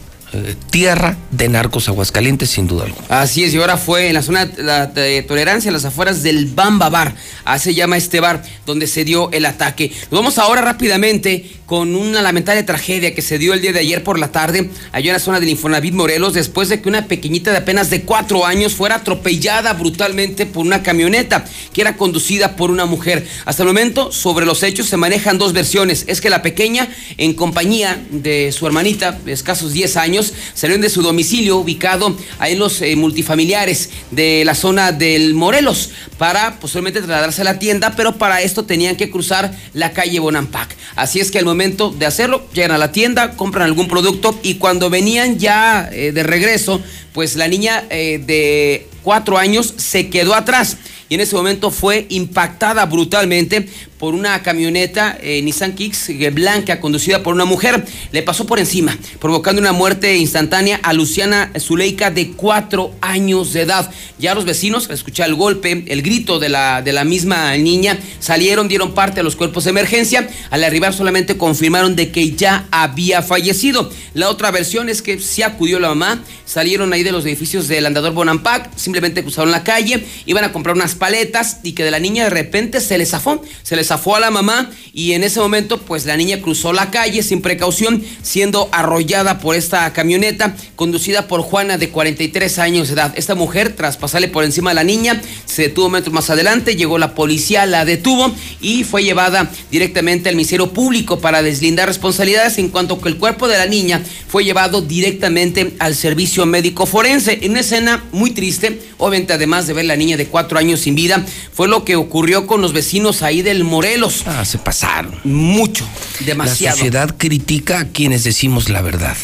Tierra 0.70 1.16
de 1.31 1.48
narcos 1.48 1.89
Aguascalientes, 1.89 2.51
sin 2.51 2.66
duda 2.66 2.85
alguna. 2.85 3.07
Así 3.09 3.44
es, 3.44 3.55
y 3.55 3.59
ahora 3.59 3.77
fue 3.77 4.09
en 4.09 4.15
la 4.15 4.23
zona 4.23 4.47
de 4.47 5.23
tolerancia, 5.23 5.69
en 5.69 5.74
las 5.74 5.85
afueras 5.85 6.23
del 6.23 6.47
Bamba 6.47 6.89
Bar, 6.89 7.15
así 7.44 7.70
se 7.70 7.74
llama 7.74 7.97
este 7.97 8.20
bar, 8.20 8.43
donde 8.66 8.86
se 8.86 9.05
dio 9.05 9.31
el 9.32 9.44
ataque. 9.44 9.93
Nos 10.11 10.20
vamos 10.20 10.39
ahora 10.39 10.61
rápidamente 10.62 11.51
con 11.66 11.94
una 11.94 12.20
lamentable 12.20 12.65
tragedia 12.65 13.15
que 13.15 13.23
se 13.23 13.39
dio 13.39 13.55
el 13.55 13.61
día 13.61 13.73
de 13.73 13.78
ayer 13.78 14.02
por 14.02 14.19
la 14.19 14.32
tarde, 14.32 14.70
allá 14.90 15.11
en 15.11 15.12
la 15.12 15.20
zona 15.20 15.39
del 15.39 15.51
Infonavit 15.51 15.94
Morelos, 15.94 16.35
después 16.35 16.69
de 16.69 16.81
que 16.81 16.89
una 16.89 17.07
pequeñita 17.07 17.52
de 17.52 17.59
apenas 17.59 17.90
de 17.90 18.02
cuatro 18.02 18.44
años 18.44 18.74
fuera 18.74 18.97
atropellada 18.97 19.73
brutalmente 19.74 20.47
por 20.47 20.66
una 20.66 20.82
camioneta 20.82 21.44
que 21.73 21.81
era 21.81 21.97
conducida 21.97 22.57
por 22.57 22.73
una 22.73 22.86
mujer. 22.86 23.24
Hasta 23.44 23.62
el 23.62 23.69
momento, 23.69 24.11
sobre 24.11 24.47
los 24.47 24.65
hechos 24.65 24.89
se 24.89 24.97
manejan 24.97 25.39
dos 25.39 25.52
versiones. 25.52 26.05
Es 26.09 26.20
que 26.20 26.28
la 26.28 26.43
pequeña, 26.43 26.89
en 27.19 27.35
compañía 27.35 28.02
de 28.11 28.51
su 28.51 28.66
hermanita, 28.66 29.12
de 29.12 29.31
escasos 29.31 29.73
10 29.73 29.97
años, 29.97 30.20
salieron 30.55 30.81
de 30.81 30.91
su 30.91 31.03
domicilio 31.03 31.57
ubicado 31.57 32.17
ahí 32.39 32.53
en 32.53 32.59
los 32.59 32.81
eh, 32.83 32.95
multifamiliares 32.97 33.91
de 34.11 34.45
la 34.45 34.55
zona 34.55 34.93
del 34.93 35.35
Morelos 35.35 35.91
para 36.19 36.59
posiblemente 36.61 37.01
trasladarse 37.01 37.43
a 37.43 37.45
la 37.45 37.59
tienda, 37.59 37.95
pero 37.97 38.17
para 38.17 38.43
esto 38.43 38.65
tenían 38.65 38.97
que 38.97 39.11
cruzar 39.11 39.57
la 39.75 39.93
calle 39.93 40.19
Bonampak. 40.19 40.77
Así 40.97 41.21
es 41.21 41.31
que 41.31 41.39
al 41.39 41.45
momento 41.45 41.91
de 41.91 42.07
hacerlo, 42.07 42.47
llegan 42.53 42.73
a 42.73 42.79
la 42.79 42.93
tienda, 42.93 43.37
compran 43.37 43.67
algún 43.67 43.89
producto 43.89 44.39
y 44.43 44.57
cuando 44.57 44.91
venían 44.91 45.39
ya 45.39 45.89
eh, 45.93 46.13
de 46.13 46.23
regreso, 46.23 46.81
pues 47.13 47.37
la 47.37 47.49
niña 47.49 47.85
eh, 47.91 48.23
de 48.25 48.89
cuatro 49.03 49.39
años 49.39 49.75
se 49.77 50.11
quedó 50.11 50.35
atrás 50.35 50.77
y 51.11 51.16
en 51.16 51.20
ese 51.20 51.35
momento 51.35 51.73
fue 51.73 52.07
impactada 52.09 52.87
brutalmente 52.87 53.69
por 53.99 54.15
una 54.15 54.43
camioneta 54.43 55.19
eh, 55.20 55.43
Nissan 55.43 55.74
Kicks 55.74 56.09
eh, 56.09 56.31
blanca 56.31 56.81
conducida 56.81 57.23
por 57.23 57.35
una 57.35 57.45
mujer. 57.45 57.85
Le 58.12 58.23
pasó 58.23 58.47
por 58.47 58.61
encima, 58.61 58.97
provocando 59.19 59.61
una 59.61 59.73
muerte 59.73 60.16
instantánea 60.16 60.81
a 60.82 60.93
Luciana 60.93 61.53
Zuleika 61.59 62.11
de 62.11 62.31
cuatro 62.31 62.95
años 63.03 63.53
de 63.53 63.62
edad. 63.62 63.91
Ya 64.19 64.35
los 64.35 64.45
vecinos, 64.45 64.89
al 64.89 64.95
escuchar 64.95 65.28
el 65.28 65.35
golpe, 65.35 65.85
el 65.89 66.01
grito 66.03 66.39
de 66.39 66.49
la, 66.49 66.81
de 66.81 66.93
la 66.93 67.05
misma 67.05 67.57
niña, 67.57 67.99
salieron, 68.20 68.69
dieron 68.69 68.95
parte 68.95 69.20
a 69.20 69.23
los 69.23 69.35
cuerpos 69.35 69.65
de 69.65 69.70
emergencia. 69.70 70.31
Al 70.51 70.62
arribar 70.62 70.95
solamente 70.95 71.37
confirmaron 71.37 71.97
de 71.97 72.12
que 72.12 72.37
ya 72.37 72.66
había 72.70 73.20
fallecido. 73.20 73.91
La 74.15 74.31
otra 74.31 74.51
versión 74.51 74.89
es 74.89 75.03
que 75.03 75.19
sí 75.19 75.43
acudió 75.43 75.78
la 75.81 75.89
mamá, 75.89 76.23
salieron 76.47 76.93
ahí 76.93 77.03
de 77.03 77.12
los 77.12 77.27
edificios 77.27 77.69
del 77.69 77.85
andador 77.85 78.12
Bonampak, 78.12 78.70
simplemente 78.77 79.23
cruzaron 79.23 79.51
la 79.51 79.65
calle, 79.65 80.07
iban 80.24 80.45
a 80.45 80.53
comprar 80.53 80.77
unas 80.77 80.95
paletas 81.01 81.59
y 81.64 81.72
que 81.72 81.82
de 81.82 81.90
la 81.90 81.98
niña 81.98 82.24
de 82.24 82.31
repente 82.31 82.81
se 82.81 82.97
les 82.98 83.10
zafó, 83.10 83.43
se 83.64 83.74
les 83.74 83.89
zafó 83.89 84.14
a 84.14 84.20
la 84.20 84.31
mamá 84.31 84.70
y 84.93 85.14
en 85.14 85.24
ese 85.24 85.40
momento 85.40 85.78
pues 85.78 86.06
la 86.06 86.16
niña 86.16 86.40
cruzó 86.40 86.72
la 86.72 86.93
calle 86.93 87.24
sin 87.24 87.43
precaución 87.43 88.05
siendo 88.22 88.68
arrollada 88.70 89.40
por 89.40 89.56
esta 89.56 89.93
camioneta 89.93 90.55
conducida 90.77 91.27
por 91.27 91.40
Juana 91.40 91.78
de 91.78 91.89
43 91.89 92.59
años 92.60 92.89
de 92.89 92.94
edad. 92.94 93.12
Esta 93.16 93.35
mujer 93.35 93.74
tras 93.74 93.97
pasarle 93.97 94.28
por 94.28 94.44
encima 94.44 94.70
de 94.70 94.74
la 94.74 94.85
niña 94.85 95.20
se 95.47 95.62
detuvo 95.62 95.89
metros 95.89 96.12
más 96.12 96.31
adelante, 96.31 96.77
llegó 96.77 96.98
la 96.98 97.14
policía, 97.14 97.66
la 97.66 97.85
detuvo 97.85 98.32
y 98.60 98.85
fue 98.85 99.02
llevada 99.02 99.51
directamente 99.70 100.28
al 100.28 100.36
Ministerio 100.36 100.72
Público 100.72 101.18
para 101.18 101.43
deslindar 101.43 101.89
responsabilidades 101.89 102.59
en 102.59 102.68
cuanto 102.68 103.01
que 103.01 103.09
el 103.09 103.16
cuerpo 103.16 103.48
de 103.48 103.56
la 103.56 103.66
niña 103.66 104.02
fue 104.28 104.44
llevado 104.44 104.82
directamente 104.82 105.74
al 105.78 105.94
servicio 105.94 106.44
médico 106.47 106.85
forense. 106.85 107.39
En 107.43 107.52
una 107.52 107.60
escena 107.60 108.05
muy 108.12 108.32
triste, 108.32 108.81
obviamente 108.98 109.32
además 109.32 109.66
de 109.66 109.72
ver 109.72 109.86
la 109.86 109.97
niña 109.97 110.16
de 110.16 110.27
cuatro 110.27 110.59
años 110.59 110.86
sin 110.91 110.95
vida, 110.95 111.25
fue 111.53 111.69
lo 111.69 111.85
que 111.85 111.97
ocurrió 111.97 112.47
con 112.47 112.62
los 112.62 112.73
vecinos 112.73 113.23
ahí 113.23 113.43
del 113.43 113.65
Morelos 113.65 114.25
Ah, 114.27 114.45
se 114.45 114.59
pasaron. 114.59 115.15
Mucho, 115.25 115.87
demasiado. 116.25 116.77
La 116.77 116.79
sociedad 116.79 117.15
critica 117.17 117.81
a 117.81 117.85
quienes 117.87 118.25
decimos 118.25 118.69
la 118.69 118.83
verdad. 118.83 119.17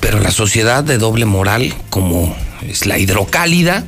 Pero 0.00 0.20
la 0.20 0.30
sociedad 0.30 0.82
de 0.84 0.98
doble 0.98 1.26
moral, 1.26 1.74
como 1.90 2.34
es 2.66 2.86
la 2.86 2.98
hidrocálida, 2.98 3.84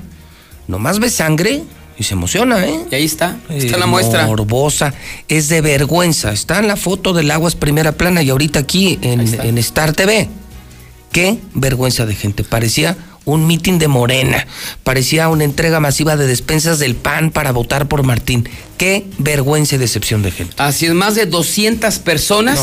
nomás 0.68 0.98
ve 0.98 1.10
sangre 1.10 1.62
y 1.98 2.04
se 2.04 2.14
emociona, 2.14 2.64
¿eh? 2.66 2.80
Y 2.90 2.94
ahí 2.94 3.04
está, 3.04 3.36
está 3.48 3.78
la 3.78 3.86
muestra. 3.86 4.26
Morbosa, 4.26 4.92
es 5.28 5.48
de 5.48 5.60
vergüenza. 5.60 6.32
Está 6.32 6.58
en 6.58 6.68
la 6.68 6.76
foto 6.76 7.12
del 7.12 7.30
Aguas 7.30 7.54
Primera 7.54 7.92
Plana 7.92 8.22
y 8.22 8.30
ahorita 8.30 8.58
aquí 8.58 8.98
en, 9.02 9.20
en 9.20 9.58
Star 9.58 9.92
TV. 9.92 10.28
Qué 11.12 11.38
vergüenza 11.54 12.06
de 12.06 12.14
gente. 12.14 12.42
Parecía 12.44 12.96
un 13.24 13.46
mitin 13.46 13.78
de 13.78 13.88
Morena. 13.88 14.46
Parecía 14.82 15.28
una 15.28 15.44
entrega 15.44 15.80
masiva 15.80 16.16
de 16.16 16.26
despensas 16.26 16.78
del 16.78 16.94
PAN 16.94 17.30
para 17.30 17.52
votar 17.52 17.88
por 17.88 18.02
Martín. 18.02 18.48
Qué 18.78 19.06
vergüenza 19.18 19.76
y 19.76 19.78
decepción 19.78 20.22
de 20.22 20.32
gente. 20.32 20.54
Así 20.58 20.86
es, 20.86 20.92
más 20.92 21.14
de 21.14 21.26
200 21.26 22.00
personas 22.00 22.58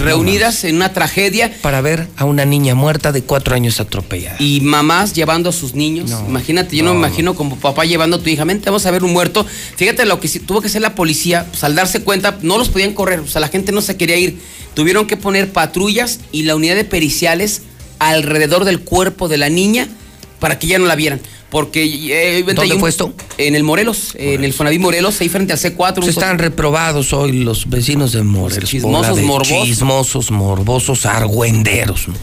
reunidas 0.00 0.64
en 0.64 0.76
una 0.76 0.92
tragedia. 0.92 1.52
Para 1.62 1.80
ver 1.80 2.08
a 2.16 2.24
una 2.24 2.44
niña 2.44 2.74
muerta 2.74 3.12
de 3.12 3.22
cuatro 3.22 3.54
años 3.54 3.78
atropellada. 3.78 4.36
Y 4.40 4.60
mamás 4.62 5.12
llevando 5.12 5.50
a 5.50 5.52
sus 5.52 5.74
niños. 5.74 6.10
Imagínate, 6.26 6.76
yo 6.76 6.82
no, 6.82 6.92
me 6.92 6.98
imagino 6.98 7.34
como 7.34 7.56
papá 7.56 7.84
llevando 7.84 8.16
a 8.16 8.20
tu 8.20 8.28
hija. 8.28 8.44
Mente, 8.44 8.66
vamos 8.66 8.84
a 8.86 8.90
ver 8.90 9.04
un 9.04 9.12
muerto. 9.12 9.46
Fíjate 9.76 10.06
lo 10.06 10.18
que 10.18 10.28
tuvo 10.40 10.60
que 10.60 10.66
hacer 10.66 10.82
la 10.82 10.94
policía, 10.96 11.46
pues, 11.50 11.62
al 11.62 11.76
darse 11.76 12.02
cuenta, 12.02 12.38
no 12.42 12.58
los 12.58 12.68
podían 12.68 12.92
correr, 12.92 13.20
o 13.20 13.28
sea, 13.28 13.40
la 13.40 13.48
gente 13.48 13.70
no 13.72 13.80
se 13.80 13.96
quería 13.96 14.16
ir. 14.16 14.38
Tuvieron 14.74 15.06
que 15.06 15.16
poner 15.16 15.52
patrullas 15.52 16.20
y 16.32 16.44
la 16.44 16.56
unidad 16.56 16.74
de 16.74 16.84
periciales 16.84 17.62
alrededor 18.00 18.64
del 18.64 18.80
cuerpo 18.80 19.28
de 19.28 19.38
la 19.38 19.48
niña 19.48 19.86
para 20.40 20.58
que 20.58 20.66
ya 20.66 20.78
no 20.78 20.86
la 20.86 20.96
vieran. 20.96 21.20
porque... 21.50 21.84
eh, 21.84 22.42
¿Dónde 22.54 22.74
un- 22.74 22.80
fue 22.80 22.88
esto? 22.90 23.12
En 23.38 23.54
el 23.54 23.62
Morelos, 23.62 24.14
en 24.16 24.42
el 24.44 24.52
Fonaví 24.52 24.78
Morelos, 24.78 25.20
ahí 25.20 25.28
frente 25.28 25.52
al 25.52 25.58
C4. 25.58 25.98
un 25.98 26.04
Se 26.04 26.10
están 26.10 26.38
reprobados 26.38 27.12
hoy 27.12 27.32
los 27.44 27.68
vecinos 27.70 28.12
de 28.12 28.22
Morelos. 28.22 28.68
chismosos, 28.70 29.10
bola 29.10 29.20
de 29.20 29.26
morbosos. 29.26 29.64
Chismosos, 29.66 30.30
morbosos, 30.30 31.06
argüenderos. 31.06 32.08
¿no? 32.08 32.14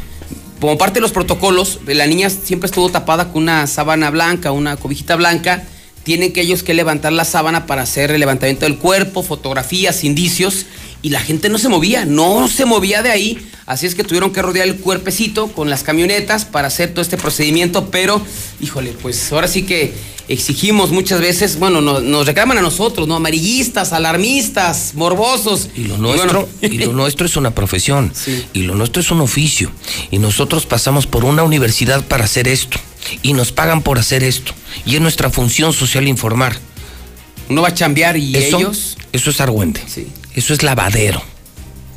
como 0.59 0.75
parte 0.75 0.95
de 0.95 1.01
los 1.01 1.11
protocolos, 1.11 1.79
la 1.85 2.07
niña 2.07 2.31
siempre 2.31 2.65
estuvo 2.65 2.89
tapada 2.89 3.31
con 3.31 3.43
una 3.43 3.67
sábana 3.67 4.09
blanca, 4.09 4.51
una 4.51 4.75
cobijita 4.75 5.15
blanca. 5.15 5.63
Tienen 6.03 6.33
que 6.33 6.41
ellos 6.41 6.63
que 6.63 6.73
levantar 6.73 7.13
la 7.13 7.25
sábana 7.25 7.67
para 7.67 7.83
hacer 7.83 8.09
el 8.09 8.19
levantamiento 8.21 8.65
del 8.65 8.77
cuerpo, 8.79 9.21
fotografías, 9.21 10.03
indicios. 10.03 10.65
Y 11.01 11.09
la 11.09 11.19
gente 11.19 11.49
no 11.49 11.57
se 11.57 11.69
movía, 11.69 12.05
no 12.05 12.47
se 12.47 12.65
movía 12.65 13.01
de 13.03 13.11
ahí. 13.11 13.37
Así 13.65 13.85
es 13.85 13.95
que 13.95 14.03
tuvieron 14.03 14.31
que 14.31 14.41
rodear 14.41 14.67
el 14.67 14.77
cuerpecito 14.77 15.47
con 15.51 15.69
las 15.69 15.83
camionetas 15.83 16.45
para 16.45 16.67
hacer 16.69 16.91
todo 16.91 17.01
este 17.01 17.17
procedimiento. 17.17 17.89
Pero, 17.91 18.21
híjole, 18.61 18.93
pues 19.01 19.31
ahora 19.31 19.47
sí 19.47 19.63
que 19.63 19.93
exigimos 20.29 20.91
muchas 20.91 21.21
veces, 21.21 21.59
bueno, 21.59 21.79
no- 21.81 21.99
nos 22.01 22.25
reclaman 22.25 22.57
a 22.57 22.61
nosotros, 22.61 23.07
¿no? 23.07 23.15
Amarillistas, 23.15 23.93
alarmistas, 23.93 24.93
morbosos. 24.95 25.69
Y 25.75 25.83
lo 25.83 25.97
nuestro, 25.97 26.49
y 26.61 26.77
lo 26.79 26.93
nuestro 26.93 27.25
es 27.25 27.35
una 27.37 27.51
profesión. 27.53 28.11
Y 28.53 28.63
lo 28.63 28.75
nuestro 28.75 29.01
es 29.01 29.11
un 29.11 29.21
oficio. 29.21 29.71
Y 30.11 30.19
nosotros 30.19 30.65
pasamos 30.65 31.05
por 31.07 31.23
una 31.25 31.43
universidad 31.43 32.03
para 32.05 32.23
hacer 32.25 32.47
esto. 32.47 32.77
Y 33.21 33.33
nos 33.33 33.51
pagan 33.51 33.83
por 33.83 33.99
hacer 33.99 34.23
esto. 34.23 34.53
Y 34.85 34.95
es 34.95 35.01
nuestra 35.01 35.29
función 35.29 35.73
social 35.73 36.07
informar. 36.07 36.57
Uno 37.49 37.61
va 37.61 37.69
a 37.69 37.73
chambear 37.73 38.17
y 38.17 38.35
Eso- 38.35 38.57
ellos. 38.57 38.97
Eso 39.13 39.29
es 39.29 39.39
argüente. 39.39 39.81
Eso 40.37 40.53
es 40.53 40.61
lavadero. 40.61 41.19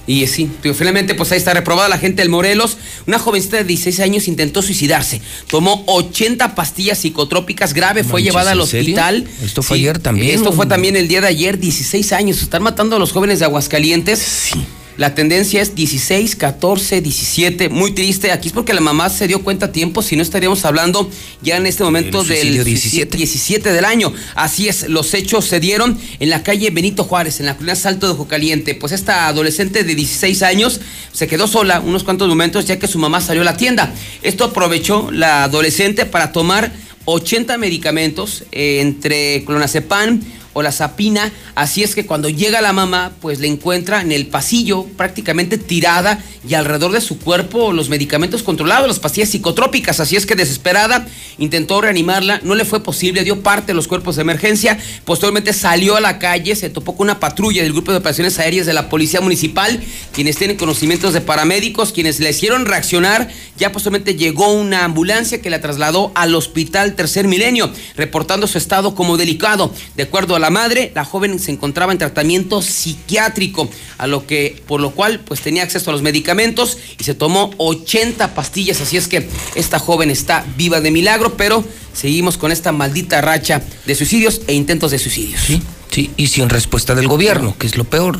Y 0.06 0.26
sí, 0.26 0.50
digo, 0.62 0.74
finalmente 0.74 1.14
pues 1.14 1.30
ahí 1.30 1.36
está 1.36 1.52
reprobada 1.52 1.90
la 1.90 1.98
gente 1.98 2.22
del 2.22 2.30
Morelos. 2.30 2.78
Una 3.06 3.18
jovencita 3.18 3.58
de 3.58 3.64
16 3.64 4.00
años 4.00 4.28
intentó 4.28 4.62
suicidarse. 4.62 5.20
Tomó 5.46 5.84
80 5.86 6.54
pastillas 6.54 6.98
psicotrópicas 6.98 7.74
grave, 7.74 8.02
fue 8.02 8.22
llevada 8.22 8.52
al 8.52 8.60
hospital. 8.62 9.28
Esto 9.44 9.62
fue 9.62 9.76
Sí, 9.76 9.82
ayer 9.82 9.98
también. 9.98 10.34
Esto 10.34 10.52
fue 10.52 10.64
también 10.64 10.96
el 10.96 11.06
día 11.06 11.20
de 11.20 11.28
ayer, 11.28 11.58
16 11.58 12.12
años. 12.14 12.40
Están 12.40 12.62
matando 12.62 12.96
a 12.96 12.98
los 12.98 13.12
jóvenes 13.12 13.40
de 13.40 13.44
Aguascalientes. 13.44 14.18
Sí. 14.18 14.64
La 15.00 15.14
tendencia 15.14 15.62
es 15.62 15.74
16, 15.74 16.36
14, 16.36 17.00
17. 17.00 17.70
Muy 17.70 17.92
triste. 17.92 18.32
Aquí 18.32 18.48
es 18.48 18.52
porque 18.52 18.74
la 18.74 18.82
mamá 18.82 19.08
se 19.08 19.26
dio 19.26 19.42
cuenta 19.42 19.64
a 19.64 19.72
tiempo, 19.72 20.02
si 20.02 20.14
no 20.14 20.20
estaríamos 20.20 20.66
hablando 20.66 21.10
ya 21.40 21.56
en 21.56 21.64
este 21.64 21.82
momento 21.82 22.18
Del 22.18 22.28
del 22.28 22.38
suicidio 22.40 22.64
17. 22.64 23.16
17 23.16 23.72
del 23.72 23.86
año. 23.86 24.12
Así 24.34 24.68
es, 24.68 24.90
los 24.90 25.14
hechos 25.14 25.46
se 25.46 25.58
dieron 25.58 25.98
en 26.18 26.28
la 26.28 26.42
calle 26.42 26.68
Benito 26.68 27.04
Juárez, 27.04 27.40
en 27.40 27.46
la 27.46 27.54
colonia 27.54 27.76
Salto 27.76 28.08
de 28.08 28.12
Ojo 28.12 28.28
Caliente. 28.28 28.74
Pues 28.74 28.92
esta 28.92 29.28
adolescente 29.28 29.84
de 29.84 29.94
16 29.94 30.42
años 30.42 30.82
se 31.14 31.26
quedó 31.26 31.48
sola 31.48 31.80
unos 31.80 32.04
cuantos 32.04 32.28
momentos 32.28 32.66
ya 32.66 32.78
que 32.78 32.86
su 32.86 32.98
mamá 32.98 33.22
salió 33.22 33.40
a 33.40 33.46
la 33.46 33.56
tienda. 33.56 33.94
Esto 34.20 34.44
aprovechó 34.44 35.10
la 35.10 35.44
adolescente 35.44 36.04
para 36.04 36.30
tomar 36.30 36.74
80 37.06 37.56
medicamentos 37.56 38.44
eh, 38.52 38.82
entre 38.82 39.46
clonazepam 39.46 40.20
o 40.52 40.62
la 40.62 40.72
sapina, 40.72 41.32
así 41.54 41.82
es 41.82 41.94
que 41.94 42.06
cuando 42.06 42.28
llega 42.28 42.60
la 42.60 42.72
mamá, 42.72 43.12
pues 43.20 43.40
le 43.40 43.48
encuentra 43.48 44.00
en 44.00 44.12
el 44.12 44.26
pasillo 44.26 44.84
prácticamente 44.96 45.58
tirada 45.58 46.22
y 46.48 46.54
alrededor 46.54 46.92
de 46.92 47.00
su 47.00 47.18
cuerpo 47.18 47.72
los 47.72 47.88
medicamentos 47.88 48.42
controlados, 48.42 48.88
las 48.88 48.98
pastillas 48.98 49.28
psicotrópicas, 49.28 50.00
así 50.00 50.16
es 50.16 50.26
que 50.26 50.34
desesperada 50.34 51.06
intentó 51.38 51.80
reanimarla, 51.80 52.40
no 52.42 52.54
le 52.54 52.64
fue 52.64 52.82
posible, 52.82 53.24
dio 53.24 53.42
parte 53.42 53.68
de 53.68 53.74
los 53.74 53.88
cuerpos 53.88 54.16
de 54.16 54.22
emergencia, 54.22 54.78
posteriormente 55.04 55.52
salió 55.52 55.96
a 55.96 56.00
la 56.00 56.18
calle, 56.18 56.56
se 56.56 56.70
topó 56.70 56.96
con 56.96 57.06
una 57.06 57.20
patrulla 57.20 57.62
del 57.62 57.72
grupo 57.72 57.92
de 57.92 57.98
operaciones 57.98 58.38
aéreas 58.38 58.66
de 58.66 58.72
la 58.72 58.88
Policía 58.88 59.20
Municipal, 59.20 59.80
quienes 60.12 60.36
tienen 60.36 60.56
conocimientos 60.56 61.12
de 61.12 61.20
paramédicos, 61.20 61.92
quienes 61.92 62.20
le 62.20 62.30
hicieron 62.30 62.66
reaccionar, 62.66 63.28
ya 63.56 63.72
posteriormente 63.72 64.16
llegó 64.16 64.52
una 64.52 64.84
ambulancia 64.84 65.40
que 65.40 65.50
la 65.50 65.60
trasladó 65.60 66.12
al 66.14 66.34
Hospital 66.34 66.94
Tercer 66.94 67.28
Milenio, 67.28 67.70
reportando 67.96 68.46
su 68.46 68.58
estado 68.58 68.94
como 68.94 69.16
delicado. 69.16 69.72
De 69.96 70.04
acuerdo 70.04 70.34
a 70.34 70.39
la 70.40 70.50
madre, 70.50 70.90
la 70.94 71.04
joven 71.04 71.38
se 71.38 71.52
encontraba 71.52 71.92
en 71.92 71.98
tratamiento 71.98 72.62
psiquiátrico, 72.62 73.70
a 73.98 74.06
lo 74.06 74.26
que, 74.26 74.60
por 74.66 74.80
lo 74.80 74.90
cual, 74.90 75.20
pues 75.20 75.40
tenía 75.40 75.62
acceso 75.62 75.90
a 75.90 75.92
los 75.92 76.02
medicamentos 76.02 76.78
y 76.98 77.04
se 77.04 77.14
tomó 77.14 77.50
80 77.58 78.34
pastillas. 78.34 78.80
Así 78.80 78.96
es 78.96 79.08
que 79.08 79.28
esta 79.54 79.78
joven 79.78 80.10
está 80.10 80.44
viva 80.56 80.80
de 80.80 80.90
milagro, 80.90 81.36
pero 81.36 81.64
seguimos 81.92 82.38
con 82.38 82.52
esta 82.52 82.72
maldita 82.72 83.20
racha 83.20 83.62
de 83.86 83.94
suicidios 83.94 84.42
e 84.46 84.54
intentos 84.54 84.90
de 84.90 84.98
suicidios. 84.98 85.40
Sí, 85.40 85.62
sí, 85.90 86.10
y 86.16 86.28
sin 86.28 86.48
respuesta 86.48 86.94
del 86.94 87.08
gobierno, 87.08 87.56
que 87.58 87.66
es 87.66 87.76
lo 87.76 87.84
peor. 87.84 88.18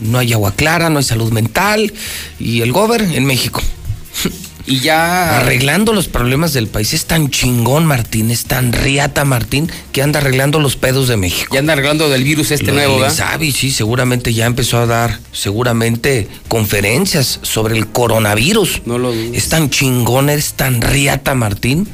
No 0.00 0.18
hay 0.18 0.32
agua 0.32 0.52
clara, 0.52 0.90
no 0.90 0.98
hay 0.98 1.04
salud 1.04 1.32
mental 1.32 1.92
y 2.38 2.60
el 2.60 2.72
gober 2.72 3.02
en 3.02 3.24
México. 3.24 3.62
Y 4.66 4.80
ya. 4.80 5.38
Arreglando 5.38 5.92
los 5.92 6.08
problemas 6.08 6.54
del 6.54 6.68
país. 6.68 6.94
Es 6.94 7.04
tan 7.04 7.30
chingón, 7.30 7.84
Martín, 7.84 8.30
es 8.30 8.44
tan 8.44 8.72
riata, 8.72 9.24
Martín, 9.24 9.70
que 9.92 10.02
anda 10.02 10.20
arreglando 10.20 10.58
los 10.58 10.76
pedos 10.76 11.08
de 11.08 11.16
México. 11.16 11.54
Ya 11.54 11.60
anda 11.60 11.74
arreglando 11.74 12.08
del 12.08 12.24
virus 12.24 12.50
este 12.50 12.66
Lo 12.66 12.74
nuevo, 12.74 12.94
¿verdad? 12.94 13.10
Insabi, 13.10 13.52
sí, 13.52 13.70
seguramente 13.70 14.32
ya 14.32 14.46
empezó 14.46 14.78
a 14.78 14.86
dar, 14.86 15.20
seguramente, 15.32 16.28
conferencias 16.48 17.40
sobre 17.42 17.76
el 17.76 17.88
coronavirus. 17.88 18.82
No 18.86 18.98
lo 18.98 19.12
dudes. 19.12 19.36
Es 19.36 19.50
tan 19.50 19.68
chingón, 19.68 20.30
es 20.30 20.54
tan 20.54 20.80
riata, 20.80 21.34
Martín. 21.34 21.86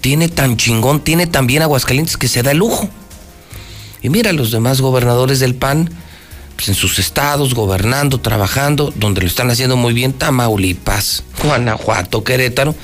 Tiene 0.00 0.28
tan 0.28 0.56
chingón, 0.56 1.00
tiene 1.00 1.26
también 1.26 1.62
Aguascalientes 1.62 2.16
que 2.16 2.26
se 2.26 2.42
da 2.42 2.50
el 2.50 2.58
lujo. 2.58 2.88
Y 4.02 4.08
mira, 4.08 4.32
los 4.32 4.50
demás 4.50 4.80
gobernadores 4.80 5.40
del 5.40 5.54
PAN, 5.54 5.90
pues 6.60 6.68
en 6.68 6.74
sus 6.74 6.98
estados, 6.98 7.54
gobernando, 7.54 8.20
trabajando, 8.20 8.92
donde 8.94 9.22
lo 9.22 9.26
están 9.26 9.50
haciendo 9.50 9.78
muy 9.78 9.94
bien, 9.94 10.12
Tamaulipas, 10.12 11.24
Guanajuato, 11.42 12.22
Querétaro, 12.22 12.74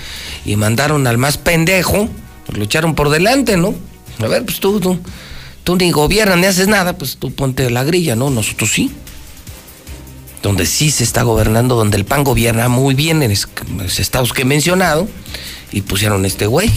y 0.47 0.57
mandaron 0.57 1.07
al 1.07 1.19
más 1.19 1.37
pendejo, 1.37 2.09
lo 2.55 2.65
echaron 2.65 2.95
por 2.95 3.11
delante, 3.11 3.59
¿no? 3.59 3.75
A 4.21 4.29
ver, 4.29 4.47
pues 4.47 4.61
tú, 4.61 4.81
tú, 4.81 4.99
tú 5.63 5.77
ni 5.77 5.91
gobiernas 5.91 6.39
ni 6.39 6.47
haces 6.47 6.69
nada, 6.69 6.97
pues 6.97 7.19
tú 7.19 7.35
ponte 7.35 7.69
la 7.69 7.85
grilla, 7.85 8.17
¿no? 8.17 8.31
Nosotros 8.31 8.73
sí. 8.73 8.91
Donde 10.43 10.65
sí 10.65 10.91
se 10.91 11.05
está 11.05 11.23
gobernando, 11.23 11.75
donde 11.75 11.99
el 11.99 12.07
PAN 12.07 12.25
gobierna 12.25 12.71
muy 12.71 12.95
bien 12.95 13.23
en 13.23 13.31
los 13.77 14.01
estados 14.01 14.33
que 14.33 14.41
he 14.41 14.47
mencionado, 14.47 15.07
y 15.71 15.83
pusieron 15.83 16.25
este 16.25 16.47
güey. 16.47 16.71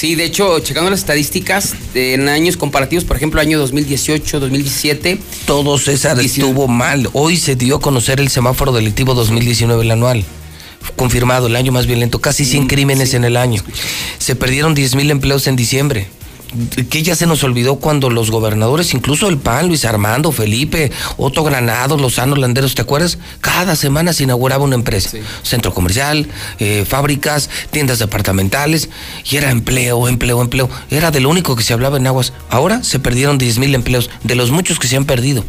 Sí, 0.00 0.14
de 0.14 0.24
hecho, 0.24 0.58
checando 0.60 0.88
las 0.88 1.00
estadísticas 1.00 1.74
de- 1.92 2.14
en 2.14 2.26
años 2.30 2.56
comparativos, 2.56 3.04
por 3.04 3.18
ejemplo, 3.18 3.38
año 3.38 3.58
2018, 3.58 4.40
2017. 4.40 5.18
Todo 5.44 5.76
César 5.76 6.18
estuvo 6.20 6.68
mal. 6.68 7.10
Hoy 7.12 7.36
se 7.36 7.54
dio 7.54 7.76
a 7.76 7.80
conocer 7.82 8.18
el 8.18 8.30
semáforo 8.30 8.72
delictivo 8.72 9.12
2019, 9.12 9.82
el 9.82 9.90
anual. 9.90 10.24
Confirmado, 10.96 11.48
el 11.48 11.56
año 11.56 11.70
más 11.70 11.86
violento, 11.86 12.18
casi 12.18 12.46
100 12.46 12.66
crímenes 12.66 13.12
en 13.12 13.24
el 13.24 13.36
año. 13.36 13.62
Se 14.18 14.34
perdieron 14.36 14.74
10 14.74 14.94
mil 14.94 15.10
empleos 15.10 15.46
en 15.46 15.56
diciembre. 15.56 16.08
Que 16.88 17.02
ya 17.02 17.14
se 17.14 17.26
nos 17.26 17.44
olvidó 17.44 17.76
cuando 17.76 18.10
los 18.10 18.30
gobernadores, 18.30 18.92
incluso 18.94 19.28
el 19.28 19.38
PAN, 19.38 19.68
Luis 19.68 19.84
Armando, 19.84 20.32
Felipe, 20.32 20.90
Otto 21.16 21.44
Granado, 21.44 21.96
Lozano 21.96 22.36
Landeros, 22.36 22.74
¿te 22.74 22.82
acuerdas? 22.82 23.18
Cada 23.40 23.76
semana 23.76 24.12
se 24.12 24.24
inauguraba 24.24 24.64
una 24.64 24.74
empresa. 24.74 25.16
Centro 25.42 25.72
comercial, 25.72 26.28
eh, 26.58 26.84
fábricas, 26.88 27.50
tiendas 27.70 27.98
departamentales, 27.98 28.88
y 29.30 29.36
era 29.36 29.50
empleo, 29.50 30.08
empleo, 30.08 30.42
empleo. 30.42 30.68
Era 30.90 31.10
de 31.10 31.20
lo 31.20 31.28
único 31.28 31.54
que 31.56 31.62
se 31.62 31.72
hablaba 31.72 31.98
en 31.98 32.06
Aguas. 32.06 32.32
Ahora 32.48 32.82
se 32.82 32.98
perdieron 32.98 33.38
10 33.38 33.58
mil 33.58 33.74
empleos, 33.74 34.10
de 34.24 34.34
los 34.34 34.50
muchos 34.50 34.78
que 34.78 34.88
se 34.88 34.96
han 34.96 35.04
perdido. 35.04 35.44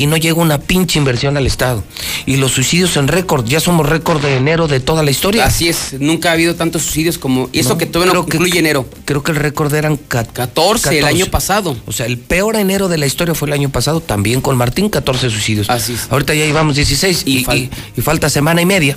Y 0.00 0.06
no 0.06 0.16
llega 0.16 0.40
una 0.40 0.58
pinche 0.58 0.98
inversión 0.98 1.36
al 1.36 1.46
Estado. 1.46 1.84
Y 2.24 2.36
los 2.36 2.52
suicidios 2.52 2.96
en 2.96 3.06
récord, 3.06 3.44
ya 3.44 3.60
somos 3.60 3.86
récord 3.86 4.22
de 4.22 4.36
enero 4.36 4.66
de 4.66 4.80
toda 4.80 5.02
la 5.02 5.10
historia. 5.10 5.44
Así 5.44 5.68
es, 5.68 5.94
nunca 6.00 6.30
ha 6.30 6.32
habido 6.32 6.54
tantos 6.54 6.80
suicidios 6.84 7.18
como. 7.18 7.50
Y 7.52 7.58
eso 7.60 7.70
No, 7.70 7.78
que 7.78 7.84
todavía 7.84 8.14
no 8.14 8.20
incluye 8.20 8.58
enero. 8.58 8.88
Creo 9.04 9.22
que 9.22 9.32
el 9.32 9.36
récord 9.36 9.74
eran 9.74 9.98
ca- 9.98 10.24
14, 10.24 10.98
el 11.00 11.04
año 11.04 11.26
pasado. 11.26 11.76
O 11.86 11.92
sea, 11.92 12.06
el 12.06 12.16
peor 12.16 12.56
enero 12.56 12.88
de 12.88 12.96
la 12.96 13.04
historia 13.04 13.34
fue 13.34 13.48
el 13.48 13.52
año 13.52 13.68
pasado, 13.68 14.00
también 14.00 14.40
con 14.40 14.56
Martín, 14.56 14.88
14 14.88 15.28
suicidios. 15.28 15.68
Así 15.68 15.94
Ahorita 16.08 16.32
ya 16.34 16.46
llevamos 16.46 16.76
16 16.76 17.24
y, 17.26 17.40
y- 17.40 17.70
y 17.94 18.00
falta 18.00 18.30
semana 18.30 18.62
y 18.62 18.66
media. 18.66 18.96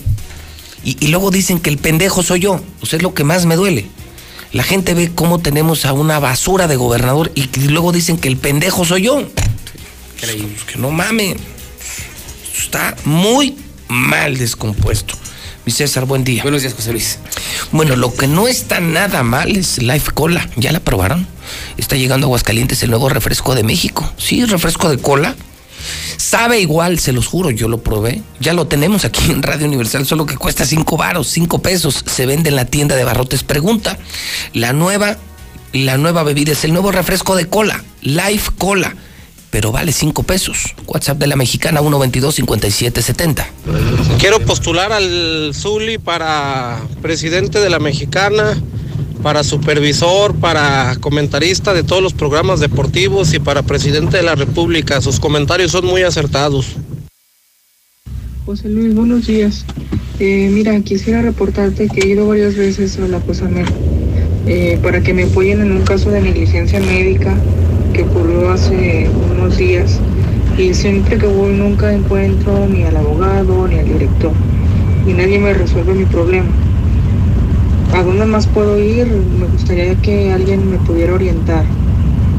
Y, 0.85 1.07
luego 1.07 1.31
dicen 1.31 1.59
que 1.59 1.69
el 1.69 1.77
pendejo 1.79 2.23
soy 2.23 2.39
yo. 2.39 2.61
O 2.81 2.85
sea, 2.85 2.95
es 2.97 3.03
lo 3.03 3.13
que 3.13 3.25
más 3.25 3.45
me 3.45 3.57
duele. 3.57 3.87
La 4.53 4.63
gente 4.63 4.93
ve 4.93 5.11
cómo 5.13 5.39
tenemos 5.39 5.85
a 5.85 5.91
una 5.91 6.19
basura 6.19 6.67
de 6.67 6.77
gobernador 6.77 7.31
y 7.35 7.47
luego 7.67 7.91
dicen 7.91 8.17
que 8.17 8.29
el 8.29 8.37
pendejo 8.37 8.85
soy 8.85 9.01
yo. 9.03 9.23
Pues 10.25 10.63
que 10.63 10.79
no 10.79 10.89
mamen. 10.89 11.35
Está 12.57 12.95
muy 13.03 13.57
mal 13.89 14.37
descompuesto. 14.37 15.15
Mi 15.65 15.71
César, 15.73 16.05
buen 16.05 16.23
día. 16.23 16.43
Buenos 16.43 16.61
días, 16.61 16.73
José 16.73 16.93
Luis. 16.93 17.19
Bueno, 17.73 17.97
lo 17.97 18.13
que 18.13 18.27
no 18.27 18.47
está 18.47 18.79
nada 18.79 19.23
mal 19.23 19.57
es 19.57 19.81
Life 19.81 20.11
Cola. 20.13 20.49
¿Ya 20.55 20.71
la 20.71 20.79
probaron? 20.79 21.27
Está 21.75 21.97
llegando 21.97 22.25
a 22.25 22.27
Aguascalientes 22.27 22.81
el 22.83 22.91
nuevo 22.91 23.09
refresco 23.09 23.53
de 23.53 23.63
México. 23.63 24.09
Sí, 24.17 24.45
refresco 24.45 24.89
de 24.89 24.97
cola. 24.97 25.35
Sabe 26.15 26.61
igual, 26.61 26.99
se 26.99 27.11
los 27.11 27.27
juro, 27.27 27.51
yo 27.51 27.67
lo 27.67 27.83
probé. 27.83 28.21
Ya 28.39 28.53
lo 28.53 28.65
tenemos 28.67 29.03
aquí 29.03 29.29
en 29.29 29.43
Radio 29.43 29.67
Universal, 29.67 30.05
solo 30.05 30.25
que 30.25 30.37
cuesta 30.37 30.65
cinco 30.65 30.95
varos, 30.95 31.27
cinco 31.27 31.61
pesos. 31.61 32.01
Se 32.05 32.25
vende 32.25 32.49
en 32.49 32.55
la 32.55 32.65
tienda 32.65 32.95
de 32.95 33.03
barrotes. 33.03 33.43
Pregunta, 33.43 33.99
la 34.53 34.71
nueva, 34.71 35.17
la 35.73 35.97
nueva 35.97 36.23
bebida 36.23 36.53
es 36.53 36.63
el 36.63 36.71
nuevo 36.71 36.93
refresco 36.93 37.35
de 37.35 37.49
cola, 37.49 37.83
Life 38.01 38.51
Cola, 38.57 38.95
pero 39.53 39.71
vale 39.71 39.91
cinco 39.91 40.23
pesos. 40.23 40.73
WhatsApp 40.87 41.19
de 41.19 41.27
la 41.27 41.35
mexicana 41.35 41.79
122-5770. 41.79 43.45
Quiero 44.17 44.39
postular 44.39 44.91
al 44.91 45.51
Zuli 45.53 45.99
para 45.99 46.81
presidente 47.03 47.59
de 47.59 47.69
la 47.69 47.77
mexicana 47.77 48.59
para 49.21 49.43
supervisor, 49.43 50.33
para 50.33 50.95
comentarista 50.99 51.75
de 51.75 51.83
todos 51.83 52.01
los 52.01 52.13
programas 52.13 52.61
deportivos 52.61 53.31
y 53.35 53.39
para 53.39 53.61
presidente 53.61 54.17
de 54.17 54.23
la 54.23 54.33
República. 54.33 54.99
Sus 55.01 55.19
comentarios 55.19 55.71
son 55.71 55.85
muy 55.85 56.01
acertados. 56.01 56.75
José 58.47 58.69
Luis, 58.69 58.95
buenos 58.95 59.27
días. 59.27 59.65
Eh, 60.19 60.49
mira, 60.51 60.79
quisiera 60.81 61.21
reportarte 61.21 61.89
que 61.89 62.01
he 62.01 62.07
ido 62.07 62.27
varias 62.27 62.55
veces 62.55 62.97
a 62.97 63.07
la 63.07 63.19
COSAMER 63.19 63.67
eh, 64.47 64.79
para 64.81 65.01
que 65.01 65.13
me 65.13 65.25
apoyen 65.25 65.61
en 65.61 65.73
un 65.73 65.83
caso 65.83 66.09
de 66.09 66.21
negligencia 66.21 66.79
médica 66.79 67.37
que 67.93 68.03
ocurrió 68.03 68.51
hace 68.51 69.09
unos 69.31 69.57
días 69.57 69.99
y 70.57 70.73
siempre 70.73 71.17
que 71.17 71.27
voy 71.27 71.53
nunca 71.53 71.93
encuentro 71.93 72.67
ni 72.67 72.83
al 72.83 72.97
abogado 72.97 73.67
ni 73.67 73.79
al 73.79 73.85
director 73.85 74.31
y 75.07 75.13
nadie 75.13 75.39
me 75.39 75.53
resuelve 75.53 75.93
mi 75.93 76.05
problema. 76.05 76.49
¿A 77.93 78.01
dónde 78.01 78.25
más 78.25 78.47
puedo 78.47 78.81
ir? 78.81 79.05
Me 79.05 79.45
gustaría 79.45 79.95
que 79.95 80.31
alguien 80.31 80.69
me 80.69 80.77
pudiera 80.77 81.13
orientar 81.13 81.63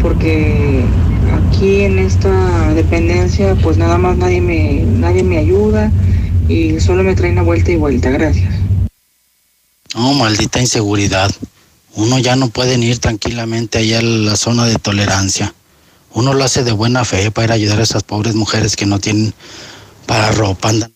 porque 0.03 0.85
aquí 1.33 1.83
en 1.83 1.99
esta 1.99 2.75
dependencia 2.75 3.55
pues 3.63 3.77
nada 3.77 3.97
más 3.97 4.19
nadie 4.19 4.41
me, 4.41 4.83
nadie 4.83 5.23
me 5.23 5.39
ayuda 5.39 5.91
y 6.49 6.81
solo 6.81 7.03
me 7.03 7.15
traen 7.15 7.39
a 7.39 7.43
vuelta 7.43 7.71
y 7.71 7.77
vuelta. 7.77 8.11
Gracias. 8.11 8.53
No, 9.95 10.13
maldita 10.15 10.61
inseguridad. 10.61 11.31
Uno 11.97 12.19
ya 12.19 12.37
no 12.37 12.49
puede 12.49 12.75
ir 12.79 12.99
tranquilamente 12.99 13.79
allá 13.79 14.01
a 14.01 14.03
la 14.03 14.37
zona 14.37 14.67
de 14.67 14.77
tolerancia. 14.77 15.55
Uno 16.13 16.35
lo 16.35 16.45
hace 16.45 16.65
de 16.65 16.73
buena 16.73 17.05
fe 17.05 17.31
para 17.31 17.45
ir 17.45 17.51
a 17.53 17.55
ayudar 17.55 17.81
a 17.81 17.83
esas 17.83 18.03
pobres 18.03 18.35
mujeres 18.35 18.77
que 18.77 18.87
no 18.87 18.99
tienen 18.99 19.35
para 20.07 20.31
ropa. 20.33 20.71
Andan 20.71 20.95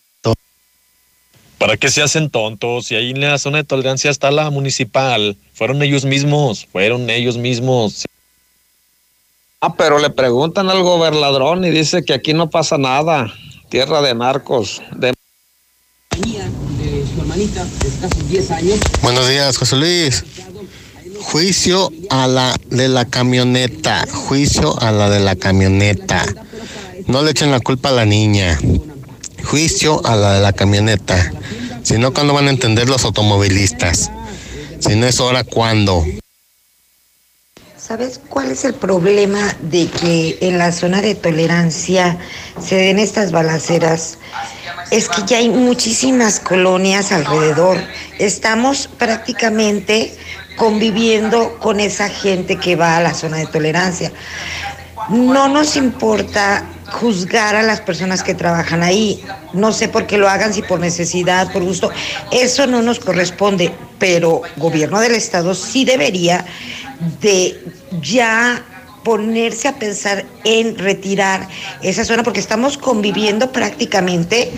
¿Para 1.59 1.77
qué 1.77 1.91
se 1.91 2.03
hacen 2.03 2.31
tontos? 2.31 2.91
Y 2.93 2.95
ahí 2.95 3.11
en 3.11 3.21
la 3.21 3.37
zona 3.37 3.59
de 3.59 3.65
tolerancia 3.65 4.11
está 4.13 4.31
la 4.31 4.49
municipal. 4.51 5.37
Fueron 5.55 5.83
ellos 5.83 6.05
mismos, 6.05 6.69
fueron 6.71 7.11
ellos 7.11 7.37
mismos. 7.37 8.07
Ah, 9.61 9.75
pero 9.75 9.99
le 9.99 10.11
preguntan 10.11 10.71
al 10.71 10.85
gobernador 10.85 11.59
y 11.65 11.71
dice 11.71 12.05
que 12.05 12.15
aquí 12.15 12.33
no 12.33 12.49
pasa 12.49 12.79
nada. 12.79 13.35
Tierra 13.69 14.01
de 14.03 14.15
narcos. 14.15 14.81
De... 14.95 15.09
de 15.09 17.07
su 17.13 17.21
hermanita 17.21 17.65
de 17.65 17.89
escasos 17.89 18.29
10 18.29 18.51
años. 18.53 18.79
Buenos 19.03 19.29
días, 19.29 19.57
José 19.59 19.75
Luis. 19.75 20.25
Juicio 21.23 21.93
a 22.11 22.27
la 22.27 22.57
de 22.71 22.89
la 22.89 23.05
camioneta. 23.05 24.05
Juicio 24.11 24.81
a 24.81 24.93
la 24.93 25.11
de 25.11 25.21
la 25.21 25.37
camioneta. 25.37 26.25
No 27.07 27.23
le 27.23 27.33
echen 27.33 27.51
la 27.51 27.61
culpa 27.61 27.91
a 27.91 27.93
la 27.93 28.05
niña. 28.05 28.59
Juicio 29.45 30.05
a 30.07 30.17
la 30.17 30.35
de 30.35 30.41
la 30.41 30.53
camioneta. 30.53 31.33
Si 31.83 31.99
no, 31.99 32.13
¿cuándo 32.13 32.35
van 32.35 32.49
a 32.49 32.51
entender 32.51 32.89
los 32.89 33.05
automovilistas? 33.05 34.11
Si 34.79 34.95
no 34.95 35.07
es 35.07 35.19
ahora, 35.21 35.45
¿cuándo? 35.45 36.05
¿Sabes 37.77 38.21
cuál 38.29 38.51
es 38.51 38.65
el 38.65 38.75
problema 38.75 39.57
de 39.63 39.87
que 39.89 40.39
en 40.43 40.59
la 40.59 40.73
zona 40.73 41.01
de 41.01 41.15
tolerancia 41.15 42.19
se 42.61 42.77
den 42.77 42.99
estas 42.99 43.33
balaceras? 43.33 44.19
Es 44.91 45.09
que 45.09 45.23
ya 45.27 45.39
hay 45.39 45.49
muchísimas 45.49 46.39
colonias 46.39 47.13
alrededor. 47.13 47.79
Estamos 48.19 48.89
prácticamente 48.99 50.15
conviviendo 50.59 51.59
con 51.59 51.81
esa 51.81 52.09
gente 52.09 52.57
que 52.57 52.77
va 52.77 52.97
a 52.97 53.01
la 53.01 53.15
zona 53.15 53.39
de 53.39 53.47
tolerancia. 53.47 54.13
No 55.09 55.49
nos 55.49 55.77
importa 55.77 56.65
juzgar 56.91 57.57
a 57.57 57.63
las 57.63 57.81
personas 57.81 58.23
que 58.23 58.35
trabajan 58.35 58.83
ahí. 58.83 59.25
No 59.55 59.73
sé 59.73 59.89
por 59.89 60.07
qué 60.07 60.19
lo 60.19 60.29
hagan, 60.29 60.53
si 60.53 60.63
por 60.63 60.81
necesidad, 60.81 61.51
por 61.53 61.63
gusto. 61.63 61.91
Eso 62.31 62.67
no 62.67 62.83
nos 62.83 62.99
corresponde, 62.99 63.73
pero 63.99 64.43
gobierno 64.57 65.01
del 65.01 65.15
estado 65.15 65.55
sí 65.55 65.85
debería 65.85 66.45
de 67.21 67.59
ya 68.03 68.63
ponerse 69.05 69.69
a 69.69 69.79
pensar 69.79 70.25
en 70.45 70.77
retirar 70.79 71.49
esa 71.83 72.05
zona 72.05 72.23
porque 72.23 72.41
estamos 72.41 72.79
conviviendo 72.79 73.53
prácticamente 73.53 74.51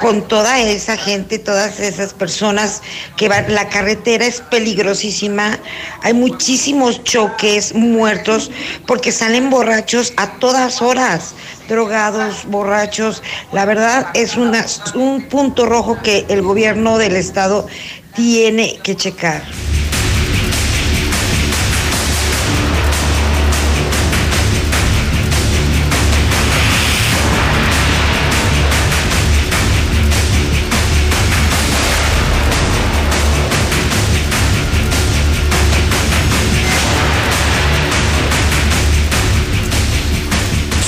con 0.00 0.26
toda 0.28 0.60
esa 0.60 0.96
gente, 0.96 1.38
todas 1.38 1.80
esas 1.80 2.12
personas 2.12 2.82
que 3.16 3.28
van, 3.28 3.52
la 3.52 3.68
carretera 3.68 4.26
es 4.26 4.40
peligrosísima, 4.40 5.58
hay 6.02 6.14
muchísimos 6.14 7.02
choques, 7.02 7.74
muertos, 7.74 8.50
porque 8.86 9.10
salen 9.10 9.50
borrachos 9.50 10.12
a 10.16 10.38
todas 10.38 10.82
horas, 10.82 11.34
drogados, 11.68 12.44
borrachos. 12.46 13.22
La 13.52 13.64
verdad 13.64 14.08
es 14.14 14.36
un 14.36 15.26
punto 15.28 15.66
rojo 15.66 15.98
que 16.02 16.26
el 16.28 16.42
gobierno 16.42 16.98
del 16.98 17.16
estado 17.16 17.66
tiene 18.14 18.78
que 18.82 18.94
checar. 18.94 19.42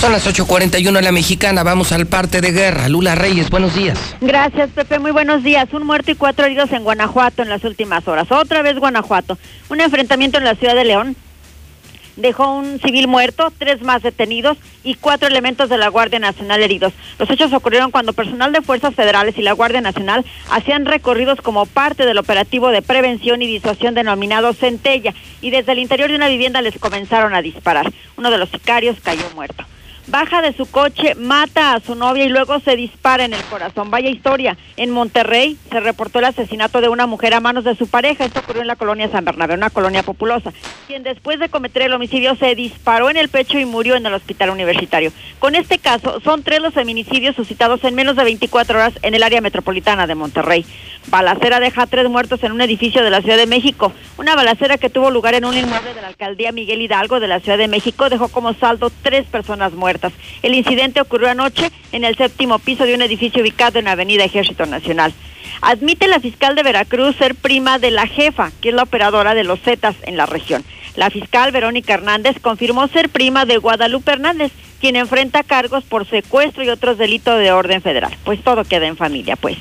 Son 0.01 0.13
las 0.13 0.27
8.41 0.27 0.97
en 0.97 1.05
la 1.05 1.13
mexicana, 1.13 1.63
vamos 1.63 1.93
al 1.93 2.07
parte 2.07 2.41
de 2.41 2.53
guerra. 2.53 2.89
Lula 2.89 3.15
Reyes, 3.17 3.51
buenos 3.51 3.75
días. 3.75 3.99
Gracias, 4.23 4.71
Pepe, 4.71 4.99
muy 4.99 5.11
buenos 5.11 5.43
días. 5.43 5.69
Un 5.75 5.85
muerto 5.85 6.11
y 6.11 6.15
cuatro 6.15 6.47
heridos 6.47 6.73
en 6.73 6.85
Guanajuato 6.85 7.43
en 7.43 7.51
las 7.51 7.65
últimas 7.65 8.09
horas. 8.09 8.33
Otra 8.33 8.63
vez 8.63 8.79
Guanajuato. 8.79 9.37
Un 9.69 9.83
enfrentamiento 9.83 10.39
en 10.39 10.45
la 10.45 10.55
ciudad 10.55 10.75
de 10.75 10.87
León 10.87 11.17
dejó 12.17 12.51
un 12.51 12.81
civil 12.81 13.09
muerto, 13.09 13.53
tres 13.59 13.83
más 13.83 14.03
detenidos 14.03 14.57
y 14.85 14.95
cuatro 14.95 15.29
elementos 15.29 15.69
de 15.69 15.77
la 15.77 15.89
Guardia 15.89 16.19
Nacional 16.19 16.63
heridos. 16.63 16.95
Los 17.19 17.29
hechos 17.29 17.53
ocurrieron 17.53 17.91
cuando 17.91 18.15
personal 18.15 18.55
de 18.55 18.63
fuerzas 18.63 18.95
federales 18.95 19.37
y 19.37 19.43
la 19.43 19.53
Guardia 19.53 19.83
Nacional 19.83 20.25
hacían 20.49 20.87
recorridos 20.87 21.43
como 21.43 21.67
parte 21.67 22.07
del 22.07 22.17
operativo 22.17 22.71
de 22.71 22.81
prevención 22.81 23.43
y 23.43 23.47
disuasión 23.47 23.93
denominado 23.93 24.55
Centella 24.55 25.13
y 25.43 25.51
desde 25.51 25.73
el 25.73 25.79
interior 25.79 26.09
de 26.09 26.17
una 26.17 26.29
vivienda 26.29 26.63
les 26.63 26.79
comenzaron 26.79 27.35
a 27.35 27.43
disparar. 27.43 27.93
Uno 28.17 28.31
de 28.31 28.39
los 28.39 28.49
sicarios 28.49 28.97
cayó 29.03 29.25
muerto 29.35 29.67
baja 30.11 30.43
de 30.43 30.53
su 30.53 30.67
coche, 30.67 31.15
mata 31.15 31.75
a 31.75 31.81
su 31.81 31.95
novia 31.95 32.25
y 32.25 32.29
luego 32.29 32.59
se 32.61 32.77
dispara 32.77 33.25
en 33.25 33.33
el 33.33 33.43
corazón. 33.45 33.91
Vaya 33.91 34.11
historia. 34.11 34.57
En 34.77 34.91
Monterrey 34.91 35.57
se 35.71 35.81
reportó 35.81 36.19
el 36.19 36.25
asesinato 36.27 36.81
de 36.81 36.89
una 36.89 37.07
mujer 37.07 37.35
a 37.35 37.41
manos 37.41 37.65
de 37.65 37.77
su 37.77 37.87
pareja. 37.87 38.25
Esto 38.25 38.41
ocurrió 38.41 38.63
en 38.63 38.69
la 38.69 38.77
colonia 38.77 39.11
San 39.11 39.25
Bernabé, 39.25 39.55
una 39.55 39.71
colonia 39.71 40.03
populosa, 40.03 40.53
quien 40.87 41.03
después 41.03 41.39
de 41.39 41.49
cometer 41.49 41.83
el 41.83 41.93
homicidio 41.93 42.35
se 42.37 42.55
disparó 42.55 43.11
en 43.11 43.17
el 43.17 43.29
pecho 43.29 43.59
y 43.59 43.65
murió 43.65 43.95
en 43.97 44.07
el 44.07 44.15
hospital 44.15 44.51
universitario. 44.51 45.13
Con 45.39 45.55
este 45.55 45.79
caso, 45.79 46.21
son 46.21 46.43
tres 46.43 46.61
los 46.61 46.75
feminicidios 46.75 47.37
suscitados 47.37 47.83
en 47.85 47.95
menos 47.95 48.17
de 48.17 48.25
24 48.25 48.79
horas 48.79 48.95
en 49.03 49.15
el 49.15 49.23
área 49.23 49.41
metropolitana 49.41 50.07
de 50.07 50.15
Monterrey. 50.15 50.67
Balacera 51.07 51.61
deja 51.61 51.87
tres 51.87 52.09
muertos 52.09 52.43
en 52.45 52.53
un 52.53 52.61
edificio 52.61 53.03
de 53.03 53.11
la 53.11 53.23
Ciudad 53.23 53.37
de 53.37 53.47
México. 53.47 53.93
Una 54.19 54.37
balacera 54.37 54.77
que 54.77 54.91
tuvo 54.91 55.11
lugar 55.11 55.35
en 55.35 55.45
un 55.45 55.57
inmueble 55.57 55.95
de 55.95 56.03
la 56.03 56.09
alcaldía 56.09 56.53
Miguel 56.53 56.83
Hidalgo 56.83 57.21
de 57.21 57.29
la 57.29 57.41
Ciudad 57.41 57.59
de 57.59 57.69
México 57.69 58.09
dejó 58.11 58.29
como 58.29 58.53
saldo 58.55 58.91
tres 59.03 59.27
personas 59.27 59.73
muertas. 59.73 60.00
El 60.43 60.55
incidente 60.55 61.01
ocurrió 61.01 61.31
anoche 61.31 61.71
en 61.93 62.05
el 62.05 62.17
séptimo 62.17 62.59
piso 62.59 62.85
de 62.85 62.95
un 62.95 63.03
edificio 63.03 63.43
ubicado 63.43 63.79
en 63.79 63.89
Avenida 63.89 64.25
Ejército 64.25 64.67
Nacional. 64.67 65.13
Admite 65.63 66.09
la 66.09 66.21
fiscal 66.21 66.55
de 66.55 66.63
Veracruz 66.63 67.17
ser 67.17 67.35
prima 67.35 67.79
de 67.79 67.91
la 67.91 68.07
jefa, 68.07 68.51
que 68.61 68.71
es 68.71 68.75
la 68.75 68.85
operadora 68.85 69.35
de 69.35 69.45
los 69.45 69.61
Zetas 69.61 69.97
en 70.03 70.17
la 70.17 70.27
región. 70.27 70.65
La 70.97 71.11
fiscal 71.11 71.53
Verónica 71.53 71.95
Hernández 71.95 72.37
confirmó 72.41 72.89
ser 72.89 73.09
prima 73.11 73.45
de 73.45 73.59
Guadalupe 73.59 74.13
Hernández, 74.13 74.53
quien 74.81 74.97
enfrenta 74.97 75.43
cargos 75.43 75.85
por 75.85 76.09
secuestro 76.09 76.65
y 76.65 76.69
otros 76.69 76.99
delitos 76.99 77.39
de 77.39 77.53
orden 77.53 77.83
federal. 77.83 78.17
Pues 78.25 78.43
todo 78.43 78.65
queda 78.65 78.87
en 78.87 78.97
familia, 78.97 79.37
pues. 79.37 79.59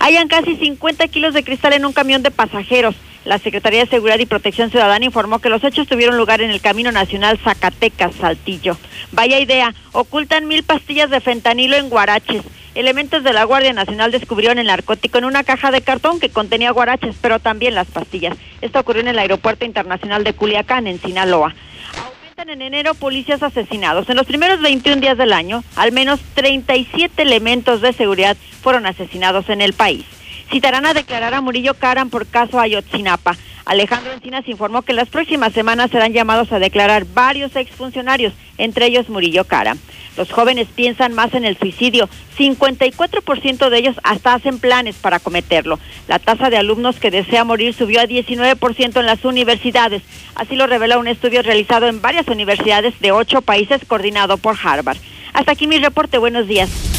Hayan 0.00 0.28
casi 0.28 0.56
50 0.56 1.08
kilos 1.08 1.34
de 1.34 1.42
cristal 1.42 1.72
en 1.72 1.86
un 1.86 1.92
camión 1.92 2.22
de 2.22 2.30
pasajeros. 2.30 2.94
La 3.28 3.38
Secretaría 3.38 3.84
de 3.84 3.90
Seguridad 3.90 4.18
y 4.20 4.24
Protección 4.24 4.70
Ciudadana 4.70 5.04
informó 5.04 5.38
que 5.38 5.50
los 5.50 5.62
hechos 5.62 5.86
tuvieron 5.86 6.16
lugar 6.16 6.40
en 6.40 6.48
el 6.48 6.62
Camino 6.62 6.92
Nacional 6.92 7.38
Zacatecas-Saltillo. 7.38 8.78
Vaya 9.12 9.38
idea, 9.38 9.74
ocultan 9.92 10.48
mil 10.48 10.62
pastillas 10.62 11.10
de 11.10 11.20
fentanilo 11.20 11.76
en 11.76 11.90
guaraches. 11.90 12.42
Elementos 12.74 13.22
de 13.22 13.34
la 13.34 13.44
Guardia 13.44 13.74
Nacional 13.74 14.12
descubrieron 14.12 14.58
el 14.58 14.68
narcótico 14.68 15.18
en 15.18 15.26
una 15.26 15.44
caja 15.44 15.70
de 15.70 15.82
cartón 15.82 16.20
que 16.20 16.30
contenía 16.30 16.70
guaraches, 16.70 17.16
pero 17.20 17.38
también 17.38 17.74
las 17.74 17.88
pastillas. 17.88 18.34
Esto 18.62 18.80
ocurrió 18.80 19.02
en 19.02 19.08
el 19.08 19.18
Aeropuerto 19.18 19.66
Internacional 19.66 20.24
de 20.24 20.32
Culiacán, 20.32 20.86
en 20.86 20.98
Sinaloa. 20.98 21.54
Aumentan 21.98 22.48
en 22.48 22.62
enero 22.62 22.94
policías 22.94 23.42
asesinados. 23.42 24.08
En 24.08 24.16
los 24.16 24.24
primeros 24.24 24.62
21 24.62 25.02
días 25.02 25.18
del 25.18 25.34
año, 25.34 25.62
al 25.76 25.92
menos 25.92 26.18
37 26.32 27.20
elementos 27.20 27.82
de 27.82 27.92
seguridad 27.92 28.38
fueron 28.62 28.86
asesinados 28.86 29.50
en 29.50 29.60
el 29.60 29.74
país 29.74 30.06
citarán 30.50 30.86
a 30.86 30.94
declarar 30.94 31.34
a 31.34 31.40
Murillo 31.40 31.74
Caran 31.74 32.10
por 32.10 32.26
caso 32.26 32.60
Ayotzinapa. 32.60 33.36
Alejandro 33.68 34.12
Encinas 34.12 34.48
informó 34.48 34.80
que 34.80 34.94
las 34.94 35.10
próximas 35.10 35.52
semanas 35.52 35.90
serán 35.90 36.14
llamados 36.14 36.52
a 36.52 36.58
declarar 36.58 37.04
varios 37.04 37.54
exfuncionarios, 37.54 38.32
entre 38.56 38.86
ellos 38.86 39.10
Murillo 39.10 39.44
Cara. 39.44 39.76
Los 40.16 40.32
jóvenes 40.32 40.68
piensan 40.74 41.12
más 41.12 41.34
en 41.34 41.44
el 41.44 41.58
suicidio. 41.58 42.08
54% 42.38 43.68
de 43.68 43.78
ellos 43.78 43.96
hasta 44.02 44.32
hacen 44.32 44.58
planes 44.58 44.96
para 44.96 45.20
cometerlo. 45.20 45.78
La 46.08 46.18
tasa 46.18 46.48
de 46.48 46.56
alumnos 46.56 46.98
que 46.98 47.10
desea 47.10 47.44
morir 47.44 47.74
subió 47.74 48.00
a 48.00 48.06
19% 48.06 48.98
en 48.98 49.06
las 49.06 49.24
universidades. 49.26 50.02
Así 50.34 50.56
lo 50.56 50.66
revela 50.66 50.98
un 50.98 51.06
estudio 51.06 51.42
realizado 51.42 51.88
en 51.88 52.00
varias 52.00 52.26
universidades 52.28 52.98
de 53.00 53.12
ocho 53.12 53.42
países 53.42 53.82
coordinado 53.86 54.38
por 54.38 54.56
Harvard. 54.60 54.96
Hasta 55.34 55.52
aquí 55.52 55.66
mi 55.66 55.78
reporte. 55.78 56.16
Buenos 56.16 56.48
días. 56.48 56.97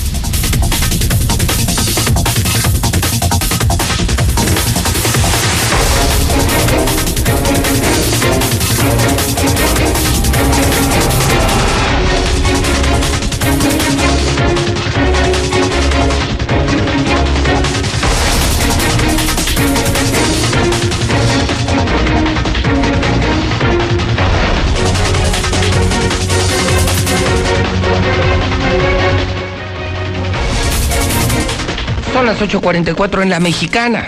Las 32.30 32.41
8.44 32.41 33.23
en 33.23 33.30
la 33.31 33.39
mexicana. 33.39 34.06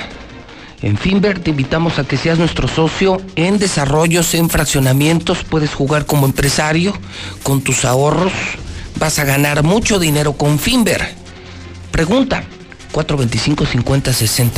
En 0.84 0.96
Finver 0.96 1.40
te 1.40 1.50
invitamos 1.50 1.98
a 1.98 2.04
que 2.04 2.18
seas 2.18 2.38
nuestro 2.38 2.68
socio 2.68 3.20
en 3.36 3.58
desarrollos, 3.58 4.36
en 4.36 4.48
fraccionamientos. 4.48 5.44
Puedes 5.44 5.74
jugar 5.74 6.06
como 6.06 6.28
empresario 6.28 6.94
con 7.42 7.62
tus 7.62 7.84
ahorros. 7.84 8.32
Vas 9.00 9.18
a 9.18 9.24
ganar 9.24 9.64
mucho 9.64 9.98
dinero 9.98 10.34
con 10.34 10.60
Finver. 10.60 11.16
Pregunta 11.90 12.44
425-5060. 12.94 14.52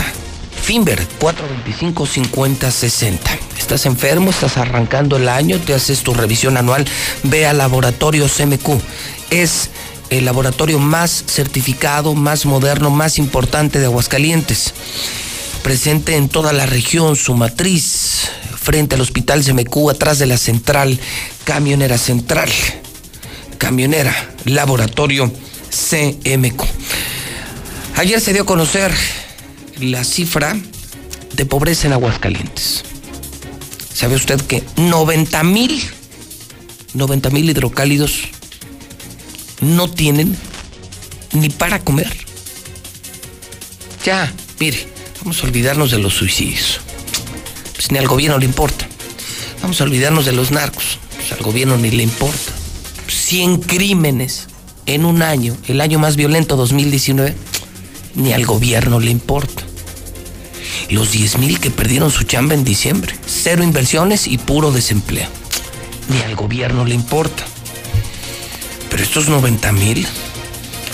Finver 0.61 1.02
425-5060. 1.22 3.18
¿Estás 3.57 3.85
enfermo? 3.85 4.31
¿Estás 4.31 4.57
arrancando 4.57 5.15
el 5.15 5.30
año? 5.30 5.57
¿Te 5.60 5.73
haces 5.73 6.03
tu 6.03 6.14
revisión 6.14 6.57
anual? 6.57 6.85
Ve 7.23 7.48
a 7.48 7.53
Laboratorio 7.53 8.27
CMQ. 8.27 8.81
Es 9.30 9.69
el 10.18 10.26
laboratorio 10.26 10.80
más 10.80 11.23
certificado, 11.27 12.14
más 12.14 12.45
moderno, 12.45 12.90
más 12.90 13.18
importante 13.18 13.80
de 13.80 13.85
Aguascalientes. 13.85 14.73
Presente 15.64 16.15
en 16.15 16.30
toda 16.30 16.53
la 16.53 16.65
región, 16.65 17.15
su 17.15 17.34
matriz, 17.34 18.30
frente 18.56 18.95
al 18.95 19.02
Hospital 19.02 19.44
CMQ, 19.44 19.90
atrás 19.90 20.19
de 20.19 20.27
la 20.27 20.38
central, 20.38 20.99
camionera 21.45 21.98
central. 21.98 22.49
Camionera, 23.57 24.14
laboratorio 24.45 25.31
CMQ. 25.69 26.64
Ayer 27.95 28.22
se 28.22 28.34
dio 28.34 28.44
a 28.44 28.45
conocer 28.45 28.91
la 29.80 30.03
cifra 30.03 30.56
de 31.34 31.45
pobreza 31.45 31.88
en 31.88 31.94
Aguascalientes. 31.94 32.84
¿Sabe 33.94 34.15
usted 34.15 34.41
que 34.41 34.64
90 34.77 35.44
mil, 35.44 35.81
90 36.94 37.30
mil 37.30 37.49
hidrocálidos 37.49 38.30
no 39.64 39.90
tienen 39.90 40.38
ni 41.34 41.49
para 41.49 41.80
comer? 41.80 42.15
Ya, 44.06 44.31
mire, 44.60 44.88
vamos 45.22 45.41
a 45.41 45.48
olvidarnos 45.48 45.91
de 45.91 45.99
los 45.99 46.14
suicidios. 46.14 46.81
Pues 47.73 47.91
ni 47.91 47.98
al 47.98 48.07
gobierno 48.07 48.38
le 48.38 48.45
importa. 48.45 48.88
Vamos 49.61 49.80
a 49.80 49.85
olvidarnos 49.85 50.26
de 50.26 50.34
los 50.34 50.52
narcos. 50.52 50.99
Pues 51.15 51.31
al 51.31 51.41
gobierno 51.41 51.77
ni 51.77 51.90
le 51.91 52.03
importa. 52.03 52.52
100 53.07 53.61
crímenes 53.61 54.48
en 54.85 55.06
un 55.06 55.22
año, 55.22 55.56
el 55.68 55.81
año 55.81 55.99
más 55.99 56.15
violento 56.15 56.56
2019, 56.56 57.35
ni 58.15 58.34
al 58.34 58.45
gobierno 58.45 58.99
le 58.99 59.11
importa. 59.11 59.64
Los 60.90 61.11
10 61.11 61.38
mil 61.38 61.60
que 61.60 61.72
perdieron 61.72 62.11
su 62.11 62.23
chamba 62.23 62.53
en 62.53 62.64
diciembre, 62.64 63.15
cero 63.26 63.64
inversiones 63.64 64.27
y 64.27 64.38
puro 64.38 64.72
desempleo. 64.72 65.27
Ni 66.10 66.22
al 66.22 66.35
gobierno 66.35 66.85
le 66.85 66.95
importa. 66.95 67.45
Pero 68.94 69.06
estos 69.06 69.28
90 69.28 69.72
mil 69.72 70.07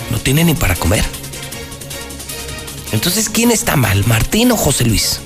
no 0.10 0.20
tienen 0.20 0.48
ni 0.48 0.54
para 0.54 0.74
comer. 0.74 1.04
Entonces, 2.94 3.28
¿quién 3.28 3.52
está 3.52 3.76
mal? 3.76 4.06
¿Martín 4.08 4.54
o 4.54 4.56
José 4.56 4.86
Luis? 4.86 5.20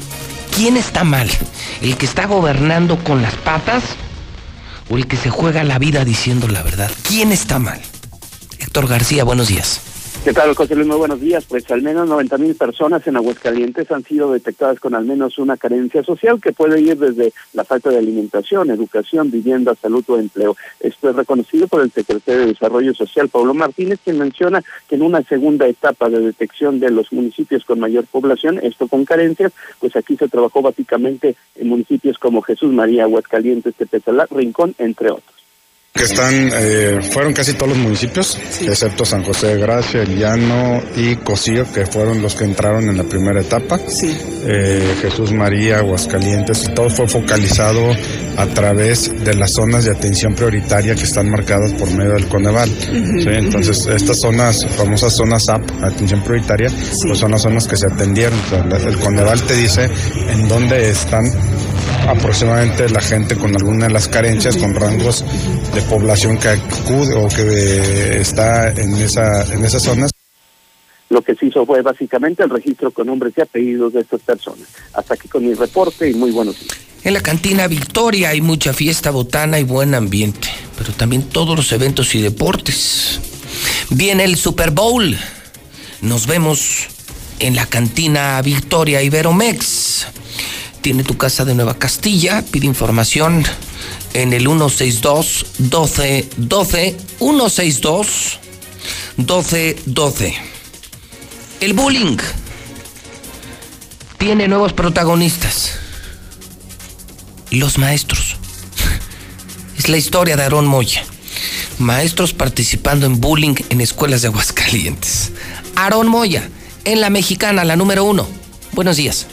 ¿Quién 0.56 0.76
está 0.76 1.04
mal? 1.04 1.30
¿El 1.84 1.98
que 1.98 2.08
está 2.08 2.26
gobernando 2.26 2.98
con 3.04 3.22
las 3.22 3.36
patas 3.36 3.84
o 4.90 4.98
el 4.98 5.06
que 5.06 5.18
se 5.18 5.30
juega 5.30 5.64
la 5.64 5.78
vida 5.78 6.04
diciendo 6.04 6.48
la 6.48 6.64
verdad? 6.64 6.90
¿Quién 7.04 7.32
está 7.32 7.60
mal? 7.60 7.80
Héctor 8.58 8.88
García, 8.88 9.24
buenos 9.24 9.50
días. 9.50 9.80
¿Qué 10.24 10.32
tal, 10.32 10.56
José 10.56 10.74
Luis? 10.76 10.88
Muy 10.88 10.96
buenos 10.96 11.20
días. 11.20 11.44
Pues 11.44 11.70
al 11.70 11.82
menos 11.82 12.08
90 12.08 12.38
mil 12.38 12.56
personas 12.56 13.06
en 13.06 13.18
Aguascalientes 13.18 13.92
han 13.92 14.06
sido 14.06 14.32
detectadas 14.32 14.80
con 14.80 14.96
al 14.96 15.04
menos 15.04 15.38
una 15.38 15.58
carencia 15.58 16.02
social 16.02 16.40
que 16.40 16.54
puede 16.54 16.80
ir 16.80 16.98
desde 16.98 17.34
la 17.52 17.66
falta 17.66 17.90
de 17.90 17.98
alimentación, 17.98 18.72
educación, 18.72 19.32
vivienda, 19.32 19.76
salud 19.76 20.02
o 20.08 20.18
empleo. 20.18 20.56
Esto 20.80 21.10
es 21.10 21.18
reconocido 21.18 21.68
por 21.68 21.82
el 21.82 21.92
secretario 21.92 22.40
de 22.40 22.48
Desarrollo 22.54 22.94
Social, 22.94 23.28
Pablo 23.28 23.54
Martínez, 23.54 24.00
quien 24.02 24.18
menciona 24.18 24.64
que 24.88 24.96
en 24.96 25.02
una 25.02 25.24
segunda 25.24 25.68
etapa 25.68 26.10
de 26.10 26.22
detección 26.22 26.80
de 26.80 26.90
los 26.90 27.12
municipios 27.12 27.66
con 27.66 27.82
mayor 27.82 28.06
población, 28.06 28.62
esto 28.64 28.88
con 28.88 29.04
carencias, 29.04 29.52
pues 29.80 29.94
aquí 29.98 30.16
se 30.16 30.30
trabajó 30.30 30.62
básicamente 30.62 31.36
en 31.56 31.68
municipios 31.68 32.18
como 32.18 32.42
Jesús 32.42 32.72
María, 32.72 33.04
Aguascalientes, 33.04 33.76
Tepezalá, 33.76 34.26
Rincón, 34.32 34.74
entre 34.78 35.12
otros 35.12 35.43
que 35.94 36.06
están, 36.06 36.50
eh, 36.52 37.00
fueron 37.12 37.34
casi 37.34 37.54
todos 37.54 37.70
los 37.70 37.78
municipios, 37.78 38.36
excepto 38.62 39.06
San 39.06 39.24
José 39.24 39.56
de 39.56 39.58
Gracia, 39.60 40.02
El 40.02 40.18
Llano 40.18 40.82
y 40.96 41.18
Cocío, 41.18 41.72
que 41.72 41.86
fueron 41.86 42.20
los 42.20 42.34
que 42.34 42.46
entraron 42.46 42.90
en 42.90 42.98
la 42.98 43.04
primera 43.04 43.42
etapa. 43.42 43.80
Eh, 44.46 44.96
Jesús 45.02 45.32
María, 45.32 45.78
Aguascalientes, 45.78 46.64
y 46.68 46.74
todo 46.74 46.90
fue 46.90 47.08
focalizado 47.08 47.92
a 48.38 48.46
través 48.48 49.12
de 49.24 49.36
las 49.36 49.54
zonas 49.54 49.86
de 49.86 49.92
atención 49.92 50.34
prioritaria 50.34 50.96
que 50.96 51.04
están 51.04 51.30
marcadas 51.30 51.74
por 51.74 51.92
medio 51.92 52.14
del 52.14 52.28
Coneval. 52.28 52.70
¿sí? 52.70 53.28
Entonces, 53.28 53.86
estas 53.86 54.20
zonas, 54.20 54.66
famosas 54.76 55.14
zonas 55.14 55.48
AP, 55.48 55.70
atención 55.84 56.24
prioritaria, 56.24 56.72
pues 57.04 57.20
son 57.20 57.30
las 57.30 57.44
zonas 57.44 57.68
que 57.68 57.78
se 57.78 57.86
atendieron. 57.86 58.40
O 58.40 58.50
sea, 58.50 58.90
el 58.90 58.98
Coneval 58.98 59.44
te 59.44 59.56
dice 59.56 59.88
en 60.28 60.48
dónde 60.48 60.90
están 60.90 61.32
aproximadamente 62.08 62.90
la 62.90 63.02
gente 63.02 63.36
con 63.36 63.56
alguna 63.56 63.88
de 63.88 63.94
las 63.94 64.08
carencias, 64.08 64.58
con 64.58 64.76
rangos 64.76 65.24
de 65.74 65.82
población 65.84 66.38
que 66.38 66.50
acude 66.50 67.16
o 67.16 67.28
que 67.28 68.22
está 68.22 68.70
en, 68.70 68.96
esa, 68.96 69.44
en 69.54 69.64
esas 69.66 69.84
zonas. 69.84 70.12
Lo 71.10 71.22
que 71.22 71.36
se 71.36 71.48
hizo 71.48 71.66
fue 71.66 71.82
básicamente 71.82 72.44
el 72.44 72.50
registro 72.50 72.92
con 72.92 73.08
nombres 73.08 73.34
y 73.38 73.42
apellidos 73.42 73.94
de 73.94 74.02
estas 74.02 74.22
personas. 74.22 74.68
Hasta 74.94 75.14
aquí 75.14 75.28
con 75.28 75.46
mi 75.46 75.54
reporte 75.54 76.10
y 76.10 76.14
muy 76.14 76.32
buenos 76.32 76.60
días. 76.60 76.78
En 77.04 77.14
la 77.14 77.22
cantina 77.22 77.68
Victoria 77.68 78.30
hay 78.30 78.42
mucha 78.42 78.74
fiesta, 78.74 79.12
botana 79.12 79.60
y 79.60 79.64
buen 79.64 79.94
ambiente, 79.94 80.48
pero 80.78 80.94
también 80.94 81.24
todos 81.24 81.56
los 81.56 81.72
eventos 81.74 82.16
y 82.16 82.22
deportes. 82.22 83.20
Viene 83.90 84.24
el 84.24 84.38
Super 84.38 84.72
Bowl. 84.72 85.18
Nos 86.02 86.28
vemos 86.28 86.88
en 87.40 87.56
la 87.56 87.66
cantina 87.66 88.42
Victoria 88.42 89.02
Iberomex. 89.04 90.08
Tiene 90.84 91.06
tu 91.06 91.16
casa 91.16 91.46
de 91.46 91.56
Nueva 91.56 91.76
Castilla. 91.80 92.44
Pide 92.52 92.66
información 92.66 93.46
en 94.14 94.34
el 94.34 94.42
162 94.42 95.46
12 95.58 96.30
12 96.36 96.98
162 97.20 98.40
12 99.16 99.78
12. 99.86 100.36
El 101.62 101.74
bullying 101.74 102.18
tiene 104.18 104.50
nuevos 104.50 104.74
protagonistas. 104.74 105.80
Los 107.50 107.78
maestros. 107.78 108.36
Es 109.78 109.88
la 109.88 109.96
historia 109.96 110.36
de 110.36 110.44
Aarón 110.44 110.68
Moya. 110.68 111.06
Maestros 111.80 112.34
participando 112.34 113.06
en 113.06 113.22
bullying 113.22 113.56
en 113.70 113.80
escuelas 113.80 114.22
de 114.22 114.28
Aguascalientes. 114.28 115.32
Aarón 115.78 116.10
Moya, 116.10 116.50
en 116.84 117.00
la 117.00 117.10
mexicana, 117.10 117.64
la 117.64 117.78
número 117.78 118.04
uno. 118.04 118.28
Buenos 118.74 118.98
días. 118.98 119.28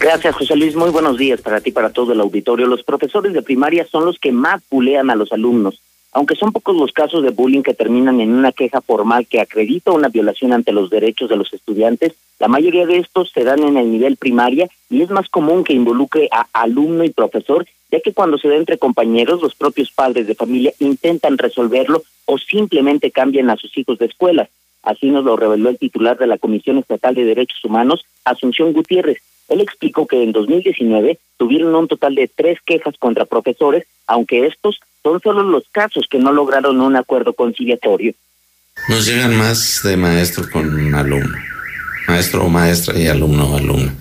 Gracias, 0.00 0.34
José 0.34 0.56
Luis. 0.56 0.74
Muy 0.74 0.88
buenos 0.88 1.18
días 1.18 1.42
para 1.42 1.60
ti, 1.60 1.72
para 1.72 1.90
todo 1.90 2.14
el 2.14 2.20
auditorio. 2.20 2.66
Los 2.66 2.82
profesores 2.82 3.34
de 3.34 3.42
primaria 3.42 3.84
son 3.84 4.06
los 4.06 4.18
que 4.18 4.32
más 4.32 4.62
bulean 4.70 5.10
a 5.10 5.14
los 5.14 5.30
alumnos. 5.30 5.82
Aunque 6.12 6.36
son 6.36 6.52
pocos 6.52 6.74
los 6.74 6.90
casos 6.92 7.22
de 7.22 7.28
bullying 7.28 7.62
que 7.62 7.74
terminan 7.74 8.18
en 8.18 8.32
una 8.32 8.50
queja 8.50 8.80
formal 8.80 9.26
que 9.26 9.42
acredita 9.42 9.92
una 9.92 10.08
violación 10.08 10.54
ante 10.54 10.72
los 10.72 10.88
derechos 10.88 11.28
de 11.28 11.36
los 11.36 11.52
estudiantes, 11.52 12.14
la 12.38 12.48
mayoría 12.48 12.86
de 12.86 12.96
estos 12.96 13.30
se 13.30 13.44
dan 13.44 13.62
en 13.62 13.76
el 13.76 13.92
nivel 13.92 14.16
primaria 14.16 14.70
y 14.88 15.02
es 15.02 15.10
más 15.10 15.28
común 15.28 15.64
que 15.64 15.74
involucre 15.74 16.30
a 16.32 16.46
alumno 16.54 17.04
y 17.04 17.10
profesor, 17.10 17.66
ya 17.90 18.00
que 18.00 18.14
cuando 18.14 18.38
se 18.38 18.48
da 18.48 18.56
entre 18.56 18.78
compañeros, 18.78 19.42
los 19.42 19.54
propios 19.54 19.90
padres 19.90 20.26
de 20.26 20.34
familia 20.34 20.72
intentan 20.78 21.36
resolverlo 21.36 22.02
o 22.24 22.38
simplemente 22.38 23.10
cambian 23.10 23.50
a 23.50 23.56
sus 23.56 23.76
hijos 23.76 23.98
de 23.98 24.06
escuela. 24.06 24.48
Así 24.82 25.10
nos 25.10 25.24
lo 25.24 25.36
reveló 25.36 25.68
el 25.68 25.76
titular 25.76 26.16
de 26.16 26.26
la 26.26 26.38
Comisión 26.38 26.78
Estatal 26.78 27.14
de 27.14 27.26
Derechos 27.26 27.62
Humanos, 27.62 28.06
Asunción 28.24 28.72
Gutiérrez, 28.72 29.18
Él 29.50 29.60
explicó 29.60 30.06
que 30.06 30.22
en 30.22 30.32
2019 30.32 31.18
tuvieron 31.36 31.74
un 31.74 31.88
total 31.88 32.14
de 32.14 32.30
tres 32.34 32.58
quejas 32.64 32.94
contra 32.98 33.26
profesores, 33.26 33.84
aunque 34.06 34.46
estos 34.46 34.80
son 35.02 35.20
solo 35.20 35.42
los 35.42 35.64
casos 35.72 36.06
que 36.08 36.18
no 36.18 36.32
lograron 36.32 36.80
un 36.80 36.96
acuerdo 36.96 37.32
conciliatorio. 37.34 38.14
Nos 38.88 39.06
llegan 39.06 39.36
más 39.36 39.80
de 39.82 39.96
maestro 39.96 40.44
con 40.50 40.94
alumno, 40.94 41.36
maestro 42.06 42.44
o 42.44 42.48
maestra 42.48 42.98
y 42.98 43.08
alumno 43.08 43.52
o 43.52 43.56
alumna. 43.56 43.94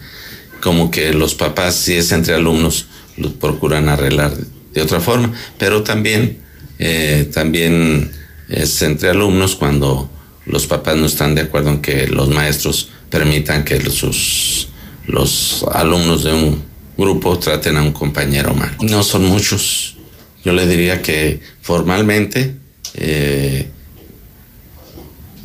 Como 0.62 0.92
que 0.92 1.14
los 1.14 1.36
papás, 1.36 1.76
si 1.76 1.96
es 1.96 2.12
entre 2.12 2.36
alumnos, 2.36 2.88
los 3.18 3.34
procuran 3.34 3.90
arreglar 3.90 4.32
de 4.74 4.82
otra 4.82 5.00
forma, 5.00 5.34
pero 5.58 5.84
también, 5.84 6.40
eh, 6.78 7.30
también 7.34 8.12
es 8.50 8.82
entre 8.84 9.10
alumnos 9.10 9.56
cuando 9.56 10.10
los 10.46 10.68
papás 10.68 10.96
no 10.96 11.08
están 11.08 11.34
de 11.34 11.42
acuerdo 11.42 11.70
en 11.70 11.82
que 11.82 12.08
los 12.08 12.30
maestros 12.30 12.92
permitan 13.10 13.64
que 13.64 13.80
sus, 13.90 14.70
los 15.10 15.66
alumnos 15.72 16.24
de 16.24 16.34
un 16.34 16.64
grupo 16.98 17.40
traten 17.40 17.78
a 17.78 17.82
un 17.82 17.92
compañero 17.92 18.54
mal. 18.54 18.76
No 18.82 19.04
son 19.04 19.26
muchos. 19.26 19.98
Yo 20.44 20.54
le 20.54 20.68
diría 20.68 21.02
que 21.02 21.40
formalmente 21.62 22.56
eh, 22.94 23.70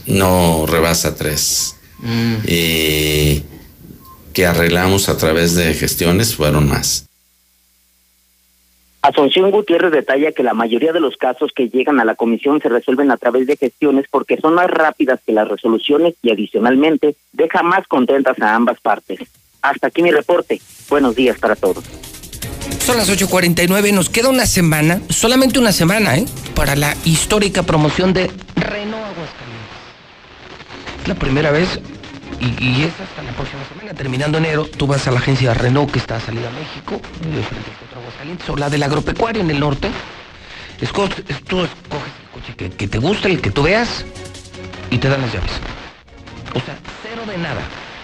no 0.07 0.67
rebasa 0.67 1.17
tres. 1.17 1.77
Mm. 1.99 2.35
Y 2.47 3.43
que 4.35 4.47
arreglamos 4.47 5.09
a 5.09 5.17
través 5.17 5.55
de 5.55 5.73
gestiones 5.75 6.35
fueron 6.35 6.69
más. 6.69 7.07
Asunción 9.01 9.51
Gutiérrez 9.51 9.93
detalla 9.93 10.33
que 10.33 10.43
la 10.43 10.55
mayoría 10.55 10.93
de 10.93 11.01
los 11.01 11.17
casos 11.17 11.53
que 11.55 11.69
llegan 11.69 12.01
a 12.01 12.05
la 12.05 12.15
comisión 12.15 12.61
se 12.61 12.69
resuelven 12.69 13.11
a 13.11 13.17
través 13.17 13.47
de 13.47 13.57
gestiones 13.57 14.07
porque 14.11 14.39
son 14.39 14.55
más 14.55 14.71
rápidas 14.71 15.21
que 15.25 15.33
las 15.33 15.47
resoluciones 15.47 16.15
y 16.23 16.31
adicionalmente 16.31 17.15
deja 17.33 17.63
más 17.63 17.87
contentas 17.87 18.41
a 18.41 18.55
ambas 18.55 18.81
partes. 18.81 19.21
Hasta 19.65 19.87
aquí 19.87 20.03
mi 20.03 20.11
reporte. 20.11 20.61
Buenos 20.91 21.17
días 21.17 21.39
para 21.39 21.57
todos. 21.57 21.83
Son 22.81 22.99
las 22.99 23.09
8.49, 23.09 23.93
nos 23.95 24.11
queda 24.11 24.29
una 24.29 24.45
semana, 24.45 25.01
solamente 25.09 25.59
una 25.59 25.73
semana, 25.73 26.19
¿eh? 26.19 26.27
Para 26.55 26.77
la 26.77 26.95
histórica 27.07 27.63
promoción 27.63 28.13
de 28.13 28.27
Renault 28.57 29.07
Aguascalientes. 29.07 29.75
Es 31.03 31.09
la 31.09 31.15
primera 31.15 31.51
vez 31.51 31.81
y, 32.41 32.63
y 32.63 32.83
es 32.83 32.93
hasta 33.01 33.23
la 33.23 33.33
próxima 33.33 33.63
semana, 33.71 33.95
terminando 33.95 34.37
enero, 34.37 34.67
tú 34.67 34.87
vas 34.87 35.07
a 35.09 35.11
la 35.13 35.21
agencia 35.21 35.55
Renault 35.55 35.91
que 35.93 35.99
está 35.99 36.17
a 36.17 36.21
salida 36.21 36.49
a 36.49 36.53
México, 36.53 36.97
eh, 36.97 37.43
frente 37.49 37.71
Centro 37.81 38.01
Aguascalientes, 38.01 38.49
o 38.51 38.57
la 38.57 38.69
del 38.69 38.83
agropecuario 38.83 39.41
en 39.41 39.51
el 39.51 39.61
norte. 39.61 39.89
Esco- 40.83 41.09
es- 41.29 41.43
tú 41.45 41.65
escoges 41.65 42.13
el 42.23 42.29
coche 42.41 42.55
que, 42.55 42.69
que 42.71 42.87
te 42.87 42.99
guste, 42.99 43.29
el 43.29 43.41
que 43.41 43.51
tú 43.51 43.63
veas, 43.63 44.05
y 44.91 44.99
te 44.99 45.09
dan 45.09 45.23
las 45.23 45.33
llaves. 45.33 45.53
O 46.55 46.61
sea, 46.61 46.77
cero 47.03 47.23
de 47.27 47.39
nada. 47.39 47.63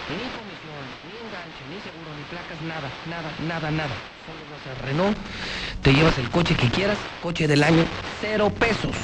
Ni 0.08 0.16
comisión, 0.32 0.80
ni 1.04 1.12
enganche, 1.20 1.62
ni 1.68 1.76
seguro, 1.84 2.10
ni 2.16 2.24
placas, 2.30 2.56
nada, 2.70 2.88
nada, 3.06 3.30
nada, 3.46 3.70
nada. 3.70 3.94
Solo 4.26 4.42
vas 4.50 4.64
a 4.70 4.86
Renault, 4.86 5.18
te 5.82 5.92
llevas 5.92 6.16
el 6.18 6.30
coche 6.30 6.54
que 6.54 6.68
quieras, 6.70 6.98
coche 7.22 7.48
del 7.48 7.62
año, 7.62 7.84
cero 8.20 8.52
pesos. 8.58 8.96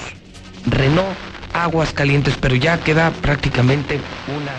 Renault 0.66 1.16
Aguas 1.52 1.92
Calientes, 1.92 2.34
pero 2.40 2.54
ya 2.54 2.78
queda 2.78 3.10
prácticamente 3.10 4.00
una 4.26 4.52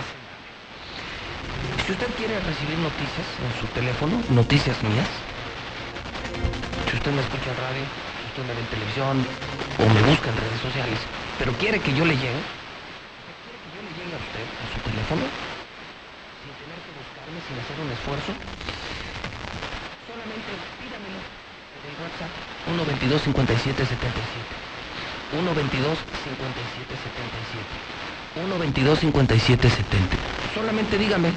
si 1.88 1.92
usted 1.92 2.12
quiere 2.20 2.36
recibir 2.44 2.76
noticias 2.84 3.24
en 3.40 3.52
su 3.56 3.66
teléfono, 3.72 4.20
noticias 4.28 4.76
mías, 4.84 5.08
si 6.84 6.96
usted 7.00 7.12
me 7.16 7.22
escucha 7.24 7.48
en 7.48 7.56
radio, 7.64 7.80
si 7.80 8.24
usted 8.28 8.44
me 8.44 8.52
ve 8.52 8.60
en 8.60 8.70
televisión 8.76 9.14
o 9.24 9.84
me 9.88 10.02
busca 10.04 10.28
en 10.28 10.36
redes 10.36 10.60
sociales, 10.60 11.00
pero 11.40 11.56
quiere 11.56 11.80
que 11.80 11.96
yo 11.96 12.04
le 12.04 12.12
llegue, 12.12 12.44
quiere 13.40 13.56
que 13.56 13.70
yo 13.72 13.80
le 13.80 13.92
llegue 13.96 14.12
a 14.12 14.20
usted 14.20 14.44
a 14.44 14.64
su 14.68 14.78
teléfono, 14.84 15.24
sin 16.44 16.52
tener 16.60 16.76
que 16.84 16.92
buscarme, 16.92 17.38
sin 17.48 17.56
hacer 17.56 17.76
un 17.80 17.88
esfuerzo, 17.88 18.30
solamente 20.12 20.50
pídamelo 20.76 21.20
en 21.24 21.82
el 21.87 21.87
WhatsApp 21.98 22.30
122 22.66 23.22
57 23.22 23.86
77 23.86 23.98
122 25.30 25.98
57 25.98 26.94
77 26.94 27.98
122 28.34 28.98
57 28.98 29.70
70 29.70 30.38
solamente 30.58 30.98
dígame. 30.98 31.32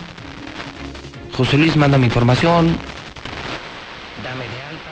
José 1.34 1.58
Luis 1.58 1.76
manda 1.78 1.98
mi 1.98 2.06
información. 2.06 2.78
Dame 4.24 4.46
de 4.50 4.60
alta. 4.72 4.92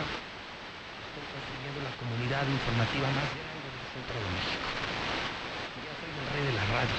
Estoy 1.01 1.25
construyendo 1.33 1.79
la 1.81 1.93
comunidad 1.97 2.45
informativa 2.47 3.07
más 3.17 3.29
grande 3.33 3.67
del 3.73 3.85
centro 3.89 4.17
de 4.21 4.29
México. 4.37 4.65
Ya 5.81 5.93
soy 5.97 6.11
el 6.13 6.25
rey 6.33 6.43
de 6.45 6.53
la 6.59 6.65
radio. 6.73 6.97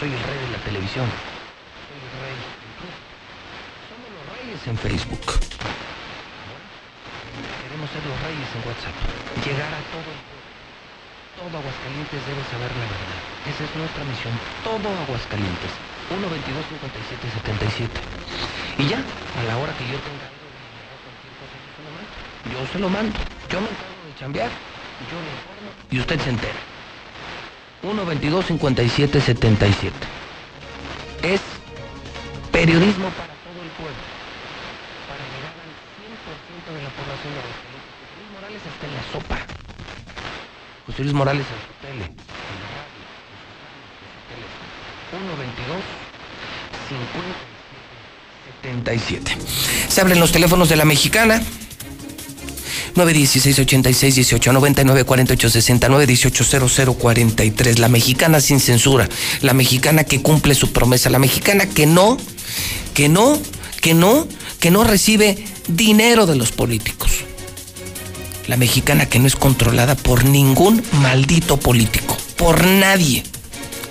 Soy 0.00 0.10
el 0.12 0.22
rey 0.26 0.38
de 0.44 0.50
la 0.56 0.60
televisión. 0.68 1.06
Soy 1.86 1.98
el 2.02 2.12
rey 2.22 2.34
del 2.34 2.72
club. 2.78 2.94
Somos 3.88 4.08
los 4.16 4.24
reyes 4.34 4.60
en 4.66 4.76
Facebook 4.78 5.22
Queremos 7.62 7.88
ser 7.90 8.02
los 8.06 8.18
reyes 8.24 8.48
en 8.56 8.62
WhatsApp. 8.64 8.96
Llegar 9.44 9.72
a 9.72 9.82
todo 9.92 10.08
el 10.08 10.20
pueblo. 10.28 10.46
Todo 11.38 11.54
Aguascalientes 11.58 12.20
debe 12.26 12.42
saber 12.50 12.70
la 12.74 12.86
verdad. 12.88 13.20
Esa 13.46 13.62
es 13.62 13.72
nuestra 13.76 14.02
misión. 14.04 14.34
Todo 14.66 14.88
Aguascalientes. 15.06 15.72
1 16.10 16.18
22 16.18 16.64
57 16.72 17.24
77. 17.44 17.92
Y 18.80 18.88
ya, 18.88 18.98
a 18.98 19.42
la 19.44 19.54
hora 19.58 19.72
que 19.76 19.84
yo 19.86 19.98
tenga 20.00 20.24
algo 20.24 20.48
de 20.48 20.58
yo 22.48 22.66
se 22.72 22.78
lo 22.78 22.88
mando. 22.88 23.12
Yo 23.50 23.60
me 23.60 23.68
encargo 23.68 24.02
de 24.06 24.14
chambear. 24.18 24.50
Yo 24.50 25.16
le 25.20 25.30
informo. 25.30 25.70
Y 25.90 26.00
usted 26.00 26.20
se 26.20 26.30
entera. 26.30 26.60
1 27.82 28.06
22 28.06 28.46
57 28.46 29.20
77. 29.20 29.94
Es 31.22 31.40
periodismo 32.50 33.10
para 33.10 33.34
todo 33.44 33.58
el 33.62 33.70
pueblo. 33.76 34.02
Para 35.06 35.22
llegar 35.28 35.54
al 35.54 35.70
100% 35.98 36.74
de 36.74 36.77
la 36.88 36.94
población 36.96 37.34
de 37.34 37.40
Aguascalientes. 37.40 37.92
José 38.00 38.16
Luis 38.16 38.32
Morales 38.32 38.62
está 38.64 38.84
en 38.88 38.94
la 38.96 39.04
sopa. 39.12 39.38
José 40.86 41.02
Luis 41.04 41.14
Morales 41.14 41.46
en 41.52 41.60
su 41.60 41.72
tele, 41.84 42.04
en 42.08 42.58
la 42.64 42.68
radio, 42.76 43.00
en 44.08 44.08
su 44.08 44.24
teléfono. 44.32 44.66
122 45.12 45.84
50 46.88 47.48
77. 48.62 49.36
Se 49.88 50.00
abren 50.00 50.18
los 50.18 50.32
teléfonos 50.32 50.68
de 50.68 50.76
la 50.76 50.84
mexicana. 50.84 51.42
916 52.94 53.58
86 53.60 54.14
18 54.14 54.52
99 54.52 55.04
48 55.04 55.50
69 55.50 56.06
18 56.06 56.68
00 56.68 56.94
43 56.94 57.78
La 57.78 57.88
mexicana 57.88 58.40
sin 58.40 58.58
censura 58.58 59.08
La 59.40 59.52
mexicana 59.52 60.02
que 60.02 60.20
cumple 60.20 60.54
su 60.54 60.72
promesa 60.72 61.08
La 61.08 61.20
mexicana 61.20 61.66
que 61.68 61.86
no 61.86 62.16
Que 62.94 63.08
no, 63.08 63.38
que 63.80 63.94
no 63.94 64.26
Que 64.58 64.72
no 64.72 64.82
recibe 64.82 65.44
dinero 65.68 66.26
de 66.26 66.36
los 66.36 66.52
políticos 66.52 67.24
La 68.46 68.56
mexicana 68.56 69.06
que 69.06 69.18
no 69.18 69.26
es 69.26 69.36
controlada 69.36 69.94
por 69.94 70.24
ningún 70.24 70.82
maldito 71.00 71.58
político 71.58 72.16
Por 72.36 72.66
nadie 72.66 73.22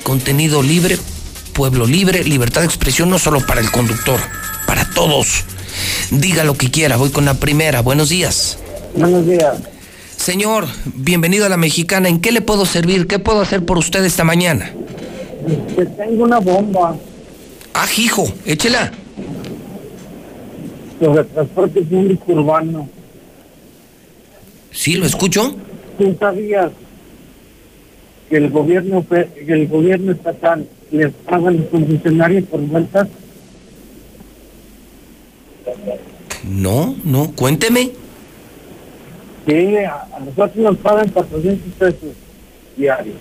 Contenido 0.04 0.62
libre 0.62 0.98
Pueblo 1.54 1.86
libre 1.86 2.24
Libertad 2.24 2.62
de 2.62 2.68
expresión 2.68 3.10
no 3.10 3.20
solo 3.20 3.46
para 3.46 3.62
el 3.62 3.72
conductor 3.72 4.20
Para 4.66 4.90
todos 4.90 5.46
Diga 6.12 6.44
lo 6.44 6.56
que 6.56 6.72
quiera, 6.72 6.98
voy 6.98 7.10
con 7.10 7.26
la 7.26 7.36
primera. 7.36 7.82
Buenos 7.82 8.10
días. 8.10 8.58
Buenos 8.96 9.28
días. 9.28 9.58
Señor, 10.16 10.68
bienvenido 10.86 11.46
a 11.46 11.50
la 11.50 11.58
mexicana. 11.58 12.10
¿En 12.10 12.20
qué 12.20 12.32
le 12.32 12.42
puedo 12.42 12.66
servir? 12.66 13.08
¿Qué 13.08 13.20
puedo 13.20 13.42
hacer 13.42 13.66
por 13.66 13.78
usted 13.78 14.04
esta 14.04 14.24
mañana? 14.24 14.72
Que 15.76 15.86
tengo 15.86 16.24
una 16.24 16.40
bomba 16.40 16.96
Ah, 17.74 17.86
hijo, 17.96 18.28
échela. 18.46 18.92
Sobre 21.00 21.24
transporte 21.26 21.82
público 21.82 22.32
urbano. 22.34 22.90
Sí, 24.72 24.96
lo 24.96 25.06
escucho. 25.06 25.56
¿Tú 25.98 26.16
sabías 26.20 26.72
que 28.30 28.38
el 28.38 28.50
gobierno 28.50 29.06
que 29.08 29.28
el 29.48 29.68
gobierno 29.68 30.12
estatal 30.12 30.68
les 30.92 31.12
paga 31.14 31.50
a 31.50 31.52
los 31.52 31.66
concesionarios 31.68 32.44
por 32.46 32.60
vueltas? 32.62 33.08
No, 36.48 36.96
no, 37.04 37.32
cuénteme. 37.32 37.92
Sí, 39.48 39.76
a, 39.78 40.08
a 40.14 40.20
nosotros 40.20 40.56
nos 40.58 40.78
pagan 40.78 41.10
400 41.10 41.74
pesos 41.74 42.10
diarios. 42.76 43.16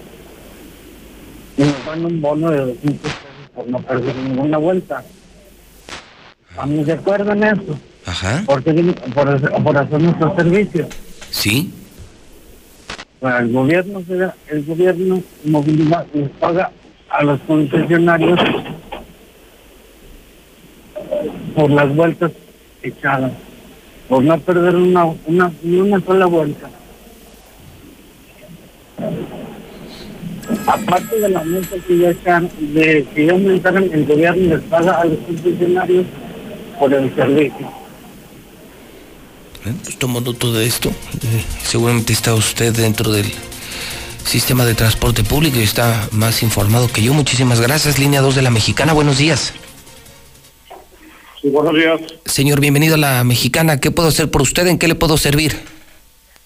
Y 1.57 1.63
nos 1.63 1.87
dan 1.87 2.05
un 2.05 2.21
bono 2.21 2.51
de 2.51 2.59
200 2.59 3.01
pesos 3.01 3.17
por 3.55 3.69
no 3.69 3.81
perder 3.81 4.15
ninguna 4.17 4.59
vuelta. 4.59 5.05
¿A 6.57 6.67
mí 6.67 6.85
se 6.85 6.93
acuerdan 6.93 7.43
eso? 7.45 7.79
Ajá. 8.07 8.43
Por, 8.47 8.63
seguir- 8.65 8.95
por, 9.15 9.29
hacer- 9.29 9.51
por 9.63 9.77
hacer 9.77 10.01
nuestro 10.03 10.35
servicio. 10.37 10.89
Sí. 11.31 11.71
Bueno, 13.21 13.39
el 13.39 13.53
gobierno 13.53 14.03
el 14.49 14.65
gobierno 14.65 15.23
movilidad 15.45 16.07
les 16.13 16.29
paga 16.31 16.71
a 17.11 17.23
los 17.25 17.41
concesionarios 17.47 18.39
por 21.55 21.71
las 21.71 21.95
vueltas 21.97 22.33
echadas, 22.83 23.33
por 24.09 24.23
no 24.23 24.39
perder 24.39 24.77
una 24.77 25.07
una 25.27 25.51
ni 25.63 25.77
una 25.79 26.01
sola 26.05 26.27
vuelta. 26.27 26.69
Aparte 30.67 31.19
de 31.21 31.29
la 31.29 31.43
multa 31.43 31.77
que 31.87 31.99
ya 31.99 32.11
están, 32.11 32.49
de 32.61 33.05
que 33.15 33.27
ya 33.27 33.33
aumentaron, 33.33 33.91
el 33.93 34.05
gobierno 34.07 34.55
les 34.57 34.65
paga 34.65 35.01
a 35.01 35.05
los 35.07 35.19
concesionarios 35.21 36.07
por 36.79 36.93
el 36.93 37.15
servicio. 37.15 37.71
Pues 39.83 39.99
tomo 39.99 40.21
nota 40.21 40.47
de 40.49 40.65
esto. 40.65 40.91
Eh, 40.91 41.45
seguramente 41.65 42.13
está 42.13 42.35
usted 42.35 42.73
dentro 42.73 43.11
del 43.11 43.27
sistema 44.25 44.65
de 44.65 44.75
transporte 44.75 45.25
público 45.25 45.59
y 45.59 45.63
está 45.63 46.09
más 46.13 46.43
informado 46.43 46.89
que 46.89 47.03
yo. 47.03 47.15
Muchísimas 47.15 47.61
gracias. 47.61 47.99
Línea 47.99 48.21
2 48.21 48.37
de 48.37 48.43
la 48.43 48.51
Mexicana. 48.51 48.93
Buenos 48.93 49.19
días. 49.19 49.53
Sí, 51.41 51.49
buenos 51.49 51.75
días. 51.75 52.01
Señor, 52.25 52.61
bienvenido 52.61 52.95
a 52.95 52.99
la 52.99 53.25
Mexicana. 53.25 53.81
¿Qué 53.81 53.91
puedo 53.91 54.09
hacer 54.09 54.31
por 54.31 54.43
usted? 54.43 54.67
¿En 54.69 54.79
qué 54.79 54.89
le 54.89 54.95
puedo 54.95 55.17
servir? 55.17 55.57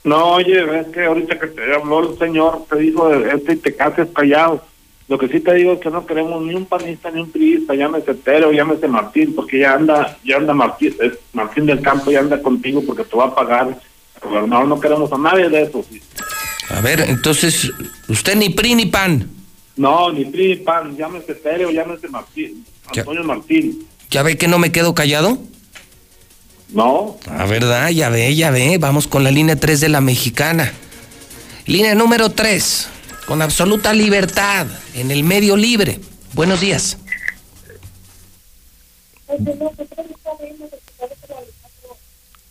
No, 0.03 0.33
oye, 0.33 0.81
es 0.81 0.87
que 0.89 1.05
ahorita 1.05 1.39
que 1.39 1.49
te 1.49 1.75
habló 1.75 2.11
el 2.11 2.19
señor, 2.19 2.65
te 2.71 2.79
dijo 2.79 3.09
de 3.11 3.35
este 3.35 3.53
y 3.53 3.57
te 3.57 3.75
cases 3.75 4.09
callado. 4.15 4.65
Lo 5.11 5.19
que 5.19 5.27
sí 5.27 5.41
te 5.41 5.53
digo 5.55 5.73
es 5.73 5.81
que 5.81 5.91
no 5.91 6.07
queremos 6.07 6.41
ni 6.41 6.55
un 6.55 6.67
panista 6.67 7.11
ni 7.11 7.21
un 7.21 7.33
priista, 7.33 7.75
llámese 7.75 8.15
Tero, 8.15 8.53
llámese 8.53 8.87
Martín, 8.87 9.35
porque 9.35 9.59
ya 9.59 9.75
anda, 9.75 10.17
ya 10.25 10.37
anda 10.37 10.55
Martín, 10.55 10.95
es 11.01 11.15
Martín 11.33 11.67
del 11.67 11.81
Campo, 11.83 12.13
ya 12.13 12.21
anda 12.21 12.41
contigo 12.41 12.81
porque 12.87 13.03
te 13.03 13.17
va 13.17 13.25
a 13.25 13.35
pagar. 13.35 13.77
Gobernador, 14.23 14.69
no 14.69 14.79
queremos 14.79 15.13
a 15.13 15.19
nadie 15.19 15.49
de 15.49 15.63
esos. 15.63 15.87
A 16.69 16.81
ver, 16.81 17.01
entonces, 17.01 17.73
usted 18.07 18.37
ni 18.37 18.51
PRI 18.51 18.77
ni 18.77 18.87
PAN. 18.87 19.29
No, 19.75 20.13
ni 20.13 20.27
PRI, 20.27 20.51
ni 20.51 20.57
PAN, 20.59 20.97
llámese 20.97 21.35
Tero, 21.35 21.73
llámese 21.73 22.07
Martín, 22.07 22.65
Antonio 22.97 23.25
Martín. 23.25 23.85
¿Ya 24.13 24.23
ve 24.23 24.39
que 24.39 24.47
no 24.47 24.61
me 24.61 24.71
quedo 24.71 24.95
callado? 24.95 25.39
No, 26.73 27.19
A 27.27 27.47
verdad, 27.47 27.89
ya 27.89 28.11
ve, 28.11 28.33
ya 28.37 28.53
ve. 28.53 28.79
Vamos 28.79 29.09
con 29.09 29.25
la 29.25 29.33
línea 29.33 29.57
3 29.57 29.81
de 29.81 29.89
la 29.89 30.01
Mexicana. 30.01 30.73
Línea 31.67 31.97
número 31.97 32.31
3, 32.31 32.89
con 33.31 33.43
absoluta 33.43 33.93
libertad, 33.93 34.67
en 34.93 35.13
el 35.13 35.23
medio 35.23 35.57
libre. 35.57 36.01
Buenos 36.33 36.61
días. 36.61 36.97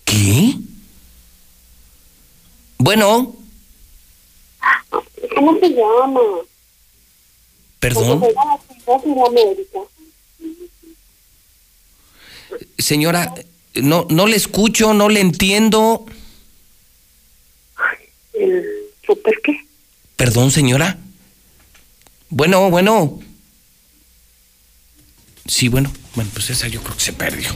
¿Qué? 0.05 0.53
Bueno, 2.77 3.35
¿Cómo 5.35 5.59
se 5.59 5.67
llama? 5.67 6.21
perdón. 7.81 8.23
Señora, 12.77 13.33
no, 13.73 14.07
no 14.09 14.27
le 14.27 14.37
escucho, 14.37 14.93
no 14.93 15.09
le 15.09 15.19
entiendo. 15.19 16.05
¿El 18.31 18.63
super 19.05 19.41
qué? 19.43 19.68
Perdón, 20.19 20.51
señora. 20.51 20.97
Bueno, 22.29 22.69
bueno. 22.69 23.19
Sí, 25.45 25.69
bueno, 25.69 25.89
bueno, 26.13 26.29
pues 26.33 26.49
esa 26.49 26.67
yo 26.67 26.83
creo 26.83 26.97
que 26.97 27.01
se 27.01 27.13
perdió. 27.13 27.47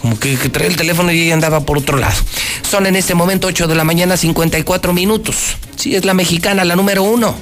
Como 0.00 0.18
que, 0.18 0.38
que 0.38 0.48
trae 0.48 0.68
el 0.68 0.76
teléfono 0.76 1.12
y 1.12 1.20
ella 1.20 1.34
andaba 1.34 1.60
por 1.60 1.76
otro 1.76 1.98
lado. 1.98 2.16
Son 2.62 2.86
en 2.86 2.96
este 2.96 3.14
momento 3.14 3.46
8 3.46 3.66
de 3.66 3.74
la 3.74 3.84
mañana, 3.84 4.16
54 4.16 4.94
minutos. 4.94 5.58
Sí, 5.76 5.94
es 5.94 6.06
la 6.06 6.14
mexicana, 6.14 6.64
la 6.64 6.76
número 6.76 7.02
uno. 7.02 7.36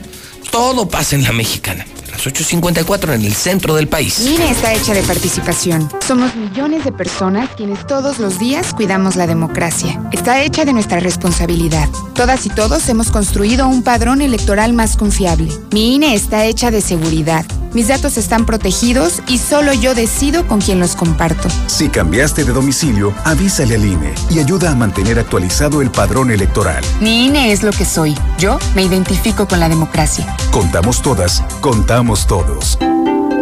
Todo 0.51 0.89
pasa 0.89 1.15
en 1.15 1.23
la 1.23 1.31
mexicana. 1.31 1.87
Las 2.11 2.27
8.54 2.27 3.15
en 3.15 3.25
el 3.25 3.35
centro 3.35 3.75
del 3.75 3.89
país. 3.89 4.21
INE 4.21 4.51
está 4.51 4.73
hecha 4.73 4.95
de 4.95 5.03
participación. 5.03 5.89
Somos 6.07 6.35
millones 6.35 6.85
de 6.85 6.93
personas 6.93 7.51
quienes 7.57 7.87
todos 7.87 8.19
los 8.19 8.39
días 8.39 8.75
cuidamos 8.75 9.17
la 9.17 9.27
democracia. 9.27 10.01
Está 10.13 10.43
hecha 10.43 10.65
de 10.65 10.73
nuestra 10.73 11.01
responsabilidad. 11.01 11.89
Todas 12.15 12.47
y 12.47 12.51
todos 12.51 12.89
hemos 12.89 13.11
construido 13.11 13.69
un 13.69 13.83
padrón 13.83 14.23
electoral 14.23 14.73
más 14.73 14.97
confiable. 14.97 15.53
Mi 15.71 15.95
INE 15.95 16.15
está 16.15 16.45
hecha 16.47 16.71
de 16.71 16.81
seguridad. 16.81 17.45
Mis 17.75 17.89
datos 17.89 18.17
están 18.17 18.47
protegidos 18.47 19.23
y 19.29 19.37
solo 19.39 19.75
yo 19.75 19.95
decido 19.95 20.47
con 20.47 20.61
quién 20.61 20.81
los 20.81 20.97
comparto. 20.97 21.49
Si 21.67 21.89
cambiaste 21.91 22.45
de 22.45 22.53
domicilio, 22.53 23.13
avísale 23.25 23.75
al 23.75 23.85
INE 23.85 24.15
y 24.31 24.39
ayuda 24.39 24.71
a 24.71 24.75
mantener 24.75 25.19
actualizado 25.19 25.83
el 25.83 25.91
padrón 25.91 26.31
electoral. 26.31 26.83
Mi 27.01 27.27
INE 27.27 27.53
es 27.53 27.63
lo 27.63 27.71
que 27.71 27.85
soy. 27.85 28.17
Yo 28.39 28.59
me 28.75 28.83
identifico 28.85 29.47
con 29.47 29.61
la 29.61 29.69
democracia. 29.69 30.35
Contamos 30.51 31.03
todas, 31.03 31.43
contamos 31.61 32.27
todos. 32.27 32.79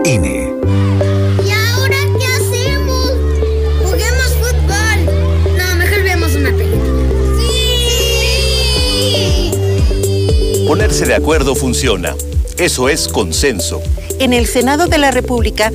INE. 0.05 0.53
¿Y 1.45 1.51
ahora 1.51 1.97
qué 2.19 2.27
hacemos? 2.27 3.13
Juguemos 3.85 4.35
fútbol. 4.41 5.05
No, 5.57 5.77
mejor 5.77 6.03
veamos 6.03 6.35
una 6.35 6.51
película. 6.51 6.83
¡Sí! 8.99 9.53
Ponerse 10.67 11.07
de 11.07 11.15
acuerdo 11.15 11.55
funciona. 11.55 12.15
Eso 12.59 12.89
es 12.89 13.07
consenso. 13.07 13.83
En 14.19 14.33
el 14.33 14.47
Senado 14.47 14.87
de 14.87 14.99
la 14.99 15.11
República, 15.11 15.73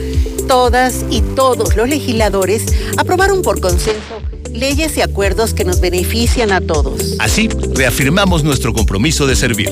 todas 0.48 1.06
y 1.10 1.22
todos 1.22 1.76
los 1.76 1.88
legisladores 1.88 2.66
aprobaron 2.98 3.42
por 3.42 3.62
consenso 3.62 4.22
leyes 4.54 4.98
y 4.98 5.02
acuerdos 5.02 5.54
que 5.54 5.64
nos 5.64 5.80
benefician 5.80 6.52
a 6.52 6.62
todos. 6.62 7.16
Así, 7.20 7.48
reafirmamos 7.74 8.44
nuestro 8.44 8.74
compromiso 8.74 9.28
de 9.28 9.36
servir. 9.36 9.70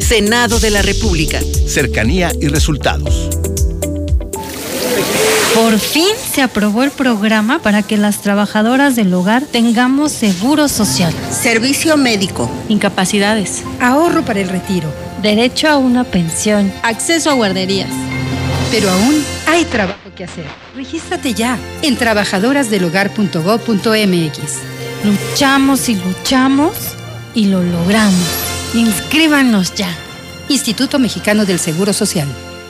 Senado 0.00 0.58
de 0.58 0.70
la 0.70 0.82
República. 0.82 1.40
Cercanía 1.66 2.32
y 2.40 2.48
resultados. 2.48 3.30
Por 5.54 5.78
fin 5.78 6.14
se 6.32 6.40
aprobó 6.40 6.82
el 6.82 6.90
programa 6.90 7.60
para 7.60 7.82
que 7.82 7.98
las 7.98 8.22
trabajadoras 8.22 8.96
del 8.96 9.12
hogar 9.12 9.44
tengamos 9.44 10.12
seguro 10.12 10.68
social. 10.68 11.12
Servicio 11.30 11.96
médico. 11.98 12.50
Incapacidades. 12.68 13.62
Ahorro 13.80 14.24
para 14.24 14.40
el 14.40 14.48
retiro. 14.48 14.88
Derecho 15.22 15.68
a 15.68 15.76
una 15.76 16.02
pensión. 16.02 16.72
Acceso 16.82 17.30
a 17.30 17.34
guarderías. 17.34 17.90
Pero 18.72 18.90
aún 18.90 19.24
hay 19.46 19.64
trabajo 19.64 20.12
que 20.16 20.24
hacer. 20.24 20.46
Regístrate 20.74 21.32
ya 21.32 21.56
en 21.82 21.96
trabajadorasdelhogar.gov.mx. 21.96 24.58
Luchamos 25.04 25.88
y 25.88 25.94
luchamos 25.94 26.72
y 27.34 27.46
lo 27.46 27.62
logramos. 27.62 28.26
Inscríbanos 28.74 29.72
ya. 29.74 29.96
Instituto 30.48 30.98
Mexicano 30.98 31.46
del 31.46 31.60
Seguro 31.60 31.92
Social. 31.92 32.26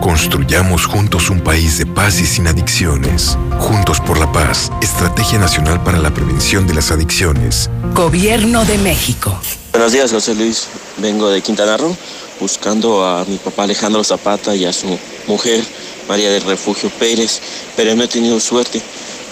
Construyamos 0.00 0.86
juntos 0.86 1.30
un 1.30 1.40
país 1.40 1.78
de 1.78 1.86
paz 1.86 2.20
y 2.20 2.26
sin 2.26 2.46
adicciones. 2.46 3.38
Juntos 3.58 4.00
por 4.00 4.18
la 4.18 4.30
paz, 4.30 4.70
Estrategia 4.82 5.38
Nacional 5.38 5.82
para 5.82 5.98
la 5.98 6.12
Prevención 6.12 6.66
de 6.66 6.74
las 6.74 6.90
Adicciones. 6.90 7.70
Gobierno 7.94 8.64
de 8.64 8.78
México. 8.78 9.38
Buenos 9.72 9.92
días, 9.92 10.12
José 10.12 10.34
Luis. 10.34 10.68
Vengo 10.98 11.30
de 11.30 11.40
Quintana 11.42 11.76
Roo 11.76 11.96
buscando 12.40 13.04
a 13.06 13.24
mi 13.24 13.38
papá 13.38 13.64
Alejandro 13.64 14.04
Zapata 14.04 14.54
y 14.54 14.64
a 14.64 14.72
su 14.72 14.98
mujer 15.26 15.64
María 16.08 16.30
del 16.30 16.42
Refugio 16.42 16.90
Pérez, 16.90 17.40
pero 17.76 17.94
no 17.94 18.04
he 18.04 18.08
tenido 18.08 18.38
suerte. 18.40 18.82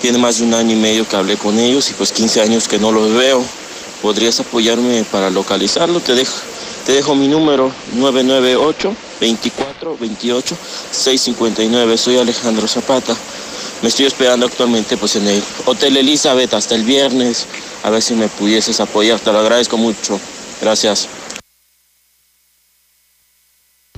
Tiene 0.01 0.19
más 0.19 0.39
de 0.39 0.45
un 0.45 0.55
año 0.55 0.73
y 0.73 0.81
medio 0.81 1.07
que 1.07 1.17
hablé 1.17 1.37
con 1.37 1.59
ellos 1.59 1.91
y 1.91 1.95
pues 1.95 2.13
15 2.13 2.41
años 2.41 2.69
que 2.69 2.79
no 2.79 2.91
los 2.93 3.13
veo. 3.13 3.45
¿Podrías 4.01 4.41
apoyarme 4.41 5.05
para 5.11 5.31
localizarlo? 5.31 6.01
Te 6.01 6.15
dejo, 6.15 6.35
te 6.87 6.93
dejo 6.93 7.15
mi 7.15 7.29
número 7.29 7.71
998 7.95 8.97
24 9.23 9.97
28 9.99 10.57
659. 10.91 11.97
Soy 11.97 12.19
Alejandro 12.19 12.67
Zapata. 12.67 13.15
Me 13.81 13.89
estoy 13.89 14.07
esperando 14.07 14.47
actualmente 14.47 14.97
pues 14.97 15.15
en 15.15 15.29
el 15.29 15.43
Hotel 15.65 15.97
Elizabeth 15.97 16.53
hasta 16.55 16.75
el 16.75 16.83
viernes. 16.83 17.47
A 17.85 17.91
ver 17.91 18.03
si 18.03 18.15
me 18.15 18.27
pudieses 18.27 18.81
apoyar. 18.81 19.21
Te 19.21 19.33
lo 19.33 19.39
agradezco 19.39 19.79
mucho. 19.79 20.19
Gracias. 20.61 21.09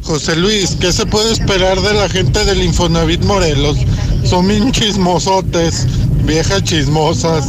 José 0.02 0.36
Luis, 0.36 0.76
¿qué 0.78 0.92
se 0.92 1.06
puede 1.06 1.32
esperar 1.32 1.80
de 1.80 1.94
la 1.94 2.10
gente 2.10 2.44
del 2.44 2.62
Infonavit 2.62 3.22
Morelos? 3.22 3.78
Son 4.24 4.46
bien 4.46 4.70
chismosotes, 4.70 5.86
viejas 6.24 6.62
chismosas. 6.64 7.46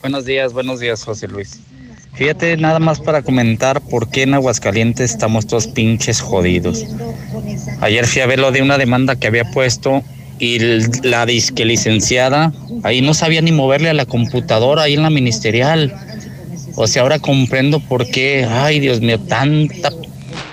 Buenos 0.00 0.24
días, 0.24 0.52
buenos 0.52 0.80
días, 0.80 1.04
José 1.04 1.28
Luis. 1.28 1.60
Fíjate, 2.20 2.58
nada 2.58 2.80
más 2.80 3.00
para 3.00 3.22
comentar 3.22 3.80
por 3.80 4.10
qué 4.10 4.24
en 4.24 4.34
Aguascalientes 4.34 5.10
estamos 5.10 5.46
todos 5.46 5.68
pinches 5.68 6.20
jodidos. 6.20 6.84
Ayer 7.80 8.06
fui 8.06 8.20
a 8.20 8.26
ver 8.26 8.38
lo 8.38 8.52
de 8.52 8.60
una 8.60 8.76
demanda 8.76 9.16
que 9.16 9.26
había 9.26 9.50
puesto 9.50 10.02
y 10.38 10.58
la 11.02 11.24
disque 11.24 11.64
licenciada 11.64 12.52
ahí 12.82 13.00
no 13.00 13.14
sabía 13.14 13.40
ni 13.40 13.52
moverle 13.52 13.88
a 13.88 13.94
la 13.94 14.04
computadora 14.04 14.82
ahí 14.82 14.92
en 14.92 15.02
la 15.02 15.08
ministerial. 15.08 15.94
O 16.74 16.86
sea, 16.86 17.00
ahora 17.04 17.20
comprendo 17.20 17.80
por 17.80 18.06
qué, 18.10 18.44
ay 18.46 18.80
Dios 18.80 19.00
mío, 19.00 19.18
tanta 19.18 19.90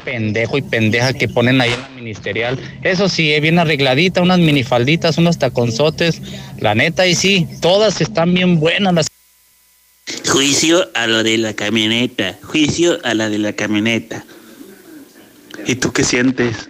pendejo 0.05 0.57
y 0.57 0.61
pendeja 0.61 1.11
que 1.11 1.27
ponen 1.27 1.59
ahí 1.59 1.73
en 1.73 1.81
la 1.81 1.89
ministerial. 1.89 2.57
Eso 2.81 3.09
sí, 3.09 3.33
eh, 3.33 3.41
bien 3.41 3.59
arregladita, 3.59 4.21
unas 4.21 4.39
minifalditas, 4.39 5.17
unos 5.17 5.37
taconzotes. 5.37 6.21
La 6.59 6.75
neta, 6.75 7.07
y 7.07 7.13
sí, 7.13 7.45
todas 7.59 7.99
están 7.99 8.33
bien 8.33 8.57
buenas 8.61 8.93
las 8.93 9.06
Juicio 10.37 10.87
a 10.93 11.07
lo 11.07 11.23
de 11.23 11.35
la 11.39 11.55
camioneta. 11.55 12.37
Juicio 12.43 12.99
a 13.03 13.15
la 13.15 13.27
de 13.27 13.39
la 13.39 13.53
camioneta. 13.53 14.23
¿Y 15.65 15.73
tú 15.73 15.91
qué 15.91 16.03
sientes? 16.03 16.69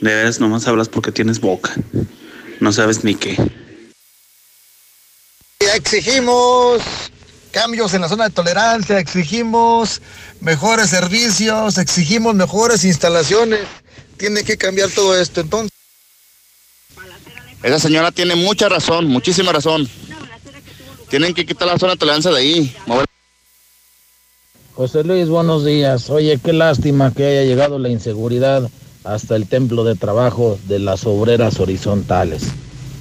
De 0.00 0.14
veras, 0.14 0.38
nomás 0.38 0.68
hablas 0.68 0.88
porque 0.88 1.10
tienes 1.10 1.40
boca. 1.40 1.74
No 2.60 2.70
sabes 2.70 3.02
ni 3.02 3.16
qué. 3.16 3.36
Exigimos 5.74 6.80
cambios 7.50 7.92
en 7.92 8.02
la 8.02 8.08
zona 8.08 8.28
de 8.28 8.30
tolerancia, 8.30 9.00
exigimos 9.00 10.00
mejores 10.40 10.88
servicios, 10.88 11.78
exigimos 11.78 12.36
mejores 12.36 12.84
instalaciones. 12.84 13.62
Tiene 14.16 14.44
que 14.44 14.56
cambiar 14.56 14.90
todo 14.90 15.20
esto 15.20 15.40
entonces. 15.40 15.72
Esa 17.64 17.80
señora 17.80 18.12
tiene 18.12 18.36
mucha 18.36 18.68
razón, 18.68 19.08
muchísima 19.08 19.50
razón. 19.50 19.90
Tienen 21.08 21.34
que 21.34 21.46
quitar 21.46 21.68
la 21.68 21.78
zona 21.78 21.92
de 21.92 21.98
tolerancia 21.98 22.30
de 22.32 22.38
ahí. 22.38 22.76
José 24.74 25.04
Luis, 25.04 25.28
buenos 25.28 25.64
días. 25.64 26.10
Oye, 26.10 26.38
qué 26.42 26.52
lástima 26.52 27.12
que 27.12 27.24
haya 27.24 27.44
llegado 27.44 27.78
la 27.78 27.88
inseguridad 27.88 28.68
hasta 29.04 29.36
el 29.36 29.48
templo 29.48 29.84
de 29.84 29.94
trabajo 29.94 30.58
de 30.66 30.80
las 30.80 31.06
obreras 31.06 31.60
horizontales. 31.60 32.48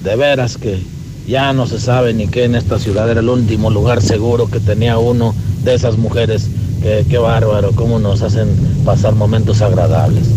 De 0.02 0.16
veras 0.16 0.58
que 0.58 0.80
ya 1.28 1.52
no 1.54 1.66
se 1.66 1.80
sabe 1.80 2.14
ni 2.14 2.28
qué 2.28 2.44
en 2.44 2.56
esta 2.56 2.78
ciudad 2.80 3.10
era 3.10 3.22
el 3.22 3.30
último 3.30 3.72
lugar 3.72 4.02
seguro 4.02 4.48
que 4.48 4.60
tenía 4.60 5.00
uno 5.00 5.34
de 5.64 5.74
esas 5.74 5.98
mujeres. 5.98 6.48
Que, 6.82 7.06
qué 7.10 7.18
bárbaro, 7.18 7.72
cómo 7.72 7.98
nos 7.98 8.22
hacen 8.22 8.56
pasar 8.86 9.16
momentos 9.16 9.62
agradables. 9.62 10.28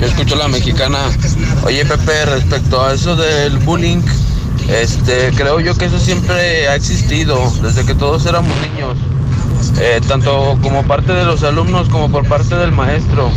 Yo 0.00 0.06
escucho 0.06 0.34
la 0.34 0.48
mexicana. 0.48 0.98
Oye, 1.64 1.84
Pepe, 1.84 2.24
respecto 2.24 2.82
a 2.82 2.94
eso 2.94 3.14
del 3.14 3.58
bullying, 3.58 4.00
este, 4.68 5.30
creo 5.34 5.60
yo 5.60 5.74
que 5.74 5.86
eso 5.86 5.98
siempre 5.98 6.68
ha 6.68 6.74
existido 6.74 7.38
desde 7.62 7.84
que 7.84 7.94
todos 7.94 8.26
éramos 8.26 8.52
niños, 8.60 8.96
eh, 9.80 10.00
tanto 10.06 10.58
como 10.62 10.82
parte 10.84 11.12
de 11.12 11.24
los 11.24 11.42
alumnos 11.42 11.88
como 11.88 12.10
por 12.10 12.26
parte 12.26 12.54
del 12.56 12.72
maestro. 12.72 13.30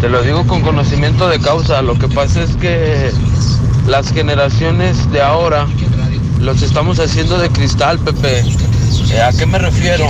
Te 0.00 0.08
lo 0.08 0.22
digo 0.22 0.46
con 0.46 0.62
conocimiento 0.62 1.28
de 1.28 1.38
causa. 1.38 1.80
Lo 1.82 1.96
que 1.98 2.08
pasa 2.08 2.42
es 2.42 2.56
que 2.56 3.12
las 3.86 4.12
generaciones 4.12 5.10
de 5.12 5.22
ahora 5.22 5.66
los 6.40 6.62
estamos 6.62 6.98
haciendo 6.98 7.38
de 7.38 7.48
cristal, 7.50 7.98
Pepe. 8.00 8.44
Eh, 9.10 9.20
¿A 9.20 9.32
qué 9.32 9.46
me 9.46 9.58
refiero? 9.58 10.06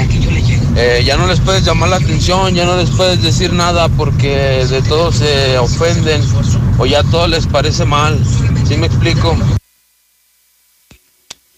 Eh, 0.77 1.03
ya 1.05 1.16
no 1.16 1.27
les 1.27 1.41
puedes 1.41 1.65
llamar 1.65 1.91
la 1.91 1.97
atención, 1.97 2.55
ya 2.55 2.65
no 2.65 2.77
les 2.77 2.91
puedes 2.91 3.23
decir 3.23 3.53
nada 3.53 3.89
porque 3.91 4.65
de 4.69 4.81
todo 4.83 5.12
se 5.12 5.59
ofenden 5.59 6.23
o 6.79 6.87
ya 6.87 7.03
todo 7.03 7.29
les 7.29 7.47
parece 7.47 7.85
mal. 7.85 8.19
¿Sí 8.66 8.77
me 8.77 8.87
explico? 8.87 9.37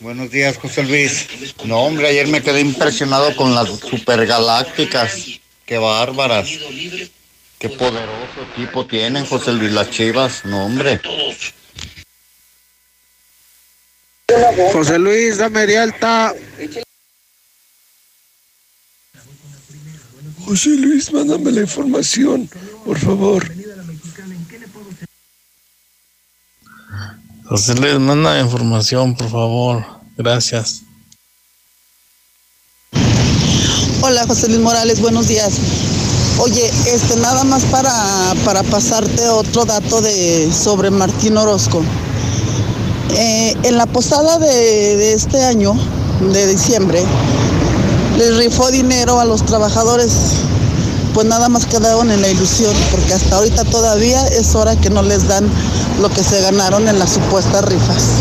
Buenos 0.05 0.31
días, 0.31 0.59
José 0.59 0.83
Luis. 0.83 1.27
No, 1.65 1.79
hombre, 1.79 2.09
ayer 2.09 2.29
me 2.29 2.43
quedé 2.43 2.61
impresionado 2.61 3.35
con 3.37 3.55
las 3.55 3.71
supergalácticas. 3.71 5.41
Qué 5.65 5.79
bárbaras. 5.79 6.47
Qué 7.59 7.71
poderoso 7.71 8.43
equipo 8.53 8.85
tienen, 8.85 9.25
José 9.25 9.55
Luis, 9.55 9.73
las 9.73 9.89
chivas. 9.89 10.45
No, 10.45 10.67
hombre. 10.67 11.01
José 14.75 14.99
Luis, 14.99 15.39
dame 15.39 15.67
de 15.67 15.79
alta. 15.79 16.35
José 20.45 20.69
Luis, 20.69 21.11
mándame 21.15 21.51
la 21.51 21.63
información, 21.63 22.47
por 22.85 22.99
favor. 22.99 23.51
José 27.47 27.75
Luis, 27.75 27.99
manda 27.99 28.41
información, 28.41 29.15
por 29.15 29.29
favor. 29.29 29.85
Gracias. 30.17 30.81
Hola, 34.01 34.27
José 34.27 34.49
Luis 34.49 34.61
Morales, 34.61 35.01
buenos 35.01 35.29
días. 35.29 35.53
Oye, 36.39 36.71
este 36.87 37.17
nada 37.17 37.45
más 37.45 37.65
para, 37.65 37.93
para 38.45 38.63
pasarte 38.63 39.29
otro 39.29 39.65
dato 39.67 40.01
de 40.01 40.51
sobre 40.53 40.91
Martín 40.91 41.37
Orozco. 41.37 41.83
Eh, 43.17 43.55
en 43.63 43.77
la 43.77 43.87
posada 43.87 44.39
de, 44.39 44.97
de 44.97 45.13
este 45.13 45.45
año, 45.45 45.75
de 46.33 46.47
diciembre, 46.47 47.03
les 48.17 48.37
rifó 48.39 48.71
dinero 48.71 49.21
a 49.21 49.25
los 49.27 49.45
trabajadores. 49.45 50.13
Pues 51.15 51.29
nada 51.29 51.49
más 51.49 51.65
quedaron 51.65 52.11
en 52.11 52.21
la 52.21 52.29
ilusión, 52.29 52.75
porque 52.91 53.13
hasta 53.13 53.37
ahorita 53.37 53.65
todavía 53.67 54.27
es 54.27 54.53
hora 54.57 54.75
que 54.81 54.91
no 54.91 55.01
les 55.01 55.29
dan 55.29 55.49
lo 56.01 56.11
que 56.11 56.25
se 56.25 56.41
ganaron 56.41 56.89
en 56.89 56.99
las 56.99 57.15
supuestas 57.15 57.65
rifas. 57.65 58.19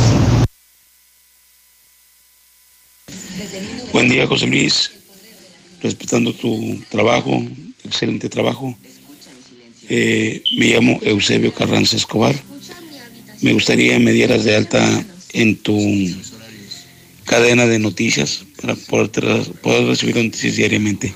Buen 3.91 4.09
día, 4.09 4.27
José 4.27 4.45
Luis. 4.45 4.91
Respetando 5.81 6.33
tu 6.33 6.79
trabajo, 6.89 7.43
excelente 7.83 8.29
trabajo. 8.29 8.77
Eh, 9.89 10.43
me 10.55 10.67
llamo 10.67 10.99
Eusebio 11.01 11.51
Carranza 11.51 11.97
Escobar. 11.97 12.35
Me 13.41 13.53
gustaría 13.53 13.97
me 13.97 14.11
dieras 14.11 14.43
de 14.43 14.55
alta 14.55 15.03
en 15.33 15.55
tu 15.57 15.75
cadena 17.25 17.65
de 17.65 17.79
noticias 17.79 18.45
para 18.61 18.75
poder, 18.75 19.09
poder 19.63 19.87
recibir 19.87 20.15
noticias 20.15 20.57
diariamente. 20.57 21.15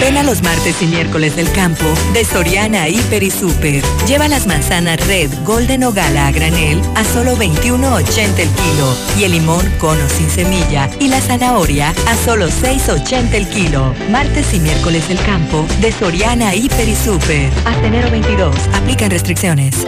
Ven 0.00 0.16
a 0.18 0.22
los 0.22 0.42
martes 0.42 0.82
y 0.82 0.86
miércoles 0.86 1.36
del 1.36 1.50
campo 1.52 1.84
de 2.12 2.24
Soriana 2.24 2.88
Hiper 2.88 3.22
y 3.22 3.30
Super. 3.30 3.82
Lleva 4.06 4.28
las 4.28 4.46
manzanas 4.46 5.04
Red, 5.06 5.30
Golden 5.44 5.84
o 5.84 5.92
Gala 5.92 6.26
a 6.26 6.32
granel 6.32 6.80
a 6.94 7.04
solo 7.04 7.36
21.80 7.36 8.38
el 8.38 8.48
kilo 8.48 8.96
y 9.18 9.24
el 9.24 9.32
limón 9.32 9.64
cono 9.78 10.08
sin 10.08 10.28
semilla 10.28 10.90
y 11.00 11.08
la 11.08 11.20
zanahoria 11.20 11.94
a 12.08 12.16
solo 12.16 12.48
6.80 12.48 13.34
el 13.34 13.48
kilo. 13.48 13.94
Martes 14.10 14.52
y 14.54 14.60
miércoles 14.60 15.08
del 15.08 15.18
campo 15.22 15.66
de 15.80 15.92
Soriana 15.92 16.54
Hiper 16.54 16.88
y 16.88 16.94
Super. 16.94 17.50
Hasta 17.64 17.86
enero 17.86 18.10
22. 18.10 18.54
Aplican 18.74 19.10
restricciones. 19.10 19.86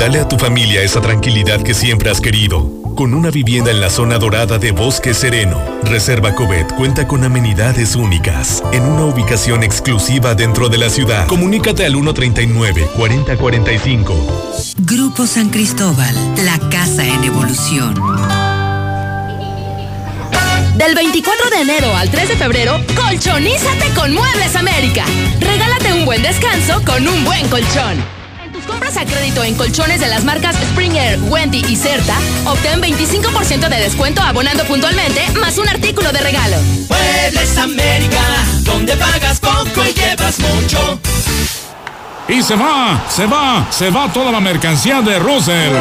Dale 0.00 0.18
a 0.18 0.26
tu 0.26 0.36
familia 0.38 0.82
esa 0.82 1.02
tranquilidad 1.02 1.60
que 1.60 1.74
siempre 1.74 2.08
has 2.08 2.22
querido. 2.22 2.72
Con 2.96 3.12
una 3.12 3.30
vivienda 3.30 3.70
en 3.70 3.82
la 3.82 3.90
zona 3.90 4.16
dorada 4.16 4.56
de 4.56 4.72
Bosque 4.72 5.12
Sereno, 5.12 5.62
Reserva 5.82 6.34
Covet 6.34 6.74
cuenta 6.74 7.06
con 7.06 7.22
amenidades 7.22 7.96
únicas, 7.96 8.62
en 8.72 8.84
una 8.84 9.04
ubicación 9.04 9.62
exclusiva 9.62 10.34
dentro 10.34 10.70
de 10.70 10.78
la 10.78 10.88
ciudad. 10.88 11.26
Comunícate 11.26 11.84
al 11.84 11.96
139-4045. 11.96 14.74
Grupo 14.78 15.26
San 15.26 15.50
Cristóbal, 15.50 16.14
la 16.46 16.58
casa 16.70 17.04
en 17.04 17.22
evolución. 17.22 17.94
Del 20.78 20.94
24 20.94 21.50
de 21.50 21.60
enero 21.60 21.94
al 21.94 22.10
3 22.10 22.26
de 22.26 22.36
febrero, 22.36 22.80
colchonízate 22.96 23.90
con 23.94 24.14
Muebles 24.14 24.56
América. 24.56 25.04
Regálate 25.40 25.92
un 25.92 26.06
buen 26.06 26.22
descanso 26.22 26.80
con 26.86 27.06
un 27.06 27.22
buen 27.22 27.46
colchón. 27.48 28.19
Compras 28.70 28.96
a 28.98 29.04
crédito 29.04 29.42
en 29.42 29.56
colchones 29.56 29.98
de 29.98 30.06
las 30.06 30.22
marcas 30.22 30.54
Springer, 30.54 31.18
Wendy 31.24 31.64
y 31.68 31.74
Certa, 31.74 32.14
obtén 32.44 32.80
25% 32.80 33.68
de 33.68 33.76
descuento 33.80 34.22
abonando 34.22 34.64
puntualmente, 34.64 35.28
más 35.40 35.58
un 35.58 35.68
artículo 35.68 36.12
de 36.12 36.20
regalo. 36.20 36.56
Muebles 36.88 37.58
América, 37.58 38.22
donde 38.60 38.96
pagas 38.96 39.40
poco 39.40 39.84
y 39.84 39.92
llevas 39.92 40.38
mucho. 40.38 41.00
y 42.28 42.40
se 42.44 42.54
va, 42.54 43.04
se 43.08 43.26
va, 43.26 43.66
se 43.70 43.90
va 43.90 44.12
toda 44.12 44.30
la 44.30 44.40
mercancía 44.40 45.02
de 45.02 45.18
Russell. 45.18 45.72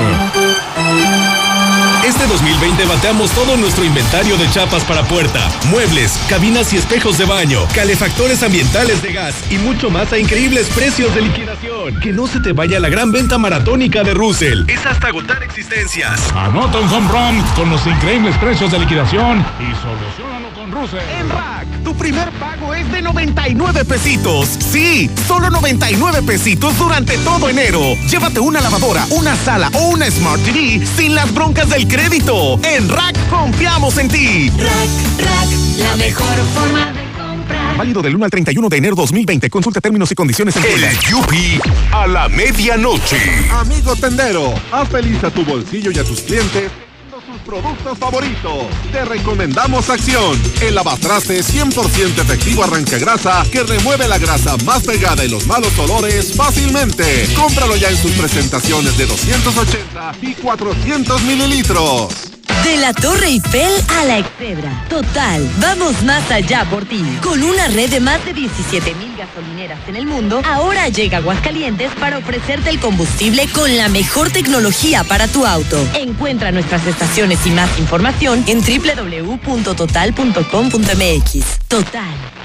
Este 2.06 2.26
2020 2.28 2.86
bateamos 2.86 3.30
todo 3.32 3.58
nuestro 3.58 3.84
inventario 3.84 4.38
de 4.38 4.50
chapas 4.50 4.86
para 4.86 5.04
puerta, 5.04 5.50
muebles, 5.70 6.18
cabinas 6.30 6.72
y 6.72 6.78
espejos 6.78 7.18
de 7.18 7.26
baño, 7.26 7.60
calefactores 7.76 8.42
ambientales 8.42 9.02
de 9.02 9.12
gas 9.12 9.36
y 9.52 9.58
mucho 9.58 9.90
más 9.90 10.12
a 10.14 10.18
increíbles 10.18 10.68
precios 10.70 11.14
de 11.14 11.24
liquidación. 11.24 12.00
Que 12.00 12.14
no 12.14 12.26
se 12.26 12.40
te 12.40 12.54
vaya 12.54 12.80
la 12.80 12.88
gran 12.88 13.12
venta 13.12 13.38
maratónica 13.38 14.02
de 14.04 14.14
Russell. 14.14 14.64
Es 14.70 14.86
hasta 14.86 15.08
agotar 15.08 15.44
existencias. 15.44 16.32
Anota 16.34 16.80
un 16.80 16.88
home 16.88 17.12
run 17.12 17.44
con 17.56 17.70
los 17.70 17.86
increíbles 17.86 18.36
precios 18.38 18.72
de 18.72 18.80
liquidación 18.80 19.46
y 19.60 19.76
solucionalo 19.76 20.50
con 20.56 20.72
Russell. 20.72 21.00
En 21.20 21.30
Rack, 21.30 21.68
tu 21.84 21.94
primer 21.96 22.32
pago 22.32 22.74
es 22.74 22.90
de 22.94 23.02
99 23.02 23.84
pesitos. 23.84 24.48
Sí, 24.72 25.12
solo 25.28 25.50
99 25.50 26.22
pesitos 26.24 26.78
durante 26.78 27.18
todo 27.20 27.50
enero. 27.50 27.82
Llévate 28.10 28.40
una 28.40 28.62
lavadora, 28.62 29.06
una 29.10 29.36
sala 29.36 29.70
o 29.74 29.90
una 29.90 30.10
Smart 30.10 30.42
TV 30.44 30.86
sin 30.96 31.14
las 31.14 31.34
broncas 31.34 31.70
del 31.70 31.89
crédito. 31.90 32.60
En 32.64 32.88
Rack 32.88 33.18
confiamos 33.30 33.98
en 33.98 34.08
ti. 34.08 34.50
Rack, 34.52 35.26
Rack, 35.26 35.50
la 35.80 35.96
mejor 35.98 36.36
forma 36.54 36.86
de 36.94 37.02
comprar. 37.18 37.78
Válido 37.78 38.02
del 38.02 38.16
1 38.16 38.26
al 38.26 38.32
31 38.32 38.70
de 38.70 38.78
enero 38.78 38.96
2020. 38.96 39.50
Consulta 39.50 39.82
términos 39.82 40.10
y 40.12 40.16
condiciones 40.16 40.56
en 40.56 40.64
El 40.64 41.00
Yupi 41.00 41.60
a 41.92 42.08
la 42.08 42.30
medianoche. 42.30 43.18
Amigo 43.52 43.96
tendero, 43.96 44.54
haz 44.72 44.88
feliz 44.88 45.22
a 45.24 45.32
tu 45.32 45.44
bolsillo 45.44 45.92
y 45.92 46.00
a 46.00 46.04
tus 46.04 46.22
clientes 46.22 46.72
productos 47.50 47.98
favoritos. 47.98 48.68
Te 48.92 49.04
recomendamos 49.06 49.90
Acción, 49.90 50.40
el 50.62 50.76
lavatraste 50.76 51.42
100% 51.42 52.22
efectivo 52.22 52.64
arranca 52.64 53.00
grasa 53.00 53.44
que 53.52 53.64
remueve 53.64 54.08
la 54.08 54.20
grasa 54.20 54.56
más 54.66 54.84
pegada 54.84 55.26
y 55.26 55.30
los 55.30 55.48
malos 55.48 55.78
olores 55.80 56.36
fácilmente. 56.36 57.28
Cómpralo 57.36 57.76
ya 57.76 57.90
en 57.90 57.98
sus 57.98 58.12
presentaciones 58.12 58.96
de 59.00 59.08
280 59.08 60.12
y 60.22 60.36
400 60.36 61.22
mililitros. 61.24 62.29
De 62.64 62.78
la 62.78 62.94
Torre 62.94 63.28
Eiffel 63.28 63.72
a 64.00 64.06
la 64.06 64.20
Excedra. 64.20 64.86
Total, 64.90 65.50
vamos 65.60 66.02
más 66.04 66.30
allá 66.32 66.66
por 66.70 66.86
ti. 66.86 67.04
Con 67.22 67.44
una 67.44 67.68
red 67.68 67.90
de 67.90 68.00
más 68.00 68.24
de 68.26 68.34
17 68.34 68.96
mil 68.96 69.16
gasolineras 69.18 69.80
en 69.88 69.96
el 69.96 70.06
mundo, 70.06 70.42
ahora 70.46 70.90
llega 70.90 71.18
Aguascalientes 71.18 71.92
para 72.00 72.18
ofrecerte 72.18 72.70
el 72.70 72.80
combustible 72.80 73.48
con 73.48 73.76
la 73.78 73.90
mejor 73.90 74.32
tecnología 74.32 75.04
para 75.04 75.28
tu 75.28 75.46
auto. 75.46 75.78
Encuentra 75.94 76.52
nuestras 76.52 76.86
estaciones 76.86 77.46
y 77.46 77.52
más 77.52 77.78
información 77.80 78.44
en 78.48 78.62
www.total.com.mx. 78.62 81.60
Total. 81.68 82.39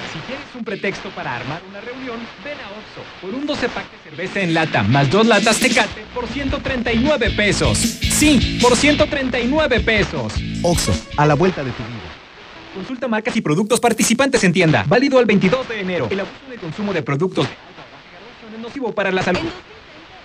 Pretexto 0.64 1.10
para 1.10 1.36
armar 1.36 1.62
una 1.68 1.80
reunión, 1.80 2.16
ven 2.42 2.54
a 2.58 2.70
Oxxo 2.70 3.02
por 3.20 3.34
un 3.34 3.46
12 3.46 3.68
pack 3.68 3.90
de 3.90 4.10
cerveza 4.10 4.40
en 4.40 4.54
lata 4.54 4.82
más 4.82 5.10
dos 5.10 5.26
latas 5.26 5.58
Tecate 5.58 6.04
por 6.14 6.26
139 6.26 7.30
pesos. 7.30 7.78
Sí, 7.78 8.58
por 8.62 8.74
139 8.74 9.80
pesos. 9.80 10.32
Oxo, 10.62 10.92
a 11.16 11.26
la 11.26 11.34
vuelta 11.34 11.62
de 11.62 11.70
tu 11.70 11.82
vida. 11.82 12.00
Consulta 12.74 13.08
marcas 13.08 13.36
y 13.36 13.40
productos 13.40 13.78
participantes 13.78 14.42
en 14.44 14.52
tienda. 14.52 14.84
Válido 14.88 15.18
al 15.18 15.26
22 15.26 15.68
de 15.68 15.80
enero. 15.80 16.08
El 16.10 16.20
abuso 16.20 16.48
de 16.48 16.56
consumo 16.56 16.92
de 16.92 17.02
productos 17.02 17.46
de 17.46 17.52
alta 17.52 18.58
nocivo 18.60 18.92
para 18.92 19.12
la 19.12 19.22
salud. 19.22 19.40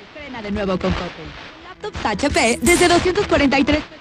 Estrena 0.07 0.41
de 0.41 0.51
nuevo 0.51 0.79
con 0.79 0.91
Coppel. 0.93 1.25
Laptops 1.67 2.05
HP 2.05 2.59
desde 2.61 2.87
243 2.87 3.83
pesos 3.83 3.98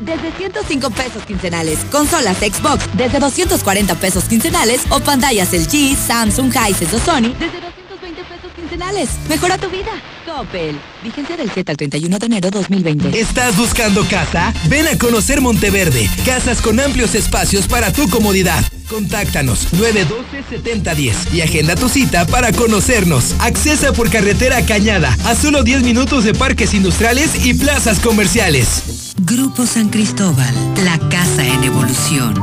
desde 0.00 0.32
105 0.32 0.90
pesos 0.90 1.22
quincenales. 1.24 1.78
Consolas 1.90 2.38
Xbox 2.38 2.84
desde 2.94 3.18
240 3.18 3.94
pesos 3.96 4.24
quincenales 4.24 4.82
o 4.90 5.00
pantallas 5.00 5.52
LG, 5.52 5.96
Samsung, 5.96 6.52
Hisense 6.52 6.96
o 6.96 6.98
Sony 6.98 7.32
desde 7.38 7.60
220 7.60 8.22
pesos 8.24 8.50
quincenales. 8.54 9.10
Mejora 9.28 9.58
tu 9.58 9.68
vida. 9.68 9.90
Coppel. 10.26 10.78
Vigencia 11.02 11.36
del 11.36 11.50
7 11.52 11.72
al 11.72 11.76
31 11.76 12.18
de 12.18 12.26
enero 12.26 12.50
2020. 12.50 13.18
¿Estás 13.18 13.56
buscando 13.56 14.04
casa? 14.08 14.52
Ven 14.68 14.86
a 14.88 14.98
conocer 14.98 15.40
Monteverde. 15.40 16.10
Casas 16.24 16.60
con 16.60 16.80
amplios 16.80 17.14
espacios 17.14 17.66
para 17.68 17.92
tu 17.92 18.08
comodidad. 18.10 18.62
Contáctanos 18.88 19.72
912-7010 19.72 21.32
y 21.32 21.40
agenda 21.40 21.74
tu 21.74 21.88
cita 21.88 22.26
para 22.26 22.52
conocernos. 22.52 23.34
Accesa 23.40 23.92
por 23.92 24.10
carretera 24.10 24.64
Cañada 24.64 25.16
a 25.24 25.34
solo 25.34 25.62
10 25.62 25.82
minutos 25.82 26.24
de 26.24 26.34
parques 26.34 26.74
industriales 26.74 27.44
y 27.44 27.54
plazas 27.54 28.00
comerciales. 28.00 29.05
Grupo 29.18 29.64
San 29.64 29.88
Cristóbal, 29.88 30.54
la 30.84 30.98
casa 31.08 31.42
en 31.44 31.64
evolución. 31.64 32.34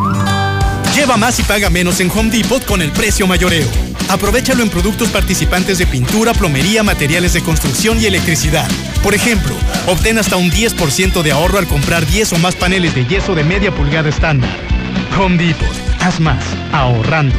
Lleva 0.95 1.17
más 1.17 1.39
y 1.39 1.43
paga 1.43 1.69
menos 1.69 1.99
en 1.99 2.09
Home 2.09 2.31
Depot 2.31 2.65
con 2.65 2.81
el 2.81 2.91
precio 2.91 3.27
mayoreo. 3.27 3.67
Aprovechalo 4.09 4.63
en 4.63 4.69
productos 4.69 5.09
participantes 5.09 5.77
de 5.77 5.85
pintura, 5.85 6.33
plomería, 6.33 6.81
materiales 6.81 7.33
de 7.33 7.41
construcción 7.41 7.99
y 8.01 8.05
electricidad. 8.05 8.67
Por 9.03 9.13
ejemplo, 9.13 9.53
obtén 9.87 10.17
hasta 10.17 10.35
un 10.35 10.49
10% 10.49 11.21
de 11.21 11.31
ahorro 11.31 11.59
al 11.59 11.67
comprar 11.67 12.07
10 12.07 12.33
o 12.33 12.37
más 12.39 12.55
paneles 12.55 12.95
de 12.95 13.05
yeso 13.05 13.35
de 13.35 13.43
media 13.43 13.73
pulgada 13.73 14.09
estándar. 14.09 14.49
Home 15.17 15.37
Depot, 15.37 15.75
haz 15.99 16.19
más, 16.19 16.43
ahorrando. 16.71 17.35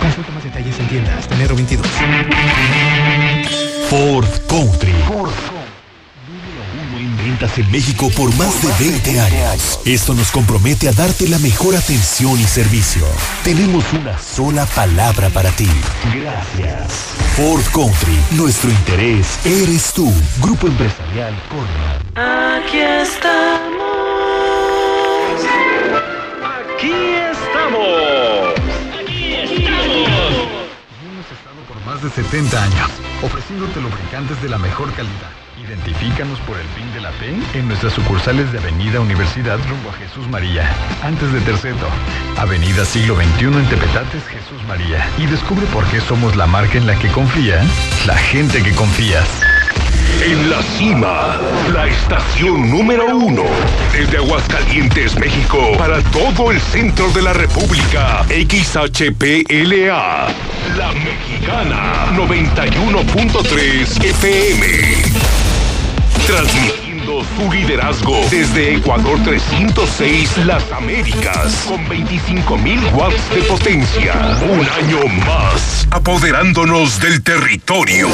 Consulta 0.00 0.32
más 0.32 0.44
detalles 0.44 0.78
en 0.78 0.88
tienda 0.88 1.14
hasta 1.18 1.34
enero 1.34 1.54
22. 1.54 1.86
Ford 3.90 4.28
Country. 4.48 4.94
Ventas 7.30 7.58
en 7.58 7.70
México 7.70 8.10
por 8.16 8.34
más 8.36 8.60
de 8.60 8.90
20 8.90 9.20
años. 9.20 9.80
Esto 9.84 10.14
nos 10.14 10.30
compromete 10.32 10.88
a 10.88 10.92
darte 10.92 11.28
la 11.28 11.38
mejor 11.38 11.76
atención 11.76 12.38
y 12.40 12.44
servicio. 12.44 13.06
Tenemos 13.44 13.84
una 13.92 14.18
sola 14.18 14.66
palabra 14.66 15.28
para 15.30 15.50
ti. 15.50 15.68
Gracias. 16.12 16.92
Ford 17.36 17.62
Country, 17.72 18.18
nuestro 18.32 18.70
interés 18.70 19.38
eres 19.44 19.92
tú. 19.92 20.12
Grupo 20.40 20.66
Empresarial 20.66 21.34
Corman. 21.48 22.64
Aquí 22.64 22.78
estamos. 22.78 23.80
Aquí 26.74 26.92
estamos. 27.30 28.54
Aquí 29.00 29.34
estamos. 29.34 30.08
Hemos 31.04 31.26
estado 31.30 31.60
por 31.68 31.80
más 31.86 32.02
de 32.02 32.10
70 32.10 32.62
años, 32.62 32.90
ofreciéndote 33.22 33.80
lubricantes 33.80 34.42
de 34.42 34.48
la 34.48 34.58
mejor 34.58 34.92
calidad. 34.94 35.39
Identifícanos 35.66 36.38
por 36.40 36.58
el 36.58 36.66
PIN 36.68 36.92
de 36.94 37.00
la 37.00 37.10
T 37.12 37.58
en 37.58 37.68
nuestras 37.68 37.92
sucursales 37.92 38.50
de 38.50 38.58
Avenida 38.58 39.00
Universidad 39.00 39.58
rumbo 39.68 39.90
a 39.90 39.92
Jesús 39.92 40.26
María. 40.28 40.74
Antes 41.02 41.32
de 41.32 41.40
Terceto, 41.40 41.86
Avenida 42.38 42.84
Siglo 42.84 43.16
XXI 43.16 43.46
en 43.46 43.68
Tepetates, 43.68 44.24
Jesús 44.26 44.62
María. 44.66 45.06
Y 45.18 45.26
descubre 45.26 45.66
por 45.66 45.84
qué 45.86 46.00
somos 46.00 46.34
la 46.36 46.46
marca 46.46 46.78
en 46.78 46.86
la 46.86 46.98
que 46.98 47.08
confía 47.08 47.62
la 48.06 48.16
gente 48.16 48.62
que 48.62 48.74
confías. 48.74 49.28
En 50.24 50.50
la 50.50 50.62
cima, 50.62 51.38
la 51.72 51.86
estación 51.86 52.70
número 52.70 53.16
uno. 53.16 53.44
Desde 53.92 54.18
Aguascalientes, 54.18 55.18
México, 55.18 55.72
para 55.78 56.02
todo 56.04 56.50
el 56.50 56.60
centro 56.60 57.10
de 57.10 57.22
la 57.22 57.32
República. 57.32 58.24
XHPLA. 58.28 60.28
La 60.76 60.92
Mexicana 60.92 62.06
91.3 62.16 64.04
FM. 64.04 65.09
Trânsito. 66.30 66.89
Su 67.10 67.50
liderazgo 67.50 68.14
desde 68.30 68.76
Ecuador 68.76 69.18
306 69.24 70.46
Las 70.46 70.70
Américas 70.70 71.64
con 71.66 71.84
25.000 71.88 72.94
watts 72.94 73.28
de 73.34 73.42
potencia. 73.42 74.38
Un 74.48 74.60
año 74.60 75.04
más, 75.26 75.88
apoderándonos 75.90 77.00
del 77.00 77.20
territorio. 77.24 78.06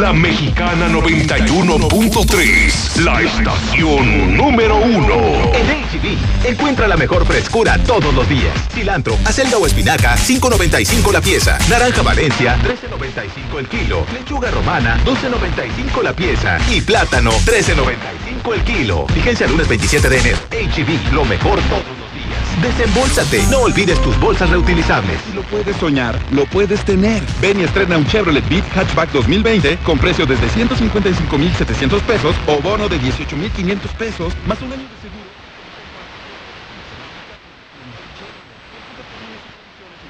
La 0.00 0.14
Mexicana 0.14 0.88
91.3, 0.88 3.02
la 3.02 3.20
estación 3.20 4.34
número 4.34 4.76
uno. 4.76 5.52
En 5.52 5.66
HB, 5.66 6.16
encuentra 6.48 6.88
la 6.88 6.96
mejor 6.96 7.26
frescura 7.26 7.76
todos 7.84 8.14
los 8.14 8.26
días. 8.30 8.54
Cilantro, 8.72 9.18
acelga 9.26 9.58
o 9.58 9.66
espinaca, 9.66 10.16
5.95 10.16 11.12
la 11.12 11.20
pieza. 11.20 11.58
Naranja 11.68 12.00
Valencia, 12.00 12.56
13.95 12.62 13.58
el 13.58 13.68
kilo. 13.68 14.06
Lechuga 14.14 14.50
romana, 14.50 14.98
12.95 15.04 16.02
la 16.02 16.14
pieza. 16.14 16.56
Y 16.70 16.80
plátano, 16.80 17.32
13.95 17.32 18.21
el 18.54 18.62
kilo. 18.64 19.06
Vigencia 19.14 19.46
lunes 19.46 19.68
27 19.68 20.08
de 20.08 20.18
enero. 20.18 20.38
HB, 20.50 21.12
lo 21.12 21.24
mejor 21.24 21.60
todos 21.62 21.82
los 21.98 22.12
días. 22.12 22.62
Desembolsate. 22.62 23.42
No 23.50 23.60
olvides 23.60 24.00
tus 24.02 24.18
bolsas 24.20 24.50
reutilizables. 24.50 25.18
Lo 25.34 25.42
puedes 25.42 25.76
soñar, 25.76 26.18
lo 26.32 26.44
puedes 26.46 26.84
tener. 26.84 27.22
Ven 27.40 27.60
y 27.60 27.64
estrena 27.64 27.96
un 27.96 28.06
Chevrolet 28.06 28.46
Beat 28.48 28.64
Hatchback 28.76 29.12
2020 29.12 29.78
con 29.78 29.98
precio 29.98 30.26
desde 30.26 30.48
155,700 30.48 32.02
pesos 32.02 32.34
o 32.46 32.60
bono 32.60 32.88
de 32.88 32.98
18,500 32.98 33.90
pesos 33.92 34.32
más 34.46 34.60
un 34.60 34.72
año 34.72 34.82
de 34.82 35.00
seguro. 35.00 35.22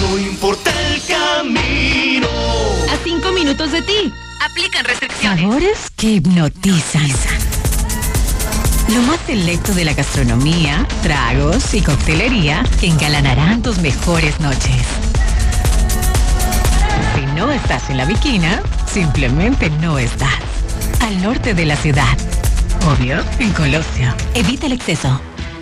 no 0.00 0.18
importa 0.18 0.70
el 0.92 1.02
camino. 1.02 2.28
A 2.92 2.96
5 3.02 3.32
minutos 3.32 3.72
de 3.72 3.82
ti. 3.82 4.12
Aplican 4.40 4.84
restricciones. 4.84 5.40
Sabores 5.40 5.78
que 5.96 6.06
hipnotizan. 6.12 7.08
Lo 8.92 9.02
más 9.02 9.18
selecto 9.26 9.72
de 9.74 9.84
la 9.84 9.94
gastronomía, 9.94 10.86
tragos 11.02 11.72
y 11.74 11.80
coctelería 11.80 12.62
que 12.80 12.88
engalanarán 12.88 13.62
tus 13.62 13.78
mejores 13.78 14.38
noches. 14.40 14.82
Si 17.14 17.26
no 17.34 17.50
estás 17.50 17.88
en 17.90 17.96
la 17.96 18.04
Viquina, 18.04 18.62
simplemente 18.86 19.70
no 19.70 19.98
estás. 19.98 20.38
Al 21.00 21.22
norte 21.22 21.54
de 21.54 21.64
la 21.66 21.76
ciudad. 21.76 22.16
Obvio, 22.86 23.24
en 23.38 23.52
Colosio. 23.52 24.14
Evita 24.34 24.66
el 24.66 24.72
exceso. 24.72 25.20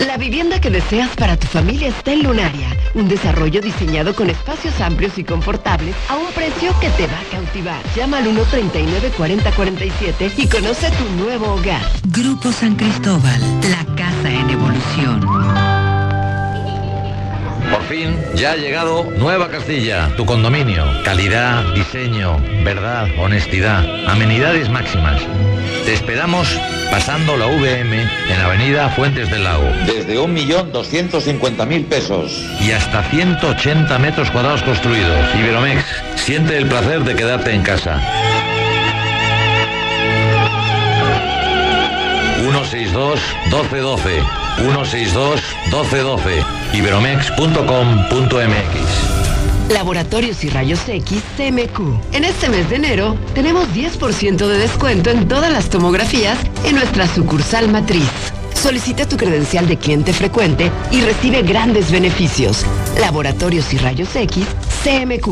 La 0.00 0.16
vivienda 0.16 0.60
que 0.60 0.70
deseas 0.70 1.14
para 1.16 1.36
tu 1.36 1.46
familia 1.46 1.86
está 1.88 2.12
en 2.12 2.24
Lunaria, 2.24 2.66
un 2.94 3.08
desarrollo 3.08 3.60
diseñado 3.60 4.12
con 4.14 4.28
espacios 4.28 4.80
amplios 4.80 5.16
y 5.18 5.24
confortables 5.24 5.94
a 6.08 6.16
un 6.16 6.26
precio 6.32 6.72
que 6.80 6.90
te 6.90 7.06
va 7.06 7.20
a 7.20 7.24
cautivar. 7.30 7.80
Llama 7.94 8.18
al 8.18 8.26
139-4047 8.26 10.32
y 10.36 10.48
conoce 10.48 10.90
tu 10.90 11.04
nuevo 11.22 11.54
hogar. 11.54 11.82
Grupo 12.08 12.50
San 12.50 12.74
Cristóbal, 12.74 13.40
la 13.70 13.84
casa 13.94 14.32
en 14.32 14.50
evolución. 14.50 15.73
Por 17.74 17.82
fin, 17.86 18.16
ya 18.36 18.52
ha 18.52 18.56
llegado 18.56 19.10
Nueva 19.18 19.48
Castilla, 19.48 20.08
tu 20.16 20.24
condominio. 20.24 20.84
Calidad, 21.02 21.64
diseño, 21.74 22.38
verdad, 22.62 23.08
honestidad, 23.18 23.84
amenidades 24.08 24.70
máximas. 24.70 25.20
Te 25.84 25.92
esperamos 25.92 26.56
pasando 26.92 27.36
la 27.36 27.46
VM 27.46 28.02
en 28.30 28.40
Avenida 28.40 28.88
Fuentes 28.90 29.28
del 29.28 29.42
Lago. 29.42 29.66
Desde 29.86 30.16
1.250.000 30.16 31.84
pesos. 31.86 32.46
Y 32.60 32.70
hasta 32.70 33.02
180 33.10 33.98
metros 33.98 34.30
cuadrados 34.30 34.62
construidos. 34.62 35.34
Iberomex, 35.34 35.84
siente 36.14 36.56
el 36.56 36.68
placer 36.68 37.02
de 37.02 37.16
quedarte 37.16 37.50
en 37.50 37.62
casa. 37.62 38.00
162 42.36 43.20
1212 43.50 44.43
162 44.56 45.40
1212 45.70 46.42
iberomex.com.mx 46.74 49.14
Laboratorios 49.70 50.44
y 50.44 50.50
Rayos 50.50 50.88
X 50.88 51.22
CMQ. 51.36 51.80
En 52.12 52.24
este 52.24 52.48
mes 52.48 52.68
de 52.70 52.76
enero 52.76 53.16
tenemos 53.34 53.66
10% 53.68 54.46
de 54.46 54.58
descuento 54.58 55.10
en 55.10 55.26
todas 55.26 55.50
las 55.50 55.70
tomografías 55.70 56.38
en 56.64 56.76
nuestra 56.76 57.08
sucursal 57.08 57.70
matriz. 57.70 58.08
Solicita 58.54 59.08
tu 59.08 59.16
credencial 59.16 59.66
de 59.66 59.76
cliente 59.76 60.12
frecuente 60.12 60.70
y 60.90 61.00
recibe 61.00 61.42
grandes 61.42 61.90
beneficios. 61.90 62.64
Laboratorios 63.00 63.72
y 63.74 63.78
Rayos 63.78 64.14
X 64.14 64.46
CMQ. 64.84 65.28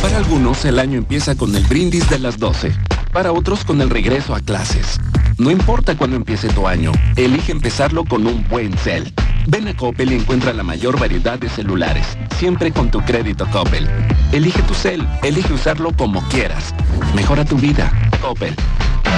Para 0.00 0.18
algunos 0.18 0.64
el 0.64 0.78
año 0.78 0.98
empieza 0.98 1.34
con 1.34 1.54
el 1.54 1.64
brindis 1.64 2.08
de 2.08 2.18
las 2.18 2.38
12. 2.38 2.72
Para 3.12 3.32
otros 3.32 3.64
con 3.64 3.80
el 3.80 3.90
regreso 3.90 4.34
a 4.34 4.40
clases. 4.40 4.98
No 5.42 5.50
importa 5.50 5.96
cuándo 5.96 6.14
empiece 6.14 6.46
tu 6.50 6.68
año, 6.68 6.92
elige 7.16 7.50
empezarlo 7.50 8.04
con 8.04 8.28
un 8.28 8.46
buen 8.48 8.78
cel. 8.78 9.12
Ven 9.48 9.66
a 9.66 9.76
Coppel 9.76 10.12
y 10.12 10.14
encuentra 10.14 10.52
la 10.52 10.62
mayor 10.62 11.00
variedad 11.00 11.36
de 11.36 11.48
celulares, 11.48 12.16
siempre 12.38 12.70
con 12.70 12.92
tu 12.92 13.00
crédito 13.00 13.44
Coppel. 13.50 13.88
Elige 14.30 14.62
tu 14.62 14.74
cel, 14.74 15.04
elige 15.24 15.52
usarlo 15.52 15.90
como 15.96 16.22
quieras. 16.28 16.72
Mejora 17.16 17.44
tu 17.44 17.56
vida. 17.56 17.90
Coppel. 18.20 18.54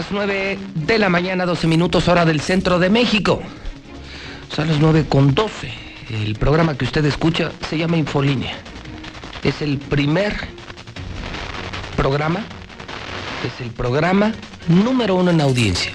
Las 0.00 0.10
9 0.12 0.58
de 0.76 0.98
la 0.98 1.10
mañana, 1.10 1.44
12 1.44 1.66
minutos 1.66 2.08
hora 2.08 2.24
del 2.24 2.40
centro 2.40 2.78
de 2.78 2.88
México. 2.88 3.42
Son 4.50 4.66
las 4.66 4.78
9 4.80 5.04
con 5.06 5.34
12. 5.34 5.70
El 6.24 6.36
programa 6.36 6.74
que 6.74 6.86
usted 6.86 7.04
escucha 7.04 7.52
se 7.68 7.76
llama 7.76 7.98
Infolínea. 7.98 8.56
Es 9.44 9.60
el 9.60 9.76
primer 9.76 10.34
programa, 11.98 12.40
es 13.44 13.60
el 13.60 13.72
programa 13.72 14.32
número 14.68 15.16
uno 15.16 15.32
en 15.32 15.42
audiencia. 15.42 15.92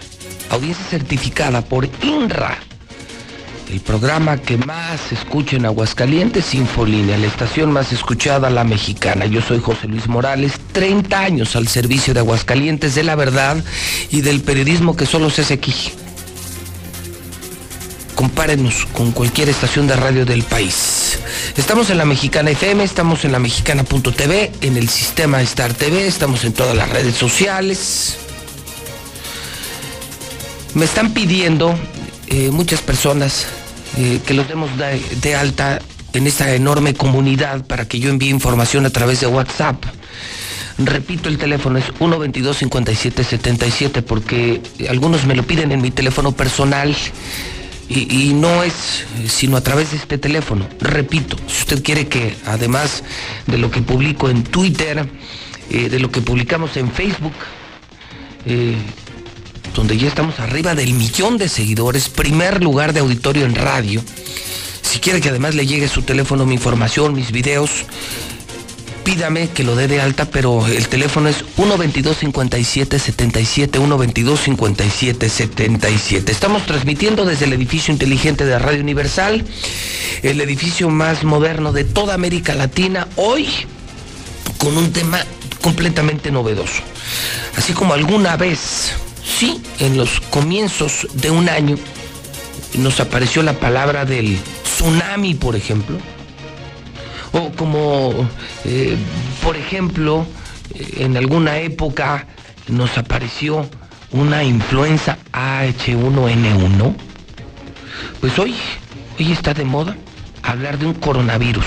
Audiencia 0.52 0.86
certificada 0.86 1.64
por 1.64 1.90
INRA. 2.03 2.60
El 3.69 3.79
programa 3.79 4.37
que 4.37 4.57
más 4.57 5.11
escucha 5.11 5.55
en 5.55 5.65
Aguascalientes, 5.65 6.53
Infolínea, 6.53 7.17
la 7.17 7.27
estación 7.27 7.71
más 7.71 7.91
escuchada, 7.91 8.49
la 8.49 8.63
mexicana. 8.63 9.25
Yo 9.25 9.41
soy 9.41 9.59
José 9.59 9.87
Luis 9.87 10.07
Morales, 10.07 10.53
30 10.71 11.19
años 11.19 11.55
al 11.55 11.67
servicio 11.67 12.13
de 12.13 12.19
Aguascalientes, 12.19 12.95
de 12.95 13.03
la 13.03 13.15
verdad 13.15 13.63
y 14.09 14.21
del 14.21 14.41
periodismo 14.41 14.95
que 14.95 15.05
solo 15.05 15.29
se 15.29 15.41
hace 15.41 15.55
aquí. 15.55 15.73
Compárenos 18.13 18.85
con 18.93 19.11
cualquier 19.11 19.49
estación 19.49 19.87
de 19.87 19.95
radio 19.95 20.25
del 20.25 20.43
país. 20.43 21.19
Estamos 21.57 21.89
en 21.89 21.97
la 21.97 22.05
Mexicana 22.05 22.51
FM, 22.51 22.83
estamos 22.83 23.25
en 23.25 23.31
la 23.31 23.39
mexicana.tv, 23.39 24.51
en 24.61 24.77
el 24.77 24.89
sistema 24.89 25.41
Star 25.41 25.73
TV, 25.73 26.07
estamos 26.07 26.45
en 26.45 26.53
todas 26.53 26.75
las 26.75 26.89
redes 26.89 27.15
sociales. 27.15 28.17
Me 30.75 30.85
están 30.85 31.13
pidiendo 31.13 31.73
eh, 32.27 32.49
muchas 32.52 32.81
personas 32.81 33.47
eh, 33.97 34.19
que 34.26 34.34
los 34.34 34.47
demos 34.47 34.69
de, 35.22 35.35
alta 35.35 35.80
en 36.14 36.27
esta 36.27 36.53
enorme 36.53 36.93
comunidad 36.93 37.65
para 37.65 37.88
que 37.88 37.99
yo 37.99 38.10
envíe 38.10 38.30
información 38.30 38.85
a 38.85 38.89
través 38.89 39.22
de 39.22 39.27
WhatsApp. 39.27 39.84
Repito, 40.77 41.30
el 41.30 41.38
teléfono 41.38 41.80
es 41.80 41.85
122-5777 41.93 44.02
porque 44.02 44.61
algunos 44.89 45.26
me 45.26 45.35
lo 45.35 45.43
piden 45.43 45.72
en 45.72 45.81
mi 45.81 45.91
teléfono 45.91 46.34
personal 46.34 46.93
y, 47.88 48.34
no 48.34 48.64
es 48.64 49.06
sino 49.27 49.56
a 49.56 49.61
través 49.61 49.91
de 49.91 49.97
este 49.97 50.18
teléfono. 50.18 50.68
Repito, 50.80 51.38
si 51.47 51.61
usted 51.61 51.84
quiere 51.84 52.07
que 52.07 52.35
además 52.45 53.03
de 53.47 53.57
lo 53.57 53.72
que 53.72 53.81
publico 53.81 54.30
en 54.30 54.43
Twitter, 54.43 55.07
eh, 55.69 55.89
de 55.89 55.99
lo 55.99 56.11
que 56.11 56.22
publicamos 56.22 56.76
en 56.76 56.91
Facebook, 56.91 57.34
eh, 58.45 58.76
donde 59.76 59.97
ya 59.97 60.07
estamos 60.07 60.39
arriba 60.39 60.73
del 60.73 60.93
millón 60.93 61.38
de 61.38 61.49
seguidores, 61.49 62.07
primer 62.10 62.64
lugar 62.64 62.93
de 62.93 63.02
auditorio 63.02 63.45
en 63.45 63.53
radio, 63.56 64.02
si 64.81 64.99
quiere 64.99 65.22
que 65.22 65.30
además 65.30 65.53
le 65.53 65.68
llegue 65.68 65.88
su 65.88 66.02
teléfono, 66.02 66.45
mi 66.45 66.56
información, 66.56 67.14
mis 67.14 67.31
videos, 67.31 67.85
pídame 69.03 69.49
que 69.49 69.64
lo 69.64 69.76
dé 69.76 69.88
de 69.88 70.02
alta, 70.02 70.26
pero 70.26 70.65
el 70.65 70.88
teléfono 70.88 71.30
es 71.30 71.45
122-57-77, 71.57 73.69
122-57-77. 73.72 76.30
Estamos 76.30 76.65
transmitiendo 76.65 77.26
desde 77.26 77.45
el 77.45 77.53
edificio 77.53 77.91
inteligente 77.91 78.45
de 78.45 78.57
Radio 78.57 78.81
Universal, 78.81 79.45
el 80.23 80.41
edificio 80.41 80.89
más 80.89 81.23
moderno 81.23 81.72
de 81.72 81.84
toda 81.84 82.15
América 82.15 82.56
Latina, 82.56 83.07
hoy 83.18 83.47
con 84.57 84.76
un 84.77 84.91
tema 84.91 85.19
completamente 85.61 86.31
novedoso. 86.31 86.81
Así 87.57 87.73
como 87.73 87.93
alguna 87.93 88.38
vez, 88.38 88.93
sí, 89.26 89.61
en 89.80 89.97
los 89.97 90.19
comienzos 90.22 91.07
de 91.14 91.31
un 91.31 91.49
año, 91.49 91.77
nos 92.77 92.99
apareció 92.99 93.41
la 93.43 93.53
palabra 93.53 94.06
del 94.06 94.38
tsunami, 94.64 95.34
por 95.34 95.56
ejemplo 95.56 95.97
o 97.35 97.52
como, 97.52 98.14
eh, 98.64 98.95
por 99.43 99.57
ejemplo, 99.57 100.26
en 100.73 101.18
alguna 101.18 101.60
época 101.60 102.27
nos 102.68 102.97
apareció 102.97 103.68
una 104.11 104.43
influenza 104.43 105.18
H1N1, 105.34 106.95
pues 108.22 108.39
hoy, 108.39 108.56
hoy 109.19 109.31
está 109.31 109.53
de 109.53 109.65
moda 109.65 109.97
hablar 110.43 110.77
de 110.77 110.85
un 110.85 110.93
coronavirus. 110.93 111.65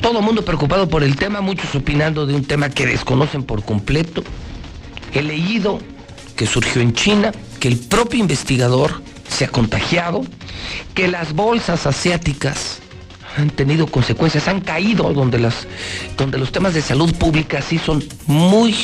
Todo 0.00 0.18
el 0.18 0.24
mundo 0.24 0.44
preocupado 0.44 0.88
por 0.88 1.04
el 1.04 1.16
tema, 1.16 1.40
muchos 1.40 1.74
opinando 1.74 2.26
de 2.26 2.34
un 2.34 2.44
tema 2.44 2.70
que 2.70 2.86
desconocen 2.86 3.44
por 3.44 3.64
completo. 3.64 4.24
He 5.16 5.22
leído 5.22 5.80
que 6.36 6.46
surgió 6.46 6.82
en 6.82 6.92
China, 6.92 7.32
que 7.58 7.68
el 7.68 7.78
propio 7.78 8.20
investigador 8.20 9.02
se 9.28 9.44
ha 9.46 9.48
contagiado, 9.48 10.22
que 10.94 11.08
las 11.08 11.32
bolsas 11.32 11.86
asiáticas 11.86 12.80
han 13.36 13.50
tenido 13.50 13.86
consecuencias, 13.86 14.48
han 14.48 14.60
caído 14.60 15.12
donde, 15.12 15.38
las, 15.38 15.66
donde 16.16 16.38
los 16.38 16.52
temas 16.52 16.74
de 16.74 16.82
salud 16.82 17.14
pública 17.14 17.60
sí 17.62 17.78
son 17.78 18.04
muy 18.26 18.74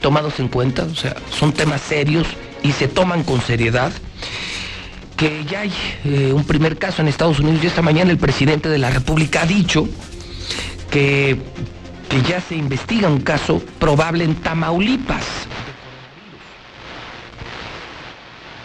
tomados 0.00 0.40
en 0.40 0.48
cuenta, 0.48 0.84
o 0.84 0.94
sea, 0.94 1.16
son 1.30 1.52
temas 1.52 1.80
serios 1.80 2.26
y 2.62 2.72
se 2.72 2.88
toman 2.88 3.22
con 3.22 3.40
seriedad. 3.40 3.92
Que 5.16 5.44
ya 5.44 5.60
hay 5.60 5.72
eh, 6.04 6.32
un 6.34 6.44
primer 6.44 6.78
caso 6.78 7.00
en 7.02 7.08
Estados 7.08 7.38
Unidos 7.38 7.62
y 7.62 7.66
esta 7.68 7.82
mañana 7.82 8.10
el 8.10 8.18
presidente 8.18 8.68
de 8.68 8.78
la 8.78 8.90
República 8.90 9.42
ha 9.42 9.46
dicho 9.46 9.88
que, 10.90 11.38
que 12.08 12.22
ya 12.22 12.40
se 12.40 12.56
investiga 12.56 13.08
un 13.08 13.20
caso 13.20 13.62
probable 13.78 14.24
en 14.24 14.34
Tamaulipas. 14.36 15.24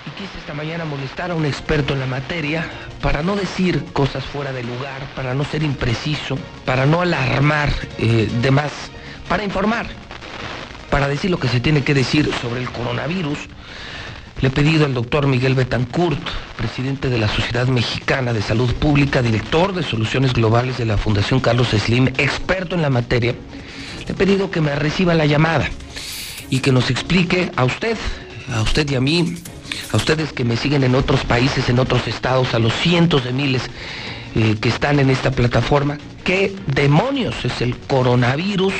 Y 0.05 0.09
quise 0.11 0.36
esta 0.47 0.55
mañana 0.55 0.85
molestar 0.85 1.29
a 1.29 1.35
un 1.35 1.45
experto 1.45 1.91
en 1.91 1.99
la 1.99 2.05
materia 2.05 2.65
para 3.01 3.21
no 3.21 3.35
decir 3.35 3.83
cosas 3.91 4.23
fuera 4.23 4.53
de 4.53 4.63
lugar, 4.63 5.01
para 5.13 5.33
no 5.33 5.43
ser 5.43 5.61
impreciso, 5.61 6.39
para 6.63 6.85
no 6.85 7.01
alarmar 7.01 7.69
eh, 7.97 8.29
de 8.41 8.49
más, 8.49 8.71
para 9.27 9.43
informar, 9.43 9.87
para 10.89 11.09
decir 11.09 11.29
lo 11.31 11.37
que 11.37 11.49
se 11.49 11.59
tiene 11.59 11.83
que 11.83 11.93
decir 11.93 12.31
sobre 12.41 12.61
el 12.61 12.69
coronavirus. 12.69 13.37
Le 14.39 14.47
he 14.47 14.51
pedido 14.51 14.85
al 14.85 14.93
doctor 14.93 15.27
Miguel 15.27 15.53
Betancourt, 15.53 16.25
presidente 16.55 17.09
de 17.09 17.17
la 17.17 17.27
Sociedad 17.27 17.67
Mexicana 17.67 18.31
de 18.31 18.41
Salud 18.41 18.73
Pública, 18.75 19.21
director 19.21 19.73
de 19.73 19.83
Soluciones 19.83 20.31
Globales 20.31 20.77
de 20.77 20.85
la 20.85 20.95
Fundación 20.95 21.41
Carlos 21.41 21.71
Slim, 21.71 22.07
experto 22.17 22.73
en 22.73 22.83
la 22.83 22.89
materia, 22.89 23.35
le 24.05 24.13
he 24.13 24.15
pedido 24.15 24.49
que 24.49 24.61
me 24.61 24.73
reciba 24.75 25.13
la 25.13 25.25
llamada 25.25 25.67
y 26.49 26.59
que 26.59 26.71
nos 26.71 26.89
explique 26.89 27.51
a 27.57 27.65
usted, 27.65 27.97
a 28.55 28.61
usted 28.61 28.89
y 28.89 28.95
a 28.95 29.01
mí, 29.01 29.35
a 29.91 29.97
ustedes 29.97 30.33
que 30.33 30.43
me 30.45 30.57
siguen 30.57 30.83
en 30.83 30.95
otros 30.95 31.23
países, 31.25 31.69
en 31.69 31.79
otros 31.79 32.07
estados, 32.07 32.53
a 32.53 32.59
los 32.59 32.73
cientos 32.73 33.23
de 33.23 33.33
miles 33.33 33.63
eh, 34.35 34.55
que 34.61 34.69
están 34.69 34.99
en 34.99 35.09
esta 35.09 35.31
plataforma, 35.31 35.97
¿qué 36.23 36.53
demonios 36.67 37.43
es 37.45 37.61
el 37.61 37.75
coronavirus? 37.77 38.73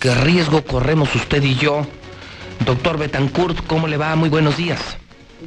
¿Qué 0.00 0.14
riesgo 0.14 0.64
corremos 0.64 1.14
usted 1.14 1.42
y 1.42 1.54
yo? 1.54 1.86
Doctor 2.64 2.98
Betancourt, 2.98 3.66
¿cómo 3.66 3.88
le 3.88 3.96
va? 3.96 4.14
Muy 4.16 4.28
buenos 4.28 4.56
días. 4.56 4.98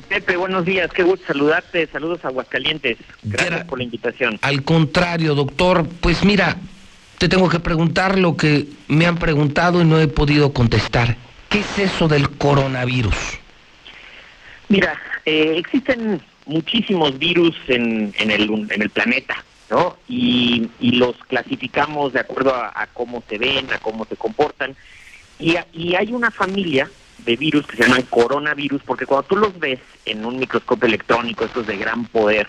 Pepe, 0.10 0.36
buenos 0.38 0.66
días, 0.66 0.92
qué 0.94 1.02
gusto 1.04 1.26
saludarte, 1.28 1.88
saludos 1.92 2.24
a 2.24 2.28
Aguascalientes, 2.28 2.98
gracias 3.24 3.56
Era- 3.58 3.66
por 3.68 3.80
la 3.80 3.84
invitación. 3.86 4.38
Al 4.42 4.64
contrario, 4.64 5.34
doctor, 5.34 5.88
pues 6.02 6.24
mira, 6.24 6.58
te 7.18 7.28
tengo 7.28 7.50
que 7.50 7.60
preguntar 7.60 8.18
lo 8.20 8.38
que 8.38 8.68
me 8.88 9.08
han 9.08 9.18
preguntado 9.18 9.82
y 9.82 9.86
no 9.86 10.00
he 10.00 10.08
podido 10.08 10.54
contestar. 10.54 11.18
¿Qué 11.50 11.60
es 11.62 11.80
eso 11.80 12.08
del 12.08 12.30
coronavirus? 12.32 13.16
Mira, 14.70 15.00
eh, 15.26 15.56
existen 15.58 16.22
muchísimos 16.46 17.18
virus 17.18 17.56
en, 17.68 18.14
en, 18.18 18.32
el, 18.32 18.50
en 18.70 18.82
el 18.82 18.90
planeta, 18.90 19.44
¿no? 19.70 19.98
Y, 20.08 20.70
y 20.80 20.92
los 20.94 21.16
clasificamos 21.28 22.14
de 22.14 22.20
acuerdo 22.22 22.54
a, 22.54 22.72
a 22.76 22.88
cómo 22.88 23.24
se 23.30 23.38
ven, 23.38 23.72
a 23.72 23.80
cómo 23.80 24.06
se 24.06 24.18
comportan. 24.18 24.76
Y, 25.40 25.56
a- 25.56 25.68
y 25.74 25.96
hay 25.96 26.12
una 26.14 26.32
familia 26.32 26.92
de 27.18 27.36
virus 27.36 27.66
que 27.68 27.78
se 27.78 27.84
llaman 27.84 28.04
coronavirus, 28.04 28.82
porque 28.84 29.06
cuando 29.06 29.28
tú 29.28 29.36
los 29.38 29.58
ves 29.60 29.80
en 30.06 30.26
un 30.26 30.38
microscopio 30.38 30.88
electrónico, 30.88 31.46
estos 31.46 31.66
de 31.66 31.78
gran 31.78 32.06
poder, 32.06 32.48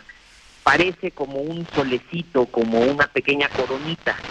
parece 0.62 1.12
como 1.12 1.40
un 1.40 1.66
solecito, 1.74 2.46
como 2.46 2.80
una 2.80 3.06
pequeña 3.06 3.48
coronita. 3.48 4.22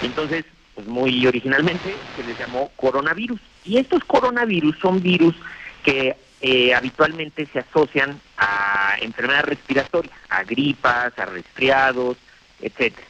Entonces, 0.00 0.44
pues 0.74 0.86
muy 0.86 1.24
originalmente 1.26 2.04
se 2.16 2.24
les 2.24 2.38
llamó 2.38 2.72
coronavirus. 2.76 3.40
Y 3.62 3.78
estos 3.78 4.02
coronavirus 4.04 4.76
son 4.80 5.00
virus 5.00 5.36
que 5.84 6.16
eh, 6.46 6.74
habitualmente 6.74 7.46
se 7.46 7.60
asocian 7.60 8.20
a 8.36 8.96
enfermedades 9.00 9.46
respiratorias, 9.46 10.14
a 10.28 10.44
gripas, 10.44 11.18
a 11.18 11.24
resfriados, 11.24 12.18
etcétera. 12.60 13.06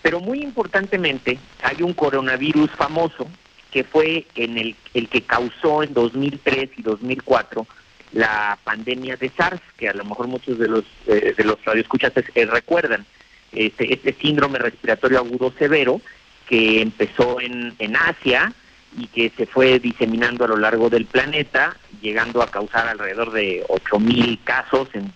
Pero 0.00 0.20
muy 0.20 0.40
importantemente, 0.40 1.38
hay 1.62 1.82
un 1.82 1.92
coronavirus 1.92 2.70
famoso 2.70 3.28
que 3.70 3.84
fue 3.84 4.26
en 4.34 4.56
el, 4.56 4.76
el 4.94 5.10
que 5.10 5.20
causó 5.20 5.82
en 5.82 5.92
2003 5.92 6.70
y 6.78 6.80
2004 6.80 7.66
la 8.12 8.58
pandemia 8.64 9.16
de 9.16 9.28
SARS, 9.28 9.60
que 9.76 9.90
a 9.90 9.92
lo 9.92 10.06
mejor 10.06 10.28
muchos 10.28 10.58
de 10.58 10.68
los 10.68 10.84
eh, 11.06 11.34
de 11.36 11.44
los 11.44 11.62
radioescuchas 11.62 12.14
eh, 12.34 12.46
recuerdan. 12.46 13.04
Este, 13.52 13.92
este 13.92 14.14
síndrome 14.14 14.58
respiratorio 14.58 15.18
agudo 15.18 15.52
severo 15.58 16.00
que 16.48 16.80
empezó 16.80 17.42
en, 17.42 17.74
en 17.78 17.94
Asia 17.94 18.54
y 18.96 19.06
que 19.06 19.30
se 19.36 19.46
fue 19.46 19.78
diseminando 19.78 20.44
a 20.44 20.48
lo 20.48 20.56
largo 20.56 20.90
del 20.90 21.06
planeta, 21.06 21.76
llegando 22.00 22.42
a 22.42 22.50
causar 22.50 22.88
alrededor 22.88 23.32
de 23.32 23.64
8.000 23.68 24.38
casos 24.44 24.88
en, 24.94 25.12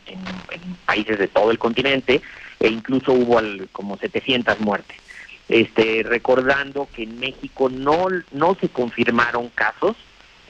países 0.87 1.19
de 1.19 1.29
todo 1.29 1.51
el 1.51 1.59
continente 1.59 2.21
e 2.61 2.69
incluso 2.69 3.13
hubo 3.13 3.41
como 3.73 3.97
700 3.97 4.61
muertes. 4.61 4.97
Este, 5.49 6.03
recordando 6.05 6.89
que 6.95 7.03
en 7.03 7.19
México 7.19 7.69
no, 7.69 8.07
no 8.33 8.57
se 8.61 8.69
confirmaron 8.69 9.49
casos 9.51 9.97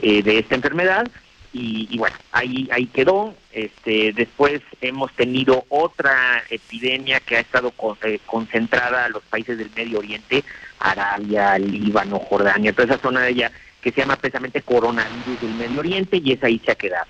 eh, 0.00 0.22
de 0.22 0.38
esta 0.38 0.54
enfermedad 0.54 1.06
y, 1.54 1.88
y 1.90 1.96
bueno, 1.98 2.16
ahí, 2.32 2.68
ahí 2.72 2.86
quedó. 2.86 3.34
Este, 3.52 4.12
después 4.12 4.60
hemos 4.80 5.12
tenido 5.12 5.64
otra 5.68 6.42
epidemia 6.50 7.20
que 7.20 7.36
ha 7.36 7.40
estado 7.40 7.70
con- 7.70 7.96
eh, 8.02 8.18
concentrada 8.26 9.04
a 9.04 9.08
los 9.08 9.22
países 9.22 9.56
del 9.56 9.70
Medio 9.74 10.00
Oriente, 10.00 10.44
Arabia, 10.80 11.56
Líbano, 11.58 12.18
Jordania, 12.18 12.72
toda 12.72 12.94
esa 12.94 13.02
zona 13.02 13.20
de 13.20 13.28
allá, 13.28 13.52
que 13.80 13.92
se 13.92 14.00
llama 14.00 14.16
precisamente 14.16 14.62
coronavirus 14.62 15.40
del 15.40 15.54
Medio 15.54 15.80
Oriente 15.80 16.16
y 16.22 16.32
esa 16.32 16.48
ahí 16.48 16.60
se 16.64 16.72
ha 16.72 16.74
quedado. 16.74 17.06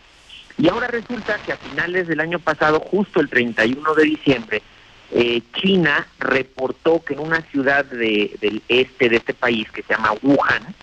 Y 0.58 0.68
ahora 0.68 0.86
resulta 0.86 1.40
que 1.40 1.52
a 1.52 1.56
finales 1.56 2.06
del 2.06 2.20
año 2.20 2.38
pasado, 2.38 2.78
justo 2.78 3.20
el 3.20 3.28
31 3.28 3.94
de 3.94 4.04
diciembre, 4.04 4.62
eh, 5.10 5.40
China 5.54 6.06
reportó 6.18 7.02
que 7.02 7.14
en 7.14 7.20
una 7.20 7.40
ciudad 7.50 7.84
del 7.86 8.62
este 8.68 9.08
de 9.08 9.16
este 9.16 9.34
país, 9.34 9.70
que 9.70 9.82
se 9.82 9.94
llama 9.94 10.12
Wuhan, 10.22 10.74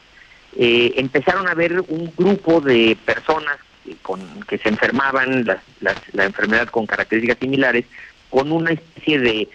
eh, 0.58 0.94
empezaron 0.98 1.48
a 1.48 1.54
ver 1.54 1.82
un 1.88 2.12
grupo 2.18 2.62
de 2.62 2.98
personas 3.06 3.58
con, 4.02 4.22
que 4.48 4.58
se 4.58 4.70
enfermaban, 4.70 5.46
la 5.46 6.26
enfermedad 6.26 6.68
con 6.68 6.86
características 6.86 7.40
similares, 7.40 7.86
con 8.32 8.52
una 8.52 8.72
especie 8.72 9.20
de, 9.20 9.48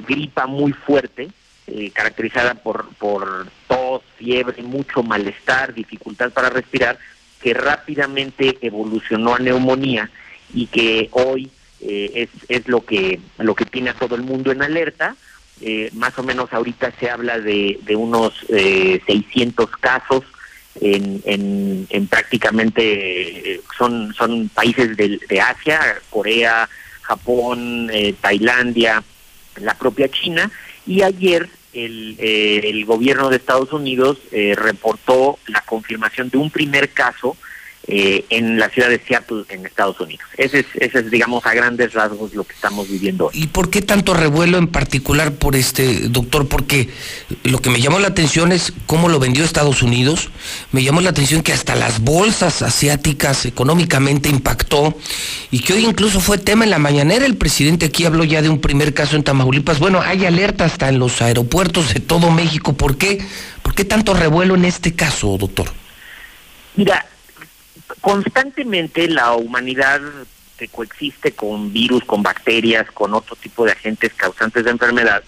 gripa 0.00 0.46
muy 0.46 0.72
fuerte, 0.72 1.28
eh, 1.66 1.90
caracterizada 1.92 2.54
por, 2.54 2.88
por 2.96 3.46
tos, 3.68 4.02
fiebre, 4.16 4.62
mucho 4.62 5.02
malestar, 5.02 5.72
dificultad 5.72 6.32
para 6.32 6.50
respirar, 6.50 6.98
que 7.40 7.54
rápidamente 7.54 8.58
evolucionó 8.60 9.34
a 9.34 9.38
neumonía 9.38 10.10
y 10.52 10.66
que 10.66 11.08
hoy 11.12 11.50
eh, 11.80 12.10
es, 12.14 12.28
es 12.48 12.66
lo 12.66 12.84
que 12.84 13.20
lo 13.38 13.54
que 13.54 13.64
tiene 13.64 13.90
a 13.90 13.94
todo 13.94 14.16
el 14.16 14.22
mundo 14.22 14.50
en 14.50 14.62
alerta. 14.62 15.14
Eh, 15.60 15.90
más 15.94 16.18
o 16.18 16.22
menos 16.22 16.52
ahorita 16.52 16.92
se 17.00 17.10
habla 17.10 17.38
de, 17.38 17.80
de 17.82 17.96
unos 17.96 18.32
600 18.48 19.70
casos 19.78 20.24
en, 20.80 21.20
en, 21.24 21.86
en 21.90 22.06
prácticamente 22.06 23.60
son 23.76 24.14
son 24.14 24.48
países 24.48 24.96
de, 24.96 25.18
de 25.28 25.40
Asia, 25.40 25.80
Corea, 26.10 26.68
Japón, 27.08 27.88
eh, 27.90 28.14
Tailandia, 28.20 29.02
la 29.56 29.74
propia 29.74 30.10
China, 30.10 30.50
y 30.86 31.02
ayer 31.02 31.48
el, 31.72 32.16
eh, 32.18 32.60
el 32.64 32.84
gobierno 32.84 33.30
de 33.30 33.36
Estados 33.36 33.72
Unidos 33.72 34.18
eh, 34.30 34.54
reportó 34.56 35.38
la 35.46 35.62
confirmación 35.62 36.28
de 36.28 36.36
un 36.36 36.50
primer 36.50 36.90
caso 36.90 37.36
eh, 37.90 38.26
en 38.28 38.58
la 38.58 38.68
ciudad 38.68 38.90
de 38.90 39.00
Seattle, 39.00 39.44
en 39.48 39.64
Estados 39.64 39.98
Unidos. 39.98 40.22
Ese 40.36 40.58
es, 40.58 40.66
ese 40.74 40.98
es, 40.98 41.10
digamos, 41.10 41.46
a 41.46 41.54
grandes 41.54 41.94
rasgos 41.94 42.34
lo 42.34 42.44
que 42.44 42.52
estamos 42.52 42.86
viviendo 42.86 43.28
hoy. 43.28 43.32
¿Y 43.32 43.46
por 43.46 43.70
qué 43.70 43.80
tanto 43.80 44.12
revuelo 44.12 44.58
en 44.58 44.66
particular 44.66 45.32
por 45.32 45.56
este 45.56 46.08
doctor? 46.10 46.48
Porque 46.48 46.90
lo 47.44 47.62
que 47.62 47.70
me 47.70 47.80
llamó 47.80 47.98
la 47.98 48.08
atención 48.08 48.52
es 48.52 48.74
cómo 48.84 49.08
lo 49.08 49.18
vendió 49.18 49.42
Estados 49.42 49.82
Unidos. 49.82 50.28
Me 50.70 50.82
llamó 50.82 51.00
la 51.00 51.08
atención 51.08 51.42
que 51.42 51.54
hasta 51.54 51.76
las 51.76 52.00
bolsas 52.00 52.60
asiáticas 52.60 53.46
económicamente 53.46 54.28
impactó 54.28 54.94
y 55.50 55.60
que 55.60 55.72
hoy 55.72 55.86
incluso 55.86 56.20
fue 56.20 56.36
tema 56.36 56.64
en 56.64 56.70
la 56.70 56.78
mañanera. 56.78 57.24
El 57.24 57.38
presidente 57.38 57.86
aquí 57.86 58.04
habló 58.04 58.24
ya 58.24 58.42
de 58.42 58.50
un 58.50 58.60
primer 58.60 58.92
caso 58.92 59.16
en 59.16 59.24
Tamaulipas. 59.24 59.78
Bueno, 59.78 60.02
hay 60.02 60.26
alerta 60.26 60.66
hasta 60.66 60.90
en 60.90 60.98
los 60.98 61.22
aeropuertos 61.22 61.94
de 61.94 62.00
todo 62.00 62.30
México. 62.30 62.74
¿Por 62.74 62.98
qué? 62.98 63.24
¿Por 63.62 63.74
qué 63.74 63.86
tanto 63.86 64.12
revuelo 64.12 64.56
en 64.56 64.66
este 64.66 64.94
caso, 64.94 65.38
doctor? 65.38 65.70
Mira, 66.76 67.07
constantemente 68.00 69.08
la 69.08 69.34
humanidad 69.34 70.00
que 70.56 70.68
coexiste 70.68 71.32
con 71.32 71.72
virus, 71.72 72.04
con 72.04 72.22
bacterias, 72.22 72.90
con 72.92 73.14
otro 73.14 73.36
tipo 73.36 73.64
de 73.64 73.72
agentes 73.72 74.12
causantes 74.14 74.64
de 74.64 74.70
enfermedad, 74.70 75.22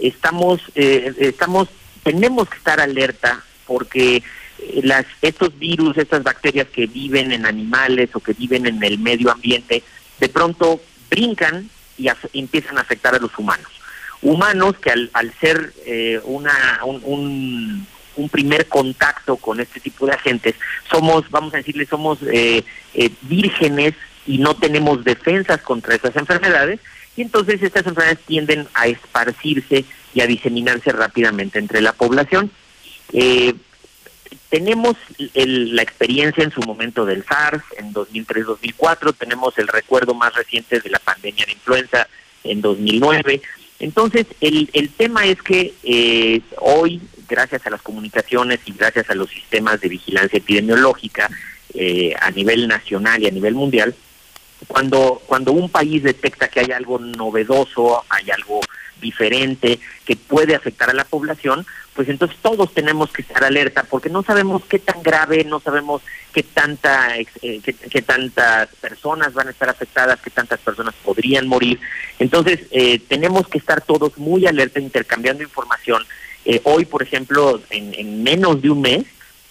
estamos, 0.00 0.60
eh, 0.74 1.12
estamos, 1.18 1.68
tenemos 2.02 2.48
que 2.48 2.58
estar 2.58 2.80
alerta 2.80 3.42
porque 3.66 4.16
eh, 4.16 4.80
las, 4.82 5.06
estos 5.22 5.58
virus, 5.58 5.96
estas 5.96 6.22
bacterias 6.22 6.68
que 6.68 6.86
viven 6.86 7.32
en 7.32 7.46
animales 7.46 8.10
o 8.14 8.20
que 8.20 8.34
viven 8.34 8.66
en 8.66 8.82
el 8.82 8.98
medio 8.98 9.30
ambiente, 9.30 9.82
de 10.20 10.28
pronto 10.28 10.80
brincan 11.10 11.68
y 11.96 12.08
empiezan 12.32 12.78
a 12.78 12.82
afectar 12.82 13.14
a 13.14 13.18
los 13.18 13.36
humanos. 13.38 13.68
Humanos 14.20 14.76
que 14.78 14.90
al, 14.90 15.10
al 15.12 15.32
ser 15.38 15.72
eh, 15.86 16.20
una, 16.24 16.80
un, 16.84 17.00
un 17.04 17.86
primer 18.28 18.66
contacto 18.68 19.36
con 19.36 19.60
este 19.60 19.80
tipo 19.80 20.06
de 20.06 20.12
agentes, 20.12 20.54
somos, 20.90 21.30
vamos 21.30 21.54
a 21.54 21.58
decirle, 21.58 21.86
somos 21.86 22.18
eh, 22.22 22.64
eh, 22.94 23.10
vírgenes 23.22 23.94
y 24.26 24.38
no 24.38 24.56
tenemos 24.56 25.04
defensas 25.04 25.60
contra 25.60 25.94
esas 25.94 26.16
enfermedades, 26.16 26.80
y 27.16 27.22
entonces 27.22 27.62
estas 27.62 27.86
enfermedades 27.86 28.24
tienden 28.26 28.66
a 28.74 28.86
esparcirse 28.86 29.84
y 30.14 30.20
a 30.20 30.26
diseminarse 30.26 30.90
rápidamente 30.90 31.58
entre 31.58 31.80
la 31.80 31.92
población. 31.92 32.50
Eh, 33.12 33.54
tenemos 34.48 34.96
la 35.34 35.82
experiencia 35.82 36.44
en 36.44 36.50
su 36.50 36.60
momento 36.62 37.04
del 37.04 37.24
SARS 37.24 37.62
en 37.76 37.92
2003-2004, 37.92 39.14
tenemos 39.16 39.58
el 39.58 39.68
recuerdo 39.68 40.14
más 40.14 40.34
reciente 40.34 40.80
de 40.80 40.90
la 40.90 40.98
pandemia 40.98 41.44
de 41.44 41.52
influenza 41.52 42.08
en 42.44 42.60
2009. 42.60 43.42
Entonces, 43.80 44.26
el, 44.40 44.70
el 44.72 44.90
tema 44.90 45.26
es 45.26 45.42
que 45.42 45.74
eh, 45.82 46.40
hoy 46.58 47.00
gracias 47.34 47.66
a 47.66 47.70
las 47.70 47.82
comunicaciones 47.82 48.60
y 48.64 48.72
gracias 48.72 49.10
a 49.10 49.14
los 49.16 49.28
sistemas 49.28 49.80
de 49.80 49.88
vigilancia 49.88 50.36
epidemiológica 50.36 51.28
eh, 51.74 52.14
a 52.20 52.30
nivel 52.30 52.68
nacional 52.68 53.20
y 53.20 53.26
a 53.26 53.32
nivel 53.32 53.54
mundial, 53.54 53.92
cuando, 54.68 55.20
cuando 55.26 55.50
un 55.50 55.68
país 55.68 56.04
detecta 56.04 56.46
que 56.46 56.60
hay 56.60 56.70
algo 56.70 57.00
novedoso, 57.00 58.04
hay 58.08 58.30
algo 58.30 58.60
diferente 59.00 59.80
que 60.04 60.14
puede 60.14 60.54
afectar 60.54 60.88
a 60.88 60.94
la 60.94 61.04
población, 61.04 61.66
pues 61.94 62.08
entonces 62.08 62.38
todos 62.40 62.72
tenemos 62.72 63.10
que 63.10 63.22
estar 63.22 63.42
alerta 63.42 63.82
porque 63.82 64.08
no 64.08 64.22
sabemos 64.22 64.64
qué 64.66 64.78
tan 64.78 65.02
grave, 65.02 65.44
no 65.44 65.58
sabemos 65.58 66.02
qué 66.32 66.44
tanta 66.44 67.18
eh, 67.18 67.26
qué, 67.62 68.02
tantas 68.02 68.68
personas 68.76 69.34
van 69.34 69.48
a 69.48 69.50
estar 69.50 69.68
afectadas, 69.68 70.20
qué 70.20 70.30
tantas 70.30 70.60
personas 70.60 70.94
podrían 71.04 71.48
morir. 71.48 71.80
Entonces 72.20 72.60
eh, 72.70 73.00
tenemos 73.00 73.48
que 73.48 73.58
estar 73.58 73.80
todos 73.80 74.16
muy 74.18 74.46
alerta 74.46 74.78
intercambiando 74.78 75.42
información 75.42 76.04
eh, 76.44 76.60
hoy, 76.64 76.84
por 76.84 77.02
ejemplo, 77.02 77.60
en, 77.70 78.22
menos 78.22 78.60
de 78.62 78.70
un 78.70 78.80
mes, 78.82 79.04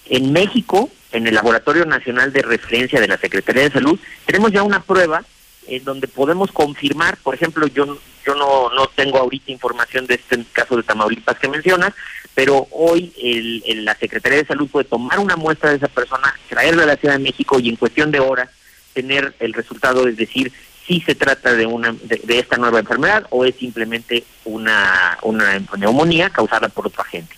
en 0.10 0.32
México, 0.32 0.90
en 1.12 1.28
el 1.28 1.36
Laboratorio 1.36 1.86
Nacional 1.86 2.34
de 2.34 2.42
Referencia 2.42 3.00
de 3.00 3.08
la 3.08 3.18
Secretaría 3.18 3.64
de 3.64 3.72
Salud, 3.72 4.00
tenemos 4.26 4.52
ya 4.52 4.64
una 4.64 4.82
prueba 4.82 5.24
en 5.68 5.84
donde 5.84 6.08
podemos 6.08 6.52
confirmar, 6.52 7.18
por 7.18 7.36
ejemplo, 7.36 7.68
yo 7.68 7.98
yo 8.26 8.36
no, 8.36 8.70
no 8.70 8.88
tengo 8.88 9.18
ahorita 9.18 9.52
información 9.52 10.08
de 10.08 10.16
este 10.16 10.44
caso 10.54 10.78
de 10.78 10.84
Tamaulipas 10.84 11.38
que 11.40 11.48
mencionas, 11.48 11.94
pero 12.34 12.68
hoy 12.72 13.14
el, 13.22 13.86
la 13.86 13.96
Secretaría 13.96 14.40
de 14.40 14.46
Salud 14.46 14.70
puede 14.70 14.86
tomar 14.86 15.20
una 15.20 15.36
muestra 15.36 15.72
de 15.72 15.78
esa 15.78 15.88
persona, 15.88 16.34
traerla 16.50 16.84
a 16.84 16.88
la 16.88 16.96
Ciudad 16.96 17.16
de 17.16 17.24
México 17.24 17.60
y 17.60 17.70
en 17.70 17.76
cuestión 17.76 18.12
de 18.12 18.20
horas 18.20 18.50
tener 18.94 19.34
el 19.40 19.54
resultado, 19.54 20.08
es 20.08 20.18
decir, 20.18 20.52
si 20.86 21.02
se 21.02 21.16
trata 21.16 21.53
de 21.53 21.66
una 21.66 21.94
de, 21.94 22.40
esta 22.40 22.58
nueva 22.58 22.80
enfermedad 22.80 23.26
o 23.30 23.45
es 23.45 23.56
simplemente 23.56 24.24
una, 24.45 25.18
una 25.22 25.60
neumonía 25.78 26.30
causada 26.30 26.70
por 26.70 26.88
otro 26.88 27.02
agente. 27.02 27.36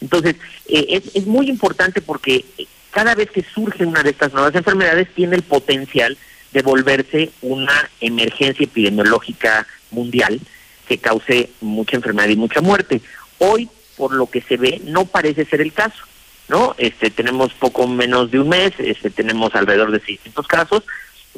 Entonces, 0.00 0.36
eh, 0.66 0.86
es, 0.88 1.14
es 1.14 1.26
muy 1.26 1.48
importante 1.48 2.00
porque 2.00 2.44
cada 2.90 3.14
vez 3.14 3.30
que 3.30 3.42
surge 3.42 3.84
una 3.84 4.02
de 4.02 4.10
estas 4.10 4.32
nuevas 4.32 4.54
enfermedades 4.54 5.08
tiene 5.14 5.36
el 5.36 5.42
potencial 5.42 6.16
de 6.52 6.62
volverse 6.62 7.30
una 7.42 7.88
emergencia 8.00 8.64
epidemiológica 8.64 9.66
mundial 9.90 10.40
que 10.88 10.98
cause 10.98 11.50
mucha 11.60 11.96
enfermedad 11.96 12.28
y 12.28 12.36
mucha 12.36 12.60
muerte. 12.60 13.00
Hoy, 13.38 13.68
por 13.96 14.12
lo 14.12 14.26
que 14.26 14.42
se 14.42 14.56
ve, 14.56 14.80
no 14.84 15.04
parece 15.04 15.44
ser 15.44 15.60
el 15.60 15.72
caso. 15.72 16.02
¿no? 16.48 16.74
Este, 16.78 17.10
tenemos 17.10 17.54
poco 17.54 17.86
menos 17.86 18.32
de 18.32 18.40
un 18.40 18.48
mes, 18.48 18.72
este, 18.78 19.08
tenemos 19.10 19.54
alrededor 19.54 19.92
de 19.92 20.00
600 20.00 20.48
casos, 20.48 20.82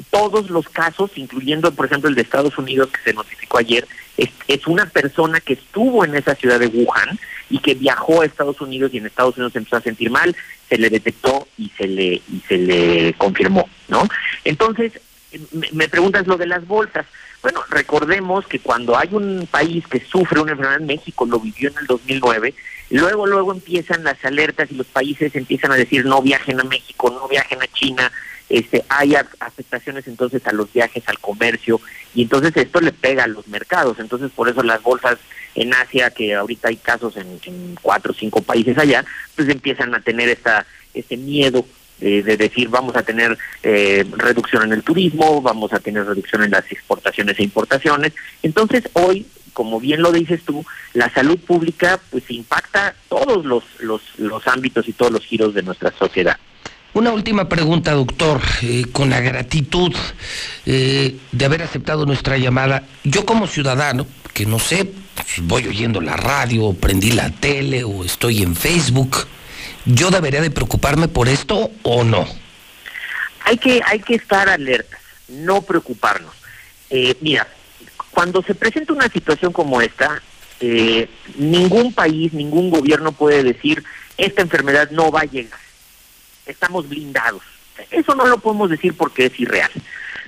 todos 0.09 0.49
los 0.49 0.67
casos, 0.69 1.11
incluyendo 1.15 1.71
por 1.73 1.85
ejemplo 1.85 2.09
el 2.09 2.15
de 2.15 2.21
Estados 2.21 2.57
Unidos 2.57 2.89
que 2.89 3.01
se 3.01 3.13
notificó 3.13 3.57
ayer, 3.57 3.87
es, 4.17 4.67
una 4.67 4.85
persona 4.85 5.39
que 5.41 5.53
estuvo 5.53 6.05
en 6.05 6.15
esa 6.15 6.35
ciudad 6.35 6.59
de 6.59 6.67
Wuhan 6.67 7.19
y 7.49 7.59
que 7.59 7.73
viajó 7.73 8.21
a 8.21 8.25
Estados 8.25 8.61
Unidos 8.61 8.91
y 8.93 8.97
en 8.97 9.05
Estados 9.05 9.35
Unidos 9.35 9.55
empezó 9.55 9.77
a 9.77 9.81
sentir 9.81 10.09
mal, 10.09 10.35
se 10.69 10.77
le 10.77 10.89
detectó 10.89 11.47
y 11.57 11.69
se 11.77 11.87
le 11.87 12.21
y 12.31 12.41
se 12.47 12.57
le 12.57 13.13
confirmó, 13.13 13.67
¿no? 13.89 14.07
Entonces, 14.45 14.93
me, 15.51 15.69
me 15.73 15.89
preguntas 15.89 16.27
lo 16.27 16.37
de 16.37 16.47
las 16.47 16.65
bolsas. 16.65 17.05
Bueno, 17.41 17.61
recordemos 17.69 18.47
que 18.47 18.59
cuando 18.59 18.97
hay 18.97 19.09
un 19.11 19.47
país 19.51 19.85
que 19.87 19.99
sufre 19.99 20.39
una 20.39 20.53
enfermedad, 20.53 20.79
México 20.79 21.25
lo 21.25 21.39
vivió 21.39 21.69
en 21.69 21.77
el 21.79 21.87
2009, 21.87 22.53
luego 22.93 23.25
luego 23.25 23.51
empiezan 23.51 24.03
las 24.03 24.23
alertas 24.23 24.71
y 24.71 24.75
los 24.75 24.87
países 24.87 25.35
empiezan 25.35 25.71
a 25.71 25.75
decir 25.75 26.05
no 26.05 26.21
viajen 26.21 26.59
a 26.59 26.63
México, 26.63 27.09
no 27.09 27.27
viajen 27.27 27.61
a 27.61 27.67
China, 27.67 28.11
este, 28.49 28.85
hay 28.87 29.15
afectaciones 29.15 30.05
entonces 30.07 30.45
a 30.45 30.51
los 30.51 30.71
viajes, 30.71 31.03
al 31.07 31.17
comercio, 31.17 31.81
y 32.13 32.21
entonces 32.21 32.55
esto 32.55 32.81
le 32.81 32.91
pega 32.91 33.23
a 33.23 33.27
los 33.27 33.47
mercados. 33.47 33.97
Entonces, 33.99 34.29
por 34.29 34.47
eso 34.47 34.61
las 34.61 34.83
bolsas 34.83 35.17
en 35.55 35.73
Asia, 35.73 36.11
que 36.11 36.35
ahorita 36.35 36.69
hay 36.69 36.77
casos 36.77 37.15
en, 37.17 37.75
cuatro 37.81 38.11
o 38.11 38.15
cinco 38.15 38.41
países 38.41 38.77
allá, 38.77 39.03
pues 39.35 39.49
empiezan 39.49 39.95
a 39.95 40.01
tener 40.01 40.29
esta, 40.29 40.67
este 40.93 41.17
miedo 41.17 41.65
de 41.99 42.21
decir 42.35 42.67
vamos 42.67 42.97
a 42.97 43.03
tener 43.03 43.37
eh, 43.61 44.05
reducción 44.17 44.63
en 44.63 44.73
el 44.73 44.83
turismo, 44.83 45.41
vamos 45.41 45.71
a 45.71 45.79
tener 45.79 46.05
reducción 46.05 46.43
en 46.43 46.51
las 46.51 46.69
exportaciones 46.69 47.39
e 47.39 47.43
importaciones. 47.43 48.13
Entonces, 48.41 48.83
hoy 48.93 49.25
como 49.53 49.79
bien 49.79 50.01
lo 50.01 50.11
dices 50.11 50.41
tú, 50.43 50.65
la 50.93 51.09
salud 51.13 51.39
pública 51.39 51.99
pues 52.09 52.29
impacta 52.29 52.95
todos 53.09 53.45
los, 53.45 53.63
los, 53.79 54.01
los 54.17 54.47
ámbitos 54.47 54.87
y 54.87 54.93
todos 54.93 55.11
los 55.11 55.25
giros 55.25 55.53
de 55.53 55.63
nuestra 55.63 55.91
sociedad. 55.97 56.37
Una 56.93 57.11
última 57.11 57.49
pregunta, 57.49 57.93
doctor, 57.93 58.39
eh, 58.61 58.85
con 58.91 59.09
la 59.09 59.19
gratitud 59.19 59.93
eh, 60.65 61.17
de 61.31 61.45
haber 61.45 61.63
aceptado 61.63 62.05
nuestra 62.05 62.37
llamada. 62.37 62.83
Yo 63.03 63.25
como 63.25 63.47
ciudadano, 63.47 64.05
que 64.33 64.45
no 64.45 64.59
sé, 64.59 64.85
pues, 65.15 65.27
voy 65.41 65.67
oyendo 65.67 66.01
la 66.01 66.17
radio, 66.17 66.73
prendí 66.73 67.11
la 67.11 67.31
tele 67.31 67.83
o 67.83 68.03
estoy 68.03 68.43
en 68.43 68.55
Facebook, 68.55 69.25
¿yo 69.85 70.11
debería 70.11 70.41
de 70.41 70.51
preocuparme 70.51 71.07
por 71.07 71.29
esto 71.29 71.71
o 71.81 72.03
no? 72.03 72.27
hay 73.43 73.57
que, 73.57 73.81
hay 73.85 73.99
que 73.99 74.15
estar 74.15 74.49
alertas, 74.49 74.99
no 75.27 75.61
preocuparnos. 75.61 76.33
Eh, 76.89 77.15
mira, 77.21 77.47
cuando 78.13 78.41
se 78.43 78.55
presenta 78.55 78.93
una 78.93 79.09
situación 79.09 79.51
como 79.51 79.81
esta, 79.81 80.21
eh, 80.59 81.09
ningún 81.35 81.93
país, 81.93 82.31
ningún 82.33 82.69
gobierno 82.69 83.11
puede 83.11 83.43
decir 83.43 83.83
esta 84.17 84.41
enfermedad 84.41 84.91
no 84.91 85.11
va 85.11 85.21
a 85.21 85.25
llegar. 85.25 85.59
Estamos 86.45 86.87
blindados. 86.87 87.41
Eso 87.89 88.15
no 88.15 88.27
lo 88.27 88.37
podemos 88.37 88.69
decir 88.69 88.95
porque 88.95 89.25
es 89.25 89.39
irreal. 89.39 89.71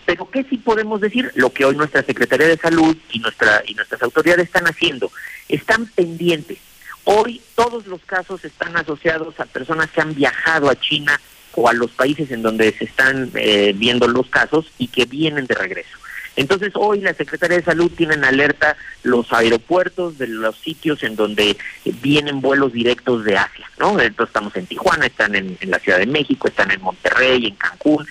Pero 0.05 0.29
¿qué 0.29 0.43
sí 0.43 0.57
podemos 0.57 1.01
decir? 1.01 1.31
Lo 1.35 1.51
que 1.51 1.65
hoy 1.65 1.75
nuestra 1.75 2.03
Secretaría 2.03 2.47
de 2.47 2.57
Salud 2.57 2.95
y, 3.11 3.19
nuestra, 3.19 3.63
y 3.65 3.73
nuestras 3.73 4.01
autoridades 4.01 4.45
están 4.45 4.65
haciendo. 4.65 5.11
Están 5.47 5.85
pendientes. 5.87 6.57
Hoy 7.03 7.41
todos 7.53 7.85
los 7.85 8.01
casos 8.01 8.43
están 8.45 8.75
asociados 8.77 9.39
a 9.39 9.45
personas 9.45 9.91
que 9.91 10.01
han 10.01 10.15
viajado 10.15 10.69
a 10.69 10.75
China 10.75 11.19
o 11.53 11.69
a 11.69 11.73
los 11.73 11.91
países 11.91 12.31
en 12.31 12.41
donde 12.41 12.71
se 12.73 12.85
están 12.85 13.31
eh, 13.35 13.73
viendo 13.75 14.07
los 14.07 14.27
casos 14.27 14.65
y 14.77 14.87
que 14.87 15.05
vienen 15.05 15.45
de 15.45 15.55
regreso. 15.55 15.97
Entonces 16.35 16.71
hoy 16.75 17.01
la 17.01 17.13
Secretaría 17.13 17.57
de 17.57 17.63
Salud 17.63 17.91
tiene 17.95 18.15
en 18.15 18.25
alerta 18.25 18.75
los 19.03 19.31
aeropuertos 19.31 20.17
de 20.17 20.27
los 20.27 20.57
sitios 20.57 21.03
en 21.03 21.15
donde 21.15 21.57
vienen 22.01 22.41
vuelos 22.41 22.73
directos 22.73 23.23
de 23.23 23.37
Asia, 23.37 23.69
¿no? 23.79 23.99
Entonces 23.99 24.27
estamos 24.27 24.55
en 24.55 24.65
Tijuana, 24.67 25.05
están 25.05 25.35
en, 25.35 25.57
la 25.61 25.79
Ciudad 25.79 25.99
de 25.99 26.05
México, 26.05 26.47
están 26.47 26.71
en 26.71 26.81
Monterrey, 26.81 27.47
en 27.47 27.55
Cancún. 27.55 28.05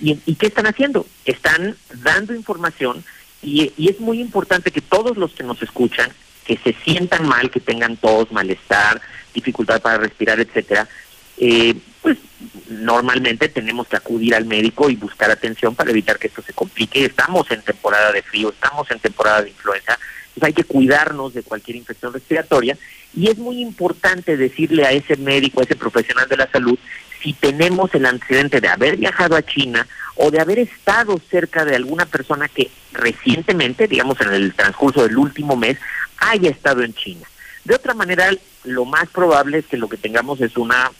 ¿Y, 0.00 0.34
qué 0.36 0.46
están 0.46 0.66
haciendo? 0.66 1.06
Están 1.26 1.76
dando 2.02 2.34
información 2.34 3.04
y, 3.42 3.72
y 3.76 3.90
es 3.90 4.00
muy 4.00 4.20
importante 4.20 4.70
que 4.70 4.80
todos 4.80 5.16
los 5.18 5.32
que 5.32 5.42
nos 5.42 5.62
escuchan, 5.62 6.10
que 6.46 6.56
se 6.56 6.74
sientan 6.84 7.28
mal, 7.28 7.50
que 7.50 7.60
tengan 7.60 7.96
tos, 7.96 8.32
malestar, 8.32 9.00
dificultad 9.34 9.80
para 9.80 9.98
respirar, 9.98 10.40
etcétera, 10.40 10.88
eh, 11.36 11.74
pues 12.02 12.18
normalmente 12.68 13.48
tenemos 13.48 13.88
que 13.88 13.96
acudir 13.96 14.34
al 14.34 14.46
médico 14.46 14.88
y 14.88 14.96
buscar 14.96 15.30
atención 15.30 15.74
para 15.74 15.90
evitar 15.90 16.18
que 16.18 16.28
esto 16.28 16.42
se 16.42 16.52
complique. 16.52 17.04
Estamos 17.04 17.50
en 17.50 17.62
temporada 17.62 18.12
de 18.12 18.22
frío, 18.22 18.50
estamos 18.50 18.90
en 18.90 18.98
temporada 18.98 19.42
de 19.42 19.50
influenza, 19.50 19.98
pues 20.34 20.44
hay 20.44 20.52
que 20.52 20.64
cuidarnos 20.64 21.34
de 21.34 21.42
cualquier 21.42 21.76
infección 21.76 22.12
respiratoria 22.12 22.78
y 23.14 23.28
es 23.28 23.38
muy 23.38 23.60
importante 23.60 24.36
decirle 24.36 24.86
a 24.86 24.92
ese 24.92 25.16
médico, 25.16 25.60
a 25.60 25.64
ese 25.64 25.76
profesional 25.76 26.28
de 26.28 26.36
la 26.36 26.50
salud, 26.50 26.78
si 27.22 27.32
tenemos 27.34 27.94
el 27.94 28.06
antecedente 28.06 28.60
de 28.60 28.68
haber 28.68 28.96
viajado 28.96 29.36
a 29.36 29.42
China 29.42 29.86
o 30.14 30.30
de 30.30 30.40
haber 30.40 30.58
estado 30.58 31.20
cerca 31.30 31.64
de 31.64 31.76
alguna 31.76 32.06
persona 32.06 32.48
que 32.48 32.70
recientemente, 32.92 33.88
digamos 33.88 34.20
en 34.20 34.32
el 34.32 34.54
transcurso 34.54 35.02
del 35.02 35.18
último 35.18 35.56
mes, 35.56 35.76
haya 36.18 36.50
estado 36.50 36.82
en 36.82 36.94
China. 36.94 37.26
De 37.64 37.74
otra 37.74 37.94
manera, 37.94 38.30
lo 38.64 38.84
más 38.84 39.08
probable 39.10 39.58
es 39.58 39.66
que 39.66 39.76
lo 39.76 39.88
que 39.88 39.96
tengamos 39.96 40.40
es 40.40 40.56
una 40.56 40.90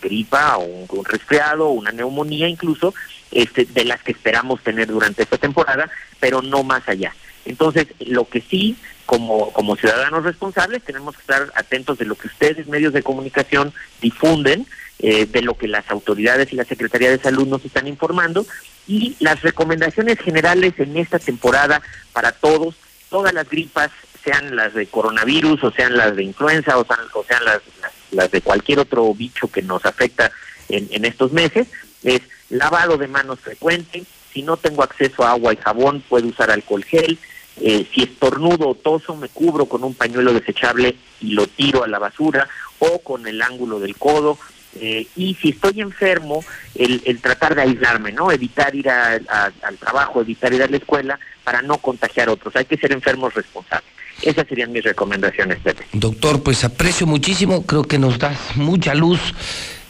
gripa 0.00 0.56
o 0.58 0.64
un, 0.64 1.04
resfriado 1.04 1.68
o 1.68 1.72
una 1.72 1.92
neumonía 1.92 2.48
incluso, 2.48 2.94
este, 3.30 3.64
de 3.64 3.84
las 3.84 4.02
que 4.02 4.12
esperamos 4.12 4.62
tener 4.62 4.88
durante 4.88 5.22
esta 5.22 5.38
temporada, 5.38 5.90
pero 6.18 6.42
no 6.42 6.62
más 6.62 6.88
allá. 6.88 7.14
Entonces, 7.44 7.86
lo 8.00 8.28
que 8.28 8.40
sí, 8.40 8.76
como, 9.06 9.52
como 9.52 9.76
ciudadanos 9.76 10.24
responsables, 10.24 10.82
tenemos 10.82 11.16
que 11.16 11.22
estar 11.22 11.52
atentos 11.54 11.98
de 11.98 12.04
lo 12.04 12.14
que 12.14 12.28
ustedes, 12.28 12.66
medios 12.66 12.92
de 12.92 13.02
comunicación, 13.02 13.72
difunden, 14.00 14.66
eh, 15.02 15.24
de 15.24 15.40
lo 15.40 15.54
que 15.54 15.66
las 15.66 15.90
autoridades 15.90 16.52
y 16.52 16.56
la 16.56 16.64
Secretaría 16.64 17.10
de 17.10 17.18
Salud 17.18 17.48
nos 17.48 17.64
están 17.64 17.86
informando 17.86 18.44
y 18.86 19.16
las 19.18 19.40
recomendaciones 19.40 20.18
generales 20.18 20.74
en 20.78 20.94
esta 20.98 21.18
temporada 21.18 21.80
para 22.12 22.32
todos, 22.32 22.74
todas 23.08 23.32
las 23.32 23.48
gripas, 23.48 23.90
sean 24.22 24.54
las 24.54 24.74
de 24.74 24.86
coronavirus 24.86 25.64
o 25.64 25.70
sean 25.70 25.96
las 25.96 26.14
de 26.14 26.24
influenza 26.24 26.76
o 26.76 26.84
sean, 26.84 27.00
o 27.14 27.24
sean 27.24 27.44
las, 27.46 27.62
las, 27.80 27.92
de 28.10 28.40
cualquier 28.40 28.80
otro 28.80 29.12
bicho 29.14 29.48
que 29.48 29.62
nos 29.62 29.84
afecta 29.84 30.30
en, 30.68 30.88
en 30.90 31.04
estos 31.04 31.32
meses, 31.32 31.68
es 32.02 32.20
lavado 32.48 32.96
de 32.96 33.08
manos 33.08 33.40
frecuente, 33.40 34.04
si 34.32 34.42
no 34.42 34.56
tengo 34.56 34.82
acceso 34.82 35.24
a 35.24 35.32
agua 35.32 35.52
y 35.52 35.56
jabón, 35.56 36.02
puedo 36.08 36.28
usar 36.28 36.50
alcohol 36.50 36.84
gel, 36.84 37.18
eh, 37.60 37.86
si 37.92 38.02
estornudo 38.02 38.70
o 38.70 38.74
toso, 38.74 39.16
me 39.16 39.28
cubro 39.28 39.66
con 39.66 39.84
un 39.84 39.94
pañuelo 39.94 40.32
desechable 40.32 40.96
y 41.20 41.32
lo 41.32 41.46
tiro 41.46 41.84
a 41.84 41.88
la 41.88 41.98
basura 41.98 42.48
o 42.78 43.00
con 43.00 43.26
el 43.26 43.42
ángulo 43.42 43.80
del 43.80 43.96
codo. 43.96 44.38
Eh, 44.76 45.06
y 45.16 45.34
si 45.34 45.50
estoy 45.50 45.80
enfermo, 45.80 46.44
el, 46.76 47.02
el, 47.04 47.20
tratar 47.20 47.56
de 47.56 47.62
aislarme, 47.62 48.12
¿no? 48.12 48.30
Evitar 48.30 48.74
ir 48.74 48.88
al 48.88 49.78
trabajo, 49.78 50.20
evitar 50.20 50.54
ir 50.54 50.62
a 50.62 50.68
la 50.68 50.76
escuela 50.76 51.18
para 51.42 51.60
no 51.60 51.78
contagiar 51.78 52.28
a 52.28 52.32
otros. 52.32 52.54
Hay 52.56 52.64
que 52.64 52.76
ser 52.76 52.92
enfermos 52.92 53.34
responsables. 53.34 53.90
Esas 54.22 54.46
serían 54.48 54.72
mis 54.72 54.84
recomendaciones, 54.84 55.58
Pepe. 55.60 55.84
Doctor, 55.92 56.42
pues 56.42 56.64
aprecio 56.64 57.06
muchísimo, 57.06 57.64
creo 57.64 57.84
que 57.84 57.98
nos 57.98 58.18
das 58.18 58.38
mucha 58.56 58.94
luz 58.94 59.20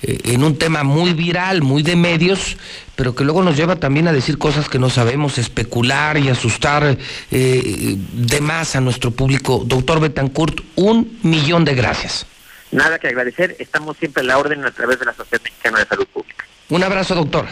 eh, 0.03 0.19
en 0.25 0.45
un 0.45 0.57
tema 0.57 0.85
muy 0.85 1.15
viral, 1.15 1.63
muy 1.63 1.83
de 1.83 1.97
medios, 1.97 2.57
pero 2.95 3.15
que 3.15 3.25
luego 3.25 3.43
nos 3.43 3.57
lleva 3.57 3.77
también 3.77 4.07
a 4.09 4.13
decir 4.13 4.39
cosas 4.39 4.69
que 4.69 4.79
no 4.79 4.89
sabemos, 4.89 5.39
especular 5.39 6.17
y 6.17 6.29
asustar 6.29 6.97
eh, 7.31 7.97
de 7.97 8.41
más 8.41 8.77
a 8.77 8.81
nuestro 8.81 9.11
público. 9.11 9.63
Doctor 9.67 10.01
Betancourt, 10.01 10.61
un 10.77 11.19
millón 11.23 11.65
de 11.65 11.75
gracias. 11.75 12.27
Nada 12.71 13.01
que 13.01 13.09
agradecer, 13.09 13.57
estamos 13.59 13.97
siempre 13.97 14.23
a 14.23 14.27
la 14.27 14.39
orden 14.39 14.65
a 14.65 14.71
través 14.71 15.01
de 15.01 15.07
la 15.07 15.13
Sociedad 15.13 15.43
Mexicana 15.43 15.81
de 15.81 15.87
Salud 15.87 16.07
Pública. 16.07 16.45
Un 16.69 16.85
abrazo, 16.85 17.17
doctor. 17.17 17.47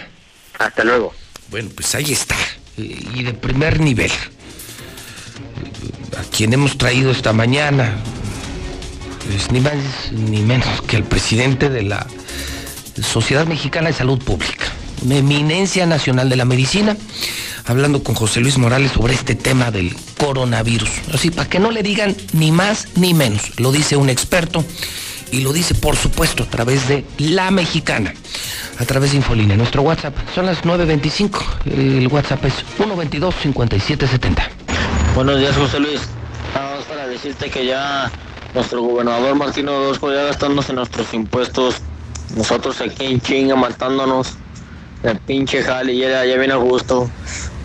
Hasta 0.60 0.84
luego. 0.84 1.12
Bueno, 1.50 1.70
pues 1.74 1.92
ahí 1.96 2.12
está, 2.12 2.36
y 2.76 3.24
de 3.24 3.34
primer 3.34 3.80
nivel 3.80 4.12
a 6.18 6.22
quien 6.36 6.52
hemos 6.52 6.78
traído 6.78 7.10
esta 7.10 7.32
mañana 7.32 7.96
es 9.34 9.50
ni 9.52 9.60
más 9.60 9.74
ni 10.12 10.40
menos 10.42 10.82
que 10.82 10.96
el 10.96 11.04
presidente 11.04 11.68
de 11.68 11.82
la 11.82 12.06
Sociedad 13.02 13.46
Mexicana 13.46 13.88
de 13.88 13.94
Salud 13.94 14.18
Pública, 14.18 14.66
una 15.02 15.16
eminencia 15.16 15.86
nacional 15.86 16.28
de 16.28 16.36
la 16.36 16.44
medicina, 16.44 16.96
hablando 17.66 18.02
con 18.02 18.14
José 18.14 18.40
Luis 18.40 18.58
Morales 18.58 18.92
sobre 18.92 19.14
este 19.14 19.34
tema 19.34 19.70
del 19.70 19.94
coronavirus. 20.18 20.90
Así, 21.12 21.30
para 21.30 21.48
que 21.48 21.58
no 21.58 21.70
le 21.70 21.82
digan 21.82 22.16
ni 22.32 22.50
más 22.50 22.88
ni 22.96 23.14
menos, 23.14 23.58
lo 23.58 23.70
dice 23.70 23.96
un 23.96 24.08
experto 24.08 24.64
y 25.30 25.42
lo 25.42 25.52
dice, 25.52 25.74
por 25.74 25.96
supuesto, 25.96 26.44
a 26.44 26.46
través 26.46 26.88
de 26.88 27.04
La 27.18 27.50
Mexicana, 27.50 28.14
a 28.78 28.84
través 28.84 29.10
de 29.10 29.18
Infolínea. 29.18 29.56
Nuestro 29.56 29.82
WhatsApp 29.82 30.16
son 30.34 30.46
las 30.46 30.62
9.25, 30.62 31.42
el 31.66 32.08
WhatsApp 32.08 32.44
es 32.46 32.54
122-5770. 32.78 34.67
Buenos 35.18 35.40
días, 35.40 35.56
José 35.56 35.80
Luis. 35.80 36.00
Vamos 36.54 36.84
para 36.84 37.08
decirte 37.08 37.50
que 37.50 37.66
ya 37.66 38.08
nuestro 38.54 38.82
gobernador 38.82 39.34
Martino 39.34 39.76
Orozco 39.76 40.12
ya 40.12 40.22
gastándose 40.22 40.72
nuestros 40.72 41.12
impuestos, 41.12 41.78
nosotros 42.36 42.80
aquí 42.80 43.06
en 43.06 43.20
chinga 43.20 43.56
matándonos, 43.56 44.36
el 45.02 45.18
pinche 45.18 45.60
jale, 45.60 45.96
ya, 45.96 46.24
ya 46.24 46.36
viene 46.36 46.52
a 46.52 46.58
gusto. 46.58 47.10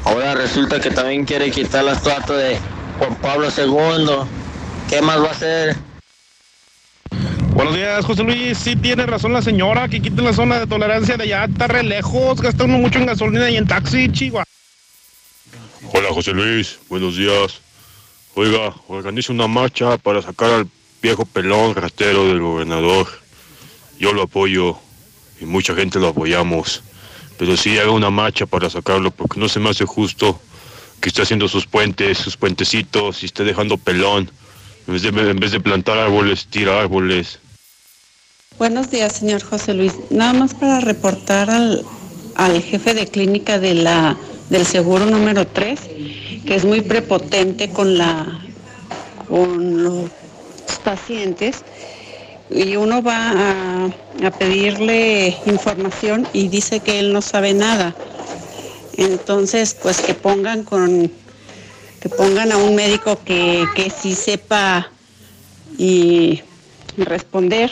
Ahora 0.03 0.33
resulta 0.33 0.79
que 0.79 0.89
también 0.89 1.25
quiere 1.25 1.51
quitar 1.51 1.83
la 1.83 1.91
estatua 1.91 2.37
de 2.37 2.57
Juan 2.97 3.15
Pablo 3.21 3.47
II. 3.55 4.27
¿Qué 4.89 5.03
más 5.03 5.21
va 5.21 5.27
a 5.27 5.31
hacer? 5.31 5.75
Buenos 7.53 7.75
días, 7.75 8.03
José 8.03 8.23
Luis. 8.23 8.57
Sí 8.57 8.75
tiene 8.77 9.05
razón 9.05 9.31
la 9.31 9.43
señora 9.43 9.87
que 9.87 10.01
quiten 10.01 10.25
la 10.25 10.33
zona 10.33 10.57
de 10.57 10.65
tolerancia 10.65 11.17
de 11.17 11.25
allá, 11.25 11.43
está 11.43 11.67
re 11.67 11.83
lejos, 11.83 12.41
gasta 12.41 12.63
uno 12.63 12.79
mucho 12.79 12.97
en 12.97 13.05
gasolina 13.05 13.47
y 13.47 13.57
en 13.57 13.67
taxi, 13.67 14.11
chihuahua. 14.11 14.43
Hola 15.91 16.09
José 16.11 16.31
Luis, 16.31 16.79
buenos 16.89 17.17
días. 17.17 17.59
Oiga, 18.35 18.73
organiza 18.87 19.33
una 19.33 19.47
marcha 19.47 19.97
para 19.97 20.21
sacar 20.21 20.51
al 20.51 20.67
viejo 21.01 21.25
pelón 21.25 21.75
ratero 21.75 22.25
del 22.27 22.39
gobernador. 22.39 23.07
Yo 23.99 24.13
lo 24.13 24.23
apoyo 24.23 24.77
y 25.41 25.45
mucha 25.45 25.75
gente 25.75 25.99
lo 25.99 26.07
apoyamos. 26.07 26.81
Pero 27.37 27.57
sí 27.57 27.77
haga 27.77 27.91
una 27.91 28.09
marcha 28.09 28.45
para 28.45 28.69
sacarlo 28.69 29.11
porque 29.11 29.39
no 29.39 29.49
se 29.49 29.59
me 29.59 29.69
hace 29.69 29.85
justo 29.85 30.39
que 31.01 31.09
esté 31.09 31.21
haciendo 31.21 31.47
sus 31.47 31.67
puentes, 31.67 32.17
sus 32.17 32.37
puentecitos 32.37 33.21
y 33.21 33.25
esté 33.25 33.43
dejando 33.43 33.77
pelón. 33.77 34.31
En 34.87 34.93
vez 34.93 35.01
de, 35.03 35.09
en 35.09 35.37
vez 35.37 35.51
de 35.51 35.59
plantar 35.59 35.97
árboles, 35.97 36.47
tira 36.47 36.79
árboles. 36.79 37.39
Buenos 38.57 38.89
días, 38.89 39.17
señor 39.17 39.43
José 39.43 39.73
Luis. 39.73 39.93
Nada 40.09 40.33
más 40.33 40.53
para 40.53 40.79
reportar 40.79 41.49
al, 41.49 41.85
al 42.35 42.61
jefe 42.61 42.93
de 42.93 43.07
clínica 43.07 43.59
de 43.59 43.73
la 43.75 44.17
del 44.49 44.65
seguro 44.65 45.05
número 45.05 45.47
3, 45.47 45.79
que 46.45 46.55
es 46.55 46.65
muy 46.65 46.81
prepotente 46.81 47.69
con, 47.69 47.97
la, 47.97 48.39
con 49.27 49.83
los 49.83 50.09
pacientes 50.83 51.63
y 52.49 52.75
uno 52.75 53.01
va 53.01 53.31
a, 53.31 54.31
pedirle 54.37 55.35
información 55.47 56.27
y 56.33 56.47
dice 56.47 56.79
que 56.79 56.99
él 56.99 57.13
no 57.13 57.21
sabe 57.21 57.53
nada. 57.53 57.95
Entonces, 58.95 59.75
pues 59.81 60.01
que 60.01 60.13
pongan 60.13 60.63
con 60.63 61.11
que 61.99 62.09
pongan 62.09 62.51
a 62.51 62.57
un 62.57 62.75
médico 62.75 63.17
que, 63.25 63.65
que 63.75 63.89
sí 63.89 64.13
sepa 64.13 64.91
y 65.77 66.41
responder. 66.97 67.71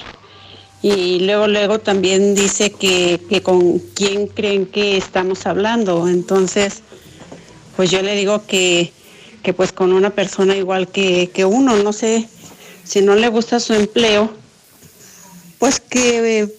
Y 0.82 1.20
luego, 1.20 1.48
luego 1.48 1.80
también 1.80 2.34
dice 2.34 2.72
que, 2.72 3.20
con 3.44 3.80
quién 3.80 4.28
creen 4.28 4.66
que 4.66 4.98
estamos 4.98 5.46
hablando. 5.46 6.08
Entonces, 6.08 6.82
pues 7.76 7.92
yo 7.92 8.02
le 8.02 8.16
digo 8.16 8.46
que, 8.48 8.92
que 9.44 9.54
pues 9.54 9.72
con 9.72 9.94
una 9.94 10.10
persona 10.10 10.56
igual 10.56 10.88
que, 10.88 11.30
que, 11.34 11.46
uno, 11.46 11.76
no 11.78 11.94
sé, 11.94 12.28
si 12.84 13.02
no 13.02 13.16
le 13.16 13.28
gusta 13.28 13.60
su 13.60 13.74
empleo, 13.74 14.32
pues 15.60 15.80
que 15.80 16.50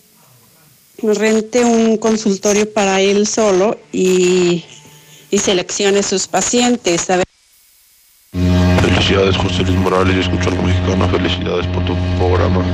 rente 1.02 1.64
un 1.64 1.96
consultorio 1.96 2.72
para 2.72 3.00
él 3.00 3.26
solo 3.26 3.76
y, 3.92 4.64
y 5.30 5.38
seleccione 5.38 6.04
sus 6.04 6.28
pacientes. 6.28 7.08
Felicidades, 8.80 9.36
José 9.36 9.64
Luis 9.64 9.78
Morales. 9.78 10.16
Escucho 10.16 10.50
algo 10.50 10.62
mexicano. 10.62 11.08
Felicidades 11.08 11.66
por 11.68 11.84
tu 11.84 11.96
programa. 12.18 12.64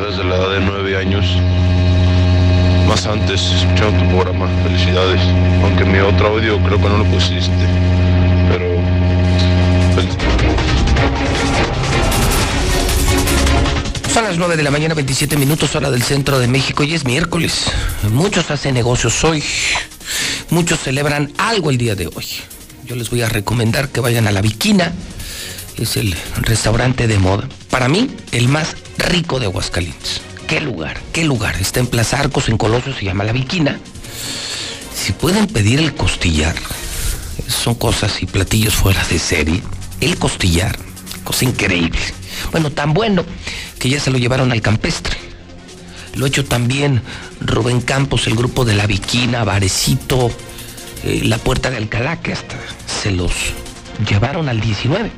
Desde 0.00 0.24
la 0.24 0.36
edad 0.36 0.50
de 0.50 0.60
nueve 0.60 0.94
años, 0.98 1.24
más 2.86 3.06
antes, 3.06 3.40
escuchando 3.40 3.98
tu 3.98 4.08
programa. 4.10 4.46
Felicidades. 4.62 5.20
Aunque 5.62 5.86
mi 5.86 5.98
otro 6.00 6.28
audio 6.28 6.62
creo 6.62 6.76
que 6.76 6.88
no 6.88 6.98
lo 6.98 7.04
pusiste. 7.06 7.50
Pero. 8.50 8.76
Son 14.12 14.24
las 14.24 14.36
9 14.36 14.56
de 14.56 14.62
la 14.62 14.70
mañana, 14.70 14.94
27 14.94 15.36
minutos, 15.38 15.74
hora 15.74 15.90
del 15.90 16.02
centro 16.02 16.38
de 16.38 16.46
México, 16.46 16.84
y 16.84 16.92
es 16.92 17.06
miércoles. 17.06 17.72
Muchos 18.10 18.50
hacen 18.50 18.74
negocios 18.74 19.24
hoy. 19.24 19.42
Muchos 20.50 20.80
celebran 20.80 21.32
algo 21.38 21.70
el 21.70 21.78
día 21.78 21.94
de 21.94 22.06
hoy. 22.06 22.26
Yo 22.84 22.96
les 22.96 23.08
voy 23.08 23.22
a 23.22 23.30
recomendar 23.30 23.88
que 23.88 24.00
vayan 24.00 24.26
a 24.26 24.32
La 24.32 24.42
Viquina. 24.42 24.92
Es 25.78 25.96
el 25.96 26.14
restaurante 26.42 27.06
de 27.06 27.18
moda. 27.18 27.48
Para 27.70 27.88
mí, 27.88 28.10
el 28.32 28.48
más 28.48 28.76
rico 28.98 29.38
de 29.38 29.46
Aguascalientes. 29.46 30.20
¿Qué 30.46 30.60
lugar? 30.60 31.00
¿Qué 31.12 31.24
lugar? 31.24 31.56
Está 31.56 31.80
en 31.80 31.86
Plaza 31.86 32.20
Arcos, 32.20 32.48
en 32.48 32.56
Colosio, 32.56 32.94
se 32.94 33.04
llama 33.04 33.24
La 33.24 33.32
Viquina. 33.32 33.78
Si 34.94 35.12
pueden 35.12 35.46
pedir 35.46 35.80
el 35.80 35.94
costillar, 35.94 36.54
son 37.48 37.74
cosas 37.74 38.22
y 38.22 38.26
platillos 38.26 38.74
fuera 38.74 39.04
de 39.04 39.18
serie. 39.18 39.62
El 40.00 40.18
costillar, 40.18 40.76
cosa 41.24 41.44
increíble. 41.44 41.98
Bueno, 42.52 42.70
tan 42.70 42.94
bueno 42.94 43.24
que 43.78 43.88
ya 43.88 44.00
se 44.00 44.10
lo 44.10 44.18
llevaron 44.18 44.52
al 44.52 44.62
campestre. 44.62 45.16
Lo 46.14 46.24
ha 46.24 46.28
hecho 46.28 46.44
también 46.44 47.02
Rubén 47.40 47.80
Campos, 47.80 48.26
el 48.26 48.36
grupo 48.36 48.64
de 48.64 48.74
La 48.74 48.86
Viquina, 48.86 49.44
Varecito, 49.44 50.30
eh, 51.04 51.20
La 51.24 51.38
Puerta 51.38 51.70
de 51.70 51.76
Alcalá, 51.76 52.20
que 52.20 52.32
hasta 52.32 52.56
se 52.86 53.10
los 53.10 53.32
llevaron 54.08 54.48
al 54.48 54.60
19. 54.60 55.10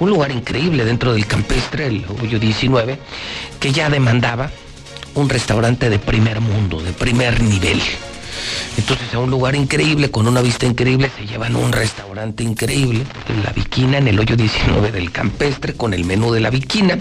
Un 0.00 0.10
lugar 0.10 0.32
increíble 0.32 0.84
dentro 0.84 1.12
del 1.12 1.26
campestre, 1.26 1.86
el 1.86 2.04
hoyo 2.22 2.38
19, 2.38 2.98
que 3.60 3.72
ya 3.72 3.88
demandaba 3.88 4.50
un 5.14 5.28
restaurante 5.28 5.88
de 5.88 5.98
primer 5.98 6.40
mundo, 6.40 6.80
de 6.80 6.92
primer 6.92 7.42
nivel. 7.42 7.80
Entonces 8.76 9.14
a 9.14 9.18
un 9.18 9.30
lugar 9.30 9.54
increíble, 9.54 10.10
con 10.10 10.26
una 10.26 10.40
vista 10.40 10.66
increíble, 10.66 11.10
se 11.16 11.26
llevan 11.26 11.54
un 11.54 11.72
restaurante 11.72 12.42
increíble, 12.42 13.04
La 13.44 13.52
Viquina, 13.52 13.98
en 13.98 14.08
el 14.08 14.18
hoyo 14.18 14.36
19 14.36 14.90
del 14.90 15.12
campestre, 15.12 15.74
con 15.74 15.94
el 15.94 16.04
menú 16.04 16.32
de 16.32 16.40
La 16.40 16.50
Viquina. 16.50 16.98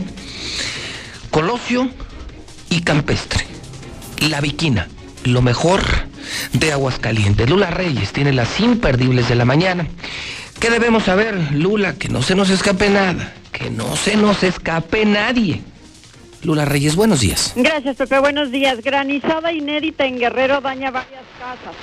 Colosio 1.31 1.89
y 2.69 2.81
Campestre. 2.81 3.47
La 4.29 4.39
Viquina, 4.39 4.87
lo 5.23 5.41
mejor 5.41 5.81
de 6.53 6.71
Aguascalientes. 6.71 7.49
Lula 7.49 7.71
Reyes 7.71 8.13
tiene 8.13 8.33
las 8.33 8.59
imperdibles 8.59 9.27
de 9.29 9.35
la 9.35 9.45
mañana. 9.45 9.87
¿Qué 10.63 10.69
debemos 10.69 11.03
saber, 11.03 11.35
Lula? 11.51 11.95
Que 11.95 12.07
no 12.07 12.21
se 12.21 12.35
nos 12.35 12.49
escape 12.49 12.89
nada. 12.89 13.33
Que 13.51 13.69
no 13.69 13.97
se 13.97 14.15
nos 14.15 14.43
escape 14.43 15.03
nadie. 15.03 15.61
Lula 16.41 16.63
Reyes, 16.63 16.95
buenos 16.95 17.19
días. 17.19 17.51
Gracias, 17.57 17.97
Pepe. 17.97 18.17
Buenos 18.19 18.49
días. 18.49 18.81
Granizada 18.81 19.51
inédita 19.51 20.05
en 20.05 20.19
Guerrero 20.19 20.61
daña 20.61 20.89
varias 20.89 21.25
casas. 21.37 21.75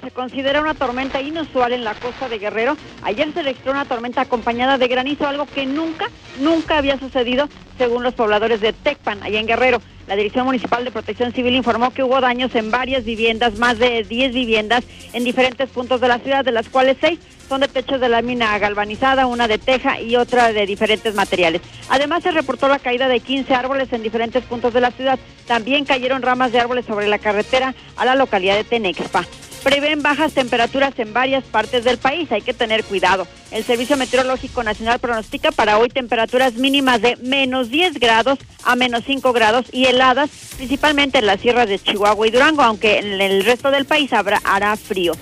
Se 0.00 0.10
considera 0.10 0.60
una 0.60 0.74
tormenta 0.74 1.20
inusual 1.20 1.72
en 1.72 1.84
la 1.84 1.94
costa 1.94 2.28
de 2.28 2.38
Guerrero. 2.38 2.76
Ayer 3.02 3.32
se 3.32 3.42
registró 3.42 3.72
una 3.72 3.84
tormenta 3.84 4.22
acompañada 4.22 4.76
de 4.76 4.88
granizo, 4.88 5.26
algo 5.26 5.46
que 5.46 5.66
nunca, 5.66 6.10
nunca 6.40 6.78
había 6.78 6.98
sucedido, 6.98 7.48
según 7.78 8.02
los 8.02 8.14
pobladores 8.14 8.60
de 8.60 8.72
Tecpan, 8.72 9.22
allá 9.22 9.38
en 9.38 9.46
Guerrero. 9.46 9.80
La 10.06 10.16
Dirección 10.16 10.46
Municipal 10.46 10.84
de 10.84 10.90
Protección 10.90 11.32
Civil 11.32 11.54
informó 11.54 11.92
que 11.92 12.02
hubo 12.02 12.20
daños 12.20 12.54
en 12.54 12.70
varias 12.70 13.04
viviendas, 13.04 13.58
más 13.58 13.78
de 13.78 14.02
10 14.02 14.34
viviendas 14.34 14.84
en 15.12 15.24
diferentes 15.24 15.70
puntos 15.70 16.00
de 16.00 16.08
la 16.08 16.18
ciudad, 16.18 16.44
de 16.44 16.52
las 16.52 16.68
cuales 16.68 16.96
seis 17.00 17.20
son 17.48 17.60
de 17.60 17.68
techos 17.68 18.00
de 18.00 18.08
lámina 18.08 18.58
galvanizada, 18.58 19.26
una 19.26 19.48
de 19.48 19.58
teja 19.58 20.00
y 20.00 20.16
otra 20.16 20.52
de 20.52 20.66
diferentes 20.66 21.14
materiales. 21.14 21.62
Además 21.88 22.22
se 22.22 22.32
reportó 22.32 22.68
la 22.68 22.78
caída 22.78 23.06
de 23.06 23.20
15 23.20 23.54
árboles 23.54 23.92
en 23.92 24.02
diferentes 24.02 24.44
puntos 24.44 24.74
de 24.74 24.80
la 24.80 24.90
ciudad. 24.90 25.18
También 25.46 25.84
cayeron 25.84 26.22
ramas 26.22 26.52
de 26.52 26.60
árboles 26.60 26.84
sobre 26.84 27.06
la 27.06 27.18
carretera 27.18 27.74
a 27.96 28.04
la 28.04 28.14
localidad 28.14 28.56
de 28.56 28.64
Tenexpa. 28.64 29.24
Prevén 29.64 30.02
bajas 30.02 30.34
temperaturas 30.34 30.92
en 30.98 31.14
varias 31.14 31.42
partes 31.44 31.84
del 31.84 31.96
país, 31.96 32.30
hay 32.30 32.42
que 32.42 32.52
tener 32.52 32.84
cuidado. 32.84 33.26
El 33.50 33.64
Servicio 33.64 33.96
Meteorológico 33.96 34.62
Nacional 34.62 34.98
pronostica 34.98 35.52
para 35.52 35.78
hoy 35.78 35.88
temperaturas 35.88 36.52
mínimas 36.54 37.00
de 37.00 37.16
menos 37.16 37.70
10 37.70 37.98
grados 37.98 38.38
a 38.62 38.76
menos 38.76 39.04
5 39.06 39.32
grados 39.32 39.64
y 39.72 39.86
heladas, 39.86 40.28
principalmente 40.58 41.18
en 41.18 41.26
las 41.26 41.40
sierras 41.40 41.66
de 41.70 41.78
Chihuahua 41.78 42.28
y 42.28 42.30
Durango, 42.30 42.62
aunque 42.62 42.98
en 42.98 43.18
el 43.22 43.42
resto 43.42 43.70
del 43.70 43.86
país 43.86 44.12
habrá, 44.12 44.42
hará 44.44 44.76
frío. 44.76 45.14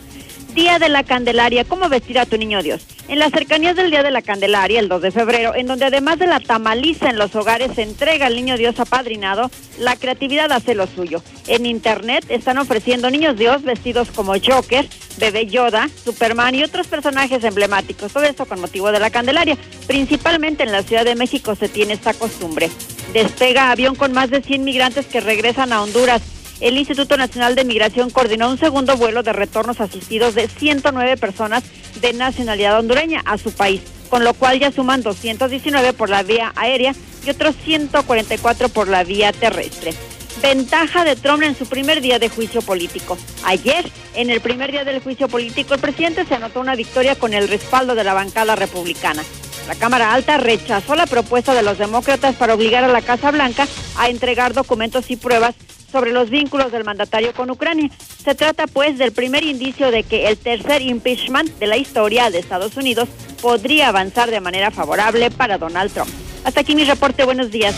Día 0.55 0.79
de 0.79 0.91
la 0.91 1.03
Candelaria, 1.03 1.65
¿cómo 1.65 1.89
vestir 1.89 2.19
a 2.19 2.27
tu 2.27 2.37
niño 2.37 2.63
Dios? 2.63 2.87
En 3.09 3.19
las 3.19 3.33
cercanías 3.33 3.75
del 3.75 3.91
Día 3.91 4.03
de 4.03 4.11
la 4.11 4.21
Candelaria, 4.21 4.81
el 4.81 4.89
2 4.89 5.01
de 5.01 5.11
febrero, 5.11 5.55
en 5.55 5.67
donde 5.67 5.87
además 5.87 6.19
de 6.19 6.27
la 6.27 6.41
tamaliza 6.41 7.09
en 7.09 7.17
los 7.17 7.35
hogares 7.35 7.71
se 7.75 7.83
entrega 7.83 8.27
al 8.27 8.37
niño 8.37 8.59
Dios 8.59 8.79
apadrinado, 8.79 9.51
la 9.79 9.97
creatividad 9.97 10.53
hace 10.53 10.75
lo 10.75 10.87
suyo. 10.87 11.23
En 11.47 11.65
internet 11.65 12.27
están 12.29 12.59
ofreciendo 12.59 13.11
niños 13.11 13.39
Dios 13.39 13.63
vestidos 13.63 14.11
como 14.11 14.35
Joker, 14.35 14.87
Bebé 15.17 15.47
Yoda, 15.47 15.89
Superman 16.05 16.55
y 16.55 16.65
otros 16.65 16.87
personajes 16.87 17.43
emblemáticos. 17.45 18.13
Todo 18.13 18.25
esto 18.25 18.45
con 18.45 18.61
motivo 18.61 18.93
de 18.93 19.01
la 19.01 19.09
Candelaria. 19.09 19.57
Principalmente 19.87 20.65
en 20.65 20.73
la 20.73 20.83
Ciudad 20.83 21.07
de 21.07 21.15
México 21.15 21.55
se 21.55 21.71
tiene 21.71 21.95
esta 21.95 22.13
costumbre. 22.13 22.69
Despega 23.15 23.71
avión 23.71 23.95
con 23.95 24.13
más 24.13 24.29
de 24.29 24.43
100 24.43 24.65
migrantes 24.65 25.07
que 25.07 25.21
regresan 25.21 25.73
a 25.73 25.83
Honduras 25.83 26.21
el 26.63 26.79
Instituto 26.79 27.17
Nacional 27.17 27.57
de 27.57 27.65
Migración 27.65 28.11
coordinó 28.11 28.49
un 28.49 28.57
segundo 28.57 28.97
vuelo 28.97 29.25
de 29.25 29.33
retornos 29.33 29.81
asistidos 29.81 30.35
de 30.37 30.47
109 30.47 31.17
personas 31.17 31.65
de 32.01 32.13
nacionalidad 32.13 32.79
hondureña 32.79 33.21
a 33.25 33.37
su 33.37 33.53
país, 33.53 33.83
con 34.09 34.23
lo 34.23 34.33
cual 34.33 34.61
ya 34.61 34.71
suman 34.71 35.03
219 35.03 35.93
por 35.93 36.09
la 36.09 36.23
vía 36.23 36.53
aérea 36.55 36.95
y 37.27 37.31
otros 37.31 37.57
144 37.65 38.69
por 38.69 38.89
la 38.89 39.03
vía 39.03 39.33
terrestre. 39.33 39.93
Ventaja 40.41 41.05
de 41.05 41.17
Trump 41.17 41.43
en 41.43 41.57
su 41.57 41.67
primer 41.67 42.01
día 42.01 42.19
de 42.19 42.29
juicio 42.29 42.63
político. 42.63 43.19
Ayer, 43.45 43.91
en 44.15 44.31
el 44.31 44.41
primer 44.41 44.71
día 44.71 44.85
del 44.85 45.01
juicio 45.01 45.29
político, 45.29 45.75
el 45.75 45.81
presidente 45.81 46.25
se 46.25 46.35
anotó 46.35 46.61
una 46.61 46.77
victoria 46.77 47.17
con 47.17 47.35
el 47.35 47.49
respaldo 47.49 47.95
de 47.95 48.05
la 48.05 48.15
bancada 48.15 48.55
republicana. 48.57 49.23
La 49.69 49.75
Cámara 49.75 50.13
Alta 50.13 50.39
rechazó 50.39 50.95
la 50.97 51.07
propuesta 51.07 51.55
de 51.55 51.63
los 51.63 51.79
demócratas 51.79 52.35
para 52.35 52.55
obligar 52.55 52.85
a 52.85 52.89
la 52.89 53.03
Casa 53.03 53.31
Blanca 53.31 53.67
a 53.97 54.09
entregar 54.09 54.55
documentos 54.55 55.11
y 55.11 55.17
pruebas 55.17 55.55
sobre 55.91 56.13
los 56.13 56.31
vínculos 56.31 56.73
del 56.73 56.85
mandatario 56.85 57.33
con 57.35 57.51
Ucrania. 57.51 57.91
Se 58.25 58.35
trata 58.35 58.67
pues 58.67 58.99
del 58.99 59.13
primer 59.13 59.45
indicio 59.45 59.91
de 59.91 60.03
que 60.03 60.29
el 60.29 60.39
tercer 60.39 60.83
impeachment 60.83 61.51
de 61.59 61.67
la 61.67 61.77
historia 61.77 62.31
de 62.31 62.39
Estados 62.39 62.77
Unidos 62.77 63.09
podría 63.41 63.89
avanzar 63.89 64.31
de 64.31 64.41
manera 64.41 64.71
favorable 64.71 65.31
para 65.31 65.59
Donald 65.59 65.93
Trump. 65.93 66.11
Hasta 66.45 66.61
aquí 66.61 66.75
mi 66.75 66.85
reporte, 66.85 67.25
buenos 67.25 67.51
días. 67.51 67.75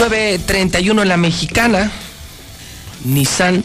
...9.31 0.00 1.02
en 1.02 1.08
la 1.08 1.18
mexicana... 1.18 1.92
...Nissan 3.04 3.62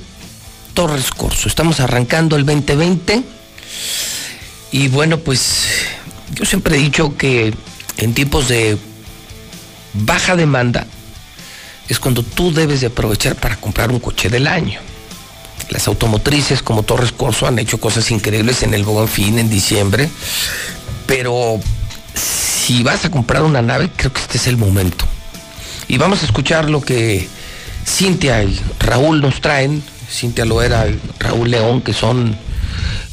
Torres 0.74 1.10
Corso... 1.12 1.48
...estamos 1.48 1.80
arrancando 1.80 2.36
el 2.36 2.46
2020... 2.46 3.24
...y 4.74 4.90
bueno, 4.90 5.18
pues... 5.20 5.64
...yo 6.34 6.44
siempre 6.44 6.76
he 6.76 6.80
dicho 6.80 7.16
que... 7.16 7.54
...en 7.96 8.14
tiempos 8.14 8.50
de... 8.50 8.78
...baja 9.94 10.36
demanda... 10.36 10.86
...es 11.88 12.00
cuando 12.00 12.22
tú 12.22 12.52
debes 12.52 12.82
de 12.82 12.88
aprovechar 12.88 13.36
para 13.36 13.56
comprar 13.56 13.90
un 13.90 14.02
coche 14.02 14.28
del 14.28 14.48
año... 14.48 14.82
Las 15.70 15.88
automotrices 15.88 16.62
como 16.62 16.84
Torres 16.84 17.14
Corso 17.14 17.48
han 17.48 17.60
hecho 17.60 17.80
cosas 17.80 18.12
increíbles 18.12 18.62
en 18.62 18.74
el 18.74 18.84
Buen 18.84 19.08
Fin 19.08 19.40
en 19.40 19.50
diciembre, 19.50 20.10
pero 21.08 21.60
si 22.14 22.84
vas 22.84 23.04
a 23.06 23.10
comprar 23.10 23.42
una 23.42 23.64
nave, 23.64 23.90
creo 23.96 24.14
que 24.14 24.22
este 24.22 24.38
es 24.38 24.46
el 24.46 24.58
momento. 24.58 25.06
Y 25.88 25.98
vamos 25.98 26.24
a 26.24 26.26
escuchar 26.26 26.70
lo 26.70 26.82
que 26.82 27.28
Cintia 27.86 28.44
y 28.44 28.60
Raúl 28.80 29.22
nos 29.22 29.42
traen. 29.42 29.84
Cintia 30.10 30.46
Loera 30.46 30.88
y 30.88 31.00
Raúl 31.20 31.52
León, 31.52 31.82
que 31.82 31.94
son 31.94 32.38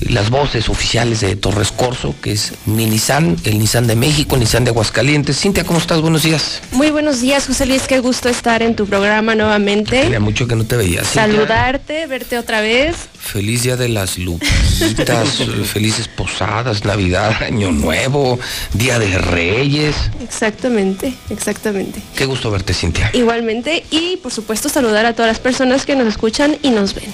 las 0.01 0.31
voces 0.31 0.69
oficiales 0.69 1.21
de 1.21 1.37
Torres 1.37 1.73
Corso, 1.73 2.15
que 2.21 2.33
es 2.33 2.53
mi 2.67 2.87
Nissan, 2.87 3.37
el 3.45 3.59
Nissan 3.59 3.87
de 3.87 3.97
México, 3.97 4.35
el 4.35 4.41
Nissan 4.41 4.65
de 4.65 4.71
Aguascalientes. 4.71 5.39
Cintia, 5.39 5.65
¿cómo 5.65 5.79
estás? 5.79 6.01
Buenos 6.01 6.23
días. 6.23 6.61
Muy 6.73 6.91
buenos 6.91 7.21
días, 7.21 7.47
José 7.47 7.67
Luis, 7.67 7.83
qué 7.87 8.01
gusto 8.01 8.29
estar 8.29 8.63
en 8.63 8.77
tu 8.77 8.87
programa 8.87 9.35
nuevamente. 9.35 10.03
Tenía 10.03 10.21
mucho 10.21 10.47
que 10.47 10.57
no 10.57 10.65
te 10.65 10.77
veía. 10.77 11.03
Cintia, 11.05 11.23
Saludarte, 11.23 12.07
verte 12.07 12.39
otra 12.39 12.61
vez. 12.61 12.97
Feliz 13.19 13.63
Día 13.63 13.77
de 13.77 13.89
las 13.89 14.19
Lupitas, 14.19 15.29
felices 15.73 16.09
posadas, 16.09 16.85
Navidad, 16.85 17.43
Año 17.43 17.71
Nuevo, 17.71 18.39
Día 18.75 18.99
de 18.99 19.17
Reyes. 19.19 19.95
Exactamente, 20.21 21.15
exactamente. 21.31 22.03
Qué 22.17 22.27
gusto 22.27 22.51
verte, 22.51 22.75
Cintia. 22.75 23.11
Igualmente, 23.13 23.85
y 23.91 24.17
por 24.17 24.33
supuesto 24.33 24.69
saludar 24.69 25.07
a 25.07 25.15
todas 25.15 25.29
las 25.29 25.39
personas 25.39 25.87
que 25.87 25.95
nos 25.95 26.09
escuchan 26.09 26.57
y 26.63 26.71
nos 26.71 26.95
ven. 26.95 27.13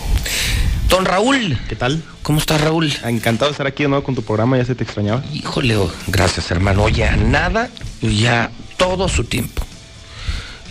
Don 0.89 1.05
Raúl. 1.05 1.59
¿Qué 1.69 1.77
tal? 1.77 2.03
¿Cómo 2.23 2.39
estás, 2.39 2.61
Raúl? 2.61 2.93
Encantado 3.05 3.51
de 3.51 3.53
estar 3.53 3.67
aquí 3.67 3.83
de 3.83 3.91
nuevo 3.91 4.05
con 4.05 4.15
tu 4.15 4.23
programa, 4.23 4.57
ya 4.57 4.65
se 4.65 4.75
te 4.75 4.85
extrañaba. 4.85 5.23
Híjole, 5.33 5.77
oh, 5.77 5.91
gracias, 6.07 6.51
hermano. 6.51 6.89
Ya 6.89 7.17
nada, 7.17 7.69
ya 8.01 8.51
todo 8.77 9.09
su 9.09 9.25
tiempo. 9.25 9.63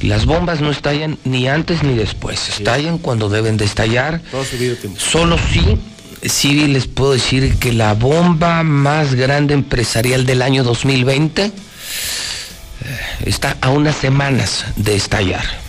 Las 0.02 0.26
bombas 0.26 0.62
no 0.62 0.70
estallan 0.72 1.18
ni 1.24 1.48
antes 1.48 1.84
ni 1.84 1.96
después, 1.96 2.50
estallan 2.50 2.98
cuando 3.00 3.30
deben 3.30 3.58
de 3.58 3.66
estallar. 3.66 4.22
Todo 4.32 4.46
su 4.46 4.58
vida 4.58 4.76
tiempo. 4.76 5.00
Solo 5.00 5.38
sí, 5.52 5.78
sí 6.24 6.68
les 6.68 6.88
puedo 6.88 7.14
decir 7.14 7.58
que 7.58 7.74
la 7.74 7.94
bomba 7.94 8.64
más 8.64 9.16
grande 9.16 9.54
empresarial 9.56 10.26
del 10.26 10.44
año 10.44 10.64
2020 10.64 11.46
eh, 11.46 11.52
está 13.26 13.58
a 13.62 13.70
unas 13.70 13.96
semanas 13.96 14.66
de 14.76 14.96
estallar. 14.96 15.67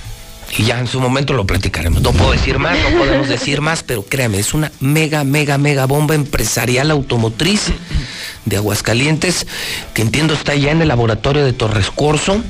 Y 0.57 0.65
ya 0.65 0.78
en 0.78 0.86
su 0.86 1.01
momento 1.01 1.35
lo 1.35 1.47
platicaremos. 1.47 2.02
No 2.02 2.12
puedo 2.12 2.33
decir 2.33 2.59
más, 2.59 2.77
no 2.78 2.99
podemos 2.99 3.28
decir 3.39 3.60
más, 3.60 3.83
pero 3.83 4.02
créame, 4.02 4.39
es 4.39 4.55
una 4.55 4.73
mega, 4.81 5.25
mega, 5.25 5.59
mega 5.59 5.86
bomba 5.86 6.15
empresarial 6.15 6.91
automotriz 6.91 7.67
de 8.44 8.57
Aguascalientes, 8.57 9.47
que 9.94 10.02
entiendo 10.02 10.35
está 10.35 10.55
ya 10.55 10.70
en 10.70 10.83
el 10.83 10.89
laboratorio 10.89 11.44
de 11.44 11.52
Torres 11.52 11.91
Corso. 11.91 12.43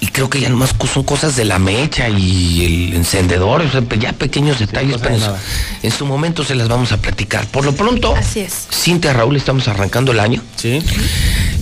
Y 0.00 0.08
creo 0.08 0.28
que 0.28 0.38
ya 0.38 0.50
nomás 0.50 0.74
son 0.92 1.02
cosas 1.04 1.34
de 1.34 1.46
la 1.46 1.58
mecha 1.58 2.10
y 2.10 2.64
el 2.90 2.94
encendedor, 2.94 3.62
o 3.62 3.70
sea, 3.70 3.82
ya 3.98 4.12
pequeños 4.12 4.58
detalles, 4.58 4.98
pero 5.00 5.14
en 5.14 5.20
su, 5.22 5.30
en 5.82 5.90
su 5.92 6.04
momento 6.04 6.44
se 6.44 6.54
las 6.54 6.68
vamos 6.68 6.92
a 6.92 6.98
platicar. 6.98 7.46
Por 7.46 7.64
lo 7.64 7.72
pronto, 7.72 8.14
Así 8.14 8.40
es. 8.40 8.66
Cintia 8.70 9.14
Raúl, 9.14 9.36
estamos 9.36 9.66
arrancando 9.66 10.12
el 10.12 10.20
año. 10.20 10.42
Sí. 10.56 10.82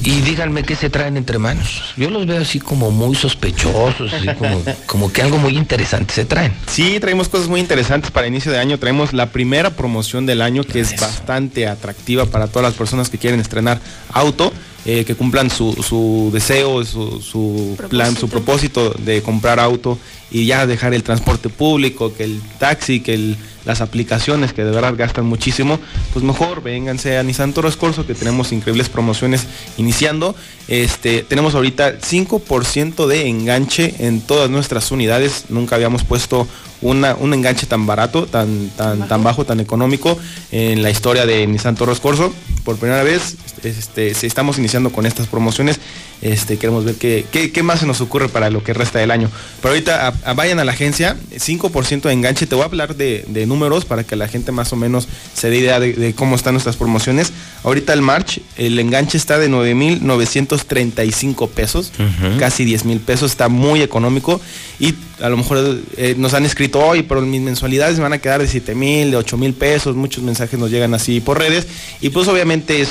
Y 0.05 0.21
díganme 0.23 0.65
qué 0.65 0.75
se 0.75 0.91
traen 0.91 1.17
entre 1.17 1.39
manos. 1.39 1.95
Yo 1.97 2.11
los 2.11 2.27
veo 2.27 2.41
así 2.41 2.59
como 2.59 2.91
muy 2.91 3.15
sospechosos, 3.15 4.13
así 4.13 4.27
como, 4.35 4.63
como 4.87 5.13
que 5.13 5.23
algo 5.23 5.39
muy 5.39 5.57
interesante 5.57 6.13
se 6.13 6.25
traen. 6.25 6.53
Sí, 6.67 6.99
traemos 6.99 7.29
cosas 7.29 7.49
muy 7.49 7.61
interesantes 7.61 8.11
para 8.11 8.27
inicio 8.27 8.51
de 8.51 8.59
año. 8.59 8.79
Traemos 8.79 9.13
la 9.13 9.27
primera 9.31 9.71
promoción 9.71 10.27
del 10.27 10.43
año 10.43 10.65
que 10.65 10.81
es 10.81 10.99
bastante 11.01 11.69
atractiva 11.69 12.27
para 12.27 12.49
todas 12.49 12.65
las 12.65 12.75
personas 12.75 13.11
que 13.11 13.19
quieren 13.19 13.41
estrenar 13.41 13.81
auto. 14.13 14.53
eh, 14.85 15.05
que 15.05 15.15
cumplan 15.15 15.49
su, 15.49 15.73
su 15.75 16.31
deseo, 16.33 16.85
su, 16.85 17.21
su 17.21 17.77
plan, 17.89 18.17
su 18.17 18.29
propósito 18.29 18.91
de 18.99 19.23
comprar 19.23 19.61
auto 19.61 19.97
y 20.33 20.47
ya 20.47 20.67
dejar 20.67 20.95
el 20.95 21.03
transporte 21.03 21.49
público, 21.51 22.15
que 22.15 22.25
el 22.25 22.41
taxi, 22.59 23.01
que 23.01 23.15
el- 23.15 23.37
las 23.65 23.81
aplicaciones 23.81 24.53
que 24.53 24.65
de 24.65 24.73
verdad 24.73 24.95
gastan 24.97 25.25
muchísimo, 25.27 25.79
pues 26.13 26.25
mejor 26.25 26.65
vénganse 26.65 27.17
a 27.17 27.23
Nissan 27.23 27.53
Torres 27.53 27.77
Corso 27.77 28.05
que 28.05 28.15
tenemos 28.17 28.51
increíbles 28.51 28.89
promociones 28.89 29.47
iniciando. 29.79 30.35
Este, 30.67 31.23
tenemos 31.23 31.55
ahorita 31.55 32.01
5% 32.01 33.07
de 33.07 33.29
enganche 33.29 33.95
en 34.01 34.21
todas 34.21 34.51
nuestras 34.51 34.91
unidades. 34.91 35.45
Nunca 35.49 35.77
habíamos 35.77 36.03
puesto 36.03 36.49
una, 36.81 37.15
un 37.15 37.35
enganche 37.35 37.67
tan 37.67 37.87
barato, 37.87 38.27
tan, 38.27 38.69
tan, 38.71 39.07
tan 39.07 39.23
bajo, 39.23 39.45
tan 39.45 39.61
económico 39.61 40.19
en 40.51 40.83
la 40.83 40.91
historia 40.91 41.25
de 41.25 41.47
Nissan 41.47 41.77
Torres 41.77 42.01
Corso. 42.01 42.33
Por 42.65 42.77
primera 42.79 43.05
vez 43.05 43.37
este, 43.63 44.15
si 44.15 44.27
estamos 44.27 44.59
iniciando 44.59 44.91
con 44.91 45.07
estas 45.07 45.29
promociones. 45.29 45.79
Este, 46.21 46.57
queremos 46.57 46.85
ver 46.85 46.95
qué, 46.95 47.27
qué, 47.33 47.51
qué 47.51 47.63
más 47.65 47.81
se 47.81 47.87
nos 47.87 48.01
ocurre 48.01 48.29
para 48.29 48.49
lo 48.51 48.63
que 48.63 48.73
resta 48.73 49.01
del 49.01 49.11
año. 49.11 49.29
Pero 49.61 49.75
ahorita 49.75 50.15
vayan 50.37 50.59
a 50.61 50.65
la 50.65 50.73
agencia, 50.73 51.17
5% 51.35 52.03
de 52.03 52.13
enganche. 52.13 52.47
Te 52.47 52.55
voy 52.55 52.63
a 52.63 52.67
hablar 52.67 52.95
de, 52.97 53.25
de 53.29 53.47
números 53.47 53.85
para 53.85 54.05
que 54.05 54.15
la 54.17 54.29
gente 54.29 54.53
más 54.53 54.73
o 54.73 54.77
menos 54.77 55.09
se 55.35 55.51
dé 55.51 55.59
idea 55.59 55.81
de, 55.81 55.93
de 55.95 56.15
cómo 56.15 56.37
están 56.37 56.55
nuestras 56.55 56.77
promociones. 56.77 57.33
Ahorita 57.65 57.93
el 57.93 58.03
March, 58.03 58.41
el 58.57 58.79
enganche 58.79 59.17
está 59.19 59.39
de 59.39 59.49
9.935 59.51 61.49
pesos, 61.49 61.93
casi 62.39 62.65
10 62.65 62.85
mil 62.85 63.01
pesos, 63.01 63.31
está 63.31 63.49
muy 63.49 63.83
económico. 63.83 64.41
Y 64.79 64.95
a 65.21 65.29
lo 65.29 65.37
mejor 65.37 65.81
eh, 65.97 66.15
nos 66.19 66.35
han 66.35 66.45
escrito 66.45 66.81
hoy, 66.81 67.03
pero 67.03 67.21
mis 67.23 67.41
mensualidades 67.41 67.97
me 67.97 68.03
van 68.03 68.13
a 68.13 68.19
quedar 68.19 68.41
de 68.41 68.49
7 68.49 68.75
mil, 68.75 69.11
de 69.11 69.17
8 69.17 69.37
mil 69.37 69.55
pesos. 69.55 69.95
Muchos 69.97 70.23
mensajes 70.25 70.59
nos 70.59 70.71
llegan 70.71 70.95
así 70.95 71.21
por 71.21 71.39
redes. 71.39 71.67
Y 72.01 72.11
pues 72.11 72.29
obviamente 72.29 72.81
es 72.81 72.91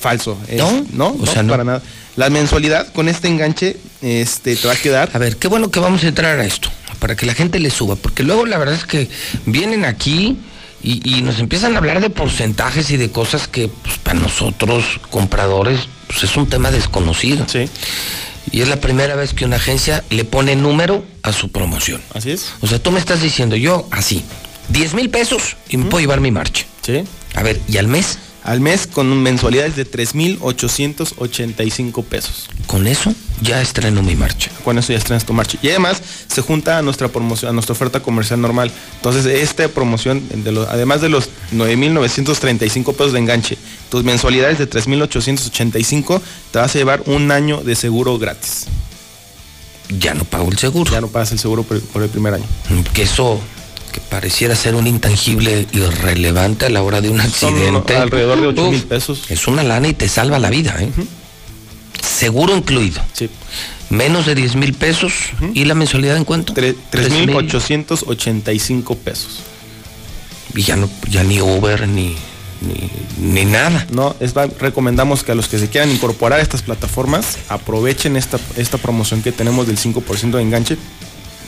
falso. 0.00 0.38
es- 0.48 0.58
¿No? 0.58 0.84
No, 0.92 1.06
O 1.08 1.24
no, 1.24 1.32
sea, 1.32 1.42
no. 1.42 1.50
para 1.50 1.64
nada. 1.64 1.82
La 2.16 2.30
mensualidad 2.30 2.92
con 2.92 3.08
este 3.08 3.28
enganche 3.28 3.76
este, 4.02 4.56
te 4.56 4.66
va 4.66 4.74
a 4.74 4.76
quedar. 4.76 5.10
A 5.12 5.18
ver, 5.18 5.36
qué 5.36 5.48
bueno 5.48 5.70
que 5.70 5.80
vamos 5.80 6.04
a 6.04 6.08
entrar 6.08 6.38
a 6.38 6.44
esto, 6.44 6.70
para 7.00 7.16
que 7.16 7.26
la 7.26 7.34
gente 7.34 7.58
le 7.58 7.70
suba, 7.70 7.96
porque 7.96 8.22
luego 8.22 8.46
la 8.46 8.58
verdad 8.58 8.74
es 8.74 8.84
que 8.84 9.08
vienen 9.46 9.84
aquí 9.84 10.38
y, 10.82 11.16
y 11.16 11.22
nos 11.22 11.40
empiezan 11.40 11.74
a 11.74 11.78
hablar 11.78 12.00
de 12.00 12.10
porcentajes 12.10 12.90
y 12.90 12.96
de 12.96 13.10
cosas 13.10 13.48
que 13.48 13.68
pues, 13.68 13.98
para 13.98 14.20
nosotros, 14.20 14.84
compradores, 15.10 15.80
pues 16.06 16.22
es 16.24 16.36
un 16.36 16.48
tema 16.48 16.70
desconocido. 16.70 17.46
Sí. 17.48 17.68
Y 18.52 18.60
es 18.60 18.68
la 18.68 18.76
primera 18.80 19.16
vez 19.16 19.34
que 19.34 19.44
una 19.44 19.56
agencia 19.56 20.04
le 20.10 20.24
pone 20.24 20.54
número 20.54 21.04
a 21.22 21.32
su 21.32 21.50
promoción. 21.50 22.00
Así 22.14 22.30
es. 22.30 22.52
O 22.60 22.66
sea, 22.66 22.78
tú 22.78 22.92
me 22.92 23.00
estás 23.00 23.20
diciendo, 23.20 23.56
yo 23.56 23.88
así, 23.90 24.22
10 24.68 24.94
mil 24.94 25.10
pesos 25.10 25.56
y 25.68 25.76
me 25.76 25.86
puedo 25.86 26.00
llevar 26.00 26.20
mi 26.20 26.30
marcha. 26.30 26.64
Sí. 26.82 27.02
A 27.34 27.42
ver, 27.42 27.60
¿y 27.66 27.78
al 27.78 27.88
mes? 27.88 28.18
Al 28.44 28.60
mes 28.60 28.86
con 28.86 29.22
mensualidades 29.22 29.74
de 29.74 29.90
3.885 29.90 32.04
pesos. 32.04 32.48
Con 32.66 32.86
eso 32.86 33.14
ya 33.40 33.60
estreno 33.62 34.02
mi 34.02 34.14
marcha. 34.16 34.50
Con 34.64 34.76
eso 34.78 34.92
ya 34.92 34.98
estrenas 34.98 35.24
tu 35.24 35.32
marcha. 35.32 35.58
Y 35.62 35.68
además 35.70 36.02
se 36.28 36.42
junta 36.42 36.76
a 36.78 36.82
nuestra 36.82 37.08
promoción, 37.08 37.48
a 37.50 37.52
nuestra 37.52 37.72
oferta 37.72 38.00
comercial 38.00 38.40
normal. 38.40 38.70
Entonces, 38.96 39.24
esta 39.26 39.66
promoción, 39.68 40.22
de 40.44 40.52
los- 40.52 40.68
además 40.68 41.00
de 41.00 41.08
los 41.08 41.30
9.935 41.52 42.92
pesos 42.92 43.12
de 43.14 43.18
enganche, 43.20 43.56
tus 43.90 44.04
mensualidades 44.04 44.58
de 44.58 44.66
3.885, 44.68 46.20
te 46.50 46.58
vas 46.58 46.74
a 46.74 46.78
llevar 46.78 47.02
un 47.06 47.30
año 47.32 47.62
de 47.62 47.74
seguro 47.76 48.18
gratis. 48.18 48.66
Ya 49.98 50.14
no 50.14 50.24
pago 50.24 50.50
el 50.50 50.58
seguro. 50.58 50.90
Ya 50.92 51.00
no 51.00 51.08
pagas 51.08 51.32
el 51.32 51.38
seguro 51.38 51.62
por, 51.62 51.80
por 51.80 52.02
el 52.02 52.08
primer 52.08 52.34
año. 52.34 52.44
Que 52.94 53.02
eso 53.02 53.38
que 53.94 54.00
pareciera 54.00 54.56
ser 54.56 54.74
un 54.74 54.88
intangible 54.88 55.66
irrelevante 55.72 56.66
a 56.66 56.68
la 56.68 56.82
hora 56.82 57.00
de 57.00 57.10
un 57.10 57.18
Son 57.18 57.26
accidente. 57.54 57.96
alrededor 57.96 58.40
de 58.40 58.46
8 58.48 58.62
Uf, 58.64 58.70
mil 58.72 58.82
pesos. 58.82 59.22
Es 59.28 59.46
una 59.46 59.62
lana 59.62 59.86
y 59.86 59.92
te 59.94 60.08
salva 60.08 60.40
la 60.40 60.50
vida, 60.50 60.76
¿eh? 60.80 60.90
Seguro 62.02 62.56
incluido. 62.56 63.00
Sí. 63.12 63.30
Menos 63.90 64.26
de 64.26 64.34
10 64.34 64.56
mil 64.56 64.74
pesos. 64.74 65.12
¿Y 65.54 65.64
la 65.66 65.74
mensualidad 65.74 66.16
en 66.16 66.24
cuánto? 66.24 66.52
Tre- 66.54 66.74
Tres 66.90 67.10
mil. 67.12 67.30
3.885 67.30 68.96
pesos. 68.96 69.40
Y 70.56 70.62
ya 70.62 70.74
no, 70.76 70.90
ya 71.08 71.22
ni 71.22 71.40
Uber 71.40 71.86
ni, 71.88 72.16
ni, 72.60 72.90
ni 73.32 73.44
nada. 73.44 73.86
No, 73.92 74.16
es, 74.20 74.34
recomendamos 74.58 75.22
que 75.22 75.32
a 75.32 75.34
los 75.36 75.46
que 75.48 75.58
se 75.58 75.68
quieran 75.68 75.90
incorporar 75.90 76.40
a 76.40 76.42
estas 76.42 76.62
plataformas 76.62 77.38
aprovechen 77.48 78.16
esta, 78.16 78.38
esta 78.56 78.78
promoción 78.78 79.22
que 79.22 79.30
tenemos 79.32 79.66
del 79.68 79.78
5% 79.78 80.30
de 80.32 80.42
enganche. 80.42 80.76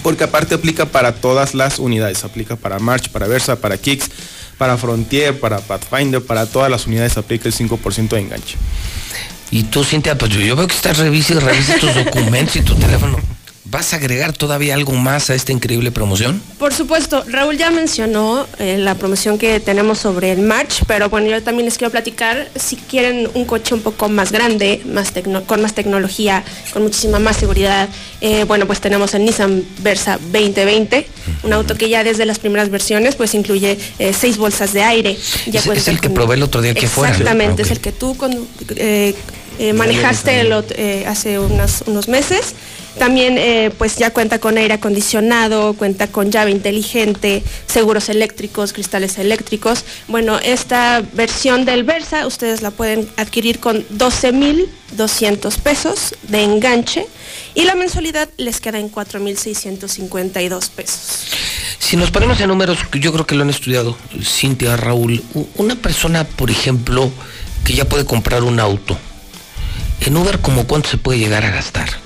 Porque 0.07 0.23
aparte 0.23 0.55
aplica 0.55 0.87
para 0.87 1.17
todas 1.17 1.53
las 1.53 1.81
unidades. 1.81 2.23
Aplica 2.23 2.55
para 2.55 2.79
March, 2.79 3.09
para 3.09 3.27
Versa, 3.27 3.57
para 3.57 3.77
Kicks, 3.77 4.09
para 4.57 4.79
Frontier, 4.79 5.41
para 5.41 5.59
Pathfinder, 5.59 6.23
para 6.23 6.47
todas 6.47 6.71
las 6.71 6.87
unidades 6.87 7.17
aplica 7.17 7.49
el 7.49 7.53
5% 7.53 8.11
de 8.11 8.21
enganche. 8.21 8.57
Y 9.51 9.65
tú, 9.65 9.83
Cintia, 9.83 10.17
pues 10.17 10.31
yo, 10.31 10.55
veo 10.55 10.69
que 10.69 10.77
estás 10.77 10.99
revisa 10.99 11.35
y 11.35 11.39
revisa 11.41 11.81
tus 11.81 11.93
documentos 11.93 12.55
y 12.55 12.61
tu 12.61 12.77
teléfono. 12.77 13.19
¿Vas 13.77 13.93
a 13.93 13.97
agregar 13.97 14.33
todavía 14.33 14.73
algo 14.73 14.93
más 14.95 15.29
a 15.29 15.35
esta 15.35 15.53
increíble 15.53 15.91
promoción? 15.91 16.41
Por 16.59 16.73
supuesto, 16.73 17.23
Raúl 17.29 17.59
ya 17.59 17.71
mencionó 17.71 18.47
eh, 18.59 18.79
la 18.79 18.95
promoción 18.95 19.37
que 19.37 19.61
tenemos 19.61 19.99
sobre 19.99 20.33
el 20.33 20.41
March, 20.41 20.85
pero 20.87 21.11
bueno, 21.11 21.29
yo 21.29 21.43
también 21.43 21.67
les 21.67 21.77
quiero 21.77 21.91
platicar, 21.91 22.49
si 22.59 22.77
quieren 22.77 23.29
un 23.35 23.45
coche 23.45 23.75
un 23.75 23.83
poco 23.83 24.09
más 24.09 24.33
grande, 24.33 24.81
más 24.87 25.13
con 25.47 25.61
más 25.61 25.75
tecnología, 25.75 26.43
con 26.73 26.85
muchísima 26.85 27.19
más 27.19 27.37
seguridad, 27.37 27.91
eh, 28.23 28.45
bueno, 28.45 28.67
pues 28.67 28.81
tenemos 28.81 29.13
el 29.13 29.27
Nissan 29.27 29.63
Versa 29.81 30.19
2020, 30.33 31.07
un 31.43 31.53
auto 31.53 31.75
que 31.75 31.91
ya 31.91 32.03
desde 32.03 32.25
las 32.25 32.39
primeras 32.39 32.71
versiones 32.71 33.15
pues 33.15 33.35
incluye 33.35 33.77
eh, 33.99 34.15
seis 34.19 34.39
bolsas 34.39 34.73
de 34.73 34.85
aire. 34.85 35.19
Ya 35.49 35.61
Es, 35.61 35.87
el 35.89 36.01
que 36.01 36.09
probé 36.09 36.37
el 36.37 36.43
otro 36.45 36.63
día 36.63 36.73
que 36.73 36.89
fuera. 36.89 37.11
Exactamente, 37.11 37.61
es 37.61 37.71
el 37.71 37.81
que 37.81 37.93
tú 37.93 38.17
con- 38.17 38.49
manejaste 39.75 40.41
el 40.41 40.51
hace 41.07 41.39
unas- 41.39 41.83
unos 41.87 42.09
meses. 42.09 42.55
También 42.99 43.37
eh, 43.39 43.71
pues 43.77 43.97
ya 43.97 44.11
cuenta 44.11 44.39
con 44.39 44.57
aire 44.57 44.75
acondicionado, 44.75 45.75
cuenta 45.75 46.07
con 46.07 46.31
llave 46.31 46.51
inteligente, 46.51 47.43
seguros 47.67 48.09
eléctricos, 48.09 48.73
cristales 48.73 49.19
eléctricos. 49.19 49.85
Bueno, 50.09 50.39
esta 50.39 51.03
versión 51.13 51.65
del 51.65 51.85
Versa 51.85 52.27
ustedes 52.27 52.63
la 52.63 52.71
pueden 52.71 53.09
adquirir 53.17 53.61
con 53.61 53.87
12.200 53.89 55.59
pesos 55.59 56.15
de 56.23 56.43
enganche 56.43 57.07
y 57.55 57.65
la 57.65 57.75
mensualidad 57.75 58.29
les 58.39 58.61
queda 58.61 58.79
en 58.79 58.91
4.652 58.91 60.71
pesos. 60.71 61.33
Si 61.79 61.97
nos 61.97 62.11
ponemos 62.11 62.41
en 62.41 62.49
números, 62.49 62.79
yo 62.93 63.13
creo 63.13 63.27
que 63.27 63.35
lo 63.35 63.43
han 63.43 63.51
estudiado, 63.51 63.97
Cintia, 64.23 64.77
Raúl, 64.77 65.23
una 65.57 65.77
persona, 65.77 66.25
por 66.25 66.51
ejemplo, 66.51 67.13
que 67.65 67.75
ya 67.75 67.85
puede 67.85 68.05
comprar 68.05 68.43
un 68.43 68.59
auto, 68.59 68.99
en 70.01 70.17
Uber, 70.17 70.41
¿como 70.41 70.67
cuánto 70.67 70.89
se 70.89 70.99
puede 70.99 71.19
llegar 71.19 71.45
a 71.45 71.51
gastar? 71.51 72.06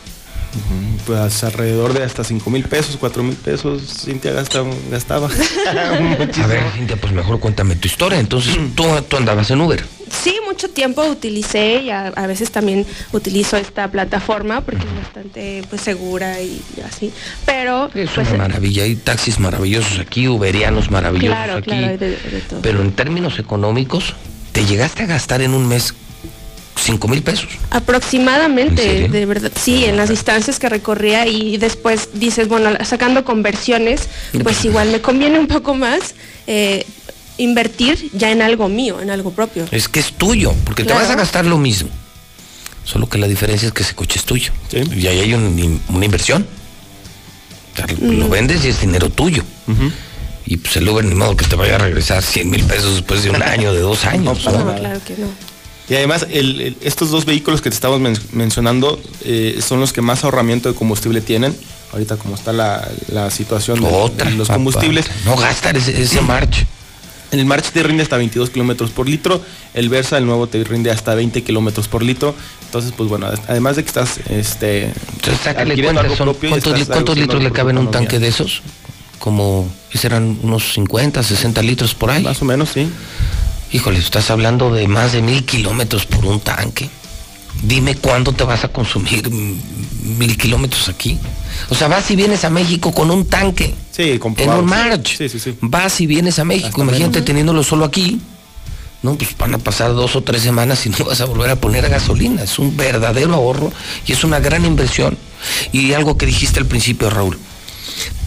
Pues 1.06 1.44
alrededor 1.44 1.92
de 1.92 2.02
hasta 2.04 2.24
5 2.24 2.50
mil 2.50 2.64
pesos, 2.64 2.96
4 2.98 3.22
mil 3.22 3.36
pesos, 3.36 3.82
Cintia 4.04 4.32
gasta, 4.32 4.62
gastaba. 4.90 5.28
A 5.68 6.46
ver, 6.46 6.62
Cintia, 6.74 6.96
pues 6.96 7.12
mejor 7.12 7.40
cuéntame 7.40 7.76
tu 7.76 7.88
historia. 7.88 8.18
Entonces, 8.18 8.56
tú, 8.74 8.84
tú 9.08 9.16
andabas 9.16 9.50
en 9.50 9.60
Uber. 9.60 9.84
Sí, 10.10 10.34
mucho 10.44 10.68
tiempo 10.68 11.04
utilicé 11.04 11.82
y 11.82 11.90
a, 11.90 12.08
a 12.08 12.26
veces 12.26 12.50
también 12.50 12.84
utilizo 13.12 13.56
esta 13.56 13.88
plataforma 13.90 14.60
porque 14.60 14.84
es 14.84 14.96
bastante 14.96 15.62
pues 15.70 15.82
segura 15.82 16.40
y 16.40 16.60
así. 16.84 17.12
Pero 17.46 17.88
Es 17.94 18.10
pues, 18.10 18.28
una 18.28 18.38
maravilla. 18.38 18.82
Hay 18.82 18.96
taxis 18.96 19.38
maravillosos 19.38 20.00
aquí, 20.00 20.26
uberianos 20.26 20.90
maravillosos 20.90 21.36
claro, 21.36 21.58
aquí. 21.58 21.70
claro, 21.70 21.86
hay 21.86 21.96
de, 21.96 22.08
de 22.10 22.40
todo. 22.48 22.60
Pero 22.60 22.82
en 22.82 22.90
términos 22.92 23.38
económicos, 23.38 24.14
te 24.52 24.64
llegaste 24.64 25.04
a 25.04 25.06
gastar 25.06 25.42
en 25.42 25.54
un 25.54 25.68
mes 25.68 25.94
5 26.83 27.09
mil 27.09 27.23
pesos. 27.23 27.49
Aproximadamente, 27.70 29.09
de 29.09 29.26
verdad, 29.26 29.52
sí, 29.55 29.84
en 29.84 29.97
las 29.97 30.09
distancias 30.09 30.59
que 30.59 30.68
recorría 30.68 31.26
y 31.26 31.57
después 31.59 32.09
dices, 32.15 32.49
bueno, 32.49 32.70
sacando 32.84 33.25
conversiones, 33.25 34.09
pues 34.42 34.65
igual 34.65 34.91
me 34.91 35.00
conviene 35.00 35.39
un 35.39 35.47
poco 35.47 35.75
más 35.75 36.15
eh, 36.47 36.84
invertir 37.39 38.10
ya 38.12 38.31
en 38.31 38.42
algo 38.42 38.68
mío, 38.68 39.00
en 39.00 39.10
algo 39.10 39.31
propio. 39.33 39.67
Es 39.70 39.89
que 39.89 40.00
es 40.00 40.12
tuyo, 40.12 40.52
porque 40.65 40.83
Claro. 40.84 41.00
te 41.00 41.05
vas 41.07 41.12
a 41.12 41.17
gastar 41.17 41.44
lo 41.47 41.59
mismo. 41.59 41.89
Solo 42.84 43.09
que 43.09 43.18
la 43.18 43.28
diferencia 43.28 43.68
es 43.68 43.73
que 43.75 43.83
ese 43.83 43.94
coche 43.94 44.18
es 44.18 44.25
tuyo. 44.25 44.52
Y 44.73 45.07
ahí 45.07 45.20
hay 45.20 45.34
un- 45.34 45.81
una 45.89 46.05
inversión. 46.05 46.47
O 47.73 47.76
sea, 47.76 47.86
Lo 48.00 48.26
Mm. 48.26 48.31
vendes 48.31 48.65
y 48.65 48.68
es 48.68 48.81
dinero 48.81 49.09
tuyo. 49.10 49.42
Y 50.47 50.57
pues 50.57 50.76
el 50.76 50.89
Uber 50.89 51.05
ni 51.05 51.15
modo 51.15 51.36
que 51.36 51.44
te 51.47 51.55
vaya 51.55 51.76
a 51.76 51.78
regresar 51.78 52.23
100 52.23 52.50
mil 52.50 52.65
pesos 52.65 52.94
después 52.97 53.23
de 53.23 53.31
un 53.31 53.42
año, 53.42 53.73
de 53.73 53.81
dos 53.81 54.05
años. 54.07 54.44
¿no? 54.44 54.75
Claro 54.76 55.00
que 55.07 55.15
no. 55.18 55.28
Y 55.91 55.94
además, 55.97 56.27
el- 56.31 56.60
el- 56.60 56.77
estos 56.83 57.10
dos 57.10 57.25
vehículos 57.27 57.60
que 57.60 57.69
te 57.69 57.75
estamos 57.75 58.01
men- 58.01 58.17
mencionando 58.33 58.99
eh, 59.25 59.59
son 59.67 59.81
los 59.81 59.93
que 59.93 60.01
más 60.02 60.25
ahorramiento 60.25 60.69
de 60.70 60.75
combustible 60.77 61.20
tienen. 61.20 61.55
Ahorita 61.93 62.17
como 62.17 62.36
está 62.36 62.52
la, 62.52 62.89
la 63.09 63.31
situación 63.31 63.81
de, 63.81 63.89
Otra, 63.91 64.31
de 64.31 64.36
los 64.36 64.47
papá. 64.47 64.59
combustibles. 64.59 65.07
No 65.25 65.36
gastar 65.36 65.77
ese, 65.77 66.01
ese 66.01 66.20
March. 66.20 66.65
El 67.33 67.44
March 67.44 67.70
te 67.73 67.83
rinde 67.83 68.02
hasta 68.05 68.17
22 68.17 68.51
kilómetros 68.51 68.91
por 68.91 69.09
litro. 69.09 69.41
El 69.75 69.89
Versa, 69.89 70.19
el 70.19 70.27
nuevo, 70.27 70.47
te 70.47 70.62
rinde 70.65 70.91
hasta 70.93 71.15
20 71.17 71.43
kilómetros 71.43 71.89
por 71.89 72.02
litro. 72.05 72.35
Entonces, 72.67 72.93
pues 72.97 73.09
bueno, 73.09 73.28
además 73.49 73.75
de 73.77 73.83
que 73.83 73.89
estás 73.89 74.19
este, 74.28 74.85
Entonces, 74.85 75.39
sácale 75.43 75.73
adquiriendo 75.73 75.83
cuenta, 75.86 76.01
algo 76.02 76.17
son- 76.17 76.27
propio 76.27 76.49
y 76.49 76.51
¿cuántos, 76.52 76.73
estás 76.75 76.89
cuántos 76.89 77.19
litros 77.19 77.43
le 77.43 77.51
caben 77.51 77.78
un 77.78 77.91
tanque 77.91 78.19
de 78.20 78.28
esos? 78.28 78.62
Como, 79.19 79.69
¿qué 79.91 79.99
serán? 79.99 80.39
Unos 80.43 80.73
50, 80.75 81.23
60 81.23 81.62
litros 81.62 81.94
por 81.94 82.10
ahí. 82.10 82.23
Más 82.23 82.41
o 82.41 82.44
menos, 82.44 82.69
sí. 82.73 82.89
Híjole, 83.73 83.99
estás 83.99 84.31
hablando 84.31 84.73
de 84.73 84.89
más 84.89 85.12
de 85.12 85.23
mil 85.23 85.44
kilómetros 85.44 86.07
por 86.07 86.24
un 86.26 86.40
tanque. 86.40 86.89
Dime 87.62 87.94
cuándo 87.94 88.32
te 88.32 88.44
vas 88.44 88.65
a 88.65 88.68
consumir 88.68 89.31
mil 89.31 90.36
kilómetros 90.36 90.89
aquí. 90.89 91.18
O 91.68 91.74
sea, 91.74 91.89
vas 91.89 92.10
y 92.10 92.16
vienes 92.16 92.44
a 92.44 92.50
México 92.50 92.92
con 92.92 93.10
un 93.10 93.26
tanque. 93.26 93.74
Sí, 93.90 94.18
En 94.39 94.50
un 94.50 94.65
March. 94.65 95.16
Sí, 95.18 95.28
sí, 95.28 95.39
sí. 95.39 95.57
Vas 95.60 96.00
y 96.00 96.07
vienes 96.07 96.39
a 96.39 96.44
México. 96.44 96.68
Hasta 96.68 96.82
Imagínate 96.82 97.12
menos. 97.15 97.24
teniéndolo 97.26 97.62
solo 97.62 97.84
aquí. 97.84 98.20
No, 99.02 99.15
pues 99.15 99.36
van 99.39 99.55
a 99.55 99.58
pasar 99.58 99.94
dos 99.94 100.15
o 100.16 100.23
tres 100.23 100.42
semanas 100.42 100.84
y 100.86 100.90
no 100.99 101.05
vas 101.05 101.20
a 101.20 101.24
volver 101.26 101.50
a 101.50 101.57
poner 101.57 101.89
gasolina. 101.89 102.42
Es 102.42 102.58
un 102.58 102.76
verdadero 102.76 103.34
ahorro 103.34 103.73
y 104.07 104.12
es 104.12 104.24
una 104.24 104.40
gran 104.40 104.65
inversión. 104.65 105.16
Y 105.73 105.92
algo 105.92 106.16
que 106.16 106.26
dijiste 106.26 106.60
al 106.60 106.66
principio, 106.66 107.08
Raúl. 107.10 107.39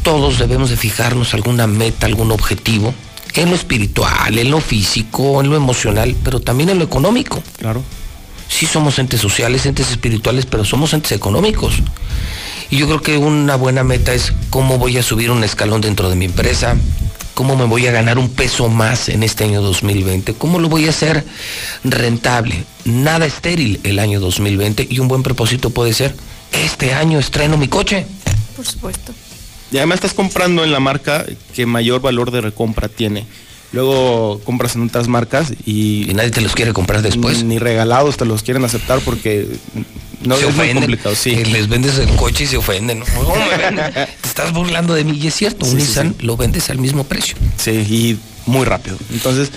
Todos 0.03 0.37
debemos 0.39 0.69
de 0.69 0.77
fijarnos 0.77 1.33
alguna 1.33 1.65
meta, 1.65 2.05
algún 2.07 2.31
objetivo, 2.31 2.93
en 3.35 3.49
lo 3.49 3.55
espiritual, 3.55 4.37
en 4.37 4.51
lo 4.51 4.59
físico, 4.59 5.41
en 5.41 5.49
lo 5.49 5.55
emocional, 5.55 6.15
pero 6.23 6.39
también 6.39 6.69
en 6.69 6.79
lo 6.79 6.85
económico. 6.85 7.41
Claro. 7.57 7.83
Sí 8.47 8.65
somos 8.65 8.99
entes 8.99 9.19
sociales, 9.19 9.65
entes 9.65 9.89
espirituales, 9.91 10.45
pero 10.45 10.63
somos 10.63 10.93
entes 10.93 11.11
económicos. 11.11 11.75
Y 12.69 12.77
yo 12.77 12.87
creo 12.87 13.01
que 13.01 13.17
una 13.17 13.55
buena 13.55 13.83
meta 13.83 14.13
es 14.13 14.33
cómo 14.49 14.77
voy 14.77 14.97
a 14.97 15.03
subir 15.03 15.31
un 15.31 15.43
escalón 15.43 15.81
dentro 15.81 16.09
de 16.09 16.15
mi 16.15 16.25
empresa, 16.25 16.75
cómo 17.33 17.55
me 17.55 17.65
voy 17.65 17.87
a 17.87 17.91
ganar 17.91 18.17
un 18.17 18.29
peso 18.29 18.69
más 18.69 19.09
en 19.09 19.23
este 19.23 19.43
año 19.43 19.61
2020, 19.61 20.33
cómo 20.35 20.59
lo 20.59 20.69
voy 20.69 20.85
a 20.85 20.89
hacer 20.89 21.25
rentable. 21.83 22.63
Nada 22.85 23.25
estéril 23.25 23.79
el 23.83 23.99
año 23.99 24.19
2020 24.19 24.87
y 24.89 24.99
un 24.99 25.07
buen 25.07 25.23
propósito 25.23 25.71
puede 25.71 25.93
ser, 25.93 26.15
este 26.51 26.93
año 26.93 27.19
estreno 27.19 27.57
mi 27.57 27.67
coche. 27.67 28.05
Por 28.55 28.65
supuesto. 28.65 29.13
Y 29.73 29.77
además 29.77 29.95
estás 29.95 30.13
comprando 30.13 30.63
en 30.63 30.71
la 30.71 30.79
marca 30.79 31.25
que 31.55 31.65
mayor 31.65 31.99
valor 31.99 32.29
de 32.29 32.41
recompra 32.41 32.87
tiene. 32.87 33.25
Luego 33.71 34.39
compras 34.43 34.75
en 34.75 34.83
otras 34.83 35.07
marcas 35.07 35.51
y... 35.65 36.11
nadie 36.13 36.29
te 36.29 36.41
los 36.41 36.53
quiere 36.53 36.73
comprar 36.73 37.01
después. 37.01 37.43
Ni 37.43 37.57
regalados 37.57 38.17
te 38.17 38.25
los 38.25 38.43
quieren 38.43 38.63
aceptar 38.63 38.99
porque 38.99 39.47
no 40.23 40.37
se 40.37 40.47
es 40.47 40.55
muy 40.55 40.73
complicado. 40.73 41.15
Sí. 41.15 41.35
que 41.35 41.45
les 41.45 41.67
vendes 41.67 41.97
el 41.97 42.15
coche 42.15 42.43
y 42.43 42.47
se 42.47 42.57
ofenden. 42.57 43.01
Te 43.01 44.27
estás 44.27 44.53
burlando 44.53 44.93
de 44.93 45.03
mí 45.05 45.17
y 45.19 45.25
es 45.25 45.33
cierto, 45.33 45.65
un 45.65 45.71
Sí, 45.71 45.77
sí, 45.77 45.87
Nissan 45.87 46.15
lo 46.19 46.37
vendes 46.37 46.69
al 46.69 46.77
mismo 46.77 47.03
precio. 47.05 47.35
Sí, 47.57 47.71
y 47.71 48.19
muy 48.45 48.65
rápido. 48.65 48.95
Entonces, 49.11 49.51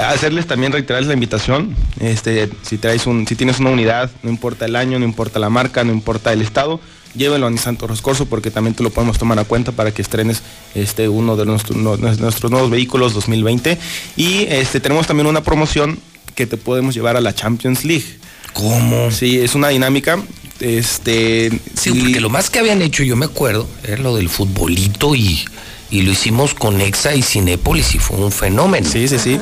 hacerles 0.00 0.46
también 0.46 0.70
reiterarles 0.70 1.08
la 1.08 1.14
invitación. 1.14 1.74
Este, 1.98 2.48
si 2.62 2.78
traes 2.78 3.08
un, 3.08 3.26
si 3.26 3.34
tienes 3.34 3.58
una 3.58 3.70
unidad, 3.70 4.08
no 4.22 4.30
importa 4.30 4.66
el 4.66 4.76
año, 4.76 5.00
no 5.00 5.04
importa 5.04 5.40
la 5.40 5.50
marca, 5.50 5.82
no 5.82 5.92
importa 5.92 6.32
el 6.32 6.42
estado, 6.42 6.80
llévenlo 7.18 7.46
a 7.46 7.50
Nissan 7.50 7.76
Torres 7.76 8.00
Corso 8.00 8.24
porque 8.26 8.50
también 8.50 8.74
te 8.74 8.82
lo 8.82 8.90
podemos 8.90 9.18
tomar 9.18 9.38
a 9.38 9.44
cuenta 9.44 9.72
para 9.72 9.92
que 9.92 10.00
estrenes 10.00 10.42
este 10.74 11.08
uno 11.08 11.36
de 11.36 11.44
nuestros, 11.44 11.76
no- 11.76 11.96
nuestros 11.96 12.50
nuevos 12.50 12.70
vehículos 12.70 13.12
2020. 13.12 13.76
Y 14.16 14.46
este 14.48 14.80
tenemos 14.80 15.06
también 15.06 15.26
una 15.26 15.42
promoción 15.42 15.98
que 16.34 16.46
te 16.46 16.56
podemos 16.56 16.94
llevar 16.94 17.16
a 17.16 17.20
la 17.20 17.34
Champions 17.34 17.84
League. 17.84 18.06
¿Cómo? 18.54 19.10
Sí, 19.10 19.38
es 19.38 19.54
una 19.54 19.68
dinámica. 19.68 20.18
Este, 20.60 21.50
Sí, 21.74 21.90
porque 21.90 22.20
lo 22.20 22.30
más 22.30 22.50
que 22.50 22.58
habían 22.58 22.82
hecho, 22.82 23.02
yo 23.02 23.16
me 23.16 23.26
acuerdo, 23.26 23.68
era 23.84 23.98
lo 23.98 24.16
del 24.16 24.28
futbolito 24.28 25.14
y, 25.14 25.44
y 25.90 26.02
lo 26.02 26.12
hicimos 26.12 26.54
con 26.54 26.80
Exa 26.80 27.14
y 27.14 27.22
Cinépolis 27.22 27.94
y 27.94 27.98
fue 27.98 28.16
un 28.18 28.32
fenómeno. 28.32 28.88
Sí, 28.88 29.06
sí, 29.08 29.18
sí. 29.18 29.38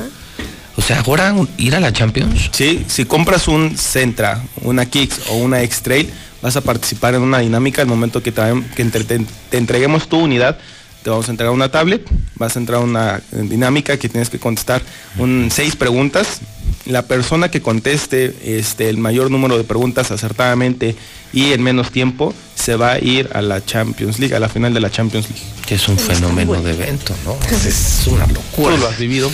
O 0.75 0.81
sea, 0.81 0.99
ahora 0.99 1.35
ir 1.57 1.75
a 1.75 1.79
la 1.79 1.91
Champions. 1.91 2.49
Sí, 2.51 2.85
si 2.87 3.05
compras 3.05 3.47
un 3.47 3.75
Centra, 3.77 4.43
una 4.61 4.85
Kicks 4.85 5.21
o 5.31 5.37
una 5.37 5.63
X-Trail, 5.63 6.09
vas 6.41 6.55
a 6.55 6.61
participar 6.61 7.15
en 7.15 7.21
una 7.21 7.39
dinámica. 7.39 7.81
El 7.81 7.87
momento 7.87 8.21
que, 8.23 8.33
trae- 8.33 8.63
que 8.75 8.81
entre- 8.81 9.03
te, 9.03 9.19
te 9.49 9.57
entreguemos 9.57 10.07
tu 10.09 10.17
unidad, 10.19 10.57
te 11.03 11.09
vamos 11.09 11.27
a 11.27 11.31
entregar 11.31 11.53
una 11.53 11.69
tablet, 11.69 12.05
vas 12.35 12.55
a 12.55 12.59
entrar 12.59 12.79
a 12.81 12.83
una 12.83 13.21
dinámica 13.31 13.97
que 13.97 14.09
tienes 14.09 14.29
que 14.29 14.39
contestar 14.39 14.81
un, 15.17 15.49
seis 15.51 15.75
preguntas. 15.75 16.39
La 16.85 17.01
persona 17.01 17.49
que 17.51 17.61
conteste 17.61 18.33
este, 18.43 18.87
el 18.89 18.97
mayor 18.97 19.29
número 19.29 19.57
de 19.57 19.63
preguntas 19.65 20.11
acertadamente 20.11 20.95
y 21.33 21.51
en 21.51 21.61
menos 21.61 21.91
tiempo 21.91 22.33
se 22.55 22.75
va 22.77 22.93
a 22.93 22.99
ir 22.99 23.29
a 23.33 23.41
la 23.41 23.63
Champions 23.65 24.19
League, 24.19 24.33
a 24.35 24.39
la 24.39 24.47
final 24.47 24.73
de 24.73 24.79
la 24.79 24.89
Champions 24.89 25.27
League. 25.29 25.43
Que 25.65 25.75
es 25.75 25.87
un 25.89 25.97
fenómeno 25.97 26.61
de 26.61 26.71
evento, 26.71 27.13
¿no? 27.25 27.35
Es, 27.51 27.65
es 28.01 28.07
una 28.07 28.25
locura. 28.27 28.75
Tú 28.75 28.81
lo 28.81 28.87
has 28.87 28.97
vivido. 28.97 29.29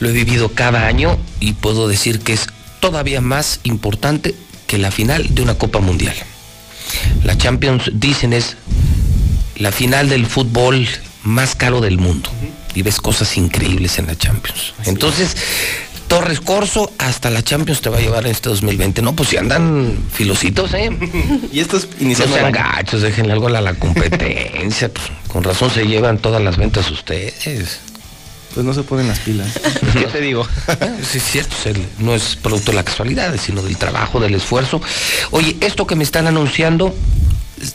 Lo 0.00 0.08
he 0.10 0.12
vivido 0.12 0.50
cada 0.50 0.86
año 0.86 1.18
y 1.38 1.54
puedo 1.54 1.88
decir 1.88 2.20
que 2.20 2.34
es 2.34 2.46
todavía 2.80 3.20
más 3.22 3.60
importante 3.64 4.34
que 4.66 4.76
la 4.78 4.90
final 4.90 5.34
de 5.34 5.40
una 5.42 5.54
Copa 5.56 5.80
Mundial. 5.80 6.14
La 7.24 7.36
Champions, 7.36 7.90
dicen, 7.94 8.32
es 8.32 8.56
la 9.56 9.72
final 9.72 10.08
del 10.08 10.26
fútbol 10.26 10.88
más 11.22 11.54
caro 11.54 11.80
del 11.80 11.98
mundo. 11.98 12.30
Y 12.74 12.82
ves 12.82 13.00
cosas 13.00 13.36
increíbles 13.36 13.98
en 13.98 14.06
la 14.06 14.16
Champions. 14.16 14.74
Entonces, 14.84 15.36
Torres 16.10 16.40
Corso 16.40 16.92
hasta 16.98 17.30
la 17.30 17.42
Champions 17.42 17.80
te 17.80 17.88
va 17.88 17.98
a 17.98 18.00
llevar 18.00 18.24
en 18.26 18.32
este 18.32 18.48
2020. 18.48 19.02
No, 19.02 19.14
pues 19.14 19.28
si 19.28 19.36
andan 19.36 19.96
filositos, 20.12 20.74
¿eh? 20.74 20.90
Y 21.52 21.60
esto 21.60 21.76
es 21.76 21.88
No 21.98 22.04
iniciando 22.04 22.36
el 22.36 22.42
sean 22.42 22.52
gachos, 22.52 23.02
déjenle 23.02 23.32
algo 23.32 23.48
a 23.48 23.60
la 23.60 23.74
competencia. 23.74 24.92
pues, 24.92 25.06
con 25.28 25.44
razón 25.44 25.70
se 25.70 25.86
llevan 25.86 26.18
todas 26.18 26.42
las 26.42 26.56
ventas 26.56 26.90
ustedes. 26.90 27.80
Pues 28.54 28.66
no 28.66 28.74
se 28.74 28.82
ponen 28.82 29.08
las 29.08 29.20
pilas. 29.20 29.58
¿Qué 29.92 30.06
te 30.06 30.20
digo? 30.20 30.46
Sí, 31.02 31.18
es 31.18 31.24
cierto, 31.24 31.56
no 31.98 32.14
es 32.14 32.36
producto 32.36 32.72
de 32.72 32.76
la 32.76 32.84
casualidad, 32.84 33.34
sino 33.38 33.62
del 33.62 33.76
trabajo, 33.76 34.20
del 34.20 34.34
esfuerzo. 34.34 34.80
Oye, 35.30 35.56
esto 35.60 35.86
que 35.86 35.96
me 35.96 36.04
están 36.04 36.26
anunciando 36.26 36.94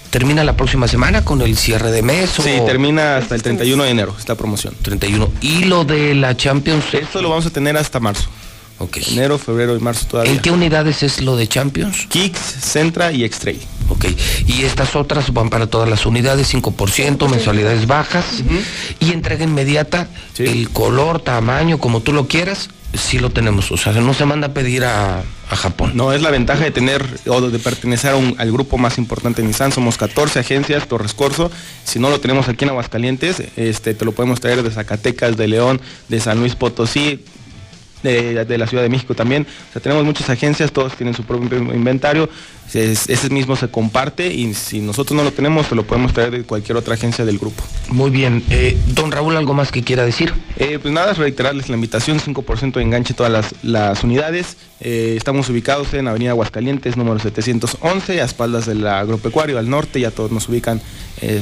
termina 0.09 0.43
la 0.43 0.55
próxima 0.55 0.87
semana 0.87 1.23
con 1.23 1.41
el 1.41 1.57
cierre 1.57 1.91
de 1.91 2.01
mes. 2.01 2.31
Sí, 2.31 2.57
o 2.59 2.65
termina 2.65 3.17
hasta 3.17 3.35
el 3.35 3.43
31 3.43 3.83
de 3.83 3.89
enero 3.89 4.15
esta 4.17 4.35
promoción. 4.35 4.75
31. 4.81 5.31
Y 5.41 5.65
lo 5.65 5.85
de 5.85 6.15
la 6.15 6.35
Champions. 6.35 6.85
Esto 6.93 7.21
lo 7.21 7.29
vamos 7.29 7.45
a 7.45 7.49
tener 7.49 7.77
hasta 7.77 7.99
marzo. 7.99 8.29
Ok. 8.77 8.97
Enero, 9.11 9.37
febrero 9.37 9.75
y 9.77 9.79
marzo 9.79 10.05
todavía. 10.07 10.33
¿En 10.33 10.39
qué 10.39 10.51
unidades 10.51 11.01
es 11.03 11.21
lo 11.21 11.37
de 11.37 11.47
Champions? 11.47 12.07
Kicks, 12.09 12.39
Centra 12.39 13.11
y 13.11 13.23
X-Trail. 13.23 13.59
Ok. 13.89 14.05
Y 14.47 14.63
estas 14.63 14.95
otras 14.95 15.31
van 15.33 15.49
para 15.49 15.67
todas 15.67 15.87
las 15.89 16.05
unidades, 16.05 16.53
5%, 16.53 17.29
mensualidades 17.29 17.87
bajas 17.87 18.25
y 18.99 19.11
entrega 19.13 19.43
inmediata, 19.45 20.07
el 20.37 20.69
color, 20.71 21.21
tamaño, 21.21 21.77
como 21.77 22.01
tú 22.01 22.11
lo 22.11 22.27
quieras, 22.27 22.69
sí 22.93 23.19
lo 23.19 23.29
tenemos. 23.29 23.71
O 23.71 23.77
sea, 23.77 23.93
no 23.93 24.13
se 24.13 24.25
manda 24.25 24.47
a 24.47 24.53
pedir 24.53 24.83
a, 24.83 25.19
a 25.19 25.55
Japón. 25.55 25.91
No, 25.95 26.11
es 26.11 26.21
la 26.21 26.31
ventaja 26.31 26.63
de 26.63 26.71
tener 26.71 27.05
o 27.27 27.41
de 27.41 27.59
pertenecer 27.59 28.11
a 28.11 28.15
un- 28.17 28.35
al 28.39 28.51
grupo 28.51 28.77
más 28.77 28.97
importante 28.97 29.41
de 29.41 29.47
Nissan. 29.47 29.71
Somos 29.71 29.97
14 29.97 30.39
agencias, 30.39 30.87
Torres 30.87 31.13
Corso. 31.13 31.49
Si 31.85 31.99
no 31.99 32.09
lo 32.09 32.19
tenemos 32.19 32.49
aquí 32.49 32.65
en 32.65 32.71
Aguascalientes, 32.71 33.41
este, 33.55 33.93
te 33.93 34.03
lo 34.03 34.11
podemos 34.13 34.39
traer 34.41 34.63
de 34.63 34.71
Zacatecas, 34.71 35.37
de 35.37 35.47
León, 35.47 35.79
de 36.09 36.19
San 36.19 36.39
Luis 36.39 36.55
Potosí, 36.55 37.23
de, 38.11 38.57
la 38.57 38.67
Ciudad 38.67 38.83
de 38.83 38.89
México 38.89 39.13
también. 39.13 39.45
O 39.69 39.73
sea, 39.73 39.81
tenemos 39.81 40.03
muchas 40.05 40.29
agencias, 40.29 40.71
todos 40.71 40.95
tienen 40.95 41.13
su 41.13 41.23
propio 41.23 41.57
inventario. 41.57 42.29
Es- 42.73 43.09
ese 43.09 43.29
mismo 43.29 43.55
se 43.55 43.69
comparte 43.69 44.33
y 44.33 44.53
si 44.53 44.79
nosotros 44.81 45.15
no 45.15 45.23
lo 45.23 45.31
tenemos, 45.31 45.67
te 45.69 45.75
lo 45.75 45.85
podemos 45.87 46.13
traer 46.13 46.31
de 46.31 46.43
cualquier 46.43 46.77
otra 46.77 46.95
agencia 46.95 47.23
del 47.23 47.37
grupo. 47.37 47.63
Muy 47.89 48.09
bien. 48.11 48.43
Eh, 48.49 48.77
don 48.87 49.11
Raúl, 49.11 49.37
¿algo 49.37 49.53
más 49.53 49.71
que 49.71 49.83
quiera 49.83 50.03
decir? 50.05 50.33
Eh, 50.57 50.79
pues 50.81 50.93
nada, 50.93 51.13
reiterarles 51.13 51.69
la 51.69 51.75
invitación, 51.75 52.19
5% 52.19 52.79
de 52.79 52.81
enganche 52.85 53.13
todas 53.13 53.31
las, 53.31 53.53
las 53.63 54.03
unidades. 54.03 54.57
Eh, 54.81 55.13
estamos 55.15 55.47
ubicados 55.49 55.93
en 55.93 56.07
Avenida 56.07 56.31
Aguascalientes, 56.31 56.97
número 56.97 57.17
711, 57.19 58.21
a 58.21 58.25
espaldas 58.25 58.65
del 58.65 58.85
agropecuario, 58.85 59.57
al 59.57 59.69
norte, 59.69 59.99
ya 60.01 60.11
todos 60.11 60.31
nos 60.31 60.49
ubican 60.49 60.81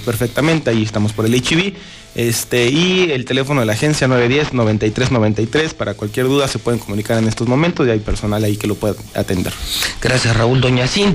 perfectamente, 0.06 0.69
ahí 0.69 0.84
estamos 0.84 1.14
por 1.14 1.26
el 1.26 1.34
HIV. 1.34 1.74
Este, 2.16 2.69
y 2.69 3.10
el 3.11 3.26
teléfono 3.26 3.61
de 3.61 3.66
la 3.66 3.74
agencia 3.74 4.08
910-9393, 4.08 5.74
para 5.74 5.95
cualquier 5.95 6.27
duda 6.27 6.48
se 6.48 6.60
pueden 6.60 6.80
comunicar 6.80 7.18
en 7.18 7.27
estos 7.27 7.48
momentos 7.48 7.88
y 7.88 7.90
hay 7.90 8.00
personal 8.00 8.43
ahí 8.43 8.56
que 8.56 8.68
lo 8.68 8.76
puede 8.76 8.93
atender. 9.16 9.52
Gracias, 10.00 10.38
Raúl. 10.38 10.61
Doña 10.61 10.88
Cintia. 10.88 11.12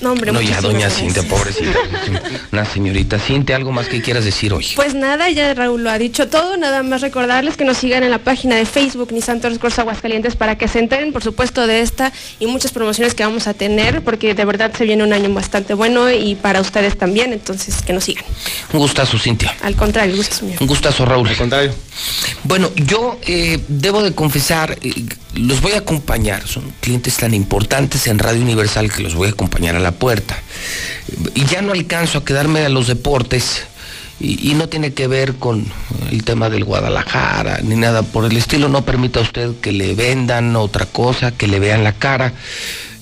No, 0.00 0.12
hombre, 0.12 0.30
no, 0.30 0.42
ya, 0.42 0.60
doña 0.60 0.80
gracias. 0.80 1.00
Cintia, 1.00 1.22
pobrecita. 1.22 1.78
Una 2.52 2.66
señorita 2.66 3.18
Cintia, 3.18 3.56
¿algo 3.56 3.72
más 3.72 3.88
que 3.88 4.02
quieras 4.02 4.24
decir 4.24 4.52
hoy? 4.52 4.66
Pues 4.76 4.94
nada, 4.94 5.30
ya 5.30 5.54
Raúl 5.54 5.82
lo 5.82 5.90
ha 5.90 5.98
dicho 5.98 6.28
todo, 6.28 6.58
nada 6.58 6.82
más 6.82 7.00
recordarles 7.00 7.56
que 7.56 7.64
nos 7.64 7.78
sigan 7.78 8.02
en 8.02 8.10
la 8.10 8.18
página 8.18 8.56
de 8.56 8.66
Facebook 8.66 9.10
Nissan 9.12 9.40
Torres 9.40 9.58
Corsa 9.58 9.82
Aguascalientes 9.82 10.36
para 10.36 10.58
que 10.58 10.68
se 10.68 10.80
enteren, 10.80 11.14
por 11.14 11.22
supuesto, 11.22 11.66
de 11.66 11.80
esta 11.80 12.12
y 12.38 12.46
muchas 12.46 12.72
promociones 12.72 13.14
que 13.14 13.24
vamos 13.24 13.46
a 13.46 13.54
tener, 13.54 14.02
porque 14.04 14.34
de 14.34 14.44
verdad 14.44 14.70
se 14.76 14.84
viene 14.84 15.02
un 15.02 15.14
año 15.14 15.32
bastante 15.32 15.72
bueno 15.72 16.10
y 16.10 16.34
para 16.34 16.60
ustedes 16.60 16.98
también, 16.98 17.32
entonces 17.32 17.80
que 17.82 17.94
nos 17.94 18.04
sigan. 18.04 18.24
Un 18.74 18.80
gustazo, 18.80 19.18
Cintia. 19.18 19.54
Al 19.62 19.76
contrario, 19.76 20.10
el 20.10 20.16
gusto. 20.18 20.44
Un 20.60 20.66
gustazo, 20.66 21.06
Raúl. 21.06 21.28
Al 21.28 21.36
contrario. 21.36 21.72
Bueno, 22.44 22.70
yo 22.76 23.18
eh, 23.26 23.60
debo 23.68 24.02
de 24.02 24.12
confesar, 24.12 24.78
eh, 24.82 24.92
los 25.36 25.60
voy 25.60 25.72
a 25.72 25.78
acompañar. 25.78 26.46
Son 26.46 26.72
clientes 26.80 27.16
tan 27.16 27.34
importantes 27.34 28.06
en 28.06 28.18
Radio 28.18 28.42
Universal 28.42 28.92
que 28.92 29.02
los 29.02 29.14
voy 29.14 29.28
a 29.28 29.32
acompañar 29.32 29.76
a 29.76 29.80
la 29.80 29.92
puerta. 29.92 30.38
Y 31.34 31.44
ya 31.44 31.62
no 31.62 31.72
alcanzo 31.72 32.18
a 32.18 32.24
quedarme 32.24 32.60
a 32.60 32.68
los 32.68 32.86
deportes. 32.86 33.64
Y, 34.18 34.54
no 34.54 34.66
tiene 34.70 34.94
que 34.94 35.08
ver 35.08 35.34
con 35.34 35.66
el 36.10 36.24
tema 36.24 36.48
del 36.48 36.64
Guadalajara 36.64 37.60
ni 37.62 37.76
nada 37.76 38.02
por 38.02 38.24
el 38.24 38.34
estilo. 38.36 38.68
No 38.68 38.82
permita 38.82 39.20
usted 39.20 39.50
que 39.60 39.72
le 39.72 39.94
vendan 39.94 40.56
otra 40.56 40.86
cosa, 40.86 41.32
que 41.32 41.46
le 41.46 41.58
vean 41.58 41.84
la 41.84 41.92
cara. 41.92 42.32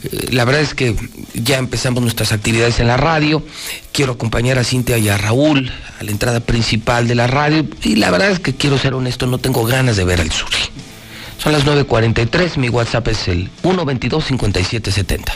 Eh, 0.02 0.30
La 0.32 0.44
verdad 0.44 0.62
es 0.62 0.74
que 0.74 0.96
ya 1.34 1.58
empezamos 1.58 2.02
nuestras 2.02 2.32
actividades 2.32 2.80
en 2.80 2.88
la 2.88 2.96
radio. 2.96 3.44
Quiero 3.92 4.14
acompañar 4.14 4.58
a 4.58 4.64
Cintia 4.64 4.98
y 4.98 5.08
a 5.08 5.16
Raúl 5.16 5.70
a 6.00 6.02
la 6.02 6.10
entrada 6.10 6.40
principal 6.40 7.06
de 7.06 7.14
la 7.14 7.28
radio. 7.28 7.64
Y 7.82 7.94
la 7.94 8.10
verdad 8.10 8.32
es 8.32 8.40
que 8.40 8.56
quiero 8.56 8.76
ser 8.76 8.94
honesto, 8.94 9.28
no 9.28 9.38
tengo 9.38 9.64
ganas 9.64 9.96
de 9.96 10.04
ver 10.04 10.20
al 10.20 10.32
Suri. 10.32 10.58
Son 11.44 11.52
las 11.52 11.66
9.43, 11.66 12.56
mi 12.56 12.70
WhatsApp 12.70 13.06
es 13.08 13.28
el 13.28 13.50
122-5770. 13.60 15.34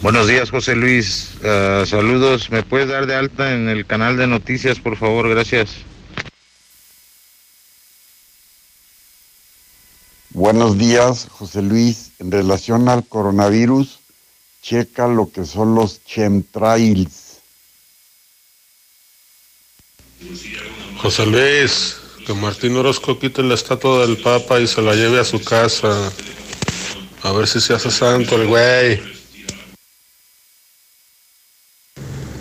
Buenos 0.00 0.26
días, 0.26 0.48
José 0.50 0.74
Luis. 0.74 1.32
Ah, 1.44 1.84
saludos. 1.86 2.50
¿Me 2.50 2.62
puedes 2.62 2.88
dar 2.88 3.04
de 3.04 3.14
alta 3.14 3.52
en 3.52 3.68
el 3.68 3.84
canal 3.84 4.16
de 4.16 4.26
noticias, 4.26 4.80
por 4.80 4.96
favor? 4.96 5.28
Gracias. 5.28 5.72
Buenos 10.30 10.78
días, 10.78 11.26
José 11.30 11.60
Luis. 11.60 12.12
En 12.18 12.32
relación 12.32 12.88
al 12.88 13.04
coronavirus, 13.04 13.98
checa 14.62 15.08
lo 15.08 15.30
que 15.30 15.44
son 15.44 15.74
los 15.74 16.02
chemtrails. 16.06 17.40
José 20.96 21.26
Luis, 21.26 21.99
que 22.26 22.34
Martín 22.34 22.76
Orozco 22.76 23.18
quite 23.18 23.42
la 23.42 23.54
estatua 23.54 24.06
del 24.06 24.16
Papa 24.18 24.60
y 24.60 24.66
se 24.66 24.82
la 24.82 24.94
lleve 24.94 25.18
a 25.18 25.24
su 25.24 25.42
casa. 25.42 26.12
A 27.22 27.32
ver 27.32 27.46
si 27.46 27.60
se 27.60 27.74
hace 27.74 27.90
santo 27.90 28.40
el 28.40 28.46
güey. 28.46 29.00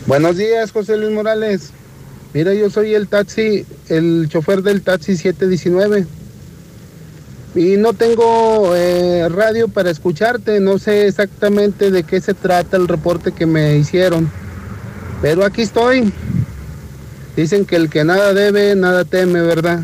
Buenos 0.06 0.38
días, 0.38 0.72
José 0.72 0.98
Luis 0.98 1.12
Morales. 1.12 1.72
Mira, 2.34 2.54
yo 2.54 2.70
soy 2.70 2.94
el 2.94 3.08
taxi, 3.08 3.66
el 3.90 4.28
chofer 4.30 4.62
del 4.62 4.82
taxi 4.82 5.18
719. 5.18 6.06
Y 7.56 7.78
no 7.78 7.94
tengo 7.94 8.76
eh, 8.76 9.28
radio 9.30 9.68
para 9.68 9.90
escucharte, 9.90 10.60
no 10.60 10.78
sé 10.78 11.08
exactamente 11.08 11.90
de 11.90 12.04
qué 12.04 12.22
se 12.22 12.34
trata 12.34 12.78
el 12.78 12.88
reporte 12.88 13.32
que 13.32 13.46
me 13.46 13.76
hicieron. 13.78 14.32
Pero 15.22 15.44
aquí 15.44 15.64
estoy. 15.64 16.14
Dicen 17.40 17.66
que 17.66 17.78
el 17.78 17.90
que 17.90 18.04
nada 18.04 18.34
debe, 18.34 18.76
nada 18.76 19.06
teme, 19.06 19.42
¿verdad? 19.42 19.80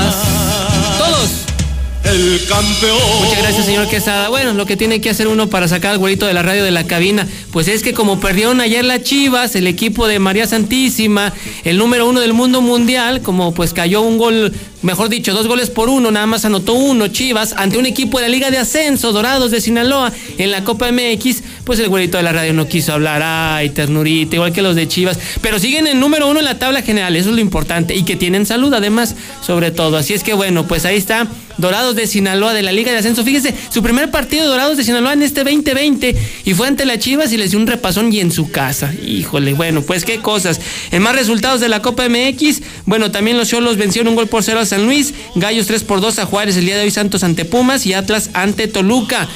El 2.16 2.40
campeón. 2.48 2.98
Muchas 3.20 3.40
gracias, 3.40 3.66
señor 3.66 3.90
Quesada. 3.90 4.30
Bueno, 4.30 4.54
lo 4.54 4.66
que 4.66 4.78
tiene 4.78 5.02
que 5.02 5.10
hacer 5.10 5.28
uno 5.28 5.50
para 5.50 5.68
sacar 5.68 5.92
al 5.92 5.98
güerito 5.98 6.26
de 6.26 6.34
la 6.34 6.44
radio 6.44 6.64
de 6.64 6.72
la 6.72 6.88
cabina, 6.88 7.28
pues 7.52 7.68
es 7.68 7.84
que 7.84 7.94
como 7.94 8.22
perdieron 8.22 8.62
ayer 8.62 8.86
las 8.86 9.04
Chivas, 9.04 9.54
el 9.58 9.68
equipo 9.68 10.08
de 10.08 10.18
María 10.18 10.48
Santísima, 10.48 11.34
el 11.66 11.78
número 11.78 12.08
uno 12.08 12.22
del 12.22 12.32
mundo 12.32 12.62
mundial, 12.62 13.22
como 13.22 13.54
pues 13.54 13.74
cayó 13.74 14.00
un 14.00 14.18
gol, 14.18 14.54
mejor 14.86 15.10
dicho, 15.10 15.34
dos 15.34 15.48
goles 15.48 15.70
por 15.70 15.90
uno, 15.90 16.12
nada 16.12 16.28
más 16.28 16.46
anotó 16.46 16.74
uno 16.74 17.08
Chivas 17.08 17.54
ante 17.58 17.78
un 17.78 17.86
equipo 17.86 18.20
de 18.20 18.24
la 18.24 18.30
Liga 18.30 18.52
de 18.52 18.58
Ascenso, 18.58 19.12
Dorados 19.12 19.52
de 19.52 19.60
Sinaloa, 19.60 20.14
en 20.38 20.52
la 20.52 20.64
Copa 20.64 20.92
MX, 20.92 21.44
pues 21.64 21.80
el 21.80 21.90
güerito 21.90 22.18
de 22.18 22.24
la 22.24 22.32
radio 22.32 22.54
no 22.54 22.68
quiso 22.68 22.94
hablar, 22.94 23.22
ay, 23.24 23.70
ternurita, 23.70 24.36
igual 24.36 24.54
que 24.54 24.62
los 24.62 24.76
de 24.76 24.88
Chivas, 24.88 25.20
pero 25.42 25.60
siguen 25.60 25.88
en 25.88 26.00
número 26.00 26.28
uno 26.28 26.40
en 26.40 26.46
la 26.46 26.60
tabla 26.60 26.84
general, 26.84 27.16
eso 27.16 27.30
es 27.30 27.36
lo 27.36 27.42
importante, 27.42 27.96
y 27.96 28.04
que 28.04 28.16
tienen 28.16 28.46
salud 28.46 28.74
además, 28.74 29.16
sobre 29.42 29.72
todo. 29.72 29.98
Así 29.98 30.14
es 30.14 30.24
que 30.24 30.34
bueno, 30.34 30.68
pues 30.68 30.86
ahí 30.86 30.98
está 30.98 31.28
Dorados 31.58 31.96
de 31.96 32.08
Sinaloa 32.08 32.54
de 32.54 32.62
la 32.62 32.72
Liga 32.72 32.92
de 32.92 32.98
Ascenso. 32.98 33.24
Fíjese, 33.24 33.54
su 33.70 33.82
primer 33.82 34.12
partido 34.12 34.48
Dorados 34.48 34.78
de 34.78 34.84
Sinaloa 34.84 35.14
en 35.14 35.22
este 35.22 35.44
2020 35.44 36.16
y 36.44 36.54
fue 36.54 36.68
ante 36.68 36.86
la 36.86 37.00
Chivas 37.00 37.32
y 37.32 37.38
les 37.38 37.52
dio 37.52 37.60
un 37.60 37.68
repasón 37.68 38.12
y 38.12 38.20
en 38.20 38.32
su 38.32 38.52
casa. 38.52 38.94
Híjole, 39.06 39.54
bueno, 39.54 39.82
pues 39.82 40.04
qué 40.04 40.20
cosas. 40.20 40.60
En 40.92 41.02
más 41.02 41.16
resultados 41.16 41.62
de 41.62 41.70
la 41.70 41.82
Copa 41.82 42.08
MX, 42.10 42.62
bueno, 42.86 43.12
también 43.12 43.38
los 43.38 43.50
Cholos 43.50 43.78
vencieron 43.78 44.10
un 44.10 44.16
gol 44.16 44.28
por 44.28 44.44
cero 44.44 44.60
a 44.60 44.66
San 44.76 44.88
Luis, 44.88 45.14
Gallos 45.36 45.68
3 45.68 45.86
por 45.86 46.02
2 46.02 46.20
a 46.20 46.26
Juárez 46.26 46.58
el 46.58 46.66
día 46.66 46.76
de 46.76 46.84
hoy, 46.84 46.92
Santos 46.92 47.24
ante 47.24 47.46
Pumas 47.46 47.86
y 47.86 47.94
Atlas 47.94 48.30
ante 48.34 48.68
Toluca. 48.68 49.30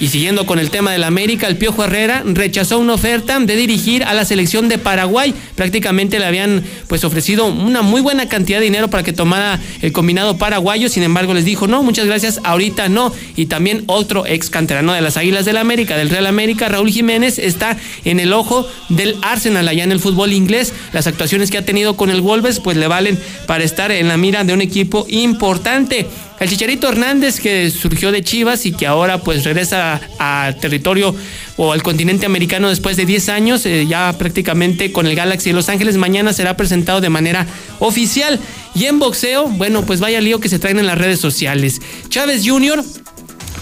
Y 0.00 0.08
siguiendo 0.08 0.46
con 0.46 0.58
el 0.58 0.70
tema 0.70 0.92
del 0.92 1.04
América, 1.04 1.46
el 1.46 1.58
Piojo 1.58 1.84
Herrera 1.84 2.22
rechazó 2.24 2.78
una 2.78 2.94
oferta 2.94 3.38
de 3.38 3.54
dirigir 3.54 4.02
a 4.02 4.14
la 4.14 4.24
selección 4.24 4.66
de 4.70 4.78
Paraguay. 4.78 5.34
Prácticamente 5.56 6.18
le 6.18 6.24
habían 6.24 6.64
pues 6.88 7.04
ofrecido 7.04 7.44
una 7.44 7.82
muy 7.82 8.00
buena 8.00 8.26
cantidad 8.26 8.60
de 8.60 8.64
dinero 8.64 8.88
para 8.88 9.02
que 9.02 9.12
tomara 9.12 9.60
el 9.82 9.92
combinado 9.92 10.38
paraguayo. 10.38 10.88
Sin 10.88 11.02
embargo, 11.02 11.34
les 11.34 11.44
dijo, 11.44 11.66
no, 11.66 11.82
muchas 11.82 12.06
gracias, 12.06 12.40
ahorita 12.44 12.88
no. 12.88 13.12
Y 13.36 13.46
también 13.46 13.84
otro 13.88 14.24
ex 14.26 14.48
canterano 14.48 14.94
de 14.94 15.02
las 15.02 15.18
Águilas 15.18 15.44
del 15.44 15.58
América, 15.58 15.98
del 15.98 16.08
Real 16.08 16.26
América, 16.26 16.70
Raúl 16.70 16.90
Jiménez, 16.90 17.38
está 17.38 17.76
en 18.06 18.20
el 18.20 18.32
ojo 18.32 18.66
del 18.88 19.18
Arsenal 19.20 19.68
allá 19.68 19.84
en 19.84 19.92
el 19.92 20.00
fútbol 20.00 20.32
inglés. 20.32 20.72
Las 20.94 21.08
actuaciones 21.08 21.50
que 21.50 21.58
ha 21.58 21.64
tenido 21.66 21.98
con 21.98 22.08
el 22.08 22.22
Wolves 22.22 22.60
pues 22.60 22.78
le 22.78 22.86
valen 22.86 23.18
para 23.46 23.64
estar 23.64 23.92
en 23.92 24.08
la 24.08 24.16
mira 24.16 24.44
de 24.44 24.54
un 24.54 24.62
equipo 24.62 25.04
importante. 25.10 26.06
El 26.40 26.48
Chicharito 26.48 26.88
Hernández 26.88 27.38
que 27.38 27.70
surgió 27.70 28.12
de 28.12 28.22
Chivas 28.22 28.64
y 28.64 28.72
que 28.72 28.86
ahora 28.86 29.18
pues 29.18 29.44
regresa 29.44 30.00
al 30.18 30.56
territorio 30.58 31.14
o 31.58 31.72
al 31.72 31.82
continente 31.82 32.24
americano 32.24 32.70
después 32.70 32.96
de 32.96 33.04
10 33.04 33.28
años, 33.28 33.66
eh, 33.66 33.86
ya 33.86 34.14
prácticamente 34.16 34.90
con 34.90 35.06
el 35.06 35.14
Galaxy 35.14 35.50
de 35.50 35.54
Los 35.54 35.68
Ángeles, 35.68 35.98
mañana 35.98 36.32
será 36.32 36.56
presentado 36.56 37.02
de 37.02 37.10
manera 37.10 37.46
oficial. 37.78 38.40
Y 38.74 38.86
en 38.86 38.98
boxeo, 38.98 39.48
bueno, 39.48 39.84
pues 39.84 40.00
vaya 40.00 40.22
lío 40.22 40.40
que 40.40 40.48
se 40.48 40.58
traen 40.58 40.78
en 40.78 40.86
las 40.86 40.96
redes 40.96 41.20
sociales. 41.20 41.82
Chávez 42.08 42.42
Jr. 42.46 42.82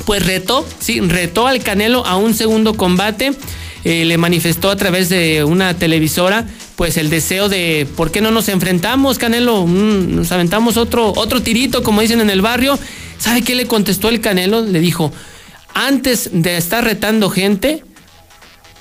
pues 0.07 0.25
retó, 0.25 0.65
sí, 0.79 1.01
retó 1.01 1.49
al 1.49 1.65
Canelo 1.65 2.07
a 2.07 2.17
un 2.17 2.33
segundo 2.33 2.75
combate. 2.75 3.33
Eh, 3.83 4.05
le 4.05 4.19
manifestó 4.19 4.71
a 4.71 4.77
través 4.77 5.09
de 5.09 5.43
una 5.43 5.75
televisora 5.75 6.47
pues 6.79 6.97
el 6.97 7.11
deseo 7.11 7.49
de 7.49 7.89
¿por 7.97 8.13
qué 8.13 8.21
no 8.21 8.31
nos 8.31 8.49
enfrentamos, 8.49 9.19
Canelo? 9.19 9.67
Mm, 9.67 10.15
nos 10.15 10.31
aventamos 10.31 10.77
otro, 10.77 11.13
otro 11.17 11.43
tirito, 11.43 11.83
como 11.83 12.03
dicen 12.03 12.21
en 12.21 12.31
el 12.31 12.41
barrio. 12.41 12.79
¿Sabe 13.19 13.43
qué 13.43 13.57
le 13.57 13.67
contestó 13.67 14.09
el 14.09 14.21
Canelo? 14.21 14.63
Le 14.63 14.79
dijo, 14.79 15.13
antes 15.75 16.31
de 16.33 16.57
estar 16.57 16.85
retando 16.85 17.31
gente, 17.31 17.83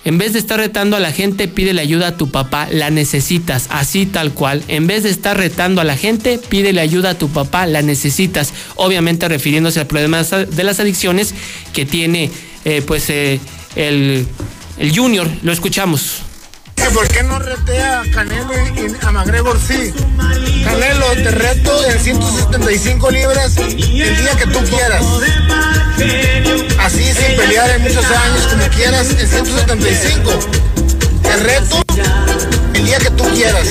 en 0.05 0.19
vez 0.19 0.33
de 0.33 0.39
estar 0.39 0.59
retando 0.59 0.95
a 0.95 0.99
la 0.99 1.11
gente, 1.11 1.47
pídele 1.47 1.81
ayuda 1.81 2.09
a 2.09 2.17
tu 2.17 2.29
papá, 2.29 2.67
la 2.71 2.91
necesitas, 2.91 3.65
así 3.71 4.05
tal 4.05 4.31
cual. 4.31 4.61
En 4.67 4.85
vez 4.85 5.01
de 5.01 5.09
estar 5.09 5.35
retando 5.35 5.81
a 5.81 5.83
la 5.83 5.97
gente, 5.97 6.37
pídele 6.37 6.81
ayuda 6.81 7.09
a 7.09 7.17
tu 7.17 7.29
papá, 7.29 7.65
la 7.65 7.81
necesitas. 7.81 8.53
Obviamente 8.75 9.27
refiriéndose 9.27 9.79
al 9.79 9.87
problema 9.87 10.21
de 10.21 10.63
las 10.63 10.79
adicciones 10.79 11.33
que 11.73 11.87
tiene 11.87 12.29
eh, 12.63 12.83
pues 12.85 13.09
eh, 13.09 13.39
el, 13.75 14.27
el 14.77 14.95
Junior. 14.95 15.27
Lo 15.41 15.51
escuchamos. 15.51 16.26
¿Por 16.93 17.07
qué 17.09 17.21
no 17.21 17.37
retea 17.37 18.01
a 18.01 18.11
Canelo 18.11 18.53
y 18.53 19.05
a 19.05 19.11
McGregor 19.11 19.59
sí? 19.59 19.93
Canelo, 20.63 21.07
te 21.11 21.31
reto 21.31 21.85
en 21.85 21.99
175 21.99 23.11
libras 23.11 23.57
el 23.57 23.77
día 23.77 24.35
que 24.37 24.47
tú 24.47 24.59
quieras. 24.63 25.03
Así 26.79 27.03
sin 27.13 27.35
pelear 27.35 27.69
en 27.71 27.81
muchos 27.83 28.05
años 28.05 28.47
como 28.47 28.67
quieras 28.69 29.09
en 29.09 29.27
175. 29.27 30.31
Te 31.21 31.35
reto 31.37 31.83
el 32.73 32.85
día 32.85 32.97
que 32.99 33.11
tú 33.11 33.23
quieras. 33.33 33.67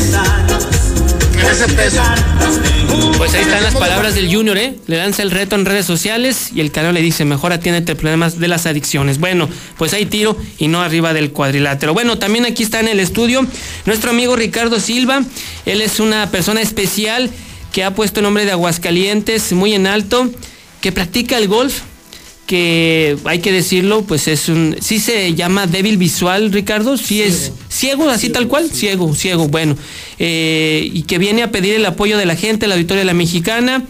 Pues 3.16 3.34
ahí 3.34 3.42
están 3.42 3.62
las 3.62 3.74
palabras 3.74 4.14
del 4.14 4.32
Junior, 4.34 4.56
¿eh? 4.58 4.74
Le 4.86 4.96
lanza 4.96 5.22
el 5.22 5.30
reto 5.30 5.56
en 5.56 5.64
redes 5.64 5.86
sociales 5.86 6.50
y 6.54 6.60
el 6.60 6.70
canal 6.70 6.94
le 6.94 7.02
dice, 7.02 7.24
mejor 7.24 7.52
atiéndete 7.52 7.94
problemas 7.94 8.38
de 8.38 8.48
las 8.48 8.66
adicciones. 8.66 9.18
Bueno, 9.18 9.48
pues 9.76 9.92
hay 9.92 10.06
tiro 10.06 10.36
y 10.58 10.68
no 10.68 10.80
arriba 10.82 11.12
del 11.12 11.32
cuadrilátero. 11.32 11.94
Bueno, 11.94 12.18
también 12.18 12.46
aquí 12.46 12.62
está 12.62 12.80
en 12.80 12.88
el 12.88 13.00
estudio 13.00 13.46
nuestro 13.86 14.10
amigo 14.10 14.36
Ricardo 14.36 14.80
Silva. 14.80 15.22
Él 15.64 15.80
es 15.80 16.00
una 16.00 16.30
persona 16.30 16.60
especial 16.60 17.30
que 17.72 17.84
ha 17.84 17.94
puesto 17.94 18.20
el 18.20 18.24
nombre 18.24 18.44
de 18.44 18.52
Aguascalientes 18.52 19.52
muy 19.52 19.74
en 19.74 19.86
alto, 19.86 20.30
que 20.80 20.92
practica 20.92 21.38
el 21.38 21.48
golf 21.48 21.80
que 22.46 23.18
hay 23.24 23.40
que 23.40 23.52
decirlo, 23.52 24.02
pues 24.02 24.28
es 24.28 24.48
un, 24.48 24.76
sí 24.80 24.98
se 24.98 25.34
llama 25.34 25.66
débil 25.66 25.98
visual, 25.98 26.52
Ricardo, 26.52 26.96
sí 26.96 27.22
es 27.22 27.52
ciego, 27.68 28.08
así 28.08 28.30
tal 28.30 28.48
cual, 28.48 28.70
ciego, 28.70 29.14
ciego, 29.14 29.48
bueno, 29.48 29.76
eh, 30.18 30.88
y 30.92 31.02
que 31.02 31.18
viene 31.18 31.42
a 31.42 31.50
pedir 31.50 31.74
el 31.74 31.84
apoyo 31.84 32.16
de 32.16 32.24
la 32.24 32.36
gente, 32.36 32.66
la 32.66 32.74
auditoria 32.74 33.00
de 33.00 33.06
la 33.06 33.14
mexicana. 33.14 33.84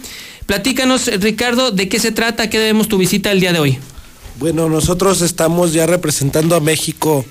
Platícanos, 0.47 1.07
Ricardo, 1.21 1.71
de 1.71 1.89
qué 1.89 1.99
se 1.99 2.13
trata, 2.13 2.49
qué 2.49 2.59
debemos 2.59 2.89
tu 2.89 2.99
visita 2.99 3.31
el 3.33 3.41
día 3.41 3.53
de 3.53 3.59
hoy. 3.59 3.79
Bueno, 4.39 4.69
nosotros 4.69 5.23
estamos 5.23 5.73
ya 5.73 5.87
representando 5.87 6.57
a 6.57 6.61
México 6.61 7.25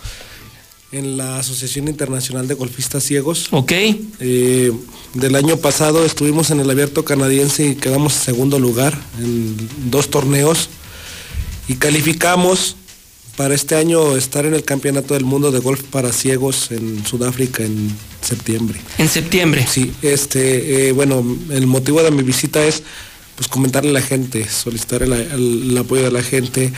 en 0.91 1.17
la 1.17 1.39
Asociación 1.39 1.87
Internacional 1.87 2.47
de 2.47 2.53
Golfistas 2.53 3.03
Ciegos. 3.03 3.47
Ok. 3.51 3.71
Eh, 4.19 4.71
del 5.13 5.35
año 5.35 5.57
pasado 5.57 6.05
estuvimos 6.05 6.51
en 6.51 6.59
el 6.59 6.69
Abierto 6.69 7.05
Canadiense 7.05 7.67
y 7.67 7.75
quedamos 7.75 8.15
en 8.15 8.21
segundo 8.21 8.59
lugar 8.59 8.97
en 9.19 9.55
dos 9.89 10.09
torneos 10.09 10.69
y 11.67 11.75
calificamos 11.75 12.75
para 13.35 13.53
este 13.53 13.75
año 13.75 14.15
estar 14.15 14.45
en 14.45 14.53
el 14.53 14.63
Campeonato 14.63 15.13
del 15.13 15.25
Mundo 15.25 15.51
de 15.51 15.59
Golf 15.59 15.83
para 15.83 16.13
Ciegos 16.13 16.71
en 16.71 17.05
Sudáfrica 17.05 17.63
en 17.63 17.93
septiembre. 18.21 18.79
En 18.97 19.09
septiembre. 19.09 19.67
Sí, 19.69 19.93
este, 20.01 20.87
eh, 20.87 20.91
bueno, 20.93 21.23
el 21.49 21.67
motivo 21.67 22.01
de 22.01 22.11
mi 22.11 22.23
visita 22.23 22.63
es 22.65 22.83
pues 23.35 23.49
comentarle 23.49 23.89
a 23.89 23.93
la 23.93 24.01
gente, 24.01 24.47
solicitar 24.47 25.03
el, 25.03 25.11
el 25.11 25.77
apoyo 25.77 26.03
de 26.03 26.11
la 26.11 26.23
gente. 26.23 26.71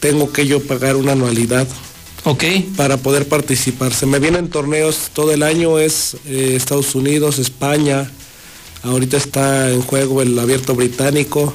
Tengo 0.00 0.32
que 0.32 0.46
yo 0.46 0.60
pagar 0.60 0.96
una 0.96 1.12
anualidad 1.12 1.68
Ok. 2.24 2.42
para 2.76 2.96
poder 2.96 3.28
participar. 3.28 3.94
Se 3.94 4.06
me 4.06 4.18
vienen 4.18 4.48
torneos 4.48 5.10
todo 5.12 5.32
el 5.32 5.42
año, 5.42 5.78
es 5.78 6.16
eh, 6.26 6.54
Estados 6.56 6.94
Unidos, 6.94 7.38
España, 7.38 8.10
ahorita 8.82 9.16
está 9.16 9.70
en 9.70 9.82
juego 9.82 10.22
el 10.22 10.36
abierto 10.38 10.74
británico 10.74 11.54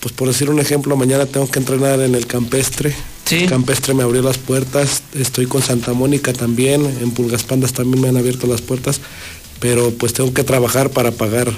pues 0.01 0.13
por 0.13 0.27
decir 0.27 0.51
un 0.51 0.59
ejemplo, 0.59 0.97
mañana 0.97 1.27
tengo 1.27 1.49
que 1.49 1.61
entrenar 1.61 2.01
en 2.01 2.17
el 2.17 2.27
campestre. 2.27 2.93
Sí. 3.25 3.45
El 3.45 3.49
campestre 3.49 3.95
me 3.95 4.03
abrió 4.03 4.21
las 4.21 4.39
puertas, 4.39 5.05
estoy 5.15 5.47
con 5.47 5.63
Santa 5.63 5.93
Mónica 5.93 6.33
también, 6.33 6.85
en 7.01 7.13
Pulgas 7.13 7.45
Pandas 7.45 7.73
también 7.73 8.03
me 8.03 8.09
han 8.09 8.17
abierto 8.17 8.49
las 8.49 8.63
puertas, 8.63 9.01
pero 9.61 9.93
pues 9.93 10.13
tengo 10.13 10.35
que 10.35 10.43
trabajar 10.43 10.91
para 10.91 11.13
pagar 11.13 11.53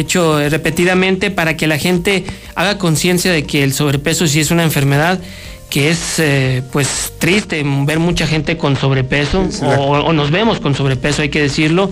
hecho 0.00 0.38
repetidamente 0.48 1.30
para 1.30 1.56
que 1.56 1.66
la 1.66 1.78
gente 1.78 2.24
haga 2.54 2.78
conciencia 2.78 3.32
de 3.32 3.44
que 3.44 3.62
el 3.62 3.72
sobrepeso 3.72 4.26
sí 4.26 4.40
es 4.40 4.50
una 4.50 4.62
enfermedad 4.62 5.20
que 5.70 5.90
es 5.90 6.18
eh, 6.18 6.62
pues 6.72 7.12
triste 7.18 7.64
ver 7.84 7.98
mucha 7.98 8.26
gente 8.26 8.56
con 8.56 8.76
sobrepeso 8.76 9.48
o, 9.62 9.98
o 9.98 10.12
nos 10.12 10.30
vemos 10.30 10.60
con 10.60 10.74
sobrepeso, 10.74 11.22
hay 11.22 11.28
que 11.28 11.42
decirlo. 11.42 11.90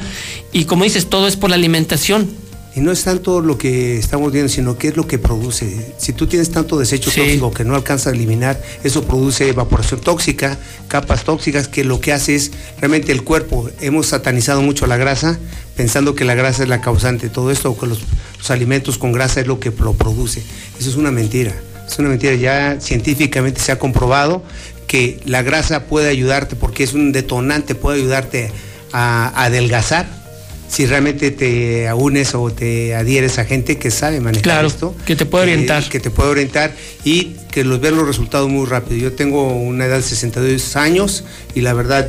Y 0.52 0.64
como 0.64 0.84
dices, 0.84 1.08
todo 1.08 1.26
es 1.26 1.36
por 1.36 1.50
la 1.50 1.56
alimentación. 1.56 2.30
Y 2.76 2.80
no 2.80 2.90
es 2.90 3.04
tanto 3.04 3.40
lo 3.40 3.56
que 3.56 3.96
estamos 3.98 4.32
viendo, 4.32 4.48
sino 4.52 4.76
qué 4.76 4.88
es 4.88 4.96
lo 4.96 5.06
que 5.06 5.18
produce. 5.18 5.94
Si 5.96 6.12
tú 6.12 6.26
tienes 6.26 6.50
tanto 6.50 6.76
desecho 6.76 7.08
Sí. 7.10 7.20
tóxico 7.20 7.52
que 7.52 7.64
no 7.64 7.76
alcanzas 7.76 8.08
a 8.08 8.16
eliminar, 8.16 8.60
eso 8.82 9.04
produce 9.04 9.48
evaporación 9.48 10.00
tóxica, 10.00 10.58
capas 10.88 11.22
tóxicas, 11.22 11.68
que 11.68 11.84
lo 11.84 12.00
que 12.00 12.12
hace 12.12 12.34
es 12.34 12.50
realmente 12.80 13.12
el 13.12 13.22
cuerpo. 13.22 13.70
Hemos 13.80 14.06
satanizado 14.08 14.60
mucho 14.60 14.88
la 14.88 14.96
grasa, 14.96 15.38
pensando 15.76 16.16
que 16.16 16.24
la 16.24 16.34
grasa 16.34 16.64
es 16.64 16.68
la 16.68 16.80
causante 16.80 17.28
de 17.28 17.32
todo 17.32 17.52
esto, 17.52 17.70
o 17.70 17.78
que 17.78 17.86
los, 17.86 18.00
los 18.38 18.50
alimentos 18.50 18.98
con 18.98 19.12
grasa 19.12 19.40
es 19.40 19.46
lo 19.46 19.60
que 19.60 19.70
lo 19.70 19.92
produce. 19.92 20.42
Eso 20.78 20.90
es 20.90 20.96
una 20.96 21.12
mentira. 21.12 21.54
Es 21.88 21.98
una 22.00 22.08
mentira. 22.08 22.34
Ya 22.34 22.80
científicamente 22.80 23.60
se 23.60 23.70
ha 23.70 23.78
comprobado 23.78 24.42
que 24.88 25.20
la 25.26 25.42
grasa 25.42 25.84
puede 25.84 26.08
ayudarte 26.08 26.56
porque 26.56 26.82
es 26.82 26.92
un 26.92 27.12
detonante, 27.12 27.76
puede 27.76 28.00
ayudarte 28.00 28.50
a, 28.92 29.28
a 29.28 29.44
adelgazar 29.44 30.23
si 30.68 30.86
realmente 30.86 31.30
te 31.30 31.88
unes 31.94 32.34
o 32.34 32.50
te 32.50 32.94
adhieres 32.94 33.38
a 33.38 33.44
gente 33.44 33.76
que 33.78 33.90
sabe 33.90 34.20
manejar 34.20 34.42
Claro, 34.42 34.68
esto. 34.68 34.94
que 35.06 35.14
te 35.16 35.26
puede 35.26 35.44
orientar. 35.44 35.88
Que 35.88 36.00
te 36.00 36.10
puede 36.10 36.30
orientar 36.30 36.74
y 37.04 37.32
que 37.52 37.62
los 37.64 37.80
ver 37.80 37.92
los 37.92 38.06
resultados 38.06 38.48
muy 38.48 38.66
rápido. 38.66 39.00
Yo 39.00 39.12
tengo 39.12 39.52
una 39.52 39.86
edad 39.86 39.96
de 39.98 40.02
62 40.02 40.74
años 40.76 41.24
y 41.54 41.60
la 41.60 41.74
verdad, 41.74 42.08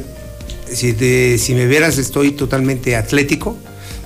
si, 0.72 0.94
te- 0.94 1.38
si 1.38 1.54
me 1.54 1.68
vieras, 1.68 1.98
estoy 2.00 2.32
totalmente 2.32 2.96
atlético, 2.96 3.56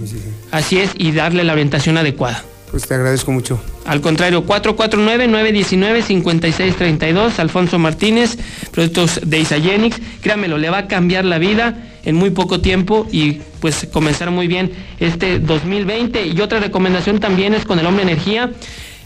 Así 0.50 0.78
es, 0.78 0.90
y 0.96 1.12
darle 1.12 1.44
la 1.44 1.52
orientación 1.52 1.98
adecuada. 1.98 2.42
Pues 2.70 2.86
te 2.86 2.94
agradezco 2.94 3.30
mucho. 3.32 3.60
Al 3.84 4.00
contrario, 4.00 4.46
449-919-5632, 4.46 7.38
Alfonso 7.38 7.78
Martínez, 7.78 8.38
productos 8.70 9.20
de 9.24 9.40
Isagenix. 9.40 9.98
Créamelo, 10.22 10.56
le 10.56 10.70
va 10.70 10.78
a 10.78 10.88
cambiar 10.88 11.26
la 11.26 11.36
vida 11.38 11.76
en 12.04 12.16
muy 12.16 12.30
poco 12.30 12.60
tiempo 12.60 13.06
y 13.12 13.40
pues 13.60 13.86
comenzar 13.92 14.30
muy 14.30 14.46
bien 14.46 14.72
este 15.00 15.38
2020. 15.38 16.28
Y 16.28 16.40
otra 16.40 16.60
recomendación 16.60 17.20
también 17.20 17.52
es 17.52 17.66
con 17.66 17.78
el 17.78 17.84
Hombre 17.86 18.04
Energía. 18.04 18.50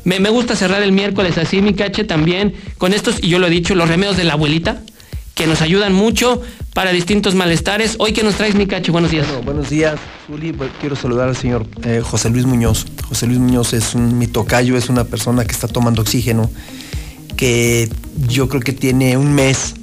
Me, 0.04 0.20
me 0.20 0.30
gusta 0.30 0.54
cerrar 0.54 0.80
el 0.82 0.92
miércoles 0.92 1.36
así, 1.36 1.60
mi 1.60 1.74
cache, 1.74 2.04
también 2.04 2.54
con 2.78 2.92
estos, 2.92 3.16
y 3.20 3.26
yo 3.28 3.40
lo 3.40 3.48
he 3.48 3.50
dicho, 3.50 3.74
los 3.74 3.88
remedios 3.88 4.16
de 4.16 4.22
la 4.22 4.34
abuelita, 4.34 4.80
que 5.36 5.46
nos 5.46 5.60
ayudan 5.60 5.92
mucho 5.92 6.40
para 6.72 6.92
distintos 6.92 7.34
malestares. 7.34 7.96
Hoy 7.98 8.14
que 8.14 8.22
nos 8.22 8.36
traes, 8.36 8.54
mi 8.54 8.66
cache, 8.66 8.90
buenos 8.90 9.10
días. 9.10 9.26
Bueno, 9.28 9.42
buenos 9.42 9.68
días, 9.68 10.00
Zuli. 10.26 10.52
Bueno, 10.52 10.72
Quiero 10.80 10.96
saludar 10.96 11.28
al 11.28 11.36
señor 11.36 11.66
eh, 11.84 12.00
José 12.02 12.30
Luis 12.30 12.46
Muñoz. 12.46 12.86
José 13.06 13.26
Luis 13.26 13.38
Muñoz 13.38 13.74
es 13.74 13.94
un 13.94 14.18
mi 14.18 14.28
tocayo, 14.28 14.78
es 14.78 14.88
una 14.88 15.04
persona 15.04 15.44
que 15.44 15.52
está 15.52 15.68
tomando 15.68 16.00
oxígeno, 16.00 16.50
que 17.36 17.90
yo 18.28 18.48
creo 18.48 18.62
que 18.62 18.72
tiene 18.72 19.18
un 19.18 19.34
mes 19.34 19.74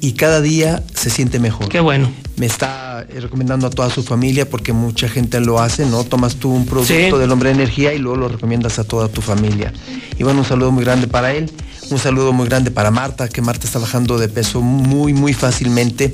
y 0.00 0.12
cada 0.12 0.40
día 0.40 0.84
se 0.94 1.10
siente 1.10 1.40
mejor. 1.40 1.68
Qué 1.68 1.80
bueno. 1.80 2.08
Me 2.36 2.46
está 2.46 3.04
eh, 3.10 3.18
recomendando 3.18 3.66
a 3.66 3.70
toda 3.70 3.90
su 3.90 4.04
familia 4.04 4.48
porque 4.48 4.72
mucha 4.72 5.08
gente 5.08 5.40
lo 5.40 5.58
hace, 5.58 5.86
¿no? 5.86 6.04
Tomas 6.04 6.36
tú 6.36 6.50
un 6.54 6.66
producto 6.66 6.94
Sí. 6.94 7.10
del 7.18 7.32
hombre 7.32 7.48
de 7.48 7.56
energía 7.56 7.94
y 7.94 7.98
luego 7.98 8.16
lo 8.16 8.28
recomiendas 8.28 8.78
a 8.78 8.84
toda 8.84 9.08
tu 9.08 9.22
familia. 9.22 9.72
Y 10.16 10.22
bueno, 10.22 10.38
un 10.38 10.46
saludo 10.46 10.70
muy 10.70 10.84
grande 10.84 11.08
para 11.08 11.34
él, 11.34 11.50
un 11.90 11.98
saludo 11.98 12.32
muy 12.32 12.46
grande 12.48 12.70
para 12.70 12.90
Marta, 12.90 13.28
que 13.28 13.40
Marta 13.40 13.66
está 13.66 13.78
bajando 13.78 14.18
de 14.18 14.28
peso 14.28 14.60
muy, 14.60 15.12
muy 15.14 15.32
fácilmente 15.32 16.12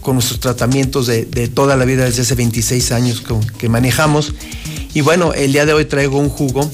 con 0.00 0.14
nuestros 0.14 0.40
tratamientos 0.40 1.06
de, 1.06 1.24
de 1.26 1.46
toda 1.48 1.76
la 1.76 1.84
vida 1.84 2.04
desde 2.04 2.22
hace 2.22 2.34
26 2.34 2.90
años 2.92 3.20
que, 3.20 3.34
que 3.58 3.68
manejamos. 3.68 4.34
Y 4.94 5.00
bueno, 5.00 5.32
el 5.32 5.52
día 5.52 5.64
de 5.64 5.72
hoy 5.74 5.84
traigo 5.84 6.18
un 6.18 6.28
jugo 6.28 6.68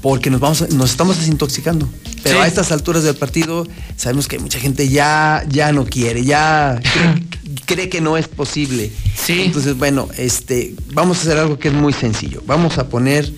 porque 0.00 0.30
nos, 0.30 0.40
vamos 0.40 0.62
a- 0.62 0.68
nos 0.68 0.90
estamos 0.90 1.18
desintoxicando. 1.18 1.88
Pero 2.22 2.36
Sí. 2.38 2.42
a 2.44 2.46
estas 2.46 2.70
alturas 2.72 3.02
del 3.02 3.16
partido 3.16 3.66
sabemos 3.96 4.28
que 4.28 4.38
mucha 4.38 4.58
gente 4.58 4.88
ya, 4.88 5.44
ya 5.48 5.72
no 5.72 5.84
quiere, 5.84 6.24
ya 6.24 6.80
cree, 6.82 7.24
cree 7.66 7.88
que 7.88 8.00
no 8.00 8.16
es 8.16 8.28
posible. 8.28 8.92
Entonces, 9.28 9.76
bueno, 9.76 10.08
este, 10.16 10.74
vamos 10.92 11.18
a 11.18 11.20
hacer 11.22 11.38
algo 11.38 11.58
que 11.58 11.68
es 11.68 11.74
muy 11.74 11.92
sencillo. 11.92 12.42
Vamos 12.46 12.78
a 12.78 12.88
poner 12.88 13.30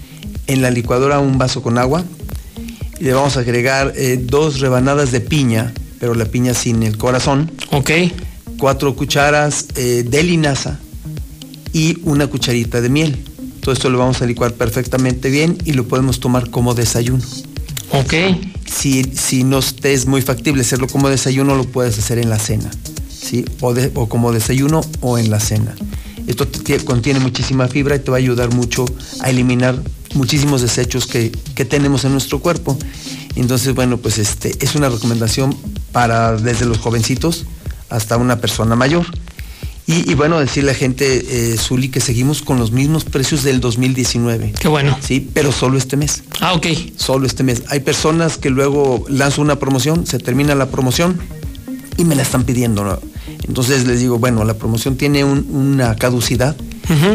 en 0.49 0.60
la 0.62 0.70
licuadora 0.70 1.18
un 1.18 1.39
vaso 1.39 1.62
con 1.62 1.78
agua 1.78 2.05
y 3.00 3.05
le 3.05 3.12
vamos 3.12 3.36
a 3.36 3.41
agregar 3.41 3.92
eh, 3.97 4.18
dos 4.23 4.60
rebanadas 4.60 5.12
de 5.12 5.20
piña, 5.20 5.73
pero 6.00 6.15
la 6.15 6.25
piña 6.26 6.55
sin 6.55 6.83
el 6.83 6.97
corazón. 6.97 7.50
Ok. 7.70 7.91
Cuatro 8.58 8.94
cucharas 8.97 9.66
eh, 9.76 10.05
de 10.08 10.23
linaza 10.23 10.78
y 11.73 11.99
una 12.05 12.26
cucharita 12.26 12.81
de 12.81 12.89
miel. 12.89 13.16
Todo 13.60 13.73
esto 13.73 13.91
lo 13.91 13.99
vamos 13.99 14.23
a 14.23 14.26
licuar 14.26 14.55
perfectamente 14.55 15.28
bien 15.28 15.58
y 15.65 15.73
lo 15.73 15.86
podemos 15.89 16.20
tomar 16.20 16.50
como 16.50 16.75
desayuno. 16.75 17.23
Ok. 17.91 18.15
Si, 18.65 19.05
si 19.15 19.44
no 19.44 19.60
te 19.60 19.92
es 19.92 20.07
muy 20.07 20.23
factible 20.23 20.62
hacerlo 20.62 20.86
como 20.86 21.08
desayuno, 21.08 21.55
lo 21.57 21.65
puedes 21.65 21.99
hacer 21.99 22.18
en 22.18 22.31
la 22.31 22.39
cena. 22.39 22.70
¿sí? 23.10 23.44
O, 23.60 23.75
de- 23.75 23.91
o 23.94 24.08
como 24.08 24.33
desayuno 24.33 24.81
o 25.00 25.18
en 25.18 25.31
la 25.31 25.41
cena. 25.41 25.75
Esto 26.26 26.47
te- 26.49 26.84
contiene 26.84 27.20
muchísima 27.20 27.68
fibra 27.68 27.97
y 27.97 27.99
te 28.00 28.10
va 28.10 28.16
a 28.16 28.20
ayudar 28.20 28.52
mucho 28.55 28.84
a 29.20 29.31
eliminar 29.31 29.81
muchísimos 30.15 30.62
desechos 30.62 31.07
que, 31.07 31.31
que 31.55 31.65
tenemos 31.65 32.05
en 32.05 32.12
nuestro 32.12 32.41
cuerpo. 32.41 32.78
Entonces, 33.35 33.75
bueno, 33.75 33.99
pues 33.99 34.18
este 34.18 34.55
es 34.60 34.75
una 34.75 34.89
recomendación 34.89 35.57
para 35.93 36.36
desde 36.36 36.65
los 36.67 36.78
jovencitos 36.78 37.44
hasta 37.91 38.17
una 38.17 38.39
persona 38.41 38.76
mayor. 38.76 39.07
Y, 39.89 40.10
y 40.10 40.15
bueno, 40.15 40.41
decirle 40.41 40.70
a 40.70 40.73
la 40.73 40.78
gente, 40.78 41.52
eh, 41.52 41.57
Zuli, 41.59 41.91
que 41.91 42.01
seguimos 42.01 42.43
con 42.43 42.59
los 42.59 42.73
mismos 42.73 43.05
precios 43.05 43.44
del 43.44 43.60
2019. 43.60 44.55
Qué 44.59 44.67
bueno. 44.67 44.99
Sí, 45.01 45.28
pero 45.33 45.52
solo 45.52 45.78
este 45.78 45.97
mes. 45.97 46.25
Ah, 46.41 46.55
ok. 46.55 46.67
Solo 46.97 47.25
este 47.26 47.44
mes. 47.44 47.62
Hay 47.68 47.81
personas 47.81 48.36
que 48.36 48.51
luego 48.51 49.05
lanzo 49.09 49.43
una 49.43 49.60
promoción, 49.60 50.05
se 50.05 50.18
termina 50.18 50.57
la 50.57 50.70
promoción 50.70 51.20
y 51.97 52.05
me 52.05 52.17
la 52.17 52.23
están 52.23 52.43
pidiendo. 52.43 52.83
¿no? 52.83 52.99
Entonces 53.47 53.86
les 53.86 54.01
digo, 54.01 54.18
bueno, 54.18 54.43
la 54.44 54.55
promoción 54.55 54.97
tiene 54.97 55.23
un- 55.23 55.47
una 55.55 55.94
caducidad 55.94 56.57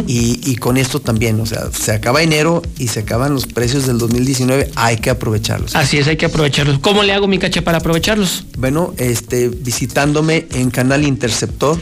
y, 0.08 0.40
y 0.44 0.56
con 0.58 0.78
esto 0.78 1.00
también, 1.00 1.40
o 1.40 1.46
sea, 1.46 1.70
se 1.72 1.92
acaba 1.92 2.22
enero 2.22 2.62
y 2.78 2.88
se 2.88 3.02
acaban 3.02 3.34
los 3.34 3.46
precios 3.46 3.88
del 3.88 3.98
2019, 3.98 4.72
hay 4.76 4.98
que 4.98 5.10
aprovecharlos. 5.10 5.76
Así 5.76 5.98
es, 5.98 6.08
hay 6.08 6.18
que 6.18 6.26
aprovecharlos. 6.26 6.80
¿Cómo 6.80 7.04
le 7.04 7.14
hago 7.14 7.28
mi 7.28 7.38
caché 7.38 7.62
para 7.62 7.78
aprovecharlos? 7.78 8.46
Bueno, 8.58 8.94
este, 8.98 9.50
visitándome 9.50 10.48
en 10.54 10.72
Canal 10.72 11.06
Interceptor, 11.06 11.80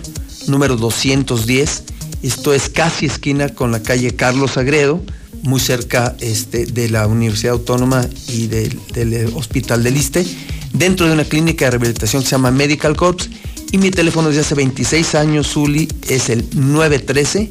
número 0.47 0.75
210. 0.75 1.83
Esto 2.21 2.53
es 2.53 2.69
casi 2.69 3.05
esquina 3.05 3.49
con 3.49 3.71
la 3.71 3.81
calle 3.81 4.15
Carlos 4.15 4.57
Agredo, 4.57 5.01
muy 5.41 5.59
cerca 5.59 6.15
este, 6.19 6.65
de 6.65 6.89
la 6.89 7.07
Universidad 7.07 7.53
Autónoma 7.53 8.05
y 8.27 8.47
del, 8.47 8.77
del, 8.93 9.13
eh, 9.13 9.25
Hospital 9.33 9.83
del 9.83 9.97
Iste, 9.97 10.25
dentro 10.73 11.07
de 11.07 11.13
una 11.13 11.23
clínica 11.23 11.65
de 11.65 11.71
rehabilitación 11.71 12.21
que 12.21 12.29
se 12.29 12.35
llama 12.35 12.51
Medical 12.51 12.95
Corps. 12.95 13.29
Y 13.71 13.77
mi 13.77 13.91
teléfono 13.91 14.29
desde 14.29 14.41
hace 14.41 14.55
26 14.55 15.15
años, 15.15 15.47
Zuli, 15.53 15.87
es 16.07 16.29
el 16.29 16.49
913-0310. 16.51 17.49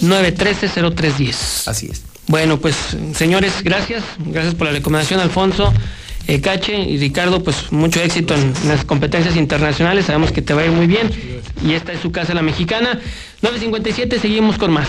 913-0310. 0.00 1.68
Así 1.68 1.88
es. 1.90 2.02
Bueno, 2.26 2.58
pues 2.58 2.76
señores, 3.14 3.52
gracias. 3.62 4.02
Gracias 4.18 4.54
por 4.54 4.68
la 4.68 4.72
recomendación, 4.72 5.20
Alfonso. 5.20 5.72
Eh, 6.26 6.40
Cache 6.40 6.78
y 6.78 6.96
Ricardo, 6.98 7.42
pues 7.42 7.72
mucho 7.72 8.00
éxito 8.00 8.34
en 8.34 8.54
las 8.68 8.84
competencias 8.84 9.36
internacionales. 9.36 10.06
Sabemos 10.06 10.32
que 10.32 10.42
te 10.42 10.54
va 10.54 10.62
a 10.62 10.66
ir 10.66 10.70
muy 10.70 10.86
bien. 10.86 11.10
Y 11.64 11.72
esta 11.72 11.92
es 11.92 12.00
su 12.00 12.12
casa, 12.12 12.32
la 12.34 12.42
mexicana. 12.42 13.00
957, 13.42 14.20
seguimos 14.20 14.58
con 14.58 14.72
más. 14.72 14.88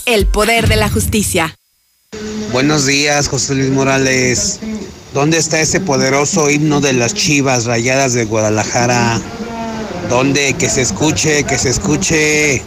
El 0.05 0.25
poder 0.27 0.67
de 0.67 0.75
la 0.75 0.89
justicia. 0.89 1.57
Buenos 2.51 2.85
días, 2.85 3.27
José 3.27 3.55
Luis 3.55 3.69
Morales. 3.69 4.59
¿Dónde 5.13 5.37
está 5.37 5.61
ese 5.61 5.79
poderoso 5.79 6.49
himno 6.49 6.81
de 6.81 6.93
las 6.93 7.13
Chivas 7.13 7.65
Rayadas 7.65 8.13
de 8.13 8.25
Guadalajara? 8.25 9.21
¿Dónde? 10.09 10.53
Que 10.53 10.69
se 10.69 10.81
escuche, 10.81 11.43
que 11.43 11.57
se 11.57 11.69
escuche. 11.69 12.63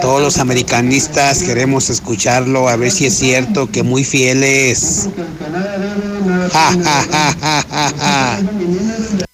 Todos 0.00 0.22
los 0.22 0.38
americanistas 0.38 1.42
queremos 1.42 1.90
escucharlo, 1.90 2.68
a 2.68 2.76
ver 2.76 2.90
si 2.90 3.06
es 3.06 3.14
cierto 3.14 3.70
que 3.70 3.82
muy 3.82 4.04
fieles. 4.04 5.08
Ja, 6.52 6.72
ja, 6.82 7.64
ja. 7.98 9.28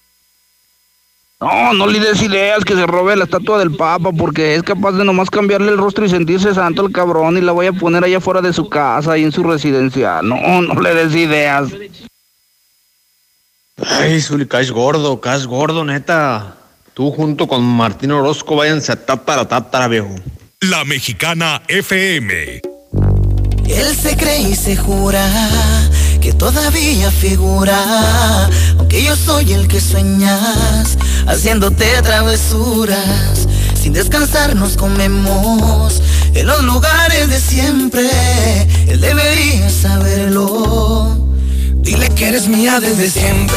No, 1.40 1.72
no 1.72 1.86
le 1.86 2.00
des 2.00 2.20
ideas 2.20 2.64
que 2.64 2.74
se 2.74 2.84
robe 2.84 3.14
la 3.14 3.24
estatua 3.24 3.60
del 3.60 3.76
Papa 3.76 4.10
porque 4.10 4.56
es 4.56 4.64
capaz 4.64 4.92
de 4.92 5.04
nomás 5.04 5.30
cambiarle 5.30 5.70
el 5.70 5.78
rostro 5.78 6.04
y 6.04 6.08
sentirse 6.08 6.52
santo 6.52 6.82
al 6.82 6.90
cabrón 6.90 7.38
y 7.38 7.40
la 7.40 7.52
voy 7.52 7.66
a 7.66 7.72
poner 7.72 8.02
allá 8.02 8.20
fuera 8.20 8.40
de 8.40 8.52
su 8.52 8.68
casa 8.68 9.16
y 9.16 9.22
en 9.22 9.30
su 9.30 9.44
residencia. 9.44 10.20
No, 10.20 10.62
no 10.62 10.80
le 10.80 10.94
des 10.94 11.14
ideas. 11.14 11.68
Ay, 13.86 14.20
Zuli, 14.20 14.46
caes 14.46 14.72
gordo, 14.72 15.20
caes 15.20 15.46
gordo, 15.46 15.84
neta. 15.84 16.56
Tú 16.92 17.12
junto 17.12 17.46
con 17.46 17.62
Martín 17.62 18.10
Orozco 18.10 18.56
váyanse 18.56 18.90
a 18.90 19.06
tátara, 19.06 19.46
tátara, 19.46 19.86
viejo. 19.86 20.16
La 20.60 20.84
Mexicana 20.84 21.62
FM. 21.68 22.62
Él 23.68 23.94
se 23.94 24.16
cree 24.16 24.40
y 24.40 24.56
se 24.56 24.76
jura 24.76 25.24
que 26.20 26.32
todavía 26.32 27.10
figura, 27.10 28.48
aunque 28.78 29.02
yo 29.02 29.16
soy 29.16 29.52
el 29.52 29.68
que 29.68 29.80
sueñas, 29.80 30.98
haciéndote 31.26 32.02
travesuras. 32.02 33.46
Sin 33.80 33.92
descansar 33.92 34.56
nos 34.56 34.76
comemos 34.76 36.02
en 36.34 36.46
los 36.46 36.62
lugares 36.62 37.28
de 37.28 37.40
siempre. 37.40 38.08
Él 38.88 39.00
debería 39.00 39.70
saberlo. 39.70 41.28
Dile 41.76 42.08
que 42.10 42.28
eres 42.28 42.48
mía 42.48 42.80
desde 42.80 43.10
siempre. 43.10 43.56